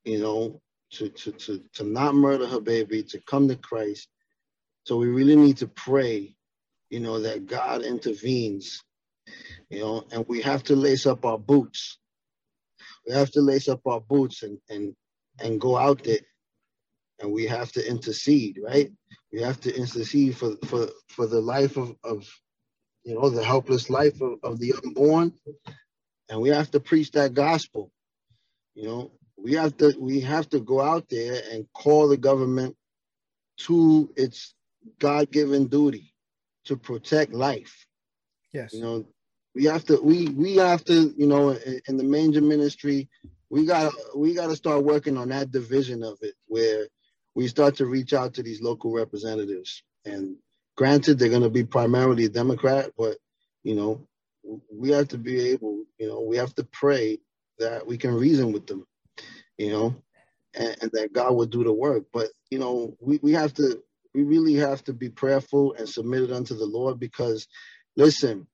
you 0.05 0.21
know, 0.21 0.61
to, 0.93 1.09
to, 1.09 1.33
to, 1.33 1.63
to 1.75 1.85
not 1.85 2.15
murder 2.15 2.47
her 2.47 2.61
baby, 2.61 3.03
to 3.05 3.21
come 3.21 3.49
to 3.49 3.57
Christ. 3.57 4.09
So 4.85 4.97
we 4.97 5.09
really 5.09 5.37
need 5.37 5.59
to 5.59 5.67
pray, 5.67 6.35
you 6.89 7.01
know, 7.01 7.21
that 7.21 7.47
God 7.47 7.83
intervenes, 7.83 8.83
you 9.71 9.81
know, 9.81 10.05
and 10.13 10.25
we 10.29 10.43
have 10.43 10.63
to 10.65 10.77
lace 10.77 11.07
up 11.07 11.25
our 11.25 11.39
boots. 11.39 11.99
We 13.07 13.15
have 13.15 13.31
to 13.33 13.41
lace 13.41 13.69
up 13.69 13.81
our 13.87 14.01
boots 14.01 14.43
and, 14.43 14.59
and, 14.69 14.95
and 15.41 15.61
go 15.61 15.77
out 15.77 16.05
there 16.05 16.19
and 17.21 17.33
we 17.33 17.47
have 17.47 17.73
to 17.73 17.89
intercede, 17.89 18.59
right? 18.63 18.91
We 19.33 19.41
have 19.43 19.61
to 19.61 19.75
intercede 19.75 20.37
for, 20.37 20.57
for, 20.67 20.89
for 21.09 21.27
the 21.27 21.41
life 21.41 21.77
of, 21.77 21.97
of, 22.03 22.29
you 23.05 23.15
know, 23.15 23.29
the 23.29 23.45
helpless 23.45 23.91
life 23.91 24.21
of, 24.21 24.39
of 24.43 24.59
the 24.59 24.75
unborn 24.85 25.33
and 26.29 26.41
we 26.41 26.49
have 26.49 26.71
to 26.73 26.81
preach 26.81 27.11
that 27.13 27.35
gospel. 27.35 27.91
You 28.75 28.85
know, 28.85 29.13
we 29.37 29.53
have 29.55 29.77
to 29.79 29.95
we 29.99 30.21
have 30.21 30.49
to 30.51 30.61
go 30.61 30.81
out 30.81 31.09
there 31.09 31.41
and 31.53 31.67
call 31.73 32.09
the 32.09 32.17
government 32.17 32.77
to 33.59 34.13
its 34.17 34.55
God-given 34.99 35.67
duty 35.67 36.13
to 36.65 36.77
protect 36.77 37.33
life. 37.33 37.87
Yes. 38.53 38.73
You 38.73 38.83
know, 38.83 39.07
we 39.55 39.65
have 39.65 39.85
to 39.87 40.01
we 40.03 40.29
we 40.29 40.57
have 40.57 40.85
to, 40.85 41.15
you 41.17 41.27
know, 41.27 41.51
in, 41.51 41.81
in 41.89 41.97
the 41.97 42.05
manger 42.05 42.41
ministry, 42.43 43.09
we 43.51 43.67
got 43.67 43.93
we 44.17 44.35
got 44.35 44.49
to 44.49 44.57
start 44.57 44.85
working 44.85 45.17
on 45.17 45.29
that 45.31 45.51
division 45.51 46.03
of 46.03 46.19
it 46.23 46.35
where 46.47 46.89
we 47.35 47.49
start 47.49 47.77
to 47.77 47.87
reach 47.87 48.13
out 48.13 48.35
to 48.35 48.43
these 48.43 48.63
local 48.63 48.93
representatives. 48.93 49.83
And 50.05 50.37
granted, 50.77 51.19
they're 51.19 51.29
going 51.29 51.43
to 51.43 51.51
be 51.51 51.65
primarily 51.65 52.29
Democrat, 52.29 52.91
but 52.97 53.19
you 53.63 53.75
know, 53.75 54.07
we 54.73 54.91
have 54.91 55.09
to 55.09 55.19
be 55.19 55.51
able, 55.51 55.85
you 55.99 56.09
know, 56.09 56.21
we 56.21 56.37
have 56.37 56.55
to 56.57 56.65
pray 56.65 57.19
that 57.59 57.87
we 57.87 57.99
can 57.99 58.15
reason 58.15 58.53
with 58.53 58.67
them, 58.67 58.87
you 59.59 59.71
know, 59.71 59.97
and, 60.55 60.77
and 60.83 60.91
that 60.93 61.13
God 61.13 61.33
will 61.35 61.47
do 61.47 61.65
the 61.65 61.73
work. 61.73 62.05
But, 62.13 62.29
you 62.51 62.59
know, 62.59 62.97
we, 63.01 63.19
we 63.23 63.33
have 63.33 63.55
to, 63.55 63.83
we 64.15 64.23
really 64.23 64.55
have 64.55 64.85
to 64.85 64.93
be 64.93 65.09
prayerful 65.09 65.75
and 65.79 65.89
submitted 65.89 66.33
unto 66.33 66.57
the 66.57 66.67
Lord 66.67 66.99
because, 67.01 67.49
listen, 67.97 68.47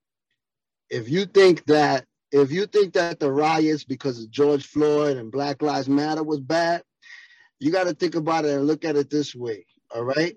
if 0.90 1.08
you 1.08 1.24
think 1.24 1.64
that, 1.66 2.04
if 2.32 2.50
you 2.52 2.66
think 2.66 2.94
that 2.94 3.20
the 3.20 3.30
riots 3.30 3.84
because 3.84 4.22
of 4.22 4.30
George 4.30 4.66
Floyd 4.66 5.16
and 5.16 5.32
Black 5.32 5.62
Lives 5.62 5.88
Matter 5.88 6.22
was 6.22 6.40
bad, 6.40 6.82
you 7.58 7.70
got 7.70 7.84
to 7.84 7.94
think 7.94 8.14
about 8.14 8.44
it 8.44 8.52
and 8.52 8.66
look 8.66 8.84
at 8.84 8.96
it 8.96 9.10
this 9.10 9.34
way. 9.34 9.66
All 9.94 10.04
right. 10.04 10.36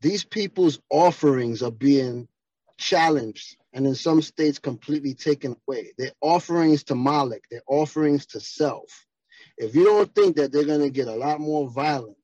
These 0.00 0.24
people's 0.24 0.80
offerings 0.90 1.62
are 1.62 1.70
being 1.70 2.28
challenged 2.76 3.56
and 3.72 3.86
in 3.86 3.94
some 3.94 4.20
states 4.20 4.58
completely 4.58 5.14
taken 5.14 5.56
away. 5.66 5.92
They're 5.96 6.12
offerings 6.20 6.84
to 6.84 6.94
Molech, 6.94 7.42
they're 7.50 7.62
offerings 7.66 8.26
to 8.26 8.40
self. 8.40 9.06
If 9.56 9.74
you 9.74 9.84
don't 9.84 10.12
think 10.14 10.36
that 10.36 10.52
they're 10.52 10.64
gonna 10.64 10.90
get 10.90 11.08
a 11.08 11.14
lot 11.14 11.40
more 11.40 11.68
violent, 11.68 12.16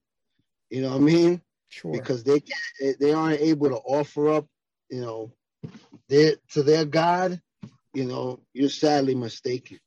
you 0.68 0.82
know 0.82 0.90
what 0.90 0.96
I 0.96 1.00
mean? 1.00 1.42
Sure. 1.68 1.92
Because 1.92 2.24
they 2.24 2.40
can't, 2.40 2.98
they 2.98 3.12
aren't 3.12 3.40
able 3.40 3.68
to 3.70 3.76
offer 3.76 4.30
up, 4.30 4.46
you 4.90 5.00
know, 5.00 5.32
their 6.10 6.36
to 6.52 6.62
their 6.62 6.84
God, 6.84 7.40
you 7.94 8.04
know, 8.04 8.40
you're 8.52 8.68
sadly 8.68 9.14
mistaken. 9.14 9.78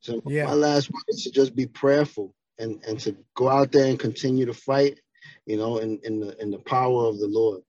So 0.00 0.22
yeah. 0.24 0.46
my 0.46 0.54
last 0.54 0.90
word 0.90 1.02
is 1.08 1.24
to 1.24 1.30
just 1.30 1.54
be 1.54 1.66
prayerful 1.66 2.34
and 2.58 2.82
and 2.86 2.98
to 3.00 3.16
go 3.34 3.48
out 3.48 3.72
there 3.72 3.86
and 3.86 3.98
continue 3.98 4.46
to 4.46 4.54
fight, 4.54 5.00
you 5.44 5.56
know, 5.56 5.78
in 5.78 5.98
in 6.04 6.20
the 6.20 6.40
in 6.40 6.50
the 6.50 6.58
power 6.58 7.06
of 7.06 7.18
the 7.18 7.26
Lord. 7.26 7.62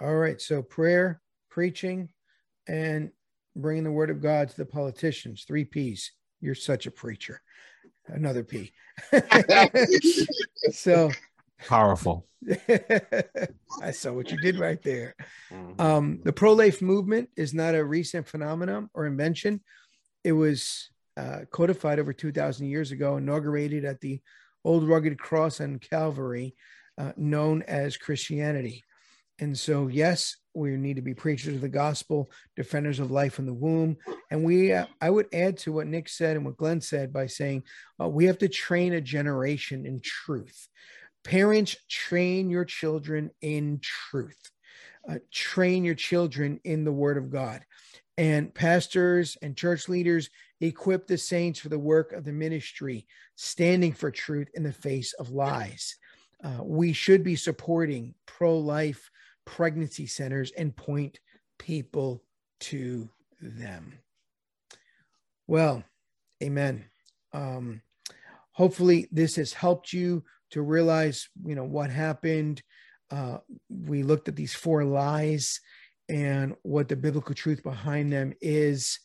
All 0.00 0.14
right. 0.14 0.40
So 0.40 0.62
prayer, 0.62 1.20
preaching, 1.50 2.08
and 2.68 3.10
bringing 3.56 3.84
the 3.84 3.90
word 3.90 4.10
of 4.10 4.22
God 4.22 4.48
to 4.48 4.56
the 4.56 4.64
politicians. 4.64 5.44
Three 5.46 5.64
P's. 5.64 6.12
You're 6.40 6.54
such 6.54 6.86
a 6.86 6.92
preacher. 6.92 7.42
Another 8.06 8.44
P. 8.44 8.72
so 10.72 11.10
powerful. 11.66 12.26
I 13.82 13.90
saw 13.90 14.12
what 14.12 14.30
you 14.30 14.38
did 14.38 14.58
right 14.58 14.82
there. 14.82 15.14
Mm-hmm. 15.50 15.80
Um, 15.80 16.20
the 16.24 16.32
pro 16.32 16.52
life 16.52 16.80
movement 16.80 17.30
is 17.36 17.52
not 17.52 17.74
a 17.74 17.84
recent 17.84 18.26
phenomenon 18.28 18.90
or 18.94 19.06
invention. 19.06 19.60
It 20.24 20.32
was 20.32 20.90
uh, 21.16 21.40
codified 21.50 21.98
over 21.98 22.12
2,000 22.12 22.66
years 22.66 22.92
ago, 22.92 23.16
inaugurated 23.16 23.84
at 23.84 24.00
the 24.00 24.20
old 24.64 24.88
rugged 24.88 25.18
cross 25.18 25.60
and 25.60 25.80
Calvary, 25.80 26.54
uh, 26.96 27.12
known 27.16 27.62
as 27.62 27.96
Christianity. 27.96 28.84
And 29.40 29.56
so, 29.56 29.86
yes, 29.86 30.36
we 30.54 30.70
need 30.76 30.96
to 30.96 31.02
be 31.02 31.14
preachers 31.14 31.54
of 31.54 31.60
the 31.60 31.68
gospel, 31.68 32.30
defenders 32.56 32.98
of 32.98 33.10
life 33.10 33.38
in 33.38 33.46
the 33.46 33.54
womb. 33.54 33.96
And 34.30 34.44
we, 34.44 34.72
uh, 34.72 34.86
I 35.00 35.10
would 35.10 35.26
add 35.32 35.58
to 35.58 35.72
what 35.72 35.86
Nick 35.86 36.08
said 36.08 36.36
and 36.36 36.44
what 36.44 36.56
Glenn 36.56 36.80
said 36.80 37.12
by 37.12 37.26
saying 37.26 37.62
uh, 38.02 38.08
we 38.08 38.24
have 38.26 38.38
to 38.38 38.48
train 38.48 38.92
a 38.92 39.00
generation 39.00 39.86
in 39.86 40.00
truth. 40.02 40.68
Parents, 41.28 41.76
train 41.90 42.48
your 42.48 42.64
children 42.64 43.30
in 43.42 43.80
truth. 43.82 44.50
uh, 45.08 45.18
train 45.32 45.84
your 45.84 45.94
children 45.94 46.60
in 46.64 46.84
the 46.84 46.92
Word 46.92 47.16
of 47.16 47.30
God. 47.30 47.62
And 48.16 48.52
pastors 48.52 49.36
and 49.42 49.56
church 49.56 49.88
leaders 49.88 50.28
equip 50.60 51.06
the 51.06 51.18
saints 51.18 51.60
for 51.60 51.68
the 51.68 51.78
work 51.78 52.12
of 52.12 52.24
the 52.24 52.32
ministry, 52.32 53.06
standing 53.36 53.92
for 53.92 54.10
truth 54.10 54.48
in 54.54 54.64
the 54.64 54.72
face 54.72 55.12
of 55.14 55.30
lies. 55.30 55.96
Uh, 56.42 56.62
we 56.62 56.92
should 56.92 57.22
be 57.22 57.36
supporting 57.36 58.14
pro 58.26 58.58
life 58.58 59.10
pregnancy 59.44 60.06
centers 60.06 60.50
and 60.52 60.76
point 60.76 61.20
people 61.58 62.22
to 62.60 63.08
them. 63.40 63.98
Well, 65.46 65.84
amen. 66.42 66.84
Um, 67.32 67.82
hopefully, 68.52 69.08
this 69.12 69.36
has 69.36 69.52
helped 69.52 69.92
you 69.92 70.24
to 70.50 70.62
realize, 70.62 71.28
you 71.44 71.54
know, 71.54 71.64
what 71.64 71.90
happened. 71.90 72.62
Uh, 73.10 73.38
we 73.68 74.02
looked 74.02 74.28
at 74.28 74.36
these 74.36 74.54
four 74.54 74.84
lies 74.84 75.60
and 76.08 76.54
what 76.62 76.88
the 76.88 76.96
biblical 76.96 77.34
truth 77.34 77.62
behind 77.62 78.12
them 78.12 78.32
is. 78.40 79.00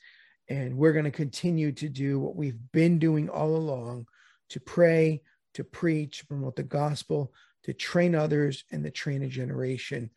And 0.49 0.75
we're 0.75 0.93
going 0.93 1.05
to 1.05 1.11
continue 1.11 1.71
to 1.73 1.89
do 1.89 2.19
what 2.19 2.35
we've 2.35 2.59
been 2.71 2.99
doing 2.99 3.29
all 3.29 3.55
along 3.55 4.07
to 4.49 4.59
pray, 4.59 5.21
to 5.53 5.63
preach, 5.63 6.27
promote 6.27 6.55
the 6.55 6.63
gospel, 6.63 7.33
to 7.63 7.73
train 7.73 8.13
others, 8.13 8.65
and 8.71 8.83
to 8.83 8.91
train 8.91 9.23
a 9.23 9.27
generation 9.27 10.09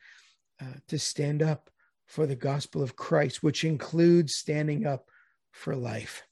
uh, 0.61 0.75
to 0.89 0.99
stand 0.99 1.43
up 1.43 1.71
for 2.07 2.27
the 2.27 2.37
gospel 2.37 2.83
of 2.83 2.97
Christ, 2.97 3.43
which 3.43 3.65
includes 3.65 4.35
standing 4.35 4.87
up 4.87 5.09
for 5.53 5.77
life. 5.77 6.23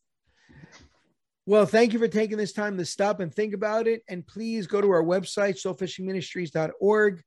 Well, 1.47 1.67
thank 1.67 1.93
you 1.93 1.99
for 1.99 2.09
taking 2.09 2.39
this 2.39 2.55
time 2.55 2.79
to 2.79 2.87
stop 2.87 3.21
and 3.21 3.33
think 3.33 3.53
about 3.53 3.87
it. 3.87 4.03
And 4.09 4.27
please 4.27 4.67
go 4.67 4.81
to 4.81 4.91
our 4.91 5.03
website, 5.03 5.61
soulfishingministries.org. 5.63 7.23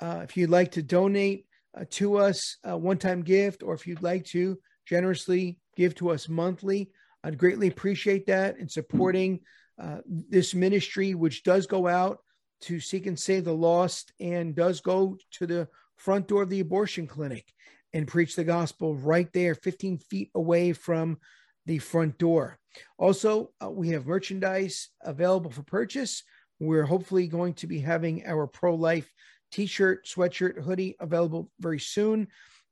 Uh, 0.00 0.20
if 0.24 0.36
you'd 0.36 0.50
like 0.50 0.72
to 0.72 0.82
donate 0.82 1.46
uh, 1.78 1.84
to 1.90 2.16
us 2.16 2.56
a 2.64 2.76
one 2.76 2.98
time 2.98 3.22
gift, 3.22 3.62
or 3.62 3.74
if 3.74 3.86
you'd 3.86 4.02
like 4.02 4.24
to 4.26 4.58
generously 4.88 5.56
give 5.76 5.94
to 5.96 6.10
us 6.10 6.28
monthly, 6.28 6.90
I'd 7.22 7.38
greatly 7.38 7.68
appreciate 7.68 8.26
that 8.26 8.58
in 8.58 8.68
supporting 8.68 9.40
uh, 9.80 9.98
this 10.06 10.52
ministry, 10.52 11.14
which 11.14 11.44
does 11.44 11.68
go 11.68 11.86
out 11.86 12.18
to 12.62 12.80
seek 12.80 13.06
and 13.06 13.18
save 13.18 13.44
the 13.44 13.54
lost 13.54 14.12
and 14.18 14.56
does 14.56 14.80
go 14.80 15.16
to 15.34 15.46
the 15.46 15.68
front 15.96 16.26
door 16.26 16.42
of 16.42 16.50
the 16.50 16.60
abortion 16.60 17.06
clinic 17.06 17.46
and 17.92 18.08
preach 18.08 18.34
the 18.34 18.44
gospel 18.44 18.96
right 18.96 19.32
there, 19.32 19.54
15 19.54 19.98
feet 19.98 20.30
away 20.34 20.72
from 20.72 21.18
the 21.66 21.78
front 21.78 22.18
door. 22.18 22.59
Also, 22.98 23.50
uh, 23.62 23.70
we 23.70 23.88
have 23.90 24.06
merchandise 24.06 24.88
available 25.02 25.50
for 25.50 25.62
purchase. 25.62 26.22
We're 26.58 26.84
hopefully 26.84 27.26
going 27.26 27.54
to 27.54 27.66
be 27.66 27.80
having 27.80 28.26
our 28.26 28.46
pro 28.46 28.74
life 28.74 29.10
t 29.50 29.66
shirt, 29.66 30.06
sweatshirt, 30.06 30.62
hoodie 30.62 30.96
available 31.00 31.50
very 31.58 31.80
soon. 31.80 32.28